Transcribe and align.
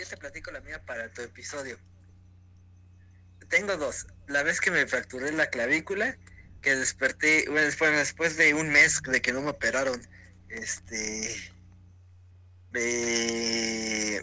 yo 0.00 0.06
te 0.06 0.16
platico 0.16 0.50
la 0.50 0.60
mía 0.60 0.82
para 0.86 1.12
tu 1.12 1.20
episodio. 1.20 1.78
Tengo 3.48 3.76
dos. 3.76 4.06
La 4.28 4.42
vez 4.42 4.60
que 4.60 4.70
me 4.70 4.86
fracturé 4.86 5.30
la 5.32 5.50
clavícula, 5.50 6.16
que 6.62 6.74
desperté, 6.74 7.44
bueno, 7.48 7.66
después, 7.98 8.36
de 8.36 8.54
un 8.54 8.70
mes 8.70 9.02
de 9.02 9.20
que 9.20 9.32
no 9.32 9.42
me 9.42 9.50
operaron, 9.50 10.00
este, 10.48 11.52
me, 12.70 14.22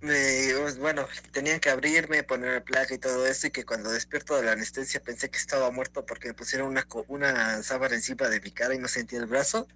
me, 0.00 0.72
bueno, 0.80 1.06
tenían 1.32 1.60
que 1.60 1.70
abrirme, 1.70 2.24
ponerme 2.24 2.60
placa 2.62 2.94
y 2.94 2.98
todo 2.98 3.26
eso, 3.26 3.46
y 3.46 3.50
que 3.50 3.64
cuando 3.64 3.90
despierto 3.92 4.36
de 4.36 4.44
la 4.44 4.52
anestesia 4.52 5.00
pensé 5.00 5.30
que 5.30 5.38
estaba 5.38 5.70
muerto 5.70 6.04
porque 6.06 6.28
me 6.28 6.34
pusieron 6.34 6.68
una, 6.68 6.86
una 7.08 7.62
sábana 7.62 7.94
encima 7.94 8.28
de 8.28 8.40
mi 8.40 8.50
cara 8.50 8.74
y 8.74 8.78
no 8.78 8.88
sentía 8.88 9.20
el 9.20 9.26
brazo. 9.26 9.68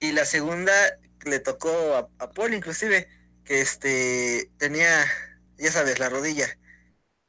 Y 0.00 0.12
la 0.12 0.24
segunda 0.24 0.72
le 1.24 1.38
tocó 1.40 2.10
a 2.18 2.30
Paul 2.32 2.54
inclusive, 2.54 3.08
que 3.44 3.60
este 3.60 4.50
tenía, 4.58 5.04
ya 5.58 5.70
sabes, 5.70 5.98
la 5.98 6.08
rodilla. 6.08 6.46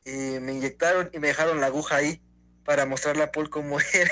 Y 0.06 0.40
me 0.40 0.54
inyectaron 0.54 1.10
y 1.14 1.20
me 1.20 1.28
dejaron 1.28 1.62
la 1.62 1.68
aguja 1.68 1.98
ahí 1.98 2.22
para 2.66 2.86
mostrarle 2.86 3.24
a 3.24 3.32
Paul 3.32 3.50
cómo 3.50 3.78
era. 3.94 4.12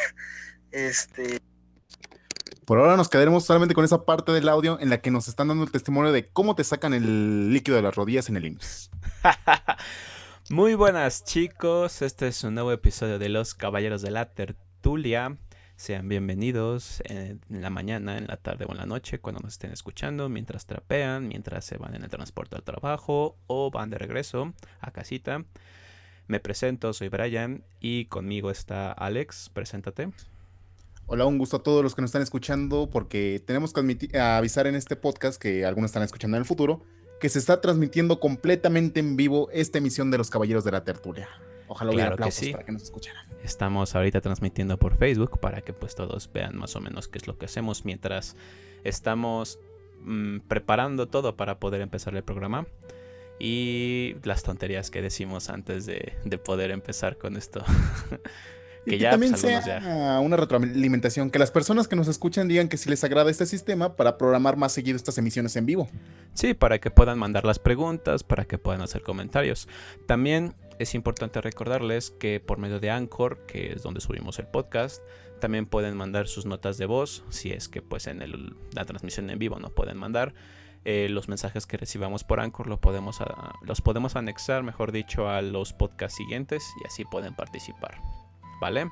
Este. 0.71 1.39
Por 2.65 2.79
ahora 2.79 2.95
nos 2.95 3.09
quedaremos 3.09 3.45
solamente 3.45 3.73
con 3.73 3.83
esa 3.83 4.05
parte 4.05 4.31
del 4.31 4.47
audio 4.47 4.79
en 4.79 4.89
la 4.89 5.01
que 5.01 5.11
nos 5.11 5.27
están 5.27 5.49
dando 5.49 5.63
el 5.63 5.71
testimonio 5.71 6.11
de 6.11 6.25
cómo 6.25 6.55
te 6.55 6.63
sacan 6.63 6.93
el 6.93 7.51
líquido 7.51 7.75
de 7.75 7.83
las 7.83 7.95
rodillas 7.95 8.29
en 8.29 8.37
el 8.37 8.45
IMSS. 8.45 8.91
Muy 10.49 10.75
buenas 10.75 11.23
chicos, 11.23 12.01
este 12.01 12.27
es 12.27 12.43
un 12.43 12.53
nuevo 12.53 12.71
episodio 12.71 13.19
de 13.19 13.29
Los 13.29 13.55
Caballeros 13.55 14.01
de 14.01 14.11
la 14.11 14.33
Tertulia. 14.33 15.37
Sean 15.81 16.07
bienvenidos 16.07 17.01
en 17.05 17.41
la 17.49 17.71
mañana, 17.71 18.19
en 18.19 18.27
la 18.27 18.37
tarde 18.37 18.65
o 18.69 18.71
en 18.71 18.77
la 18.77 18.85
noche 18.85 19.17
cuando 19.17 19.41
nos 19.41 19.53
estén 19.53 19.71
escuchando, 19.71 20.29
mientras 20.29 20.67
trapean, 20.67 21.27
mientras 21.27 21.65
se 21.65 21.79
van 21.79 21.95
en 21.95 22.03
el 22.03 22.09
transporte 22.11 22.55
al 22.55 22.61
trabajo 22.61 23.35
o 23.47 23.71
van 23.71 23.89
de 23.89 23.97
regreso 23.97 24.53
a 24.79 24.91
casita. 24.91 25.43
Me 26.27 26.39
presento, 26.39 26.93
soy 26.93 27.09
Brian 27.09 27.63
y 27.79 28.05
conmigo 28.05 28.51
está 28.51 28.91
Alex, 28.91 29.49
preséntate. 29.51 30.11
Hola, 31.07 31.25
un 31.25 31.39
gusto 31.39 31.57
a 31.57 31.63
todos 31.63 31.81
los 31.81 31.95
que 31.95 32.03
nos 32.03 32.09
están 32.09 32.21
escuchando 32.21 32.87
porque 32.87 33.41
tenemos 33.43 33.73
que 33.73 34.19
avisar 34.19 34.67
en 34.67 34.75
este 34.75 34.95
podcast 34.95 35.41
que 35.41 35.65
algunos 35.65 35.89
están 35.89 36.03
escuchando 36.03 36.37
en 36.37 36.41
el 36.41 36.47
futuro 36.47 36.83
que 37.19 37.27
se 37.27 37.39
está 37.39 37.59
transmitiendo 37.59 38.19
completamente 38.19 38.99
en 38.99 39.15
vivo 39.15 39.49
esta 39.51 39.79
emisión 39.79 40.11
de 40.11 40.19
los 40.19 40.29
Caballeros 40.29 40.63
de 40.63 40.73
la 40.73 40.83
Tertulia. 40.83 41.27
Ojalá 41.71 41.91
hubiera 41.91 42.09
aplausos 42.09 42.49
para 42.49 42.65
que 42.65 42.73
nos 42.73 42.83
escucharan. 42.83 43.25
Estamos 43.45 43.95
ahorita 43.95 44.19
transmitiendo 44.19 44.77
por 44.77 44.97
Facebook 44.97 45.39
para 45.39 45.61
que 45.61 45.71
pues 45.71 45.95
todos 45.95 46.29
vean 46.33 46.57
más 46.57 46.75
o 46.75 46.81
menos 46.81 47.07
qué 47.07 47.17
es 47.17 47.27
lo 47.27 47.37
que 47.37 47.45
hacemos 47.45 47.85
mientras 47.85 48.35
estamos 48.83 49.57
mm, 50.01 50.39
preparando 50.49 51.07
todo 51.07 51.37
para 51.37 51.61
poder 51.61 51.79
empezar 51.79 52.13
el 52.13 52.23
programa 52.23 52.67
y 53.39 54.17
las 54.23 54.43
tonterías 54.43 54.91
que 54.91 55.01
decimos 55.01 55.49
antes 55.49 55.85
de, 55.85 56.11
de 56.25 56.37
poder 56.37 56.71
empezar 56.71 57.17
con 57.17 57.37
esto. 57.37 57.63
que, 58.85 58.97
ya, 58.97 59.11
también 59.11 59.31
pues, 59.31 59.41
sea 59.41 60.19
una 60.21 60.35
retroalimentación, 60.35 61.31
que 61.31 61.39
las 61.39 61.51
personas 61.51 61.87
que 61.87 61.95
nos 61.95 62.09
escuchan 62.09 62.49
digan 62.49 62.67
que 62.67 62.75
si 62.75 62.89
les 62.89 63.01
agrada 63.05 63.31
este 63.31 63.45
sistema 63.45 63.95
para 63.95 64.17
programar 64.17 64.57
más 64.57 64.73
seguido 64.73 64.97
estas 64.97 65.17
emisiones 65.17 65.55
en 65.55 65.65
vivo. 65.65 65.89
Sí, 66.33 66.53
para 66.53 66.79
que 66.79 66.91
puedan 66.91 67.17
mandar 67.17 67.45
las 67.45 67.59
preguntas, 67.59 68.23
para 68.23 68.43
que 68.43 68.57
puedan 68.57 68.81
hacer 68.81 69.03
comentarios. 69.03 69.69
También 70.05 70.53
es 70.81 70.95
importante 70.95 71.41
recordarles 71.41 72.11
que 72.11 72.39
por 72.39 72.57
medio 72.57 72.79
de 72.79 72.89
Anchor, 72.89 73.45
que 73.45 73.73
es 73.73 73.83
donde 73.83 74.01
subimos 74.01 74.39
el 74.39 74.47
podcast, 74.47 75.03
también 75.39 75.65
pueden 75.65 75.95
mandar 75.95 76.27
sus 76.27 76.45
notas 76.45 76.77
de 76.77 76.85
voz, 76.85 77.23
si 77.29 77.51
es 77.51 77.69
que 77.69 77.81
pues 77.81 78.07
en 78.07 78.19
la 78.73 78.85
transmisión 78.85 79.29
en 79.29 79.39
vivo 79.39 79.59
no 79.59 79.69
pueden 79.69 79.97
mandar. 79.97 80.33
Eh, 80.83 81.07
los 81.09 81.27
mensajes 81.27 81.67
que 81.67 81.77
recibamos 81.77 82.23
por 82.23 82.39
Anchor 82.39 82.67
los 82.67 82.79
podemos, 82.79 83.19
los 83.61 83.81
podemos 83.81 84.15
anexar, 84.15 84.63
mejor 84.63 84.91
dicho, 84.91 85.29
a 85.29 85.43
los 85.43 85.73
podcasts 85.73 86.17
siguientes 86.17 86.63
y 86.83 86.87
así 86.87 87.05
pueden 87.05 87.35
participar. 87.35 88.01
¿Vale? 88.59 88.89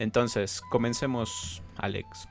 Entonces, 0.00 0.60
comencemos, 0.70 1.62
Alex. 1.76 2.28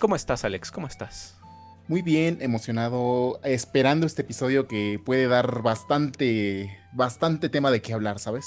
¿Cómo 0.00 0.14
estás, 0.14 0.44
Alex? 0.44 0.70
¿Cómo 0.70 0.86
estás? 0.86 1.41
Muy 1.88 2.02
bien, 2.02 2.38
emocionado, 2.40 3.40
esperando 3.42 4.06
este 4.06 4.22
episodio 4.22 4.68
que 4.68 5.00
puede 5.04 5.26
dar 5.26 5.62
bastante, 5.62 6.78
bastante 6.92 7.48
tema 7.48 7.70
de 7.70 7.82
qué 7.82 7.92
hablar, 7.92 8.18
¿sabes? 8.18 8.46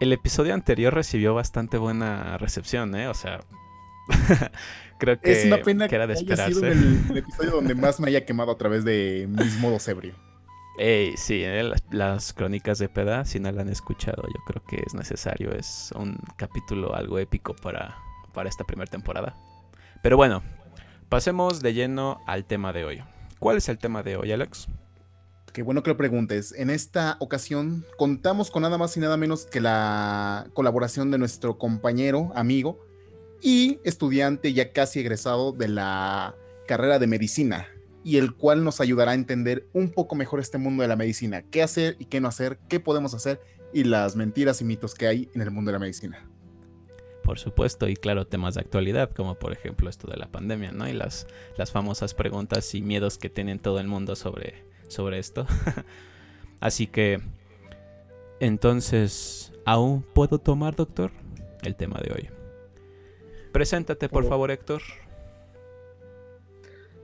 El 0.00 0.12
episodio 0.12 0.54
anterior 0.54 0.92
recibió 0.92 1.34
bastante 1.34 1.78
buena 1.78 2.36
recepción, 2.36 2.94
¿eh? 2.94 3.08
O 3.08 3.14
sea, 3.14 3.40
creo 4.98 5.18
que, 5.18 5.32
es 5.32 5.46
una 5.46 5.58
pena 5.58 5.88
que, 5.88 5.94
era 5.94 6.06
de 6.06 6.14
esperarse. 6.14 6.72
el, 6.72 7.16
episodio 7.16 7.52
donde 7.52 7.74
más 7.74 8.00
me 8.00 8.08
haya 8.08 8.26
quemado 8.26 8.52
a 8.52 8.58
través 8.58 8.84
de 8.84 9.26
mis 9.30 9.58
modos 9.58 9.88
ebrio. 9.88 10.14
Ey, 10.76 11.16
sí, 11.16 11.42
eh, 11.44 11.70
las, 11.90 12.32
crónicas 12.32 12.78
de 12.78 12.88
Peda, 12.88 13.24
si 13.24 13.38
no 13.38 13.50
la 13.52 13.62
han 13.62 13.68
escuchado, 13.68 14.24
yo 14.24 14.40
creo 14.44 14.62
que 14.64 14.82
es 14.84 14.92
necesario. 14.92 15.52
Es 15.52 15.92
un 15.96 16.18
capítulo 16.36 16.94
algo 16.94 17.18
épico 17.18 17.54
para, 17.54 17.96
para 18.32 18.48
esta 18.48 18.64
primera 18.64 18.90
temporada. 18.90 19.36
Pero 20.02 20.16
bueno, 20.16 20.42
pasemos 21.08 21.60
de 21.60 21.74
lleno 21.74 22.20
al 22.26 22.44
tema 22.44 22.72
de 22.72 22.84
hoy. 22.84 23.02
¿Cuál 23.38 23.56
es 23.56 23.68
el 23.68 23.78
tema 23.78 24.02
de 24.02 24.16
hoy, 24.16 24.32
Alex? 24.32 24.66
Qué 25.52 25.62
bueno 25.62 25.82
que 25.82 25.90
lo 25.90 25.96
preguntes. 25.96 26.52
En 26.56 26.70
esta 26.70 27.16
ocasión 27.20 27.84
contamos 27.96 28.50
con 28.50 28.62
nada 28.62 28.78
más 28.78 28.96
y 28.96 29.00
nada 29.00 29.16
menos 29.16 29.46
que 29.46 29.60
la 29.60 30.48
colaboración 30.52 31.10
de 31.10 31.18
nuestro 31.18 31.58
compañero, 31.58 32.32
amigo 32.34 32.84
y 33.40 33.78
estudiante 33.84 34.52
ya 34.52 34.72
casi 34.72 35.00
egresado 35.00 35.52
de 35.52 35.68
la 35.68 36.34
carrera 36.66 36.98
de 36.98 37.06
medicina, 37.06 37.68
y 38.04 38.18
el 38.18 38.34
cual 38.34 38.64
nos 38.64 38.80
ayudará 38.80 39.12
a 39.12 39.14
entender 39.14 39.66
un 39.72 39.90
poco 39.90 40.14
mejor 40.14 40.40
este 40.40 40.58
mundo 40.58 40.82
de 40.82 40.88
la 40.88 40.96
medicina, 40.96 41.42
qué 41.42 41.62
hacer 41.62 41.96
y 41.98 42.04
qué 42.04 42.20
no 42.20 42.28
hacer, 42.28 42.58
qué 42.68 42.80
podemos 42.80 43.14
hacer 43.14 43.40
y 43.72 43.84
las 43.84 44.14
mentiras 44.14 44.60
y 44.60 44.64
mitos 44.64 44.94
que 44.94 45.06
hay 45.06 45.30
en 45.34 45.40
el 45.40 45.50
mundo 45.50 45.70
de 45.70 45.72
la 45.74 45.78
medicina. 45.78 46.28
Por 47.24 47.38
supuesto, 47.38 47.88
y 47.88 47.96
claro, 47.96 48.26
temas 48.26 48.54
de 48.54 48.60
actualidad, 48.60 49.10
como 49.10 49.34
por 49.36 49.52
ejemplo 49.52 49.88
esto 49.88 50.06
de 50.08 50.18
la 50.18 50.26
pandemia, 50.26 50.72
¿no? 50.72 50.86
Y 50.86 50.92
las, 50.92 51.26
las 51.56 51.72
famosas 51.72 52.12
preguntas 52.12 52.74
y 52.74 52.82
miedos 52.82 53.16
que 53.16 53.30
tiene 53.30 53.58
todo 53.58 53.80
el 53.80 53.88
mundo 53.88 54.14
sobre, 54.14 54.62
sobre 54.88 55.18
esto. 55.18 55.46
Así 56.60 56.86
que, 56.86 57.22
entonces, 58.40 59.52
¿aún 59.64 60.02
puedo 60.02 60.38
tomar, 60.38 60.76
doctor? 60.76 61.12
El 61.62 61.76
tema 61.76 61.98
de 61.98 62.12
hoy. 62.12 62.28
Preséntate, 63.52 64.10
por 64.10 64.28
favor, 64.28 64.50
Héctor. 64.50 64.82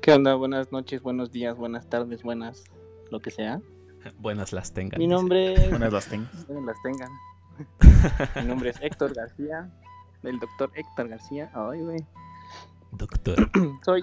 ¿Qué 0.03 0.13
onda? 0.13 0.35
Buenas 0.35 0.71
noches, 0.71 1.01
buenos 1.01 1.33
días, 1.33 1.57
buenas 1.57 1.89
tardes, 1.89 2.23
buenas, 2.23 2.65
lo 3.11 3.21
que 3.21 3.31
sea. 3.31 3.61
Buenas 4.19 4.53
las 4.53 4.73
tengan. 4.73 4.99
Mi 4.99 5.07
nombre 5.07 5.69
Buenas 5.71 5.93
las 5.93 6.09
tengan. 6.09 6.31
Buenas 6.47 6.65
las 6.67 6.83
tengan. 6.83 7.11
Mi 8.37 8.49
nombre 8.49 8.71
es 8.71 8.81
Héctor 8.81 9.15
García, 9.15 9.71
el 10.23 10.39
doctor 10.39 10.71
Héctor 10.75 11.09
García. 11.09 11.51
Ay, 11.55 11.81
güey. 11.81 12.05
Doctor. 12.93 13.51
Soy 13.85 14.03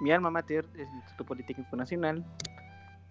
mi 0.00 0.12
alma 0.12 0.30
mater 0.30 0.64
es 0.74 0.88
el 0.88 0.94
Instituto 0.94 1.24
Politécnico 1.24 1.74
Nacional 1.76 2.24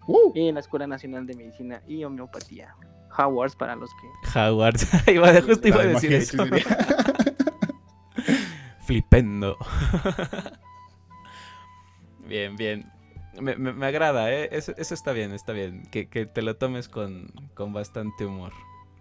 uh. 0.06 0.32
y 0.34 0.48
en 0.48 0.54
la 0.54 0.60
Escuela 0.60 0.86
Nacional 0.86 1.26
de 1.26 1.34
Medicina 1.34 1.82
y 1.86 2.02
Homeopatía. 2.04 2.74
Howards 3.16 3.56
para 3.56 3.74
los 3.76 3.90
que. 3.94 4.38
Howards. 4.38 4.86
iba 5.08 5.32
de, 5.32 5.40
justo 5.42 5.68
iba 5.68 5.82
a 5.82 5.86
decir 5.86 6.12
eso. 6.12 6.44
Flipendo. 8.80 9.56
Bien, 12.26 12.56
bien. 12.56 12.90
Me, 13.40 13.86
agrada, 13.86 14.30
¿eh? 14.30 14.50
Eso, 14.52 14.74
está 14.76 15.12
bien, 15.12 15.32
está 15.32 15.54
bien. 15.54 15.84
Que, 15.90 16.04
te 16.04 16.42
lo 16.42 16.56
tomes 16.56 16.90
con, 16.90 17.32
bastante 17.56 18.26
humor. 18.26 18.52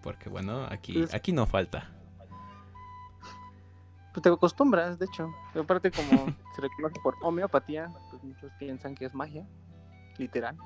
Porque 0.02 0.30
bueno, 0.30 0.66
aquí, 0.70 0.94
pues 0.94 1.14
aquí 1.14 1.34
no 1.34 1.46
falta. 1.46 1.92
Pues 4.18 4.24
te 4.24 4.30
acostumbras, 4.30 4.98
de 4.98 5.06
hecho. 5.06 5.32
Aparte 5.54 5.92
como 5.92 6.26
se 6.56 6.62
reconoce 6.62 7.00
por 7.04 7.14
homeopatía, 7.22 7.94
pues 8.10 8.24
muchos 8.24 8.52
piensan 8.58 8.96
que 8.96 9.06
es 9.06 9.14
magia. 9.14 9.46
Literal. 10.18 10.58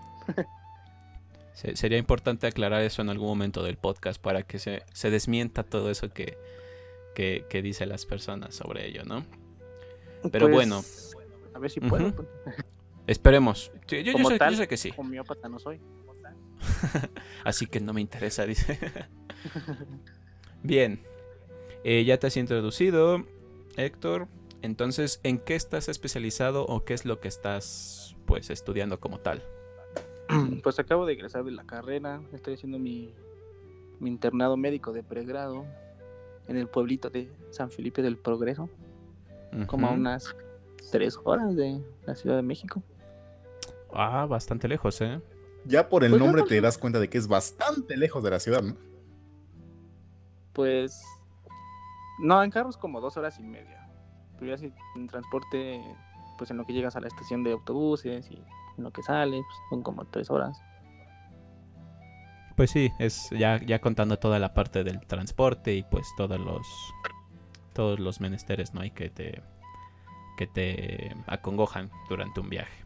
sería 1.73 1.97
importante 1.97 2.47
aclarar 2.47 2.81
eso 2.81 3.01
en 3.01 3.09
algún 3.09 3.27
momento 3.27 3.61
del 3.61 3.75
podcast 3.75 4.21
para 4.21 4.43
que 4.43 4.57
se, 4.57 4.83
se 4.93 5.09
desmienta 5.09 5.63
todo 5.63 5.91
eso 5.91 6.13
que, 6.13 6.37
que, 7.13 7.45
que 7.49 7.61
dice 7.61 7.85
las 7.85 8.05
personas 8.05 8.55
sobre 8.55 8.87
ello, 8.87 9.03
¿no? 9.03 9.25
Pero 10.31 10.45
pues, 10.45 10.53
bueno 10.53 10.81
a 11.53 11.59
ver 11.59 11.71
si 11.71 11.81
puedo. 11.81 12.15
Pues. 12.15 12.29
Esperemos. 13.05 13.69
Yo, 13.85 13.97
sé, 14.55 14.67
que 14.69 14.77
sí. 14.77 14.93
Homeópata 14.95 15.49
no 15.49 15.59
soy. 15.59 15.81
Así 17.43 17.67
que 17.67 17.81
no 17.81 17.91
me 17.91 17.99
interesa, 17.99 18.45
dice. 18.45 18.79
Bien. 20.63 21.03
Eh, 21.83 22.05
ya 22.05 22.17
te 22.17 22.27
has 22.27 22.37
introducido, 22.37 23.25
Héctor. 23.77 24.27
Entonces, 24.61 25.19
¿en 25.23 25.39
qué 25.39 25.55
estás 25.55 25.89
especializado 25.89 26.65
o 26.65 26.85
qué 26.85 26.93
es 26.93 27.05
lo 27.05 27.19
que 27.19 27.27
estás 27.27 28.15
pues 28.25 28.49
estudiando 28.49 28.99
como 28.99 29.19
tal? 29.19 29.43
Pues 30.63 30.79
acabo 30.79 31.05
de 31.05 31.13
egresar 31.13 31.43
de 31.43 31.51
la 31.51 31.65
carrera. 31.65 32.21
Estoy 32.31 32.53
haciendo 32.53 32.79
mi, 32.79 33.13
mi 33.99 34.09
internado 34.09 34.55
médico 34.55 34.93
de 34.93 35.03
pregrado 35.03 35.65
en 36.47 36.57
el 36.57 36.67
pueblito 36.67 37.09
de 37.09 37.29
San 37.49 37.69
Felipe 37.69 38.01
del 38.01 38.17
Progreso. 38.17 38.69
Como 39.67 39.87
a 39.87 39.91
unas 39.91 40.33
tres 40.91 41.19
horas 41.25 41.55
de 41.57 41.83
la 42.05 42.15
Ciudad 42.15 42.37
de 42.37 42.41
México. 42.41 42.81
Ah, 43.93 44.25
bastante 44.25 44.69
lejos, 44.69 45.01
¿eh? 45.01 45.19
Ya 45.65 45.89
por 45.89 46.05
el 46.05 46.11
Pues 46.11 46.19
no, 46.19 46.25
nombre 46.25 46.43
no, 46.43 46.47
te 46.47 46.61
das 46.61 46.77
cuenta 46.77 46.99
de 46.99 47.09
que 47.09 47.17
es 47.17 47.27
bastante 47.27 47.97
lejos 47.97 48.23
de 48.23 48.29
la 48.29 48.39
ciudad, 48.39 48.63
¿no? 48.63 48.77
Pues. 50.53 51.01
No, 52.19 52.43
en 52.43 52.51
carro 52.51 52.69
es 52.69 52.77
como 52.77 53.01
dos 53.01 53.17
horas 53.17 53.39
y 53.39 53.43
media. 53.43 53.87
Pero 54.37 54.51
ya 54.51 54.57
si 54.57 54.73
en 54.95 55.07
transporte, 55.07 55.81
pues 56.37 56.51
en 56.51 56.57
lo 56.57 56.65
que 56.65 56.73
llegas 56.73 56.95
a 56.95 57.01
la 57.01 57.07
estación 57.07 57.43
de 57.43 57.51
autobuses 57.51 58.29
y 58.31 58.43
en 58.77 58.83
lo 58.83 58.91
que 58.91 59.03
sales, 59.03 59.43
pues, 59.47 59.59
son 59.69 59.83
como 59.83 60.05
tres 60.05 60.29
horas. 60.29 60.61
Pues 62.55 62.71
sí, 62.71 62.91
es 62.99 63.29
ya, 63.31 63.59
ya 63.59 63.79
contando 63.79 64.17
toda 64.17 64.37
la 64.39 64.53
parte 64.53 64.83
del 64.83 64.99
transporte 65.07 65.73
y 65.73 65.83
pues 65.83 66.07
todos 66.17 66.39
los 66.39 66.67
todos 67.73 67.99
los 67.99 68.19
menesteres, 68.19 68.73
¿no? 68.73 68.83
Y 68.83 68.91
que 68.91 69.09
te 69.09 69.41
que 70.37 70.47
te 70.47 71.15
acongojan 71.27 71.89
durante 72.09 72.39
un 72.39 72.49
viaje. 72.49 72.83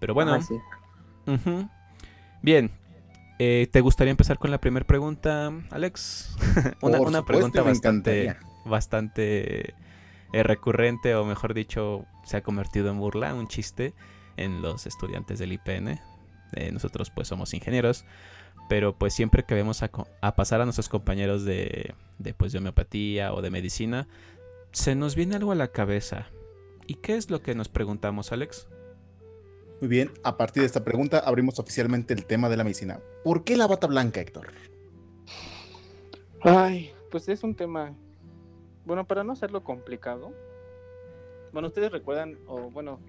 Pero 0.00 0.14
bueno, 0.14 0.40
sí. 0.42 0.58
bien. 2.42 2.70
Eh, 3.38 3.68
¿Te 3.72 3.80
gustaría 3.80 4.10
empezar 4.10 4.38
con 4.38 4.50
la 4.50 4.60
primera 4.60 4.86
pregunta, 4.86 5.52
Alex? 5.70 6.36
una 6.80 6.98
Por 6.98 7.08
una 7.08 7.18
supuesto, 7.18 7.24
pregunta 7.24 7.62
bastante 7.62 8.36
bastante 8.64 9.74
eh, 10.32 10.42
recurrente 10.42 11.14
o 11.14 11.24
mejor 11.24 11.54
dicho 11.54 12.06
se 12.24 12.36
ha 12.36 12.42
convertido 12.42 12.90
en 12.90 12.98
burla, 12.98 13.34
un 13.34 13.48
chiste 13.48 13.94
en 14.36 14.62
los 14.62 14.86
estudiantes 14.86 15.38
del 15.38 15.52
IPN. 15.52 16.00
Eh, 16.54 16.70
nosotros 16.72 17.10
pues 17.10 17.28
somos 17.28 17.54
ingenieros, 17.54 18.04
pero 18.68 18.96
pues 18.96 19.14
siempre 19.14 19.44
que 19.44 19.54
vemos 19.54 19.82
a 19.82 20.34
pasar 20.36 20.60
a 20.60 20.64
nuestros 20.64 20.88
compañeros 20.88 21.44
de, 21.44 21.94
de, 22.18 22.34
pues, 22.34 22.52
de 22.52 22.58
homeopatía 22.58 23.32
o 23.32 23.42
de 23.42 23.50
medicina, 23.50 24.06
se 24.72 24.94
nos 24.94 25.14
viene 25.16 25.36
algo 25.36 25.52
a 25.52 25.56
la 25.56 25.68
cabeza. 25.68 26.26
¿Y 26.86 26.94
qué 26.96 27.16
es 27.16 27.30
lo 27.30 27.42
que 27.42 27.54
nos 27.54 27.68
preguntamos, 27.68 28.32
Alex? 28.32 28.68
Muy 29.82 29.88
bien, 29.88 30.12
a 30.22 30.36
partir 30.36 30.62
de 30.62 30.68
esta 30.68 30.84
pregunta 30.84 31.18
abrimos 31.18 31.58
oficialmente 31.58 32.14
el 32.14 32.24
tema 32.24 32.48
de 32.48 32.56
la 32.56 32.62
medicina. 32.62 33.00
¿Por 33.24 33.42
qué 33.42 33.56
la 33.56 33.66
bata 33.66 33.88
blanca, 33.88 34.20
Héctor? 34.20 34.46
Ay, 36.40 36.92
pues 37.10 37.28
es 37.28 37.42
un 37.42 37.56
tema. 37.56 37.92
Bueno, 38.84 39.04
para 39.04 39.24
no 39.24 39.32
hacerlo 39.32 39.64
complicado. 39.64 40.32
Bueno, 41.52 41.66
ustedes 41.66 41.90
recuerdan, 41.90 42.38
o 42.46 42.70
bueno, 42.70 43.00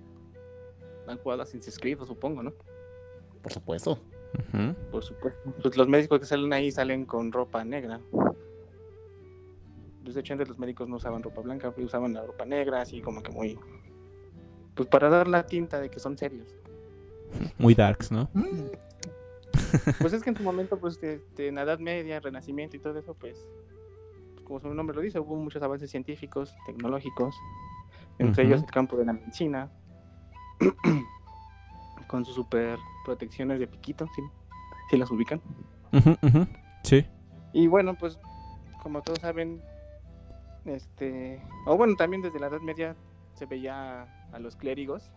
han 1.05 1.19
jugado 1.19 1.43
Assassin's 1.43 1.77
Creed, 1.77 1.99
supongo, 2.07 2.41
¿no? 2.41 2.51
Por 3.43 3.53
supuesto. 3.53 3.99
Por 4.89 5.03
supuesto. 5.03 5.53
Pues 5.61 5.77
los 5.77 5.87
médicos 5.87 6.21
que 6.21 6.25
salen 6.25 6.53
ahí 6.53 6.71
salen 6.71 7.05
con 7.05 7.31
ropa 7.31 7.63
negra. 7.63 8.01
Pues 10.01 10.15
de 10.15 10.21
hecho 10.21 10.33
antes 10.33 10.49
los 10.49 10.57
médicos 10.57 10.89
no 10.89 10.95
usaban 10.95 11.21
ropa 11.21 11.41
blanca, 11.41 11.71
usaban 11.77 12.15
la 12.15 12.25
ropa 12.25 12.45
negra, 12.45 12.81
así 12.81 12.99
como 12.99 13.21
que 13.21 13.31
muy... 13.31 13.59
Pues 14.75 14.89
para 14.89 15.09
dar 15.09 15.27
la 15.27 15.45
tinta 15.45 15.79
de 15.79 15.89
que 15.89 15.99
son 15.99 16.17
serios. 16.17 16.47
Muy 17.57 17.75
darks, 17.75 18.11
¿no? 18.11 18.29
Pues 19.99 20.13
es 20.13 20.23
que 20.23 20.29
en 20.29 20.37
su 20.37 20.43
momento, 20.43 20.77
pues 20.77 20.99
de, 21.01 21.19
de 21.35 21.47
en 21.47 21.55
la 21.55 21.63
Edad 21.63 21.79
Media, 21.79 22.19
Renacimiento 22.19 22.75
y 22.77 22.79
todo 22.79 22.97
eso, 22.97 23.13
pues, 23.15 23.37
pues, 24.33 24.45
como 24.45 24.59
su 24.59 24.73
nombre 24.73 24.95
lo 24.95 25.01
dice, 25.01 25.19
hubo 25.19 25.35
muchos 25.35 25.61
avances 25.63 25.89
científicos, 25.89 26.53
tecnológicos, 26.65 27.35
entre 28.19 28.45
ellos 28.45 28.61
el 28.61 28.69
campo 28.69 28.97
de 28.97 29.05
la 29.05 29.13
medicina, 29.13 29.69
con 32.07 32.25
sus 32.25 32.35
super 32.35 32.77
protecciones 33.05 33.59
de 33.59 33.67
piquito, 33.67 34.07
si, 34.15 34.21
si 34.89 34.97
las 34.97 35.09
ubican. 35.09 35.41
Sí. 36.83 37.05
Y 37.53 37.67
bueno, 37.67 37.95
pues 37.95 38.19
como 38.81 39.01
todos 39.01 39.19
saben, 39.19 39.61
este, 40.65 41.41
o 41.65 41.77
bueno, 41.77 41.95
también 41.95 42.21
desde 42.21 42.39
la 42.39 42.47
Edad 42.47 42.61
Media 42.61 42.95
se 43.33 43.45
veía 43.45 44.22
a 44.33 44.39
los 44.39 44.55
clérigos 44.55 45.11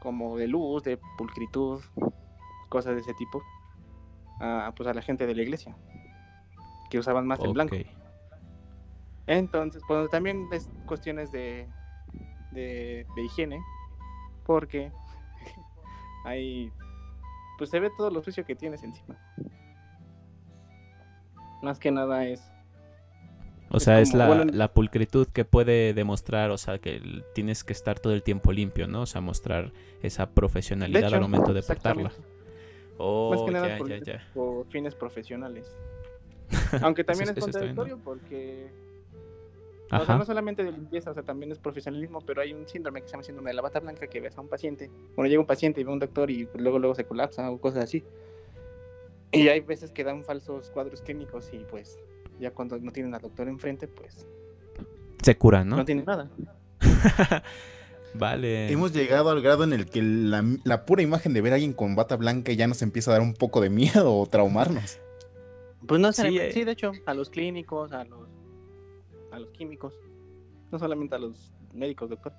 como 0.00 0.36
de 0.36 0.46
luz, 0.46 0.84
de 0.84 0.98
pulcritud, 1.16 1.82
cosas 2.68 2.94
de 2.94 3.00
ese 3.00 3.14
tipo, 3.14 3.42
a, 4.40 4.72
pues 4.76 4.88
a 4.88 4.94
la 4.94 5.02
gente 5.02 5.26
de 5.26 5.34
la 5.34 5.42
iglesia, 5.42 5.76
que 6.90 6.98
usaban 6.98 7.26
más 7.26 7.40
el 7.40 7.52
blanco. 7.52 7.76
Entonces, 9.26 9.82
pues 9.86 10.08
también 10.10 10.48
es 10.52 10.70
cuestiones 10.86 11.32
de, 11.32 11.68
de, 12.52 13.06
de 13.14 13.22
higiene, 13.22 13.60
porque 14.46 14.92
hay, 16.24 16.72
pues 17.58 17.70
se 17.70 17.80
ve 17.80 17.90
todo 17.96 18.10
lo 18.10 18.22
sucio 18.22 18.44
que 18.44 18.54
tienes 18.54 18.82
encima. 18.82 19.18
Más 21.60 21.78
que 21.80 21.90
nada 21.90 22.24
es 22.24 22.52
O 23.70 23.80
sea, 23.80 24.00
es 24.00 24.10
como, 24.10 24.22
la, 24.22 24.26
bueno, 24.28 24.52
la 24.52 24.72
pulcritud 24.72 25.26
que 25.28 25.44
puede 25.44 25.92
demostrar, 25.92 26.50
o 26.50 26.58
sea, 26.58 26.78
que 26.78 27.02
tienes 27.34 27.64
que 27.64 27.72
estar 27.72 28.00
todo 28.00 28.14
el 28.14 28.22
tiempo 28.22 28.52
limpio, 28.52 28.86
¿no? 28.88 29.02
O 29.02 29.06
sea, 29.06 29.20
mostrar 29.20 29.72
esa 30.02 30.30
profesionalidad 30.30 31.08
hecho, 31.08 31.16
al 31.16 31.20
momento 31.20 31.52
de 31.52 31.62
portarla. 31.62 32.12
Oh, 32.96 33.30
Más 33.30 33.42
que 33.42 33.50
nada 33.50 33.68
ya, 33.68 33.78
por, 33.78 33.88
ya, 33.88 33.98
ya. 33.98 34.28
por 34.34 34.66
fines 34.68 34.94
profesionales. 34.94 35.74
Aunque 36.82 37.04
también 37.04 37.28
Eso- 37.30 37.38
es 37.38 37.44
contradictorio 37.44 37.98
porque 38.02 38.70
o 39.90 40.04
sea, 40.04 40.18
no 40.18 40.24
solamente 40.24 40.64
de 40.64 40.72
limpieza, 40.72 41.10
o 41.10 41.14
sea, 41.14 41.22
también 41.22 41.50
es 41.50 41.58
profesionalismo, 41.58 42.20
pero 42.20 42.42
hay 42.42 42.52
un 42.52 42.68
síndrome 42.68 43.00
que 43.00 43.08
se 43.08 43.12
llama 43.12 43.22
síndrome 43.22 43.50
de 43.50 43.54
la 43.54 43.62
bata 43.62 43.80
blanca 43.80 44.06
que 44.06 44.20
ves 44.20 44.36
a 44.36 44.40
un 44.42 44.48
paciente. 44.48 44.90
Bueno, 45.16 45.28
llega 45.30 45.40
un 45.40 45.46
paciente 45.46 45.80
y 45.80 45.84
ve 45.84 45.90
a 45.90 45.94
un 45.94 45.98
doctor 45.98 46.30
y 46.30 46.46
luego 46.54 46.78
luego 46.78 46.94
se 46.94 47.04
colapsa 47.04 47.50
o 47.50 47.58
cosas 47.58 47.84
así. 47.84 48.04
Y 49.32 49.48
hay 49.48 49.60
veces 49.60 49.90
que 49.90 50.04
dan 50.04 50.24
falsos 50.24 50.70
cuadros 50.70 51.00
clínicos 51.00 51.50
y 51.52 51.58
pues 51.58 51.98
ya 52.38 52.52
cuando 52.52 52.78
no 52.78 52.92
tienen 52.92 53.14
al 53.14 53.20
doctor 53.20 53.48
enfrente, 53.48 53.88
pues 53.88 54.26
Se 55.22 55.36
curan, 55.36 55.68
no, 55.68 55.76
¿no? 55.76 55.84
tienen 55.84 56.04
nada. 56.04 56.30
vale. 58.14 58.70
Hemos 58.72 58.92
llegado 58.92 59.30
al 59.30 59.42
grado 59.42 59.64
en 59.64 59.72
el 59.72 59.86
que 59.86 60.02
la, 60.02 60.44
la 60.64 60.84
pura 60.84 61.02
imagen 61.02 61.32
de 61.34 61.40
ver 61.40 61.52
a 61.52 61.56
alguien 61.56 61.72
con 61.72 61.96
bata 61.96 62.16
blanca 62.16 62.52
ya 62.52 62.66
nos 62.66 62.82
empieza 62.82 63.10
a 63.10 63.14
dar 63.14 63.22
un 63.22 63.34
poco 63.34 63.60
de 63.60 63.70
miedo 63.70 64.14
o 64.16 64.26
traumarnos. 64.26 64.98
Pues 65.86 66.00
no 66.00 66.12
Sí, 66.12 66.22
sí, 66.22 66.38
eh. 66.38 66.52
sí, 66.52 66.64
de 66.64 66.72
hecho, 66.72 66.92
a 67.06 67.14
los 67.14 67.30
clínicos, 67.30 67.92
a 67.92 68.04
los 68.04 68.28
a 69.32 69.38
los 69.38 69.50
químicos, 69.50 69.94
no 70.70 70.78
solamente 70.78 71.14
a 71.14 71.18
los 71.18 71.52
médicos, 71.72 72.10
doctor. 72.10 72.32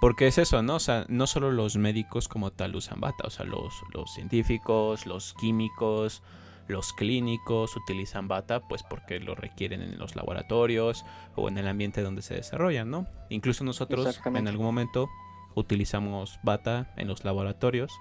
Porque 0.00 0.26
es 0.26 0.38
eso, 0.38 0.62
¿no? 0.62 0.76
O 0.76 0.80
sea, 0.80 1.04
no 1.08 1.26
solo 1.26 1.50
los 1.50 1.76
médicos 1.76 2.26
como 2.28 2.50
tal 2.52 2.74
usan 2.74 3.00
bata, 3.00 3.24
o 3.26 3.30
sea, 3.30 3.44
los, 3.44 3.74
los 3.92 4.12
científicos, 4.12 5.06
los 5.06 5.34
químicos, 5.34 6.22
los 6.70 6.92
clínicos 6.92 7.76
utilizan 7.76 8.28
bata, 8.28 8.60
pues 8.60 8.82
porque 8.82 9.20
lo 9.20 9.34
requieren 9.34 9.82
en 9.82 9.98
los 9.98 10.16
laboratorios 10.16 11.04
o 11.36 11.48
en 11.48 11.58
el 11.58 11.68
ambiente 11.68 12.02
donde 12.02 12.22
se 12.22 12.34
desarrollan, 12.34 12.90
¿no? 12.90 13.06
Incluso 13.28 13.64
nosotros 13.64 14.20
en 14.24 14.48
algún 14.48 14.64
momento 14.66 15.08
utilizamos 15.54 16.38
bata 16.42 16.92
en 16.96 17.08
los 17.08 17.24
laboratorios 17.24 17.92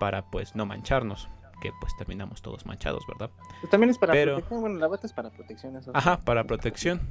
para 0.00 0.30
pues 0.30 0.54
no 0.56 0.64
mancharnos, 0.66 1.28
que 1.60 1.72
pues 1.80 1.96
terminamos 1.96 2.40
todos 2.42 2.66
manchados, 2.66 3.04
¿verdad? 3.06 3.30
Pues 3.60 3.70
también 3.70 3.90
es 3.90 3.98
para 3.98 4.12
Pero- 4.12 4.34
protección, 4.34 4.60
bueno, 4.60 4.78
la 4.78 4.86
bata 4.88 5.06
es 5.06 5.12
para 5.12 5.30
protección. 5.30 5.76
Eso 5.76 5.90
Ajá, 5.94 6.18
para 6.20 6.44
protección. 6.44 7.08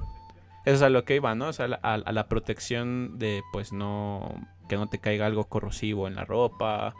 Eso 0.65 0.75
es 0.75 0.81
a 0.81 0.89
lo 0.89 1.05
que 1.05 1.15
iba, 1.15 1.33
¿no? 1.35 1.47
O 1.47 1.53
sea, 1.53 1.79
a, 1.81 1.93
a 1.93 2.11
la 2.11 2.27
protección 2.27 3.17
de, 3.19 3.41
pues, 3.53 3.71
no... 3.71 4.33
Que 4.67 4.75
no 4.75 4.87
te 4.87 4.99
caiga 4.99 5.25
algo 5.25 5.45
corrosivo 5.45 6.09
en 6.09 6.15
la 6.15 6.25
ropa 6.25 6.93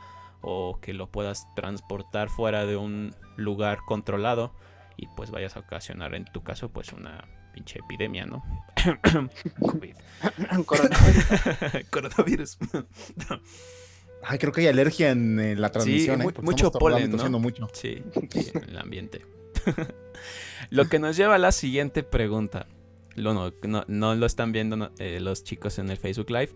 o 0.50 0.80
que 0.80 0.94
lo 0.94 1.12
puedas 1.12 1.46
transportar 1.56 2.30
fuera 2.30 2.66
de 2.66 2.78
un 2.78 3.14
lugar 3.36 3.80
controlado 3.86 4.56
y 4.96 5.08
pues 5.08 5.30
vayas 5.30 5.58
a 5.58 5.60
ocasionar 5.60 6.16
en 6.16 6.24
tu 6.24 6.42
caso 6.42 6.70
pues 6.70 6.94
una 6.94 7.28
pinche 7.54 7.80
epidemia, 7.80 8.26
¿no? 8.26 8.42
COVID. 9.60 9.96
Coronavirus. 10.66 11.26
Coronavirus. 11.90 12.58
Ay, 14.24 14.38
creo 14.40 14.54
que 14.54 14.62
hay 14.62 14.68
alergia 14.68 15.12
en, 15.12 15.38
eh, 15.40 15.56
la 15.58 15.70
transmisión. 15.70 16.22
mu- 16.22 16.30
¿eh? 16.30 16.34
Mucho 16.42 16.72
polen, 16.72 17.12
¿no? 17.12 17.40
mucho. 17.40 17.68
Sí, 17.74 18.02
sí, 18.32 18.52
en 18.54 18.70
el 18.70 18.78
ambiente. 18.78 19.26
lo 20.70 20.86
que 20.88 20.98
nos 21.00 21.18
lleva 21.18 21.36
a 21.36 21.40
la 21.40 21.52
siguiente 21.52 22.04
pregunta. 22.04 22.68
Lo, 23.16 23.34
no, 23.34 23.52
no, 23.64 23.84
no 23.88 24.16
lo 24.16 24.26
están 24.26 24.54
viendo 24.54 24.92
eh, 25.00 25.20
los 25.20 25.44
chicos 25.44 25.78
en 25.80 25.90
el 25.90 25.98
Facebook 25.98 26.30
Live, 26.30 26.52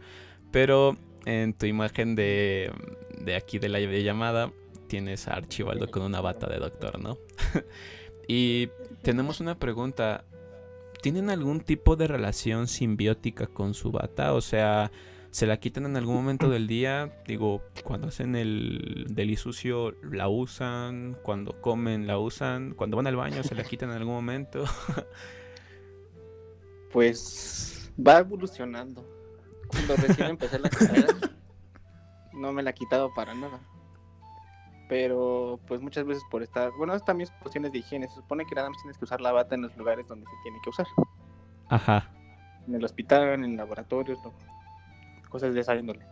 pero 0.52 0.96
en 1.26 1.54
tu 1.54 1.66
imagen 1.66 2.16
de, 2.16 2.72
de 3.20 3.36
aquí 3.36 3.60
de 3.60 3.70
la 3.70 3.80
llamada 3.80 4.52
tienes 4.92 5.30
a 5.30 5.36
Archibaldo 5.36 5.90
con 5.90 6.04
una 6.04 6.20
bata 6.20 6.48
de 6.50 6.60
doctor, 6.60 7.00
¿no? 7.00 7.18
y 8.28 8.68
tenemos 9.04 9.40
una 9.40 9.58
pregunta. 9.58 10.26
¿Tienen 11.02 11.30
algún 11.30 11.62
tipo 11.62 11.96
de 11.96 12.08
relación 12.08 12.68
simbiótica 12.68 13.48
con 13.48 13.74
su 13.74 13.92
bata? 13.92 14.34
O 14.34 14.42
sea, 14.42 14.92
¿se 15.32 15.48
la 15.48 15.62
quitan 15.62 15.86
en 15.86 15.96
algún 15.96 16.16
momento 16.16 16.50
del 16.50 16.68
día? 16.68 17.24
Digo, 17.26 17.64
cuando 17.86 18.10
hacen 18.10 18.36
el 18.36 19.08
delisucio 19.10 19.96
la 20.04 20.28
usan, 20.28 21.18
cuando 21.24 21.60
comen 21.62 22.06
la 22.06 22.20
usan, 22.20 22.74
cuando 22.76 22.98
van 22.98 23.08
al 23.08 23.16
baño 23.16 23.44
se 23.44 23.56
la 23.56 23.64
quitan 23.64 23.92
en 23.92 23.96
algún 23.98 24.14
momento. 24.14 24.66
Pues 26.92 27.90
va 27.98 28.20
evolucionando. 28.20 29.11
Cuando 29.72 29.96
recién 29.96 30.28
empecé 30.28 30.60
la 30.60 30.70
carrera, 30.70 31.08
no 32.34 32.52
me 32.52 32.64
la 32.64 32.72
he 32.72 32.74
quitado 32.74 33.14
para 33.14 33.34
nada. 33.34 33.60
Pero 34.90 35.60
pues 35.68 35.80
muchas 35.82 36.06
veces 36.06 36.24
por 36.30 36.44
estar, 36.44 36.72
bueno, 36.78 36.94
es 36.94 37.06
también 37.06 37.30
cuestiones 37.42 37.72
de 37.72 37.80
higiene. 37.80 38.08
Se 38.10 38.16
supone 38.16 38.46
que 38.46 38.56
nada 38.56 38.70
más 38.70 38.78
tienes 38.82 38.98
que 38.98 39.06
usar 39.06 39.22
la 39.22 39.32
bata 39.32 39.56
en 39.56 39.62
los 39.62 39.76
lugares 39.78 40.08
donde 40.08 40.26
se 40.26 40.34
tiene 40.44 40.60
que 40.62 40.70
usar. 40.70 40.86
Ajá. 41.70 42.10
En 42.68 42.76
el 42.76 42.84
hospital, 42.84 43.44
en 43.44 43.56
laboratorios, 43.56 44.20
no. 44.24 44.34
cosas 45.30 45.54
de 45.54 45.62
esa 45.62 45.76
índole. 45.76 46.06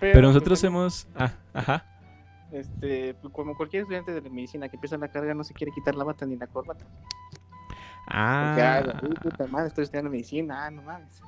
Pero 0.00 0.12
pues, 0.12 0.22
nosotros 0.22 0.64
hemos... 0.64 1.08
Ah, 1.14 1.32
ajá. 1.52 1.84
este, 2.52 3.14
pues, 3.14 3.32
como 3.32 3.54
cualquier 3.54 3.82
estudiante 3.82 4.18
de 4.18 4.30
medicina 4.30 4.68
que 4.68 4.76
empieza 4.76 4.96
la 4.96 5.08
carga 5.08 5.34
no 5.34 5.44
se 5.44 5.52
quiere 5.52 5.72
quitar 5.72 5.94
la 5.94 6.04
bata 6.04 6.24
ni 6.24 6.36
la 6.36 6.46
corbata. 6.46 6.86
Ah, 8.08 8.56
Ah, 8.58 9.00
uy, 9.02 9.14
puta 9.14 9.46
madre, 9.48 9.68
estoy 9.68 9.84
estudiando 9.84 10.10
medicina, 10.10 10.66
ah, 10.66 10.70
no 10.70 10.82
mames. 10.82 11.20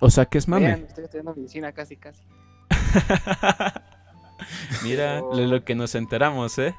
O 0.00 0.10
sea 0.10 0.24
que 0.26 0.38
es 0.38 0.46
Vean, 0.46 0.62
mame. 0.62 0.84
estoy 0.86 1.04
estudiando 1.04 1.34
medicina 1.34 1.72
casi, 1.72 1.96
casi. 1.96 2.22
Mira 4.82 5.22
Pero- 5.30 5.46
lo, 5.46 5.64
que 5.64 5.74
nos 5.74 5.94
enteramos, 5.94 6.58
¿eh? 6.58 6.74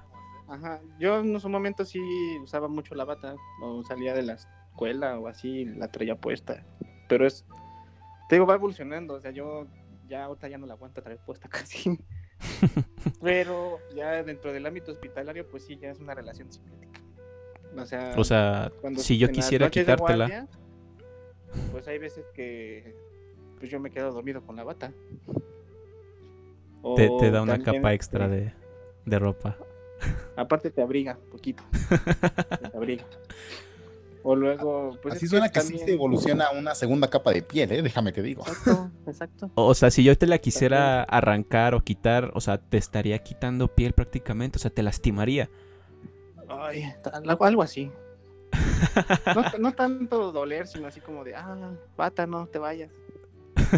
Ajá, 0.47 0.79
yo 0.99 1.19
en 1.19 1.39
su 1.39 1.49
momento 1.49 1.85
sí 1.85 1.99
usaba 2.43 2.67
mucho 2.67 2.93
la 2.93 3.03
bata, 3.05 3.35
o 3.63 3.83
salía 3.83 4.13
de 4.13 4.21
la 4.21 4.33
escuela 4.33 5.17
o 5.17 5.27
así, 5.27 5.65
la 5.65 5.87
traía 5.91 6.15
puesta. 6.15 6.63
Pero 7.09 7.25
es, 7.25 7.45
te 8.29 8.35
digo, 8.35 8.45
va 8.45 8.53
evolucionando, 8.55 9.15
o 9.15 9.19
sea, 9.19 9.31
yo 9.31 9.65
ya 10.07 10.25
ahorita 10.25 10.47
ya 10.47 10.57
no 10.59 10.67
la 10.67 10.73
aguanto 10.73 11.01
traer 11.01 11.19
puesta 11.25 11.47
casi. 11.49 11.97
Pero 13.21 13.79
ya 13.95 14.21
dentro 14.23 14.53
del 14.53 14.65
ámbito 14.67 14.91
hospitalario, 14.91 15.47
pues 15.49 15.65
sí, 15.65 15.77
ya 15.77 15.89
es 15.89 15.99
una 15.99 16.13
relación 16.13 16.51
simbiótica. 16.51 16.99
O 17.77 17.85
sea, 17.85 18.13
O 18.15 18.23
sea, 18.23 18.71
cuando 18.81 19.01
si 19.01 19.17
yo 19.17 19.29
quisiera 19.29 19.69
quitártela, 19.69 20.27
guardia, 20.27 20.47
pues 21.71 21.87
hay 21.87 21.97
veces 21.97 22.25
que 22.33 22.95
pues 23.59 23.71
yo 23.71 23.79
me 23.79 23.91
quedo 23.91 24.11
dormido 24.11 24.41
con 24.41 24.55
la 24.55 24.63
bata. 24.63 24.91
te, 26.95 27.31
da 27.31 27.41
una 27.41 27.57
también, 27.57 27.81
capa 27.81 27.93
extra 27.93 28.25
este, 28.25 28.37
de, 28.37 28.53
de 29.05 29.19
ropa. 29.19 29.57
Aparte 30.35 30.71
te 30.71 30.81
abriga 30.81 31.17
un 31.23 31.29
poquito. 31.29 31.63
te 32.71 32.77
abriga. 32.77 33.05
O 34.27 34.35
luego, 34.35 34.97
pues 35.03 35.15
Así 35.15 35.27
suena 35.27 35.49
que 35.49 35.61
sí 35.61 35.67
también- 35.67 35.85
se 35.85 35.93
evoluciona 35.93 36.49
una 36.49 36.73
segunda 36.73 37.07
capa 37.11 37.31
de 37.31 37.43
piel, 37.43 37.71
¿eh? 37.71 37.83
Déjame 37.83 38.11
te 38.11 38.23
digo. 38.23 38.41
Exacto, 38.41 38.89
exacto. 39.05 39.51
O 39.53 39.75
sea, 39.75 39.91
si 39.91 40.03
yo 40.03 40.17
te 40.17 40.25
la 40.25 40.39
quisiera 40.39 41.03
arrancar 41.03 41.75
o 41.75 41.81
quitar, 41.81 42.31
o 42.33 42.41
sea, 42.41 42.57
te 42.57 42.77
estaría 42.77 43.19
quitando 43.19 43.67
piel 43.67 43.93
prácticamente, 43.93 44.57
o 44.57 44.59
sea, 44.59 44.71
te 44.71 44.81
lastimaría. 44.81 45.49
Ay, 46.49 46.91
algo 47.39 47.61
así. 47.61 47.91
No 49.59 49.73
tanto 49.73 50.31
doler, 50.31 50.67
sino 50.67 50.87
así 50.87 51.01
como 51.01 51.23
de, 51.23 51.35
ah, 51.35 51.71
bata, 51.95 52.25
no 52.25 52.47
te 52.47 52.57
vayas. 52.57 52.89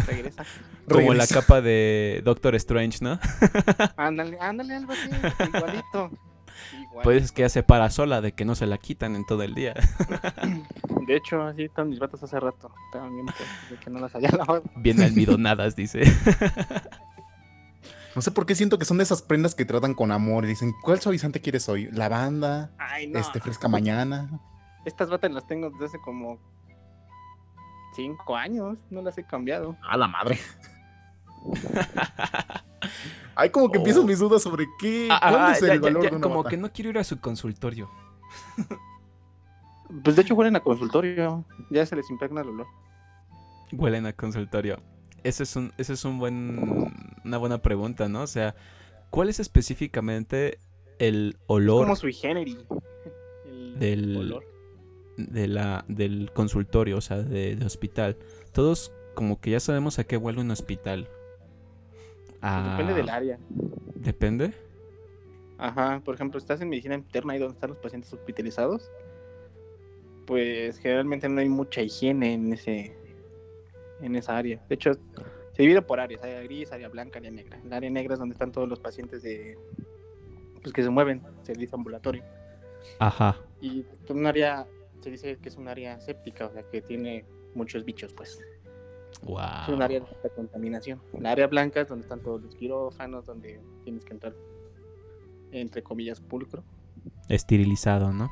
Regresa. 0.06 0.44
Como 0.88 1.14
la 1.14 1.26
capa 1.26 1.60
de 1.60 2.22
Doctor 2.24 2.54
Strange, 2.56 2.98
¿no? 3.00 3.18
Ándale, 3.96 4.38
ándale, 4.40 4.74
algo 4.74 4.92
así, 4.92 5.10
igualito. 5.54 6.10
Pues 7.02 7.24
es 7.24 7.32
que 7.32 7.42
ya 7.42 7.48
se 7.48 7.62
para 7.62 7.90
sola 7.90 8.20
de 8.20 8.32
que 8.32 8.44
no 8.44 8.54
se 8.54 8.66
la 8.66 8.78
quitan 8.78 9.14
en 9.14 9.24
todo 9.24 9.42
el 9.42 9.54
día. 9.54 9.74
De 11.06 11.16
hecho, 11.16 11.40
así 11.42 11.64
están 11.64 11.88
mis 11.88 11.98
batas 11.98 12.22
hace 12.22 12.38
rato. 12.38 12.70
Estaban 12.86 13.14
bien 13.14 13.26
pues, 13.26 13.70
de 13.70 13.76
que 13.76 13.90
no 13.90 14.00
las 14.00 14.14
había 14.14 14.30
lavado. 14.30 14.62
Bien 14.76 15.00
almidonadas, 15.00 15.76
dice. 15.76 16.02
No 18.14 18.22
sé 18.22 18.30
por 18.30 18.46
qué 18.46 18.54
siento 18.54 18.78
que 18.78 18.84
son 18.84 18.98
de 18.98 19.04
esas 19.04 19.22
prendas 19.22 19.54
que 19.54 19.64
tratan 19.64 19.94
con 19.94 20.10
amor 20.12 20.44
y 20.44 20.48
dicen, 20.48 20.74
¿cuál 20.82 21.00
suavizante 21.00 21.40
quieres 21.40 21.68
hoy? 21.68 21.88
¿Lavanda? 21.92 22.72
Ay, 22.78 23.06
no. 23.06 23.18
Este, 23.18 23.40
fresca 23.40 23.68
mañana. 23.68 24.40
Estas 24.84 25.08
batas 25.08 25.30
las 25.30 25.46
tengo 25.46 25.70
desde 25.70 25.86
hace 25.86 25.98
como 26.00 26.38
cinco 27.98 28.36
años. 28.36 28.78
No 28.90 29.02
las 29.02 29.18
he 29.18 29.24
cambiado. 29.24 29.76
A 29.82 29.96
la 29.96 30.06
madre. 30.06 30.38
Ay, 33.34 33.50
como 33.50 33.70
que 33.70 33.78
Oh. 33.78 33.80
empiezan 33.80 34.06
mis 34.06 34.18
dudas 34.20 34.42
sobre 34.42 34.66
qué. 34.78 35.08
Ah, 35.10 35.18
¿Cuál 35.30 35.34
ah, 35.36 35.52
es 35.52 35.60
ya, 35.60 35.72
el 35.74 35.80
ya, 35.80 35.86
valor 35.86 36.02
ya, 36.04 36.10
de 36.10 36.16
una 36.16 36.22
como 36.22 36.38
bata? 36.38 36.50
que 36.50 36.56
no 36.56 36.72
quiero 36.72 36.90
ir 36.90 36.98
a 36.98 37.04
su 37.04 37.20
consultorio. 37.20 37.90
Pues 40.04 40.16
de 40.16 40.20
hecho 40.22 40.34
huelen 40.34 40.54
a 40.54 40.60
consultorio. 40.60 41.46
Ya 41.70 41.86
se 41.86 41.96
les 41.96 42.10
impregna 42.10 42.42
el 42.42 42.48
olor. 42.50 42.66
Huelen 43.72 44.04
a 44.04 44.12
consultorio. 44.12 44.82
Ese 45.24 45.44
es 45.44 45.56
un, 45.56 45.72
ese 45.78 45.94
es 45.94 46.04
un 46.04 46.18
buen, 46.18 46.92
una 47.24 47.38
buena 47.38 47.62
pregunta, 47.62 48.06
¿no? 48.06 48.20
O 48.20 48.26
sea, 48.26 48.54
¿cuál 49.08 49.30
es 49.30 49.40
específicamente 49.40 50.58
el 50.98 51.38
olor 51.46 51.84
Como 51.84 51.96
sui 51.96 52.12
generis. 52.12 52.58
El 53.46 53.78
Del- 53.78 54.16
olor. 54.18 54.44
De 55.18 55.48
la, 55.48 55.84
del 55.88 56.30
consultorio, 56.32 56.96
o 56.98 57.00
sea, 57.00 57.18
de, 57.18 57.56
de 57.56 57.66
hospital? 57.66 58.16
Todos 58.52 58.92
como 59.14 59.40
que 59.40 59.50
ya 59.50 59.60
sabemos 59.60 59.98
a 59.98 60.04
qué 60.04 60.16
huele 60.16 60.40
un 60.40 60.50
hospital. 60.50 61.08
Pues 61.08 62.38
Ah, 62.42 62.62
Depende 62.70 62.94
del 62.94 63.08
área. 63.08 63.38
¿Depende? 63.94 64.54
Ajá, 65.58 66.00
por 66.04 66.14
ejemplo, 66.14 66.38
estás 66.38 66.60
en 66.60 66.68
medicina 66.68 66.94
interna 66.94 67.32
ahí 67.32 67.38
donde 67.40 67.54
están 67.54 67.70
los 67.70 67.78
pacientes 67.78 68.12
hospitalizados. 68.12 68.90
Pues 70.26 70.78
generalmente 70.78 71.28
no 71.28 71.40
hay 71.40 71.48
mucha 71.48 71.82
higiene 71.82 72.34
en 72.34 72.52
ese 72.52 72.96
en 74.00 74.14
esa 74.14 74.36
área. 74.36 74.62
De 74.68 74.74
hecho, 74.76 74.92
se 74.94 75.62
divide 75.62 75.82
por 75.82 75.98
áreas, 76.00 76.22
área 76.22 76.40
gris, 76.42 76.70
área 76.70 76.88
blanca, 76.88 77.18
área 77.18 77.30
negra. 77.32 77.58
El 77.64 77.72
área 77.72 77.90
negra 77.90 78.14
es 78.14 78.20
donde 78.20 78.34
están 78.34 78.52
todos 78.52 78.68
los 78.68 78.78
pacientes 78.78 79.22
de 79.22 79.58
pues 80.62 80.72
que 80.72 80.82
se 80.82 80.90
mueven, 80.90 81.22
servicio 81.42 81.76
ambulatorio. 81.76 82.22
Ajá. 82.98 83.36
Y 83.60 83.84
un 84.08 84.26
área 84.26 84.66
se 85.00 85.10
dice 85.10 85.38
que 85.38 85.48
es 85.48 85.56
un 85.56 85.68
área 85.68 86.00
séptica, 86.00 86.46
o 86.46 86.52
sea, 86.52 86.62
que 86.62 86.80
tiene 86.82 87.24
muchos 87.54 87.84
bichos, 87.84 88.12
pues. 88.14 88.40
Wow. 89.22 89.38
Es 89.62 89.68
un 89.68 89.82
área 89.82 90.00
de 90.00 90.06
alta 90.06 90.28
contaminación. 90.30 91.00
La 91.18 91.32
área 91.32 91.46
blanca 91.46 91.80
es 91.80 91.88
donde 91.88 92.02
están 92.02 92.20
todos 92.20 92.42
los 92.42 92.54
quirófanos, 92.54 93.26
donde 93.26 93.60
tienes 93.84 94.04
que 94.04 94.12
entrar, 94.12 94.34
entre 95.50 95.82
comillas, 95.82 96.20
pulcro. 96.20 96.62
Esterilizado, 97.28 98.12
¿no? 98.12 98.30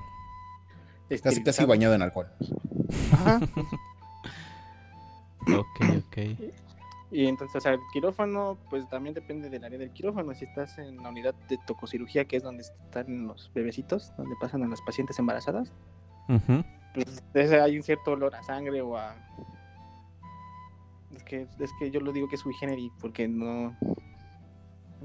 Casi, 1.09 1.23
casi 1.23 1.39
esterilizado. 1.39 1.69
bañado 1.69 1.95
en 1.95 2.03
alcohol. 2.03 2.29
Ajá. 3.13 3.41
Ok, 5.49 5.81
ok. 6.09 6.19
Y 7.11 7.27
entonces, 7.27 7.57
o 7.57 7.61
sea, 7.61 7.73
el 7.73 7.81
quirófano, 7.93 8.59
pues 8.69 8.89
también 8.89 9.15
depende 9.15 9.49
del 9.49 9.65
área 9.65 9.79
del 9.79 9.93
quirófano. 9.93 10.35
Si 10.35 10.45
estás 10.45 10.77
en 10.79 10.97
la 10.97 11.09
unidad 11.09 11.35
de 11.49 11.57
tococirugía, 11.67 12.25
que 12.25 12.37
es 12.37 12.43
donde 12.43 12.63
están 12.63 13.29
los 13.29 13.51
bebecitos, 13.55 14.13
donde 14.17 14.35
pasan 14.41 14.65
a 14.65 14.69
las 14.69 14.83
pacientes 14.83 15.19
embarazadas, 15.19 15.73
Ujú. 16.29 16.65
pues 16.95 17.23
ese 17.35 17.61
hay 17.61 17.77
un 17.77 17.83
cierto 17.83 18.13
olor 18.13 18.35
a 18.35 18.43
sangre 18.43 18.81
o 18.83 18.97
a. 18.97 19.15
Es 21.15 21.23
que, 21.25 21.47
es 21.59 21.71
que 21.79 21.91
yo 21.91 22.01
lo 22.01 22.13
digo 22.13 22.29
que 22.29 22.37
es 22.37 22.41
sui 22.41 22.55
generis, 22.55 22.93
porque 23.01 23.29
no. 23.29 23.77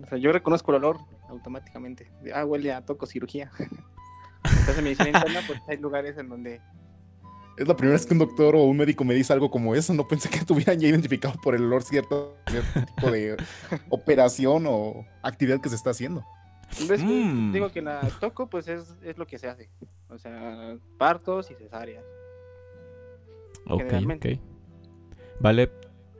O 0.01 0.07
sea, 0.07 0.17
yo 0.17 0.31
reconozco 0.31 0.71
el 0.71 0.77
olor 0.77 0.99
automáticamente. 1.29 2.11
De, 2.21 2.33
ah, 2.33 2.45
huele 2.45 2.73
a 2.73 2.85
tococirugía. 2.85 3.51
Entonces, 4.43 4.77
en 4.77 4.83
medicina 4.83 5.09
interna, 5.09 5.41
pues 5.45 5.59
hay 5.67 5.77
lugares 5.77 6.17
en 6.17 6.29
donde 6.29 6.61
Es 7.57 7.67
la 7.67 7.75
primera 7.75 7.93
vez 7.93 8.05
que 8.05 8.13
un 8.13 8.19
doctor 8.19 8.55
o 8.55 8.63
un 8.63 8.77
médico 8.77 9.03
me 9.03 9.13
dice 9.13 9.31
algo 9.33 9.51
como 9.51 9.75
eso. 9.75 9.93
No 9.93 10.07
pensé 10.07 10.29
que 10.29 10.39
tuvieran 10.45 10.79
ya 10.79 10.87
identificado 10.87 11.35
por 11.41 11.55
el 11.55 11.63
olor 11.63 11.83
cierto, 11.83 12.37
cierto 12.47 12.85
tipo 12.85 13.11
de 13.11 13.37
operación 13.89 14.65
o 14.67 15.05
actividad 15.21 15.61
que 15.61 15.69
se 15.69 15.75
está 15.75 15.91
haciendo. 15.91 16.25
¿Ves? 16.87 17.03
Mm. 17.03 17.51
Digo 17.51 17.71
que 17.71 17.81
la 17.81 18.01
toco, 18.19 18.49
pues 18.49 18.67
es, 18.67 18.95
es 19.03 19.17
lo 19.17 19.27
que 19.27 19.37
se 19.37 19.47
hace. 19.47 19.69
O 20.09 20.17
sea, 20.17 20.77
partos 20.97 21.51
y 21.51 21.55
cesáreas. 21.55 22.03
Ok, 23.67 23.79
Generalmente. 23.79 24.33
ok. 24.33 24.41
Vale, 25.39 25.71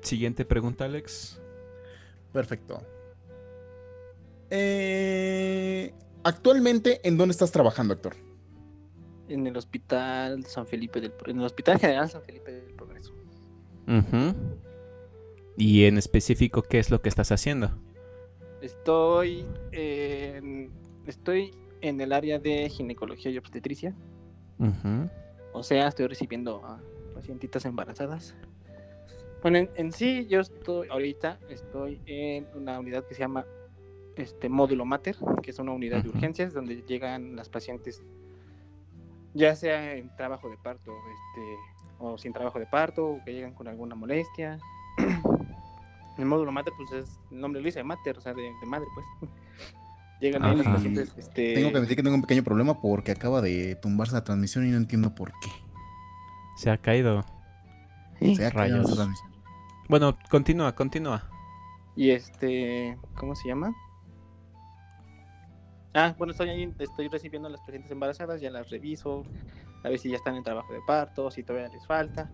siguiente 0.01 0.45
pregunta, 0.45 0.85
Alex. 0.85 1.41
Perfecto. 2.31 2.81
Eh, 4.49 5.93
actualmente, 6.23 7.07
¿en 7.07 7.17
dónde 7.17 7.31
estás 7.31 7.51
trabajando, 7.51 7.93
Héctor? 7.93 8.15
En 9.29 9.47
el 9.47 9.55
hospital 9.55 10.45
San 10.45 10.67
Felipe 10.67 10.99
del 10.99 11.13
en 11.27 11.39
el 11.39 11.45
hospital 11.45 11.79
general 11.79 12.09
San 12.09 12.21
Felipe 12.21 12.51
del 12.51 12.73
Progreso. 12.73 13.13
Ujú. 13.87 14.35
Y 15.57 15.85
en 15.85 15.97
específico, 15.97 16.63
¿qué 16.63 16.79
es 16.79 16.91
lo 16.91 17.01
que 17.01 17.09
estás 17.09 17.31
haciendo? 17.31 17.77
Estoy 18.61 19.45
en, 19.71 20.71
estoy 21.05 21.51
en 21.81 21.99
el 21.99 22.13
área 22.13 22.39
de 22.39 22.69
ginecología 22.69 23.31
y 23.31 23.37
obstetricia. 23.37 23.95
O 25.53 25.63
sea, 25.63 25.87
estoy 25.87 26.07
recibiendo 26.07 26.63
a 26.63 26.79
pacientitas 27.15 27.65
embarazadas. 27.65 28.35
Bueno, 29.41 29.57
en, 29.57 29.69
en 29.75 29.91
sí, 29.91 30.27
yo 30.27 30.41
estoy, 30.41 30.87
ahorita 30.89 31.39
estoy 31.49 31.99
en 32.05 32.45
una 32.53 32.79
unidad 32.79 33.03
que 33.05 33.15
se 33.15 33.21
llama 33.21 33.45
este 34.15 34.49
módulo 34.49 34.85
mater, 34.85 35.15
que 35.41 35.51
es 35.51 35.59
una 35.59 35.71
unidad 35.71 36.03
de 36.03 36.09
urgencias 36.09 36.53
donde 36.53 36.83
llegan 36.83 37.35
las 37.35 37.49
pacientes, 37.49 38.03
ya 39.33 39.55
sea 39.55 39.95
en 39.95 40.15
trabajo 40.15 40.49
de 40.49 40.57
parto, 40.57 40.91
este, 40.91 41.55
o 41.99 42.17
sin 42.17 42.33
trabajo 42.33 42.59
de 42.59 42.67
parto, 42.67 43.07
o 43.07 43.23
que 43.23 43.33
llegan 43.33 43.53
con 43.53 43.67
alguna 43.67 43.95
molestia. 43.95 44.59
El 46.17 46.25
módulo 46.25 46.51
mater, 46.51 46.73
pues 46.77 46.91
es, 46.91 47.19
el 47.31 47.39
nombre 47.39 47.61
lo 47.61 47.65
dice, 47.65 47.83
mater, 47.83 48.17
o 48.17 48.21
sea, 48.21 48.33
de, 48.33 48.43
de 48.43 48.65
madre, 48.67 48.87
pues. 48.93 49.31
Llegan 50.21 50.43
ahí 50.43 50.55
los 50.55 50.67
pacientes, 50.67 51.13
este... 51.17 51.55
Tengo 51.55 51.71
que 51.71 51.77
admitir 51.77 51.97
que 51.97 52.03
tengo 52.03 52.15
un 52.15 52.21
pequeño 52.21 52.43
problema 52.43 52.79
porque 52.79 53.11
acaba 53.11 53.41
de 53.41 53.75
tumbarse 53.75 54.13
la 54.13 54.23
transmisión 54.23 54.67
y 54.67 54.69
no 54.69 54.77
entiendo 54.77 55.15
por 55.15 55.31
qué. 55.39 55.49
Se 56.57 56.69
ha 56.69 56.77
caído. 56.77 57.25
Se 58.19 58.45
ha 58.45 58.51
caído 58.51 58.77
Rayos. 58.77 58.85
esa 58.85 58.95
transmisión. 58.97 59.31
Bueno, 59.89 60.15
continúa, 60.29 60.75
continúa. 60.75 61.27
Y 61.95 62.11
este, 62.11 62.99
¿cómo 63.15 63.35
se 63.35 63.47
llama? 63.47 63.73
Ah, 65.93 66.15
bueno, 66.17 66.31
estoy 66.31 66.49
ahí, 66.49 66.73
estoy 66.79 67.07
recibiendo 67.09 67.47
a 67.47 67.51
las 67.51 67.61
pacientes 67.61 67.91
embarazadas, 67.91 68.39
ya 68.39 68.49
las 68.49 68.69
reviso, 68.69 69.23
a 69.83 69.89
ver 69.89 69.99
si 69.99 70.09
ya 70.09 70.17
están 70.17 70.35
en 70.35 70.43
trabajo 70.43 70.71
de 70.71 70.79
parto, 70.85 71.31
si 71.31 71.43
todavía 71.43 71.67
les 71.69 71.85
falta. 71.85 72.31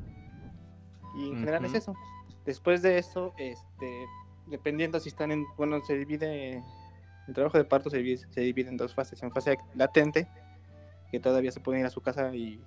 Y 1.16 1.30
en 1.30 1.38
general 1.38 1.66
es 1.66 1.74
eso. 1.74 1.96
Después 2.48 2.82
de 2.82 2.98
eso, 2.98 3.34
este, 3.38 4.06
dependiendo 4.48 5.00
si 5.00 5.10
están 5.10 5.32
en, 5.32 5.46
bueno, 5.58 5.80
se 5.86 5.96
divide 5.98 6.64
El 7.28 7.34
trabajo 7.36 7.58
de 7.60 7.66
parto 7.66 7.90
se 7.92 7.98
divide, 7.98 8.26
se 8.30 8.42
divide 8.42 8.70
en 8.70 8.78
dos 8.78 8.96
fases. 8.96 9.22
En 9.22 9.32
fase 9.32 9.58
latente, 9.76 10.28
que 11.12 11.20
todavía 11.20 11.52
se 11.52 11.60
pueden 11.60 11.82
ir 11.82 11.86
a 11.86 11.90
su 11.92 12.00
casa 12.02 12.34
y, 12.34 12.60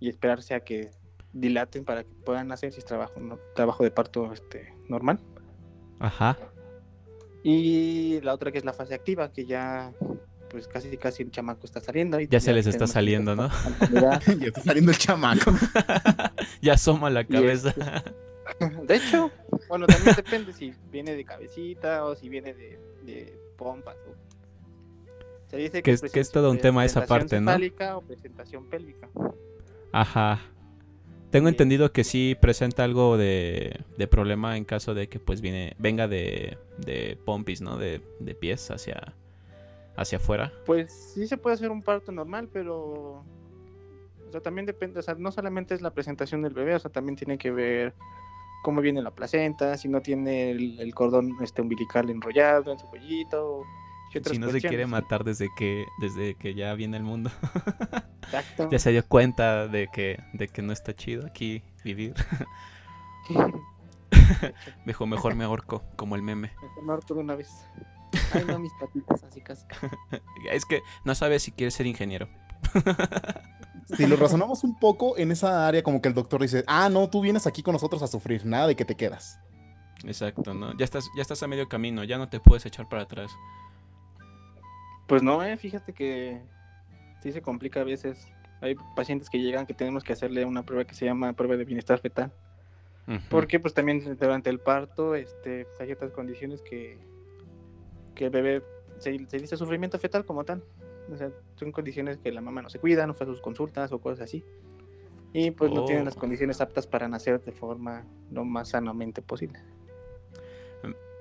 y 0.00 0.08
esperarse 0.08 0.54
a 0.54 0.60
que 0.60 0.90
dilaten 1.34 1.84
para 1.84 2.02
que 2.04 2.10
puedan 2.24 2.50
hacer 2.50 2.72
si 2.72 2.78
es 2.78 2.84
trabajo, 2.86 3.20
no- 3.20 3.38
trabajo 3.54 3.84
de 3.84 3.90
parto 3.90 4.32
este, 4.32 4.72
normal. 4.88 5.20
Ajá. 6.00 6.38
Y 7.42 8.20
la 8.22 8.32
otra 8.32 8.50
que 8.52 8.58
es 8.58 8.64
la 8.64 8.72
fase 8.72 8.94
activa, 8.94 9.30
que 9.30 9.44
ya 9.44 9.92
pues 10.48 10.68
casi 10.68 10.96
casi 10.96 11.24
el 11.24 11.30
chamaco 11.30 11.66
está 11.66 11.80
saliendo. 11.80 12.18
Y 12.20 12.28
Ya 12.28 12.40
se 12.40 12.52
les 12.54 12.66
está 12.66 12.86
saliendo, 12.86 13.34
¿no? 13.36 13.50
ya 13.92 14.46
está 14.46 14.60
saliendo 14.62 14.92
el 14.92 14.98
chamaco. 14.98 15.52
ya 16.62 16.72
asoma 16.74 17.10
la 17.10 17.24
cabeza. 17.24 17.74
De 18.86 18.96
hecho, 18.96 19.30
bueno, 19.68 19.86
también 19.86 20.16
depende 20.16 20.52
si 20.52 20.74
viene 20.90 21.14
de 21.14 21.24
cabecita 21.24 22.04
o 22.04 22.14
si 22.14 22.28
viene 22.28 22.54
de, 22.54 22.78
de 23.04 23.38
pompas. 23.56 23.96
o- 24.08 24.14
Se 25.50 25.56
dice 25.56 25.82
Que 25.82 25.92
es- 25.92 26.02
que 26.02 26.20
es 26.20 26.30
todo 26.30 26.50
un 26.50 26.58
tema 26.58 26.84
esa 26.84 27.06
parte, 27.06 27.40
¿no? 27.40 27.52
o 27.96 28.00
presentación 28.02 28.64
pélvica. 28.66 29.08
Ajá. 29.92 30.40
Tengo 31.30 31.48
entendido 31.48 31.90
que 31.92 32.04
sí 32.04 32.36
presenta 32.40 32.84
algo 32.84 33.16
de, 33.16 33.80
de 33.96 34.06
problema 34.06 34.56
en 34.56 34.64
caso 34.64 34.94
de 34.94 35.08
que 35.08 35.18
pues 35.18 35.40
viene, 35.40 35.74
venga 35.78 36.06
de, 36.06 36.58
de 36.78 37.18
pompis, 37.24 37.60
¿no? 37.60 37.76
De, 37.76 38.00
de 38.20 38.34
pies 38.36 38.70
hacia, 38.70 39.14
hacia 39.96 40.18
afuera. 40.18 40.52
Pues 40.64 40.92
sí 40.92 41.26
se 41.26 41.36
puede 41.36 41.54
hacer 41.54 41.70
un 41.72 41.82
parto 41.82 42.12
normal, 42.12 42.48
pero 42.52 43.24
o 44.28 44.30
sea, 44.30 44.40
también 44.42 44.64
depende, 44.66 45.00
o 45.00 45.02
sea, 45.02 45.14
no 45.14 45.32
solamente 45.32 45.74
es 45.74 45.82
la 45.82 45.90
presentación 45.92 46.42
del 46.42 46.54
bebé, 46.54 46.74
o 46.76 46.78
sea, 46.78 46.90
también 46.92 47.16
tiene 47.16 47.36
que 47.36 47.50
ver 47.50 47.94
cómo 48.64 48.80
viene 48.80 49.02
la 49.02 49.10
placenta, 49.10 49.76
si 49.76 49.88
no 49.88 50.00
tiene 50.00 50.50
el, 50.50 50.80
el 50.80 50.94
cordón 50.94 51.36
este 51.42 51.60
umbilical 51.60 52.08
enrollado 52.08 52.72
en 52.72 52.78
su 52.78 52.86
cuellito. 52.86 53.62
Si 54.24 54.38
no 54.38 54.48
se 54.48 54.60
quiere 54.60 54.86
matar 54.86 55.24
desde 55.24 55.48
que, 55.54 55.86
desde 55.98 56.34
que 56.36 56.54
ya 56.54 56.72
viene 56.74 56.96
el 56.96 57.02
mundo. 57.02 57.30
Exacto. 58.22 58.70
ya 58.70 58.78
se 58.78 58.90
dio 58.90 59.06
cuenta 59.06 59.68
de 59.68 59.88
que, 59.92 60.22
de 60.32 60.48
que 60.48 60.62
no 60.62 60.72
está 60.72 60.94
chido 60.94 61.26
aquí 61.26 61.62
vivir. 61.84 62.14
Dijo, 64.86 65.06
mejor 65.06 65.34
me 65.34 65.44
ahorco, 65.44 65.82
como 65.96 66.16
el 66.16 66.22
meme. 66.22 66.52
Me 66.82 66.92
ahorco 66.92 67.14
de 67.14 67.20
una 67.20 67.34
vez. 67.34 67.50
Ay, 68.32 68.44
no, 68.46 68.58
mis 68.58 68.72
patitas, 68.80 69.24
así 69.24 69.42
casi. 69.42 69.66
Es 70.50 70.64
que 70.64 70.80
no 71.04 71.14
sabe 71.14 71.38
si 71.38 71.52
quiere 71.52 71.70
ser 71.70 71.86
ingeniero. 71.86 72.28
Si 73.96 74.06
lo 74.06 74.16
razonamos 74.16 74.64
un 74.64 74.78
poco 74.78 75.18
en 75.18 75.30
esa 75.30 75.66
área, 75.66 75.82
como 75.82 76.00
que 76.00 76.08
el 76.08 76.14
doctor 76.14 76.40
dice, 76.42 76.64
ah, 76.66 76.88
no, 76.88 77.08
tú 77.10 77.20
vienes 77.20 77.46
aquí 77.46 77.62
con 77.62 77.72
nosotros 77.72 78.02
a 78.02 78.06
sufrir, 78.06 78.44
nada 78.46 78.66
de 78.66 78.76
que 78.76 78.84
te 78.84 78.96
quedas. 78.96 79.38
Exacto, 80.04 80.54
¿no? 80.54 80.76
Ya 80.76 80.84
estás, 80.84 81.08
ya 81.16 81.22
estás 81.22 81.42
a 81.42 81.46
medio 81.46 81.68
camino, 81.68 82.04
ya 82.04 82.18
no 82.18 82.28
te 82.28 82.40
puedes 82.40 82.66
echar 82.66 82.88
para 82.88 83.02
atrás. 83.02 83.30
Pues 85.06 85.22
no, 85.22 85.42
eh, 85.42 85.56
fíjate 85.56 85.92
que 85.92 86.40
sí 87.22 87.32
se 87.32 87.42
complica 87.42 87.80
a 87.80 87.84
veces. 87.84 88.26
Hay 88.60 88.76
pacientes 88.96 89.28
que 89.28 89.38
llegan 89.38 89.66
que 89.66 89.74
tenemos 89.74 90.02
que 90.04 90.12
hacerle 90.12 90.44
una 90.44 90.62
prueba 90.62 90.84
que 90.84 90.94
se 90.94 91.04
llama 91.04 91.32
prueba 91.34 91.56
de 91.56 91.64
bienestar 91.64 91.98
fetal. 92.00 92.32
Porque 93.28 93.60
pues 93.60 93.74
también 93.74 94.16
durante 94.18 94.48
el 94.48 94.60
parto 94.60 95.14
este, 95.14 95.66
hay 95.78 95.86
ciertas 95.86 96.10
condiciones 96.12 96.62
que, 96.62 96.96
que 98.14 98.24
el 98.24 98.30
bebé 98.30 98.62
se, 98.98 99.26
se 99.28 99.38
dice 99.38 99.58
sufrimiento 99.58 99.98
fetal 99.98 100.24
como 100.24 100.44
tal. 100.44 100.64
O 101.12 101.16
sea, 101.16 101.30
son 101.56 101.72
condiciones 101.72 102.18
que 102.18 102.32
la 102.32 102.40
mamá 102.40 102.62
no 102.62 102.70
se 102.70 102.78
cuida, 102.78 103.06
no 103.06 103.14
fue 103.14 103.26
a 103.26 103.30
sus 103.30 103.40
consultas 103.40 103.92
o 103.92 104.00
cosas 104.00 104.24
así. 104.24 104.44
Y 105.32 105.50
pues 105.50 105.72
no 105.72 105.84
tienen 105.84 106.04
las 106.04 106.16
Oh. 106.16 106.20
condiciones 106.20 106.60
aptas 106.60 106.86
para 106.86 107.08
nacer 107.08 107.42
de 107.42 107.52
forma 107.52 108.06
lo 108.30 108.44
más 108.44 108.68
sanamente 108.70 109.20
posible. 109.20 109.58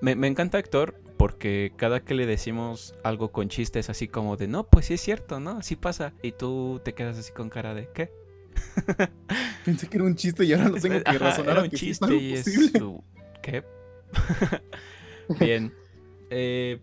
Me, 0.01 0.15
me 0.15 0.27
encanta 0.27 0.59
Héctor 0.59 0.95
porque 1.17 1.71
cada 1.77 2.01
que 2.01 2.13
le 2.13 2.25
decimos 2.25 2.93
algo 3.03 3.31
con 3.31 3.47
chistes 3.49 3.89
así 3.89 4.07
como 4.09 4.35
de, 4.35 4.47
no, 4.47 4.65
pues 4.65 4.87
sí 4.87 4.95
es 4.95 5.01
cierto, 5.01 5.39
¿no? 5.39 5.51
Así 5.51 5.75
pasa. 5.77 6.13
Y 6.21 6.33
tú 6.33 6.81
te 6.83 6.93
quedas 6.93 7.17
así 7.17 7.31
con 7.31 7.49
cara 7.49 7.73
de, 7.73 7.87
¿qué? 7.93 8.11
Pensé 9.65 9.87
que 9.87 9.97
era 9.97 10.05
un 10.05 10.15
chiste 10.15 10.43
y 10.45 10.53
ahora 10.53 10.69
lo 10.69 10.75
tengo 10.75 11.01
que 11.01 11.09
Ajá, 11.09 11.17
razonar 11.19 11.53
era 11.53 11.63
un 11.63 11.69
que 11.69 11.77
sí 11.77 11.89
es 11.89 11.99
chiste 11.99 12.15
y 12.15 12.33
es 12.33 12.71
su- 12.73 13.03
¿Qué? 13.41 13.63
bien. 15.39 15.73
Eh, 16.35 16.79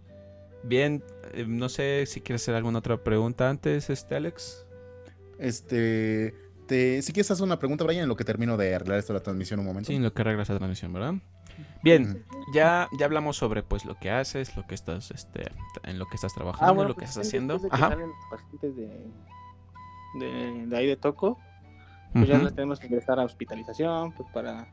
bien, 0.62 1.02
eh, 1.32 1.44
no 1.46 1.68
sé 1.68 2.04
si 2.06 2.20
quieres 2.20 2.42
hacer 2.42 2.54
alguna 2.54 2.78
otra 2.78 3.02
pregunta 3.02 3.48
antes, 3.48 3.90
este 3.90 4.16
Alex. 4.16 4.66
Este, 5.38 6.34
te, 6.66 7.02
si 7.02 7.12
quieres 7.12 7.30
hacer 7.30 7.44
una 7.44 7.58
pregunta, 7.58 7.84
Brian, 7.84 8.02
en 8.02 8.08
lo 8.08 8.16
que 8.16 8.24
termino 8.24 8.56
de 8.56 8.74
arreglar 8.74 8.98
esto 8.98 9.12
de 9.12 9.18
la 9.18 9.22
transmisión 9.22 9.60
un 9.60 9.66
momento. 9.66 9.88
Sí, 9.88 9.96
en 9.96 10.02
lo 10.02 10.12
que 10.12 10.22
arreglas 10.22 10.48
la 10.48 10.58
transmisión, 10.58 10.92
¿verdad? 10.92 11.14
Bien, 11.82 12.24
ya, 12.54 12.88
ya 12.98 13.06
hablamos 13.06 13.36
sobre 13.36 13.62
pues 13.62 13.84
lo 13.84 13.98
que 13.98 14.10
haces, 14.10 14.56
lo 14.56 14.66
que 14.66 14.74
estás, 14.74 15.10
este, 15.10 15.50
en 15.82 15.98
lo 15.98 16.06
que 16.06 16.16
estás 16.16 16.34
trabajando, 16.34 16.84
lo 16.84 16.94
que 16.94 17.00
pues, 17.00 17.10
estás 17.10 17.26
haciendo. 17.26 17.58
de 17.58 17.68
que 17.68 17.74
Ajá. 17.74 17.94
los 17.96 18.10
pacientes 18.30 18.76
de, 18.76 19.10
de, 20.14 20.66
de 20.66 20.76
ahí 20.76 20.86
de 20.86 20.96
Toco, 20.96 21.38
pues 22.12 22.28
ya 22.28 22.36
Ujú. 22.36 22.44
las 22.44 22.54
tenemos 22.54 22.80
que 22.80 22.86
ingresar 22.86 23.18
a 23.18 23.24
hospitalización, 23.24 24.12
pues 24.12 24.28
para 24.32 24.68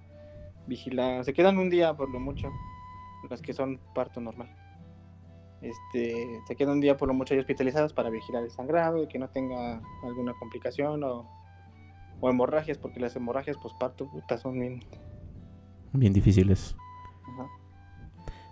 vigilar. 0.67 1.23
Se 1.25 1.33
quedan 1.33 1.57
un 1.57 1.69
día 1.69 1.93
por 1.95 2.09
lo 2.09 2.19
mucho, 2.19 2.51
las 3.29 3.41
que 3.41 3.53
son 3.53 3.79
parto 3.93 4.21
normal. 4.21 4.55
Este, 5.61 6.41
se 6.47 6.55
quedan 6.55 6.73
un 6.73 6.81
día 6.81 6.97
por 6.97 7.07
lo 7.07 7.13
mucho 7.13 7.33
ahí 7.33 7.39
hospitalizadas 7.39 7.93
para 7.93 8.09
vigilar 8.09 8.43
el 8.43 8.51
sangrado 8.51 9.03
y 9.03 9.07
que 9.07 9.17
no 9.17 9.29
tenga 9.29 9.81
alguna 10.03 10.33
complicación 10.33 11.03
o, 11.03 11.27
o 12.19 12.29
hemorragias, 12.29 12.77
porque 12.77 12.99
las 12.99 13.15
hemorragias 13.15 13.57
posparto 13.57 14.09
puta 14.09 14.37
son 14.37 14.59
bien. 14.59 14.83
Bien 15.93 16.13
difíciles. 16.13 16.75
ajá. 17.33 17.47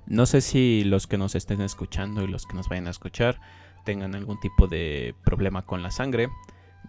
No 0.08 0.26
sé 0.26 0.42
si 0.42 0.84
los 0.84 1.08
que 1.08 1.18
nos 1.18 1.34
estén 1.36 1.62
escuchando 1.62 2.24
y 2.24 2.28
los 2.28 2.46
que 2.46 2.54
nos 2.54 2.70
vayan 2.70 2.88
a 2.88 2.92
escuchar 2.92 3.40
tengan 3.86 4.16
algún 4.16 4.40
tipo 4.40 4.68
de 4.68 5.16
problema 5.24 5.64
con 5.66 5.82
la 5.82 5.92
sangre. 5.92 6.30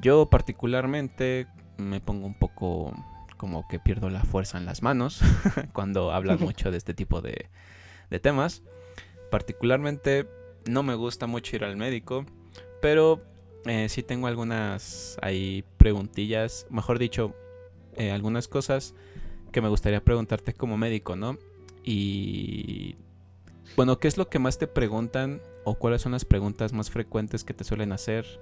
Yo 0.00 0.28
particularmente 0.28 1.46
me 1.78 2.00
pongo 2.00 2.26
un 2.26 2.38
poco 2.38 2.92
como 3.36 3.68
que 3.68 3.78
pierdo 3.78 4.10
la 4.10 4.24
fuerza 4.24 4.58
en 4.58 4.66
las 4.66 4.82
manos 4.82 5.20
cuando 5.72 6.12
hablan 6.12 6.40
mucho 6.40 6.70
de 6.70 6.78
este 6.78 6.94
tipo 6.94 7.20
de, 7.20 7.48
de 8.10 8.18
temas. 8.18 8.62
Particularmente 9.36 10.26
no 10.64 10.82
me 10.82 10.94
gusta 10.94 11.26
mucho 11.26 11.56
ir 11.56 11.64
al 11.64 11.76
médico, 11.76 12.24
pero 12.80 13.20
eh, 13.66 13.90
sí 13.90 14.02
tengo 14.02 14.28
algunas 14.28 15.18
ahí 15.20 15.62
preguntillas, 15.76 16.66
mejor 16.70 16.98
dicho, 16.98 17.34
eh, 17.96 18.12
algunas 18.12 18.48
cosas 18.48 18.94
que 19.52 19.60
me 19.60 19.68
gustaría 19.68 20.02
preguntarte 20.02 20.54
como 20.54 20.78
médico, 20.78 21.16
¿no? 21.16 21.36
Y 21.84 22.96
bueno, 23.76 23.98
¿qué 23.98 24.08
es 24.08 24.16
lo 24.16 24.30
que 24.30 24.38
más 24.38 24.56
te 24.56 24.68
preguntan 24.68 25.42
o 25.64 25.74
cuáles 25.74 26.00
son 26.00 26.12
las 26.12 26.24
preguntas 26.24 26.72
más 26.72 26.88
frecuentes 26.88 27.44
que 27.44 27.52
te 27.52 27.64
suelen 27.64 27.92
hacer 27.92 28.40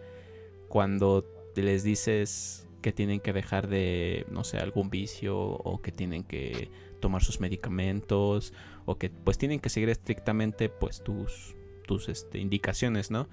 cuando 0.68 1.26
les 1.56 1.82
dices 1.82 2.68
que 2.82 2.92
tienen 2.92 3.18
que 3.18 3.32
dejar 3.32 3.66
de, 3.66 4.26
no 4.30 4.44
sé, 4.44 4.58
algún 4.58 4.90
vicio 4.90 5.36
o 5.36 5.82
que 5.82 5.90
tienen 5.90 6.22
que 6.22 6.70
tomar 7.04 7.22
sus 7.22 7.38
medicamentos 7.38 8.54
o 8.86 8.96
que 8.96 9.10
pues 9.10 9.36
tienen 9.36 9.60
que 9.60 9.68
seguir 9.68 9.90
estrictamente 9.90 10.70
pues 10.70 11.04
tus 11.04 11.54
tus 11.86 12.08
este, 12.08 12.38
indicaciones, 12.38 13.10
¿no? 13.10 13.28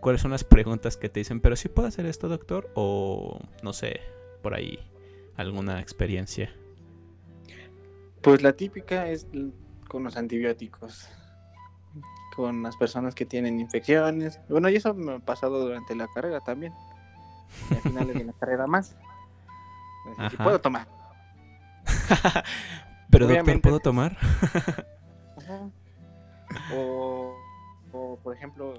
¿Cuáles 0.00 0.22
son 0.22 0.30
las 0.30 0.42
preguntas 0.42 0.96
que 0.96 1.10
te 1.10 1.20
dicen, 1.20 1.40
pero 1.40 1.54
sí 1.54 1.68
puedo 1.68 1.86
hacer 1.86 2.06
esto, 2.06 2.28
doctor? 2.28 2.70
O 2.74 3.38
no 3.62 3.74
sé, 3.74 4.00
por 4.42 4.54
ahí 4.54 4.78
alguna 5.36 5.80
experiencia. 5.80 6.50
Pues 8.22 8.40
la 8.40 8.54
típica 8.54 9.06
es 9.08 9.26
con 9.86 10.04
los 10.04 10.16
antibióticos, 10.16 11.06
con 12.34 12.62
las 12.62 12.74
personas 12.78 13.14
que 13.14 13.26
tienen 13.26 13.60
infecciones. 13.60 14.40
Bueno, 14.48 14.70
y 14.70 14.76
eso 14.76 14.94
me 14.94 15.16
ha 15.16 15.18
pasado 15.18 15.60
durante 15.60 15.94
la 15.94 16.08
carrera 16.08 16.40
también. 16.40 16.72
Y 17.70 17.74
a 17.74 17.80
finales 17.80 18.14
de 18.14 18.24
la 18.24 18.32
carrera 18.40 18.66
más. 18.66 18.96
Así, 20.16 20.38
si 20.38 20.42
puedo 20.42 20.58
tomar. 20.58 20.88
pero 23.14 23.26
doctor, 23.26 23.42
Obviamente. 23.42 23.68
¿puedo 23.68 23.80
tomar? 23.80 24.16
Ajá. 25.36 25.70
O, 26.74 27.34
o, 27.92 28.18
por 28.22 28.34
ejemplo, 28.34 28.74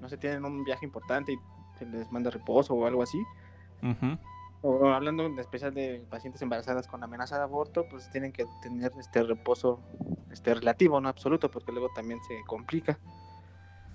no 0.00 0.08
sé, 0.08 0.16
tienen 0.16 0.44
un 0.44 0.64
viaje 0.64 0.84
importante 0.84 1.32
y 1.32 1.38
se 1.78 1.86
les 1.86 2.10
manda 2.12 2.30
reposo 2.30 2.74
o 2.74 2.86
algo 2.86 3.02
así. 3.02 3.22
Ujú. 3.82 4.18
O 4.62 4.88
hablando 4.88 5.24
en 5.26 5.38
especial 5.38 5.74
de 5.74 6.04
pacientes 6.10 6.42
embarazadas 6.42 6.86
con 6.86 7.02
amenaza 7.02 7.36
de 7.36 7.44
aborto, 7.44 7.86
pues 7.88 8.10
tienen 8.10 8.32
que 8.32 8.46
tener 8.62 8.92
este 8.98 9.22
reposo 9.22 9.80
este 10.30 10.54
relativo, 10.54 11.00
no 11.00 11.08
absoluto, 11.08 11.50
porque 11.50 11.72
luego 11.72 11.88
también 11.94 12.20
se 12.24 12.42
complica. 12.46 12.98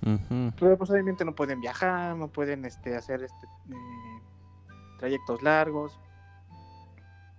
Ujú. 0.01 0.51
Pero 0.59 0.77
pues 0.77 0.89
obviamente 0.89 1.23
no 1.25 1.35
pueden 1.35 1.61
viajar, 1.61 2.15
no 2.15 2.27
pueden 2.27 2.65
este, 2.65 2.95
hacer 2.95 3.23
este, 3.23 3.47
eh, 3.69 4.21
trayectos 4.97 5.43
largos. 5.43 5.99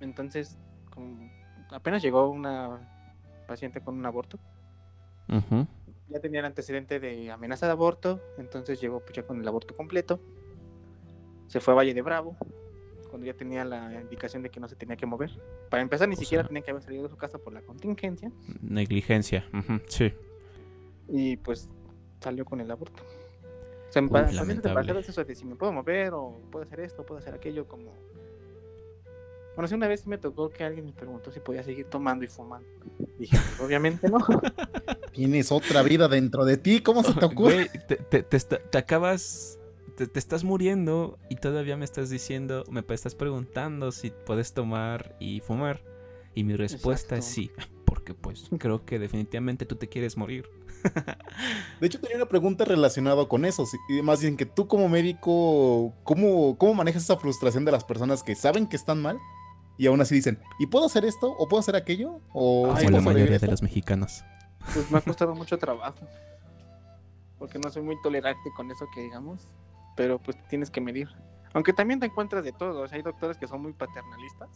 Entonces, 0.01 0.59
como 0.91 1.29
apenas 1.73 2.03
llegó 2.03 2.29
una 2.29 2.81
paciente 3.47 3.81
con 3.81 3.97
un 3.99 4.07
aborto, 4.07 4.39
ya 6.09 6.21
tenía 6.21 6.41
el 6.41 6.47
antecedente 6.47 7.01
de 7.01 7.31
amenaza 7.31 7.67
de 7.67 7.73
aborto, 7.73 8.21
entonces 8.39 8.81
llegó 8.81 9.01
pues, 9.01 9.13
ya 9.15 9.23
con 9.23 9.41
el 9.41 9.49
aborto 9.49 9.75
completo. 9.75 10.21
Se 11.49 11.61
fue 11.61 11.73
a 11.75 11.77
Valle 11.77 11.95
de 11.95 12.03
Bravo, 12.03 12.37
cuando 13.11 13.27
ya 13.27 13.35
tenía 13.35 13.65
la 13.65 14.01
indicación 14.01 14.43
de 14.43 14.51
que 14.51 14.59
no 14.61 14.69
se 14.69 14.77
tenía 14.77 14.97
que 14.97 15.05
mover. 15.07 15.31
Para 15.71 15.83
empezar, 15.83 16.09
ni 16.09 16.15
O 16.15 16.19
siquiera 16.19 16.43
sea- 16.45 16.49
tenía 16.49 16.63
que 16.63 16.71
haber 16.71 16.83
salido 16.83 17.03
de 17.05 17.09
su 17.11 17.17
casa 17.17 17.39
por 17.39 17.53
la 17.53 17.61
contingencia. 17.63 18.31
Negligencia. 18.63 19.45
Sí. 19.87 20.13
Y 21.09 21.37
pues 21.39 21.69
salió 22.21 22.45
con 22.45 22.61
el 22.61 22.71
aborto. 22.71 23.03
O 23.89 23.93
sea, 23.93 24.01
Uy, 24.03 24.09
pa- 24.09 24.13
pacientes 24.23 24.37
lamentable. 24.41 24.71
embarazadas 24.81 25.09
eso 25.11 25.25
de 25.25 25.35
si 25.35 25.45
me 25.45 25.57
puedo 25.57 25.73
mover 25.73 26.13
o 26.15 26.41
puedo 26.51 26.65
hacer 26.65 26.81
esto, 26.81 27.05
puedo 27.05 27.19
hacer 27.19 27.35
aquello, 27.35 27.67
como... 27.69 27.93
Bueno, 29.55 29.69
sí, 29.69 29.75
una 29.75 29.87
vez 29.89 30.07
me 30.07 30.17
tocó 30.19 30.49
que 30.49 30.65
alguien 30.65 30.87
me 30.87 30.93
preguntó 30.93 31.31
si 31.31 31.41
podía 31.41 31.63
seguir 31.63 31.87
tomando 31.87 32.25
y 32.25 32.29
fumando. 32.29 32.67
Dije, 33.19 33.37
pues, 33.37 33.61
obviamente 33.61 34.09
no. 34.09 34.19
Tienes 35.13 35.53
otra 35.53 35.83
vida 35.83 36.09
dentro 36.09 36.45
de 36.45 36.57
ti, 36.57 36.81
¿cómo 36.81 37.03
se 37.03 37.13
te 37.15 37.25
ocurre? 37.27 37.55
Güey, 37.55 37.69
te, 37.87 37.97
te- 37.97 38.23
te 38.23 38.39
te 38.41 38.79
acabas. 38.79 39.59
Te, 39.97 40.07
te 40.07 40.19
estás 40.19 40.43
muriendo 40.43 41.19
y 41.29 41.37
todavía 41.37 41.77
me 41.77 41.85
estás 41.85 42.09
diciendo, 42.09 42.65
me 42.71 42.83
estás 42.89 43.15
preguntando 43.15 43.93
si 43.93 44.11
puedes 44.11 44.55
tomar 44.55 45.15
y 45.21 45.41
fumar. 45.41 45.83
Y 46.35 46.45
mi 46.45 46.57
respuesta 46.57 47.17
es 47.19 47.27
sí, 47.27 47.51
porque 47.85 48.15
pues 48.15 48.49
creo 48.59 48.87
que 48.87 48.99
definitivamente 48.99 49.67
tú 49.67 49.77
te 49.77 49.89
quieres 49.91 50.17
morir. 50.17 50.49
De 51.79 51.87
hecho, 51.87 52.01
tenía 52.01 52.17
una 52.17 52.27
pregunta 52.27 52.65
relacionada 52.65 53.29
con 53.29 53.45
eso. 53.45 53.65
y 53.91 54.01
más 54.01 54.23
bien 54.23 54.37
que 54.39 54.47
tú 54.47 54.67
como 54.67 54.89
médico, 54.89 55.93
¿cómo, 56.05 56.57
¿cómo 56.57 56.73
manejas 56.75 57.05
esa 57.05 57.19
frustración 57.19 57.67
de 57.67 57.73
las 57.73 57.85
personas 57.85 58.23
que 58.23 58.35
saben 58.35 58.67
que 58.67 58.77
están 58.77 59.01
mal 59.03 59.19
y 59.79 59.87
aún 59.87 60.01
así 60.01 60.15
dicen, 60.15 60.39
¿y 60.59 60.67
puedo 60.67 60.87
hacer 60.87 61.05
esto? 61.05 61.31
¿O 61.39 61.49
puedo 61.49 61.61
hacer 61.61 61.77
aquello? 61.77 62.21
¿O 62.33 62.75
sí 62.77 62.85
Como 62.87 62.97
la 62.99 63.03
mayoría 63.03 63.37
esto?". 63.37 63.47
de 63.47 63.53
los 63.53 63.63
mexicanos. 63.63 64.25
Pues 64.73 64.91
me 64.91 64.99
ha 64.99 65.01
costado 65.01 65.35
mucho 65.35 65.59
trabajo. 65.59 65.99
Porque 67.39 67.59
no 67.59 67.71
soy 67.71 67.83
muy 67.83 68.01
tolerante 68.03 68.51
con 68.57 68.71
eso 68.71 68.87
que 68.95 69.01
digamos. 69.01 69.49
Pero 69.97 70.19
pues 70.19 70.37
tienes 70.49 70.71
que 70.71 70.81
medir. 70.81 71.09
Aunque 71.55 71.73
también 71.73 71.99
te 72.01 72.07
encuentras 72.07 72.45
de 72.45 72.53
todo. 72.53 72.83
O 72.83 72.89
sea, 72.89 72.97
hay 72.97 73.03
doctores 73.03 73.37
que 73.37 73.47
son 73.49 73.61
muy 73.61 73.73
paternalistas. 73.73 74.49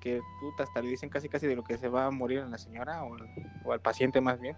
Que 0.00 0.20
puta, 0.40 0.62
hasta 0.62 0.80
le 0.80 0.88
dicen 0.88 1.10
casi 1.10 1.28
casi 1.28 1.46
de 1.46 1.56
lo 1.56 1.64
que 1.64 1.76
se 1.76 1.88
va 1.88 2.06
a 2.06 2.10
morir 2.10 2.38
a 2.40 2.46
la 2.46 2.56
señora 2.56 3.02
o, 3.04 3.14
al- 3.16 3.28
o 3.64 3.72
al 3.72 3.80
paciente 3.80 4.20
más 4.20 4.40
bien. 4.40 4.56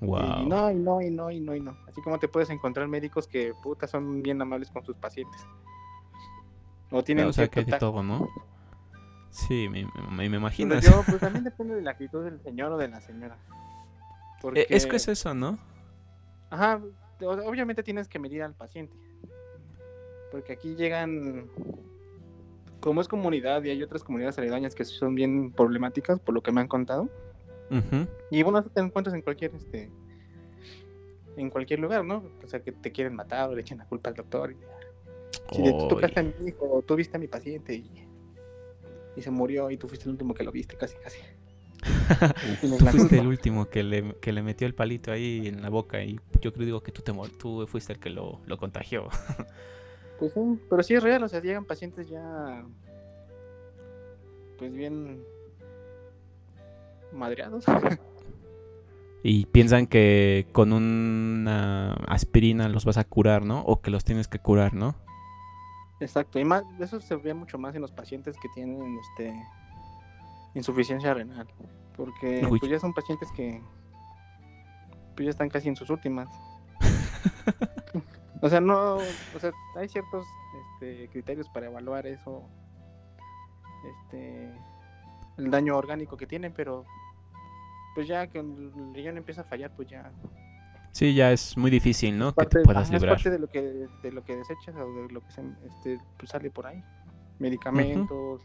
Y 0.00 0.06
Wow. 0.06 0.44
no, 0.48 0.70
y 0.70 0.74
no, 0.74 1.00
y 1.02 1.10
no, 1.10 1.30
y 1.30 1.38
no, 1.40 1.54
y 1.54 1.60
no. 1.60 1.76
Así 1.88 2.00
como 2.02 2.18
te 2.18 2.26
puedes 2.26 2.50
encontrar 2.50 2.88
médicos 2.88 3.28
que 3.28 3.52
puta 3.62 3.86
son 3.86 4.22
bien 4.22 4.40
amables 4.42 4.70
con 4.70 4.84
sus 4.84 4.96
pacientes. 4.96 5.40
O 6.90 7.04
tienen 7.04 7.26
o 7.26 7.32
sea, 7.32 7.46
que 7.48 7.60
hay 7.60 7.66
de 7.66 7.78
todo, 7.78 8.02
¿no? 8.02 8.28
Sí, 9.32 9.66
me, 9.70 9.86
me, 10.10 10.28
me 10.28 10.36
imagino. 10.36 10.76
Pero 10.78 10.92
yo, 10.92 11.02
pues 11.06 11.18
también 11.18 11.42
depende 11.44 11.74
de 11.74 11.82
la 11.82 11.92
actitud 11.92 12.22
del 12.22 12.40
señor 12.42 12.70
o 12.72 12.76
de 12.76 12.88
la 12.88 13.00
señora. 13.00 13.38
Eh, 14.54 14.66
Es 14.68 14.86
que 14.86 14.96
es 14.96 15.08
eso, 15.08 15.34
¿no? 15.34 15.58
Ajá, 16.50 16.80
obviamente 17.20 17.82
tienes 17.82 18.08
que 18.08 18.18
medir 18.18 18.42
al 18.42 18.54
paciente. 18.54 18.94
Porque 20.30 20.52
aquí 20.52 20.74
llegan, 20.74 21.48
como 22.80 23.00
es 23.00 23.08
comunidad 23.08 23.64
y 23.64 23.70
hay 23.70 23.82
otras 23.82 24.04
comunidades 24.04 24.36
aledañas 24.38 24.74
que 24.74 24.84
son 24.84 25.14
bien 25.14 25.50
problemáticas, 25.50 26.20
por 26.20 26.34
lo 26.34 26.42
que 26.42 26.52
me 26.52 26.60
han 26.60 26.68
contado. 26.68 27.08
Y 28.30 28.42
bueno, 28.42 28.62
te 28.62 28.80
encuentras 28.80 29.14
en 29.14 29.22
cualquier, 29.22 29.54
este, 29.54 29.90
en 31.38 31.48
cualquier 31.48 31.80
lugar, 31.80 32.04
¿no? 32.04 32.22
O 32.44 32.46
sea, 32.46 32.60
que 32.60 32.70
te 32.70 32.92
quieren 32.92 33.14
matar 33.14 33.48
o 33.48 33.54
le 33.54 33.62
echen 33.62 33.78
la 33.78 33.86
culpa 33.86 34.10
al 34.10 34.14
doctor. 34.14 34.52
Y, 34.52 35.56
si 35.56 35.62
tú 35.62 35.88
tocaste 35.88 36.20
a 36.20 36.22
mi 36.22 36.34
hijo, 36.46 36.70
o 36.70 36.82
tú 36.82 36.96
viste 36.96 37.16
a 37.16 37.20
mi 37.20 37.28
paciente 37.28 37.74
y, 37.74 38.06
y 39.16 39.22
se 39.22 39.30
murió 39.30 39.70
y 39.70 39.76
tú 39.76 39.88
fuiste 39.88 40.04
el 40.04 40.12
último 40.12 40.34
que 40.34 40.44
lo 40.44 40.52
viste, 40.52 40.76
casi, 40.76 40.96
casi. 40.96 41.18
Tú 42.60 42.86
fuiste 42.86 43.18
el 43.18 43.26
último 43.26 43.68
que 43.68 43.82
le, 43.82 44.14
que 44.20 44.32
le 44.32 44.40
metió 44.42 44.68
el 44.68 44.74
palito 44.74 45.10
ahí 45.10 45.48
en 45.48 45.62
la 45.62 45.68
boca 45.68 46.00
y 46.04 46.20
yo 46.40 46.52
creo 46.52 46.64
digo 46.64 46.80
que 46.80 46.92
tú 46.92 47.02
te 47.02 47.12
tú 47.40 47.66
fuiste 47.66 47.92
el 47.92 47.98
que 47.98 48.10
lo, 48.10 48.40
lo 48.46 48.56
contagió. 48.56 49.08
Pues 50.18 50.34
sí, 50.34 50.40
pero 50.70 50.84
sí 50.84 50.94
es 50.94 51.02
real, 51.02 51.24
o 51.24 51.28
sea, 51.28 51.40
llegan 51.40 51.64
pacientes 51.64 52.08
ya, 52.08 52.64
pues 54.56 54.72
bien 54.72 55.20
madreados. 57.12 57.64
Y 59.24 59.46
piensan 59.46 59.86
que 59.86 60.48
con 60.50 60.72
una 60.72 61.94
aspirina 62.08 62.68
los 62.68 62.84
vas 62.84 62.98
a 62.98 63.04
curar, 63.04 63.44
¿no? 63.44 63.60
O 63.62 63.80
que 63.80 63.92
los 63.92 64.04
tienes 64.04 64.26
que 64.26 64.40
curar, 64.40 64.74
¿no? 64.74 64.96
Exacto, 66.02 66.40
y 66.40 66.44
más, 66.44 66.64
eso 66.80 67.00
se 67.00 67.14
ve 67.14 67.32
mucho 67.32 67.58
más 67.58 67.76
en 67.76 67.80
los 67.80 67.92
pacientes 67.92 68.36
que 68.42 68.48
tienen 68.48 68.98
este 68.98 69.32
insuficiencia 70.52 71.14
renal, 71.14 71.46
porque 71.96 72.44
Uy. 72.50 72.58
pues 72.58 72.70
ya 72.70 72.80
son 72.80 72.92
pacientes 72.92 73.30
que 73.30 73.62
pues 75.14 75.26
ya 75.26 75.30
están 75.30 75.48
casi 75.48 75.68
en 75.68 75.76
sus 75.76 75.90
últimas. 75.90 76.28
o 78.42 78.48
sea, 78.48 78.60
no, 78.60 78.96
o 78.96 79.38
sea, 79.38 79.52
hay 79.76 79.88
ciertos 79.88 80.26
este, 80.74 81.08
criterios 81.10 81.48
para 81.48 81.66
evaluar 81.66 82.04
eso, 82.08 82.48
este, 83.84 84.52
el 85.38 85.50
daño 85.52 85.76
orgánico 85.76 86.16
que 86.16 86.26
tienen, 86.26 86.52
pero 86.52 86.84
pues 87.94 88.08
ya 88.08 88.26
que 88.26 88.40
el 88.40 88.92
riñón 88.92 89.18
empieza 89.18 89.42
a 89.42 89.44
fallar, 89.44 89.70
pues 89.76 89.88
ya 89.88 90.10
Sí, 90.92 91.14
ya 91.14 91.32
es 91.32 91.56
muy 91.56 91.70
difícil, 91.70 92.18
¿no? 92.18 92.34
Que 92.34 92.46
te 92.46 92.60
puedas 92.60 92.88
es 92.88 92.92
librar. 92.92 93.16
parte 93.16 93.30
de 93.30 93.38
lo 93.38 93.48
que 93.48 93.62
de 93.62 94.12
lo 94.12 94.22
que 94.24 94.36
desechas 94.36 94.74
o 94.76 94.92
de 94.92 95.08
lo 95.12 95.20
que 95.22 95.30
se, 95.32 95.42
este, 95.66 95.98
pues, 96.18 96.30
sale 96.30 96.50
por 96.50 96.66
ahí. 96.66 96.82
Medicamentos 97.38 98.42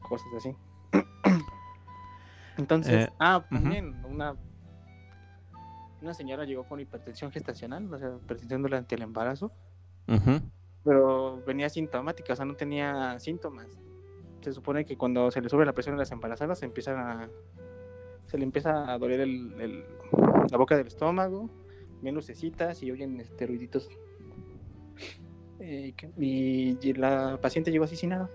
cosas 0.00 0.28
así. 0.38 0.56
Entonces 2.58 3.08
Eh, 3.08 3.12
ah 3.18 3.44
también 3.50 4.04
una 4.04 4.34
una 6.00 6.14
señora 6.14 6.44
llegó 6.44 6.64
con 6.64 6.80
hipertensión 6.80 7.30
gestacional 7.30 7.92
o 7.92 7.98
sea 7.98 8.08
hipertensión 8.22 8.62
durante 8.62 8.94
el 8.94 9.02
embarazo. 9.02 9.52
Pero 10.84 11.42
venía 11.46 11.68
sintomática 11.68 12.32
o 12.32 12.36
sea 12.36 12.44
no 12.44 12.54
tenía 12.54 13.18
síntomas. 13.18 13.66
Se 14.42 14.52
supone 14.52 14.84
que 14.84 14.96
cuando 14.96 15.30
se 15.30 15.40
le 15.40 15.48
sube 15.48 15.64
la 15.64 15.72
presión 15.72 15.94
a 15.94 15.98
las 15.98 16.10
embarazadas 16.12 16.58
se 16.58 16.66
empiezan 16.66 16.98
a 16.98 17.28
se 18.26 18.38
le 18.38 18.44
empieza 18.44 18.90
a 18.92 18.98
doler 18.98 19.20
el, 19.20 19.60
el- 19.60 19.84
la 20.50 20.58
boca 20.58 20.76
del 20.76 20.86
estómago, 20.86 21.48
ven 22.02 22.14
lucecitas 22.14 22.82
y 22.82 22.90
oyen 22.90 23.20
este, 23.20 23.46
ruiditos. 23.46 23.88
Eh, 25.60 25.94
y, 26.18 26.76
y 26.80 26.92
la 26.94 27.38
paciente 27.40 27.70
llegó 27.70 27.84
así 27.84 27.96
sin 27.96 28.10
nada. 28.10 28.28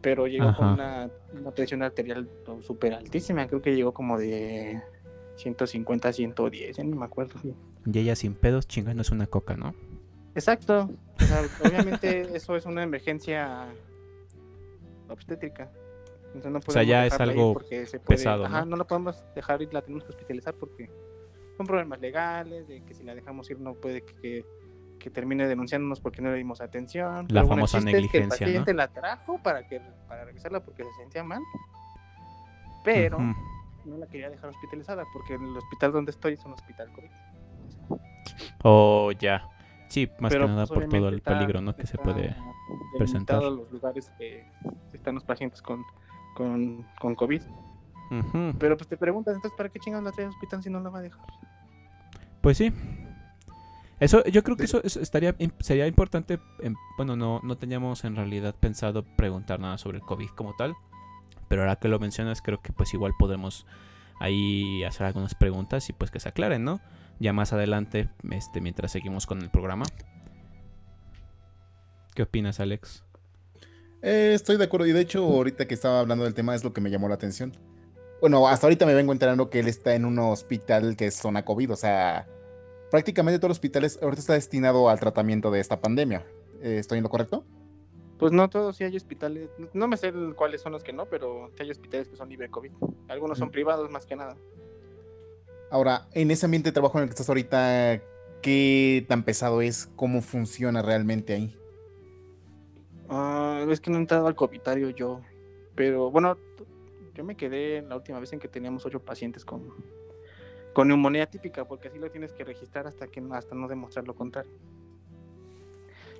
Pero 0.00 0.26
llegó 0.26 0.48
Ajá. 0.48 0.56
con 0.58 0.68
una, 0.68 1.10
una 1.32 1.50
presión 1.50 1.82
arterial 1.82 2.28
súper 2.60 2.92
altísima, 2.92 3.46
creo 3.46 3.62
que 3.62 3.74
llegó 3.74 3.94
como 3.94 4.18
de 4.18 4.82
150 5.36 6.08
a 6.08 6.12
110, 6.12 6.76
ya 6.76 6.84
ni 6.84 6.94
me 6.94 7.06
acuerdo. 7.06 7.34
Y 7.86 7.98
ella 7.98 8.14
sin 8.14 8.34
pedos 8.34 8.68
chingándose 8.68 9.14
una 9.14 9.26
coca, 9.26 9.56
¿no? 9.56 9.74
Exacto. 10.34 10.90
O 11.20 11.24
sea, 11.24 11.42
obviamente 11.64 12.20
eso 12.36 12.56
es 12.56 12.66
una 12.66 12.82
emergencia 12.82 13.66
obstétrica. 15.08 15.70
Entonces 16.34 16.50
no 16.52 16.58
O 16.58 16.62
sea, 16.62 16.82
podemos 16.82 16.88
ya 16.88 17.06
es 17.06 17.20
algo 17.20 17.52
porque 17.52 17.86
se 17.86 18.00
puede- 18.00 18.16
pesado, 18.18 18.44
Ajá, 18.46 18.60
¿no? 18.60 18.66
no 18.72 18.76
la 18.76 18.84
podemos 18.84 19.22
dejar 19.34 19.62
ir, 19.62 19.72
la 19.72 19.82
tenemos 19.82 20.04
que 20.04 20.10
hospitalizar 20.10 20.54
porque 20.54 20.90
son 21.56 21.66
problemas 21.66 22.00
legales, 22.00 22.66
de 22.66 22.82
que 22.84 22.94
si 22.94 23.04
la 23.04 23.14
dejamos 23.14 23.48
ir 23.50 23.60
no 23.60 23.74
puede 23.74 24.04
que, 24.04 24.44
que 24.98 25.10
termine 25.10 25.46
denunciándonos 25.46 26.00
porque 26.00 26.20
no 26.22 26.30
le 26.32 26.36
dimos 26.38 26.60
atención. 26.60 27.26
La 27.28 27.42
Pero 27.42 27.48
famosa 27.48 27.78
el 27.78 27.84
chiste 27.84 27.98
es 27.98 28.10
que 28.10 28.16
el 28.18 28.22
negligencia, 28.24 28.46
¿no? 28.46 28.50
paciente 28.52 28.74
la 28.74 28.88
trajo 28.88 29.40
para, 29.42 29.66
que, 29.68 29.80
para 30.08 30.24
revisarla 30.24 30.60
porque 30.64 30.82
se 30.84 30.92
sentía 30.94 31.22
mal, 31.22 31.40
pero 32.84 33.18
no 33.18 33.96
la 33.98 34.06
quería 34.08 34.30
dejar 34.30 34.50
hospitalizada 34.50 35.04
porque 35.12 35.34
el 35.34 35.56
hospital 35.56 35.92
donde 35.92 36.10
estoy 36.10 36.32
es 36.32 36.44
un 36.44 36.52
hospital 36.54 36.90
COVID. 36.92 37.98
Oh, 38.62 39.12
ya. 39.12 39.48
Sí, 39.88 40.10
más 40.18 40.32
Pero, 40.32 40.46
que 40.46 40.50
nada 40.52 40.66
pues, 40.66 40.80
por 40.80 40.88
todo 40.88 41.08
el 41.08 41.20
peligro, 41.20 41.60
¿no? 41.60 41.76
Que 41.76 41.86
se 41.86 41.98
puede 41.98 42.34
presentar. 42.98 43.42
los 43.42 43.70
lugares 43.70 44.10
que 44.18 44.44
están 44.92 45.14
los 45.14 45.24
pacientes 45.24 45.62
con, 45.62 45.84
con, 46.34 46.86
con 47.00 47.14
COVID. 47.14 47.42
Pero 48.58 48.76
pues 48.76 48.88
te 48.88 48.96
preguntas, 48.96 49.34
entonces, 49.34 49.56
¿para 49.56 49.68
qué 49.68 49.80
chingados 49.80 50.04
la 50.04 50.12
trae 50.12 50.26
al 50.26 50.32
hospital 50.32 50.62
si 50.62 50.70
no 50.70 50.80
la 50.80 50.90
va 50.90 50.98
a 50.98 51.02
dejar? 51.02 51.26
Pues 52.40 52.58
sí. 52.58 52.72
Eso, 54.00 54.22
yo 54.24 54.42
creo 54.42 54.56
que 54.56 54.64
eso, 54.64 54.82
eso 54.84 55.00
estaría, 55.00 55.34
sería 55.60 55.86
importante. 55.86 56.38
em, 56.60 56.74
bueno, 56.96 57.16
no, 57.16 57.40
no 57.42 57.56
teníamos 57.56 58.04
en 58.04 58.16
realidad 58.16 58.54
pensado 58.58 59.04
preguntar 59.16 59.60
nada 59.60 59.78
sobre 59.78 59.98
el 59.98 60.04
COVID 60.04 60.28
como 60.30 60.54
tal. 60.54 60.74
Pero 61.48 61.62
ahora 61.62 61.76
que 61.76 61.88
lo 61.88 61.98
mencionas, 61.98 62.42
creo 62.42 62.60
que 62.60 62.72
pues 62.72 62.92
igual 62.94 63.12
podremos 63.18 63.66
ahí 64.20 64.84
hacer 64.84 65.06
algunas 65.06 65.34
preguntas 65.34 65.88
y 65.88 65.92
pues 65.92 66.10
que 66.10 66.20
se 66.20 66.28
aclaren, 66.28 66.64
¿no? 66.64 66.80
Ya 67.20 67.32
más 67.32 67.52
adelante, 67.52 68.08
este, 68.30 68.60
mientras 68.60 68.92
seguimos 68.92 69.26
con 69.26 69.40
el 69.40 69.50
programa. 69.50 69.84
¿Qué 72.14 72.22
opinas, 72.22 72.60
Alex? 72.60 73.04
Eh, 74.06 74.32
estoy 74.34 74.56
de 74.58 74.64
acuerdo. 74.64 74.86
Y 74.86 74.92
de 74.92 75.00
hecho, 75.00 75.24
ahorita 75.24 75.66
que 75.66 75.74
estaba 75.74 76.00
hablando 76.00 76.24
del 76.24 76.34
tema 76.34 76.54
es 76.54 76.62
lo 76.62 76.72
que 76.72 76.80
me 76.82 76.90
llamó 76.90 77.08
la 77.08 77.14
atención. 77.14 77.52
Bueno, 78.20 78.46
hasta 78.46 78.66
ahorita 78.66 78.84
me 78.86 78.94
vengo 78.94 79.12
enterando 79.12 79.48
que 79.50 79.60
él 79.60 79.68
está 79.68 79.94
en 79.94 80.04
un 80.04 80.18
hospital 80.18 80.96
que 80.96 81.06
es 81.06 81.14
zona 81.14 81.44
COVID. 81.44 81.72
O 81.72 81.76
sea, 81.76 82.28
prácticamente 82.90 83.38
todo 83.38 83.46
el 83.48 83.52
hospital 83.52 83.84
es- 83.84 83.98
ahorita 84.02 84.20
está 84.20 84.32
destinado 84.34 84.88
al 84.90 85.00
tratamiento 85.00 85.50
de 85.50 85.60
esta 85.60 85.80
pandemia. 85.80 86.24
Eh, 86.62 86.76
¿Estoy 86.78 86.98
en 86.98 87.04
lo 87.04 87.10
correcto? 87.10 87.44
Pues 88.18 88.30
no 88.32 88.48
todos, 88.48 88.76
sí 88.76 88.84
hay 88.84 88.96
hospitales, 88.96 89.48
no 89.72 89.88
me 89.88 89.96
sé 89.96 90.12
cuáles 90.36 90.60
son 90.62 90.72
los 90.72 90.84
que 90.84 90.92
no, 90.92 91.06
pero 91.06 91.50
sí 91.56 91.62
hay 91.64 91.70
hospitales 91.70 92.08
que 92.08 92.16
son 92.16 92.28
libre 92.28 92.48
COVID. 92.48 92.70
Algunos 93.08 93.38
son 93.38 93.48
Mm. 93.48 93.52
privados 93.52 93.90
más 93.90 94.06
que 94.06 94.14
nada. 94.16 94.36
Ahora, 95.70 96.06
en 96.12 96.30
ese 96.30 96.46
ambiente 96.46 96.68
de 96.68 96.72
trabajo 96.74 96.96
en 96.98 97.02
el 97.02 97.08
que 97.08 97.14
estás 97.14 97.28
ahorita, 97.28 98.00
¿qué 98.40 99.04
tan 99.08 99.24
pesado 99.24 99.60
es? 99.62 99.88
¿Cómo 99.96 100.22
funciona 100.22 100.80
realmente 100.80 101.32
ahí? 101.34 101.58
Ah, 103.08 103.64
es 103.68 103.80
que 103.80 103.90
no 103.90 103.96
he 103.98 104.00
entrado 104.00 104.26
al 104.26 104.34
covitario 104.34 104.90
yo, 104.90 105.20
pero 105.74 106.10
bueno, 106.10 106.38
yo 107.14 107.24
me 107.24 107.36
quedé 107.36 107.82
la 107.82 107.96
última 107.96 108.18
vez 108.18 108.32
en 108.32 108.40
que 108.40 108.48
teníamos 108.48 108.84
ocho 108.86 109.00
pacientes 109.00 109.44
con, 109.44 109.62
con 110.72 110.88
neumonía 110.88 111.26
típica, 111.26 111.64
porque 111.64 111.88
así 111.88 111.98
lo 111.98 112.10
tienes 112.10 112.32
que 112.32 112.44
registrar 112.44 112.86
hasta 112.86 113.06
que 113.06 113.20
no- 113.20 113.34
hasta 113.34 113.54
no 113.54 113.68
demostrar 113.68 114.06
lo 114.06 114.14
contrario. 114.14 114.50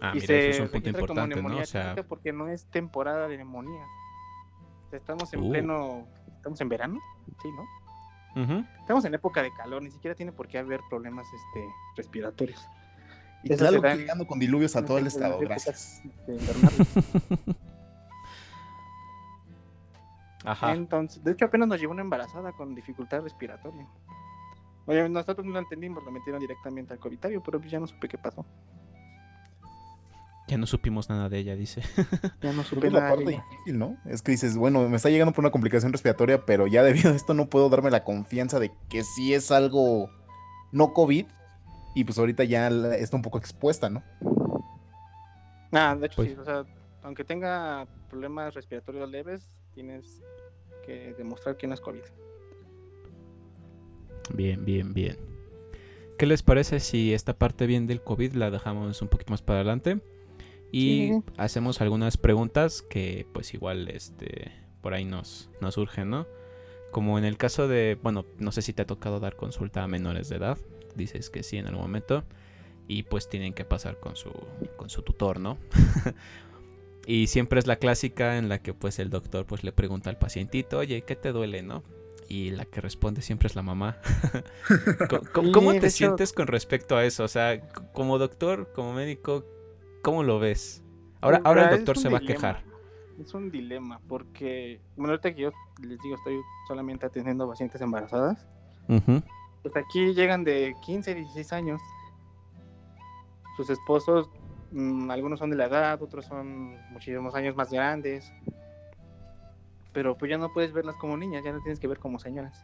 Ah, 0.00 0.10
y 0.10 0.16
mira, 0.16 0.26
se 0.26 0.50
eso 0.50 0.50
es 0.50 0.60
un 0.60 0.64
punto 0.66 0.74
registra 0.74 0.92
como 0.92 1.02
importante, 1.02 1.34
¿no? 1.36 1.40
neumonía 1.42 1.62
O 1.62 1.66
sea, 1.66 1.82
típica 1.94 2.08
porque 2.08 2.32
no 2.32 2.48
es 2.48 2.66
temporada 2.66 3.26
de 3.28 3.36
neumonía. 3.38 3.84
O 4.86 4.90
sea, 4.90 4.98
estamos 4.98 5.32
en 5.32 5.40
Uh. 5.42 5.50
pleno, 5.50 6.06
estamos 6.36 6.60
en 6.60 6.68
verano, 6.68 7.00
sí, 7.42 7.48
¿no? 7.52 7.64
Estamos 8.80 9.04
en 9.06 9.14
época 9.14 9.42
de 9.42 9.52
calor, 9.54 9.82
ni 9.82 9.90
siquiera 9.90 10.14
tiene 10.14 10.32
por 10.32 10.46
qué 10.48 10.58
haber 10.58 10.80
problemas 10.90 11.26
este, 11.32 11.66
respiratorios. 11.96 12.68
Y 13.44 13.52
Eso 13.52 13.66
claro 13.66 13.82
que 13.82 13.96
llegando 13.96 14.26
con 14.26 14.38
diluvios 14.38 14.74
a 14.74 14.84
todo 14.84 14.98
el 14.98 15.06
estado, 15.06 15.38
gracias. 15.38 16.02
Ajá. 20.44 20.72
Entonces, 20.72 21.22
de 21.22 21.32
hecho, 21.32 21.44
apenas 21.44 21.68
nos 21.68 21.78
llevó 21.80 21.92
una 21.92 22.02
embarazada 22.02 22.52
con 22.52 22.74
dificultad 22.74 23.22
respiratoria. 23.22 23.86
Oye, 24.86 25.08
nosotros 25.08 25.46
no 25.46 25.52
lo 25.52 25.58
entendimos, 25.58 26.04
lo 26.04 26.10
metieron 26.10 26.40
directamente 26.40 26.92
al 26.92 26.98
covitario, 26.98 27.42
pero 27.42 27.60
ya 27.62 27.80
no 27.80 27.86
supe 27.86 28.08
qué 28.08 28.18
pasó. 28.18 28.44
Ya 30.46 30.58
no 30.58 30.66
supimos 30.66 31.08
nada 31.08 31.30
de 31.30 31.38
ella, 31.38 31.56
dice. 31.56 31.82
Ya 32.42 32.52
no 32.52 32.64
supe 32.64 32.90
la 32.90 33.00
nada. 33.00 33.10
de 33.10 33.16
parte 33.16 33.32
ella. 33.32 33.46
difícil, 33.50 33.78
¿no? 33.78 33.96
Es 34.04 34.20
que 34.20 34.32
dices, 34.32 34.56
bueno, 34.56 34.86
me 34.88 34.96
está 34.96 35.08
llegando 35.08 35.32
por 35.32 35.42
una 35.42 35.50
complicación 35.50 35.92
respiratoria, 35.92 36.44
pero 36.44 36.66
ya 36.66 36.82
debido 36.84 37.12
a 37.12 37.14
esto 37.14 37.32
no 37.32 37.48
puedo 37.48 37.70
darme 37.70 37.90
la 37.90 38.04
confianza 38.04 38.58
de 38.58 38.70
que 38.90 39.02
sí 39.04 39.32
es 39.32 39.50
algo 39.50 40.10
no 40.72 40.92
COVID. 40.92 41.26
Y 41.94 42.04
pues 42.04 42.18
ahorita 42.18 42.44
ya 42.44 42.68
la- 42.70 42.96
está 42.96 43.16
un 43.16 43.22
poco 43.22 43.38
expuesta, 43.38 43.88
¿no? 43.88 44.02
Ah, 45.72 45.96
de 45.98 46.06
hecho 46.06 46.16
Pues- 46.16 46.30
sí, 46.32 46.36
o 46.38 46.44
sea, 46.44 46.64
aunque 47.02 47.24
tenga 47.24 47.86
problemas 48.08 48.54
respiratorios 48.54 49.08
leves, 49.10 49.48
tienes 49.74 50.22
que 50.84 51.14
demostrar 51.14 51.56
que 51.56 51.66
no 51.66 51.74
es 51.74 51.80
COVID. 51.80 52.02
Bien, 54.34 54.64
bien, 54.64 54.94
bien. 54.94 55.16
¿Qué 56.18 56.26
les 56.26 56.42
parece 56.42 56.80
si 56.80 57.12
esta 57.12 57.34
parte 57.36 57.66
bien 57.66 57.86
del 57.86 58.02
COVID 58.02 58.34
la 58.34 58.50
dejamos 58.50 59.02
un 59.02 59.08
poquito 59.08 59.32
más 59.32 59.42
para 59.42 59.58
adelante? 59.60 60.00
Y 60.72 61.08
Sí. 61.12 61.22
hacemos 61.36 61.80
algunas 61.80 62.16
preguntas 62.16 62.82
que 62.82 63.26
pues 63.32 63.54
igual 63.54 63.88
este 63.88 64.52
por 64.80 64.94
ahí 64.94 65.04
nos, 65.04 65.50
nos 65.60 65.74
surgen, 65.74 66.10
¿no? 66.10 66.26
Como 66.90 67.18
en 67.18 67.24
el 67.24 67.36
caso 67.36 67.68
de, 67.68 67.98
bueno, 68.02 68.24
no 68.38 68.52
sé 68.52 68.62
si 68.62 68.72
te 68.72 68.82
ha 68.82 68.86
tocado 68.86 69.18
dar 69.18 69.34
consulta 69.36 69.82
a 69.82 69.88
menores 69.88 70.28
de 70.28 70.36
edad. 70.36 70.58
Dices 70.94 71.30
que 71.30 71.42
sí 71.42 71.56
en 71.58 71.66
algún 71.66 71.82
momento. 71.82 72.24
Y 72.86 73.04
pues 73.04 73.28
tienen 73.28 73.54
que 73.54 73.64
pasar 73.64 73.98
con 73.98 74.14
su, 74.16 74.30
con 74.76 74.90
su 74.90 75.02
tutor, 75.02 75.40
¿no? 75.40 75.56
y 77.06 77.26
siempre 77.28 77.58
es 77.58 77.66
la 77.66 77.76
clásica 77.76 78.36
en 78.38 78.48
la 78.48 78.58
que 78.60 78.74
pues 78.74 78.98
el 78.98 79.10
doctor 79.10 79.46
pues 79.46 79.64
le 79.64 79.72
pregunta 79.72 80.10
al 80.10 80.18
pacientito, 80.18 80.78
oye, 80.78 81.02
¿qué 81.02 81.16
te 81.16 81.32
duele, 81.32 81.62
no? 81.62 81.82
Y 82.28 82.50
la 82.50 82.64
que 82.64 82.80
responde 82.80 83.22
siempre 83.22 83.46
es 83.48 83.56
la 83.56 83.62
mamá. 83.62 83.98
¿Cómo, 85.32 85.72
te 85.72 85.78
hecho- 85.78 85.88
sientes 85.90 86.32
con 86.32 86.46
respecto 86.46 86.96
a 86.96 87.04
eso? 87.04 87.24
O 87.24 87.28
sea, 87.28 87.60
como 87.92 88.18
doctor, 88.18 88.70
como 88.72 88.92
médico, 88.94 89.44
¿cómo 90.02 90.22
lo 90.22 90.38
ves? 90.38 90.82
Ahora, 91.20 91.38
Mira, 91.38 91.48
ahora 91.48 91.64
el 91.64 91.70
doctor 91.70 91.98
se 91.98 92.08
va 92.08 92.18
a 92.18 92.20
quejar. 92.20 92.64
Es 93.20 93.32
un 93.34 93.50
dilema, 93.50 94.00
porque, 94.08 94.80
bueno, 94.96 95.12
ahorita 95.12 95.34
que 95.34 95.42
yo 95.42 95.52
les 95.82 95.98
digo, 96.00 96.16
estoy 96.16 96.40
solamente 96.66 97.06
atendiendo 97.06 97.48
pacientes 97.48 97.80
embarazadas. 97.80 98.46
Ujú, 98.88 99.22
Pues 99.64 99.76
aquí 99.78 100.12
llegan 100.12 100.44
de 100.44 100.76
15, 100.82 101.14
16 101.14 101.52
años. 101.54 101.80
Sus 103.56 103.70
esposos, 103.70 104.28
mm, 104.72 105.10
algunos 105.10 105.38
son 105.38 105.48
de 105.48 105.56
la 105.56 105.64
edad, 105.64 106.02
otros 106.02 106.26
son 106.26 106.76
muchísimos 106.92 107.34
años 107.34 107.56
más 107.56 107.70
grandes. 107.70 108.30
Pero 109.94 110.18
pues 110.18 110.30
ya 110.30 110.36
no 110.36 110.52
puedes 110.52 110.74
verlas 110.74 110.96
como 110.96 111.16
niñas, 111.16 111.42
ya 111.42 111.52
no 111.52 111.62
tienes 111.62 111.80
que 111.80 111.88
ver 111.88 111.98
como 111.98 112.18
señoras. 112.18 112.62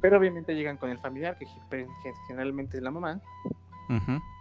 Pero 0.00 0.18
obviamente 0.18 0.54
llegan 0.54 0.76
con 0.76 0.90
el 0.90 0.98
familiar, 0.98 1.36
que 1.36 1.46
que 1.74 2.12
generalmente 2.28 2.76
es 2.76 2.82
la 2.82 2.92
mamá, 2.92 3.20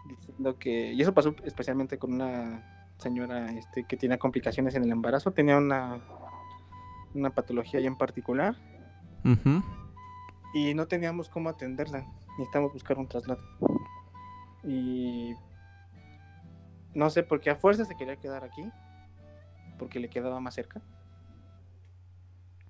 diciendo 0.06 0.58
que... 0.60 0.94
Y 0.94 1.02
eso 1.02 1.14
pasó 1.16 1.34
especialmente 1.46 1.98
con 1.98 2.14
una 2.14 2.92
señora 2.98 3.52
este, 3.52 3.86
que 3.86 3.98
tenía 3.98 4.20
complicaciones 4.20 4.76
en 4.76 4.84
el 4.84 4.92
embarazo, 4.92 5.32
tenía 5.32 5.58
una, 5.58 6.00
una 7.16 7.32
patología 7.32 7.80
ya 7.80 7.88
en 7.88 7.96
particular 7.96 8.56
ujú. 9.26 9.62
Y 10.54 10.74
no 10.74 10.88
teníamos 10.88 11.30
cómo 11.30 11.50
atenderla. 11.50 12.06
Necesitamos 12.38 12.74
buscar 12.74 12.98
un 12.98 13.08
traslado. 13.08 13.42
Y 14.64 15.34
no 16.94 17.10
sé 17.10 17.24
por 17.24 17.40
qué 17.40 17.50
a 17.50 17.56
fuerza 17.56 17.86
se 17.86 17.96
quería 17.96 18.16
quedar 18.18 18.44
aquí, 18.44 18.70
porque 19.78 20.00
le 20.00 20.10
quedaba 20.10 20.40
más 20.40 20.56
cerca. 20.56 20.82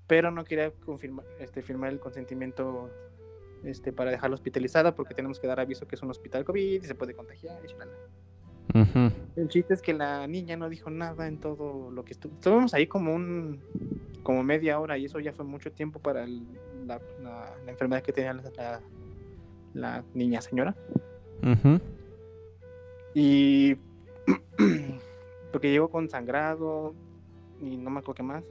Pero 0.07 0.31
no 0.31 0.43
quería 0.43 0.71
confirmar, 0.71 1.25
este, 1.39 1.61
firmar 1.61 1.91
el 1.91 1.99
consentimiento 1.99 2.89
este, 3.63 3.93
para 3.93 4.11
dejarla 4.11 4.35
hospitalizada, 4.35 4.95
porque 4.95 5.13
tenemos 5.13 5.39
que 5.39 5.47
dar 5.47 5.59
aviso 5.59 5.87
que 5.87 5.95
es 5.95 6.01
un 6.01 6.09
hospital 6.09 6.45
COVID 6.45 6.83
y 6.83 6.85
se 6.85 6.95
puede 6.95 7.13
contagiar. 7.15 7.59
y. 7.63 7.69
Ujú. 8.79 9.11
El 9.35 9.47
chiste 9.49 9.73
es 9.73 9.81
que 9.81 9.93
la 9.93 10.27
niña 10.27 10.55
no 10.55 10.69
dijo 10.69 10.89
nada 10.89 11.27
en 11.27 11.39
todo 11.39 11.91
lo 11.91 12.05
que 12.05 12.13
estuvo. 12.13 12.33
Estuvimos 12.35 12.73
ahí 12.73 12.87
como 12.87 13.13
un 13.13 13.61
como 14.23 14.43
media 14.43 14.79
hora 14.79 14.97
y 14.97 15.05
eso 15.05 15.19
ya 15.19 15.33
fue 15.33 15.45
mucho 15.45 15.71
tiempo 15.71 15.99
para 15.99 16.23
el- 16.23 16.45
la, 16.89 17.01
la- 17.23 17.55
la 17.65 17.71
enfermedad 17.71 18.01
que 18.03 18.11
tenía 18.11 18.33
la, 18.33 18.81
la- 19.73 20.03
niña 20.13 20.41
señora. 20.41 20.75
Y 23.13 23.75
porque 25.51 25.71
llegó 25.71 25.89
con 25.89 26.09
sangrado 26.09 26.93
y 27.61 27.77
no 27.77 27.89
me 27.89 27.99
acuerdo 27.99 28.15
qué 28.15 28.23
más. 28.23 28.43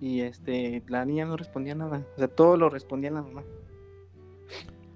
Y 0.00 0.20
este, 0.22 0.82
la 0.88 1.04
niña 1.04 1.24
no 1.24 1.36
respondía 1.36 1.74
nada. 1.74 2.04
O 2.16 2.18
sea, 2.18 2.28
todo 2.28 2.56
lo 2.56 2.68
respondía 2.68 3.10
la 3.10 3.22
mamá. 3.22 3.42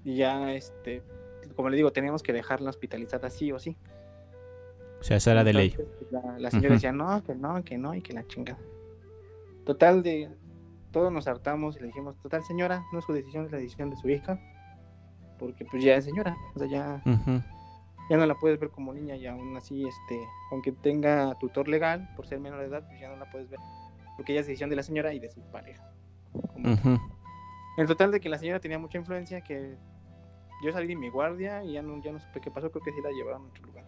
Y 0.03 0.17
ya, 0.17 0.53
este, 0.53 1.01
como 1.55 1.69
le 1.69 1.77
digo, 1.77 1.91
teníamos 1.91 2.23
que 2.23 2.33
dejarla 2.33 2.69
hospitalizada 2.69 3.29
sí 3.29 3.51
o 3.51 3.59
sí. 3.59 3.77
O 4.99 5.03
sea, 5.03 5.17
esa 5.17 5.31
era 5.31 5.43
de 5.43 5.53
ley. 5.53 5.75
La, 6.11 6.39
la 6.39 6.51
señora 6.51 6.73
decía, 6.75 6.91
no, 6.91 7.23
que 7.23 7.35
no, 7.35 7.63
que 7.63 7.77
no, 7.77 7.93
y 7.93 8.01
que 8.01 8.13
la 8.13 8.25
chingada. 8.27 8.59
Total, 9.65 10.01
de 10.03 10.29
todos 10.91 11.11
nos 11.11 11.27
hartamos 11.27 11.75
y 11.77 11.79
le 11.81 11.87
dijimos, 11.87 12.17
total, 12.19 12.43
señora, 12.43 12.83
no 12.91 12.99
es 12.99 13.05
su 13.05 13.13
decisión, 13.13 13.45
es 13.45 13.51
la 13.51 13.57
decisión 13.57 13.89
de 13.89 13.97
su 13.97 14.09
hija. 14.09 14.39
Porque 15.39 15.65
pues 15.65 15.83
ya 15.83 15.95
es 15.95 16.05
señora, 16.05 16.35
o 16.55 16.59
sea, 16.59 16.67
ya, 16.67 17.01
ya 18.09 18.17
no 18.17 18.25
la 18.25 18.35
puedes 18.35 18.59
ver 18.59 18.71
como 18.71 18.93
niña 18.93 19.15
y 19.15 19.27
aún 19.27 19.55
así, 19.55 19.87
este, 19.87 20.19
aunque 20.51 20.71
tenga 20.71 21.35
tutor 21.35 21.67
legal, 21.67 22.09
por 22.15 22.25
ser 22.25 22.39
menor 22.39 22.59
de 22.61 22.67
edad, 22.67 22.87
pues 22.87 22.99
ya 22.99 23.09
no 23.09 23.17
la 23.17 23.29
puedes 23.29 23.47
ver. 23.49 23.59
Porque 24.15 24.33
ya 24.33 24.39
es 24.39 24.47
decisión 24.47 24.71
de 24.71 24.75
la 24.75 24.83
señora 24.83 25.13
y 25.13 25.19
de 25.19 25.29
su 25.29 25.41
pareja. 25.51 25.91
Como-. 26.53 26.99
En 27.77 27.85
total 27.85 28.11
de 28.11 28.19
que 28.19 28.29
la 28.29 28.39
señora 28.39 28.59
tenía 28.59 28.79
mucha 28.79 28.97
influencia, 28.97 29.41
que 29.41 29.77
yo 30.63 30.71
salí 30.71 30.87
de 30.87 30.95
mi 30.95 31.09
guardia 31.09 31.63
y 31.63 31.73
ya 31.73 31.83
no, 31.83 32.01
ya 32.01 32.11
no 32.11 32.19
supe 32.19 32.41
qué 32.41 32.49
pasó, 32.49 32.71
creo 32.71 32.83
que 32.83 32.91
sí 32.91 33.01
la 33.03 33.11
llevaron 33.11 33.43
a 33.43 33.45
otro 33.45 33.65
lugar. 33.67 33.85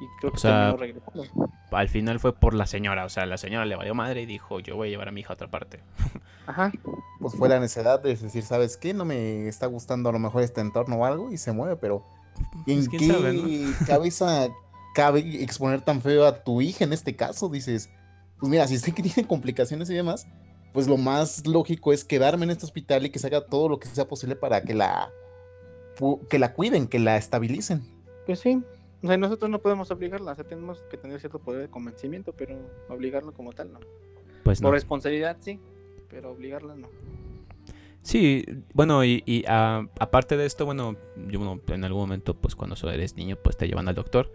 Y 0.00 0.06
creo 0.18 0.30
O 0.30 0.34
que 0.34 0.40
sea, 0.40 0.74
terminó 0.76 0.76
regresando. 0.76 1.50
Al 1.70 1.88
final 1.88 2.20
fue 2.20 2.34
por 2.34 2.54
la 2.54 2.66
señora. 2.66 3.04
O 3.04 3.08
sea, 3.08 3.26
la 3.26 3.38
señora 3.38 3.64
le 3.64 3.76
valió 3.76 3.94
madre 3.94 4.22
y 4.22 4.26
dijo, 4.26 4.60
yo 4.60 4.76
voy 4.76 4.88
a 4.88 4.90
llevar 4.90 5.08
a 5.08 5.12
mi 5.12 5.20
hija 5.20 5.32
a 5.32 5.34
otra 5.34 5.50
parte. 5.50 5.80
Ajá. 6.46 6.72
Pues 7.20 7.34
fue 7.34 7.48
la 7.48 7.60
necesidad 7.60 8.00
de 8.00 8.16
decir, 8.16 8.42
¿sabes 8.42 8.76
qué? 8.76 8.94
No 8.94 9.04
me 9.04 9.46
está 9.48 9.66
gustando 9.66 10.08
a 10.08 10.12
lo 10.12 10.18
mejor 10.18 10.42
este 10.42 10.60
entorno 10.60 10.96
o 10.96 11.04
algo 11.04 11.30
y 11.30 11.38
se 11.38 11.52
mueve, 11.52 11.76
pero 11.76 12.04
¿en 12.66 12.86
Pues, 12.86 12.88
qué 12.88 13.06
sabe, 13.06 13.32
¿no? 13.32 13.86
cabeza 13.86 14.48
cabe 14.94 15.42
exponer 15.42 15.80
tan 15.82 16.02
feo 16.02 16.26
a 16.26 16.42
tu 16.42 16.60
hija 16.60 16.84
en 16.84 16.92
este 16.92 17.14
caso? 17.14 17.48
Dices, 17.48 17.90
pues 18.38 18.50
mira, 18.50 18.66
si 18.66 18.78
sé 18.78 18.92
que 18.92 19.02
tiene 19.02 19.28
complicaciones 19.28 19.88
y 19.90 19.94
demás, 19.94 20.26
pues 20.72 20.88
lo 20.88 20.96
más 20.96 21.46
lógico 21.46 21.92
es 21.92 22.04
quedarme 22.04 22.44
en 22.44 22.50
este 22.50 22.64
hospital 22.64 23.06
y 23.06 23.10
que 23.10 23.18
se 23.18 23.28
haga 23.28 23.46
todo 23.46 23.68
lo 23.68 23.78
que 23.78 23.88
sea 23.88 24.08
posible 24.08 24.36
para 24.36 24.62
que 24.62 24.74
la 24.74 25.10
que 26.28 26.38
la 26.38 26.54
cuiden, 26.54 26.88
que 26.88 26.98
la 26.98 27.16
estabilicen. 27.16 27.82
Pues 28.26 28.40
sí, 28.40 28.60
o 29.02 29.06
sea, 29.06 29.16
nosotros 29.16 29.50
no 29.50 29.60
podemos 29.60 29.90
obligarla, 29.90 30.32
o 30.32 30.34
sea, 30.34 30.44
tenemos 30.44 30.82
que 30.90 30.96
tener 30.96 31.18
cierto 31.18 31.38
poder 31.38 31.62
de 31.62 31.68
convencimiento, 31.68 32.32
pero 32.32 32.56
obligarlo 32.88 33.32
como 33.32 33.52
tal 33.52 33.72
no. 33.72 33.80
Pues 34.44 34.60
no. 34.60 34.68
Por 34.68 34.74
responsabilidad 34.74 35.36
sí, 35.40 35.58
pero 36.08 36.30
obligarla 36.30 36.76
no. 36.76 36.88
Sí, 38.02 38.44
bueno, 38.74 39.04
y, 39.04 39.22
y, 39.26 39.44
ah, 39.46 39.86
aparte 39.98 40.36
de 40.36 40.44
esto, 40.44 40.66
bueno, 40.66 40.96
yo 41.28 41.38
bueno, 41.38 41.60
en 41.68 41.84
algún 41.84 42.02
momento, 42.02 42.34
pues 42.34 42.56
cuando 42.56 42.76
eres 42.90 43.16
niño, 43.16 43.36
pues 43.42 43.56
te 43.56 43.68
llevan 43.68 43.88
al 43.88 43.94
doctor. 43.94 44.32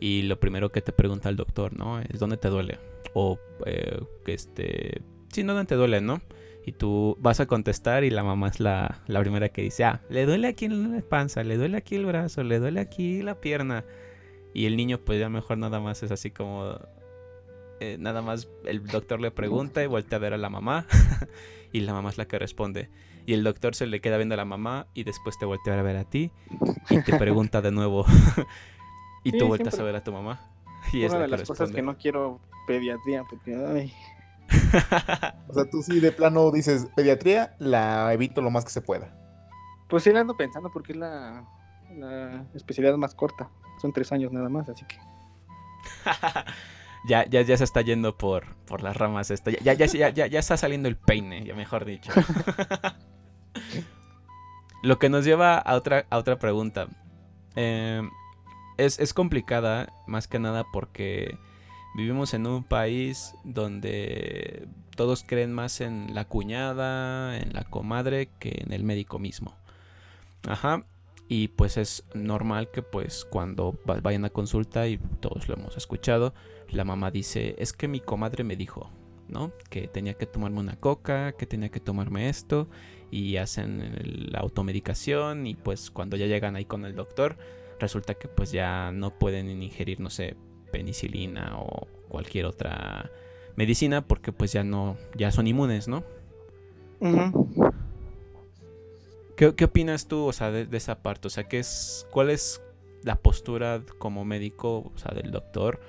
Y 0.00 0.22
lo 0.22 0.40
primero 0.40 0.72
que 0.72 0.80
te 0.80 0.92
pregunta 0.92 1.28
el 1.28 1.36
doctor, 1.36 1.74
¿no? 1.74 2.00
Es 2.00 2.18
dónde 2.18 2.36
te 2.36 2.48
duele. 2.48 2.78
O 3.14 3.38
eh, 3.66 4.00
que 4.24 4.34
este. 4.34 5.02
Sí, 5.30 5.44
no, 5.44 5.54
dónde 5.54 5.68
te 5.68 5.74
duele, 5.76 6.00
¿no? 6.00 6.20
Y 6.64 6.72
tú 6.72 7.16
vas 7.20 7.38
a 7.40 7.46
contestar 7.46 8.02
y 8.02 8.10
la 8.10 8.24
mamá 8.24 8.48
es 8.48 8.60
la, 8.60 9.02
la 9.06 9.20
primera 9.20 9.50
que 9.50 9.62
dice, 9.62 9.84
ah, 9.84 10.00
le 10.08 10.26
duele 10.26 10.48
aquí 10.48 10.64
en 10.64 10.92
la 10.92 11.02
panza, 11.02 11.44
le 11.44 11.56
duele 11.56 11.76
aquí 11.76 11.96
el 11.96 12.06
brazo, 12.06 12.42
le 12.42 12.58
duele 12.58 12.80
aquí 12.80 13.22
la 13.22 13.40
pierna. 13.40 13.84
Y 14.54 14.66
el 14.66 14.76
niño, 14.76 14.98
pues 14.98 15.18
ya 15.18 15.28
mejor 15.28 15.58
nada 15.58 15.80
más 15.80 16.02
es 16.02 16.10
así 16.10 16.30
como. 16.30 16.74
eh, 17.80 17.96
nada 17.98 18.22
más 18.22 18.48
el 18.64 18.86
doctor 18.86 19.20
le 19.20 19.30
pregunta 19.30 19.82
y 19.82 19.86
voltea 19.86 20.16
a 20.18 20.20
ver 20.20 20.34
a 20.34 20.38
la 20.38 20.50
mamá. 20.50 20.86
y 21.72 21.80
la 21.80 21.92
mamá 21.92 22.10
es 22.10 22.18
la 22.18 22.26
que 22.26 22.38
responde. 22.38 22.90
Y 23.26 23.34
el 23.34 23.44
doctor 23.44 23.74
se 23.74 23.86
le 23.86 24.00
queda 24.00 24.16
viendo 24.16 24.34
a 24.34 24.36
la 24.36 24.44
mamá 24.44 24.88
y 24.94 25.04
después 25.04 25.38
te 25.38 25.46
voltea 25.46 25.78
a 25.78 25.82
ver 25.82 25.96
a 25.96 26.04
ti 26.04 26.32
y 26.90 27.00
te 27.02 27.16
pregunta 27.18 27.62
de 27.62 27.70
nuevo. 27.70 28.04
y 29.24 29.30
Sí, 29.30 29.38
tú 29.38 29.46
vueltas 29.46 29.78
a 29.78 29.82
ver 29.82 29.96
a 29.96 30.02
tu 30.04 30.12
mamá. 30.12 30.40
Y 30.92 31.04
es 31.04 31.10
Una 31.10 31.20
la 31.20 31.26
de 31.26 31.30
que 31.30 31.36
las 31.38 31.48
cosas 31.48 31.70
que 31.70 31.82
no 31.82 31.96
quiero 31.96 32.40
pediatría, 32.66 33.24
porque 33.28 33.54
ay, 33.54 33.92
O 35.48 35.54
sea, 35.54 35.70
tú 35.70 35.82
sí 35.82 36.00
de 36.00 36.12
plano 36.12 36.50
dices, 36.50 36.88
pediatría 36.96 37.54
la 37.58 38.12
evito 38.12 38.42
lo 38.42 38.50
más 38.50 38.64
que 38.64 38.70
se 38.70 38.80
pueda. 38.82 39.16
Pues 39.88 40.02
sí, 40.02 40.12
la 40.12 40.20
ando 40.20 40.36
pensando 40.36 40.70
porque 40.72 40.92
es 40.92 40.98
la, 40.98 41.44
la 41.96 42.44
especialidad 42.54 42.96
más 42.96 43.14
corta. 43.14 43.50
Son 43.82 43.92
tres 43.92 44.12
años 44.12 44.32
nada 44.32 44.48
más, 44.48 44.68
así 44.68 44.84
que. 44.84 44.96
ya, 47.04 47.26
ya, 47.26 47.42
ya 47.42 47.56
se 47.56 47.64
está 47.64 47.82
yendo 47.82 48.16
por, 48.16 48.54
por 48.64 48.80
las 48.80 48.96
ramas 48.96 49.32
esto. 49.32 49.50
Ya, 49.50 49.74
ya, 49.74 49.86
ya, 49.86 50.10
ya, 50.10 50.28
ya 50.28 50.38
está 50.38 50.56
saliendo 50.56 50.88
el 50.88 50.96
peine, 50.96 51.44
ya 51.44 51.56
mejor 51.56 51.84
dicho. 51.84 52.12
Lo 54.84 55.00
que 55.00 55.08
nos 55.08 55.24
lleva 55.24 55.58
a 55.58 55.74
otra, 55.74 56.06
a 56.10 56.18
otra 56.18 56.38
pregunta. 56.38 56.86
Eh, 57.56 58.08
es, 58.78 59.00
es 59.00 59.12
complicada, 59.12 59.92
más 60.06 60.28
que 60.28 60.38
nada 60.38 60.64
porque 60.72 61.36
vivimos 61.96 62.34
en 62.34 62.46
un 62.46 62.62
país 62.62 63.34
donde 63.42 64.68
todos 64.94 65.24
creen 65.24 65.52
más 65.52 65.80
en 65.80 66.14
la 66.14 66.26
cuñada, 66.26 67.36
en 67.36 67.52
la 67.52 67.64
comadre, 67.64 68.30
que 68.38 68.62
en 68.64 68.72
el 68.72 68.84
médico 68.84 69.18
mismo. 69.18 69.56
Ajá. 70.46 70.84
Y 71.32 71.48
pues 71.48 71.78
es 71.78 72.04
normal 72.12 72.70
que 72.70 72.82
pues 72.82 73.24
cuando 73.24 73.78
va- 73.88 73.98
vayan 74.02 74.26
a 74.26 74.28
consulta, 74.28 74.86
y 74.86 74.98
todos 75.20 75.48
lo 75.48 75.54
hemos 75.54 75.78
escuchado, 75.78 76.34
la 76.68 76.84
mamá 76.84 77.10
dice, 77.10 77.54
es 77.56 77.72
que 77.72 77.88
mi 77.88 78.00
comadre 78.00 78.44
me 78.44 78.54
dijo, 78.54 78.90
¿no? 79.28 79.50
Que 79.70 79.88
tenía 79.88 80.12
que 80.12 80.26
tomarme 80.26 80.60
una 80.60 80.76
coca, 80.76 81.32
que 81.32 81.46
tenía 81.46 81.70
que 81.70 81.80
tomarme 81.80 82.28
esto, 82.28 82.68
y 83.10 83.38
hacen 83.38 84.28
la 84.30 84.40
automedicación, 84.40 85.46
y 85.46 85.54
pues 85.54 85.90
cuando 85.90 86.18
ya 86.18 86.26
llegan 86.26 86.54
ahí 86.54 86.66
con 86.66 86.84
el 86.84 86.94
doctor, 86.94 87.38
resulta 87.80 88.12
que 88.12 88.28
pues 88.28 88.52
ya 88.52 88.92
no 88.92 89.18
pueden 89.18 89.62
ingerir, 89.62 90.00
no 90.00 90.10
sé, 90.10 90.36
penicilina 90.70 91.56
o 91.58 91.86
cualquier 92.10 92.44
otra 92.44 93.10
medicina, 93.56 94.06
porque 94.06 94.32
pues 94.32 94.52
ya 94.52 94.64
no, 94.64 94.98
ya 95.16 95.32
son 95.32 95.46
inmunes, 95.46 95.88
¿no? 95.88 96.04
Ujú. 97.00 97.46
¿Qué, 99.36 99.64
opinas 99.64 100.08
tú, 100.08 100.26
o 100.26 100.32
sea, 100.32 100.50
de, 100.50 100.76
esa 100.76 101.02
parte? 101.02 101.28
O 101.28 101.30
sea, 101.30 101.48
¿qué 101.48 101.58
es, 101.58 102.06
¿cuál 102.10 102.30
es 102.30 102.62
la 103.02 103.16
postura 103.16 103.82
como 103.98 104.24
médico, 104.24 104.92
o 104.94 104.98
sea, 104.98 105.14
del 105.14 105.30
doctor? 105.30 105.80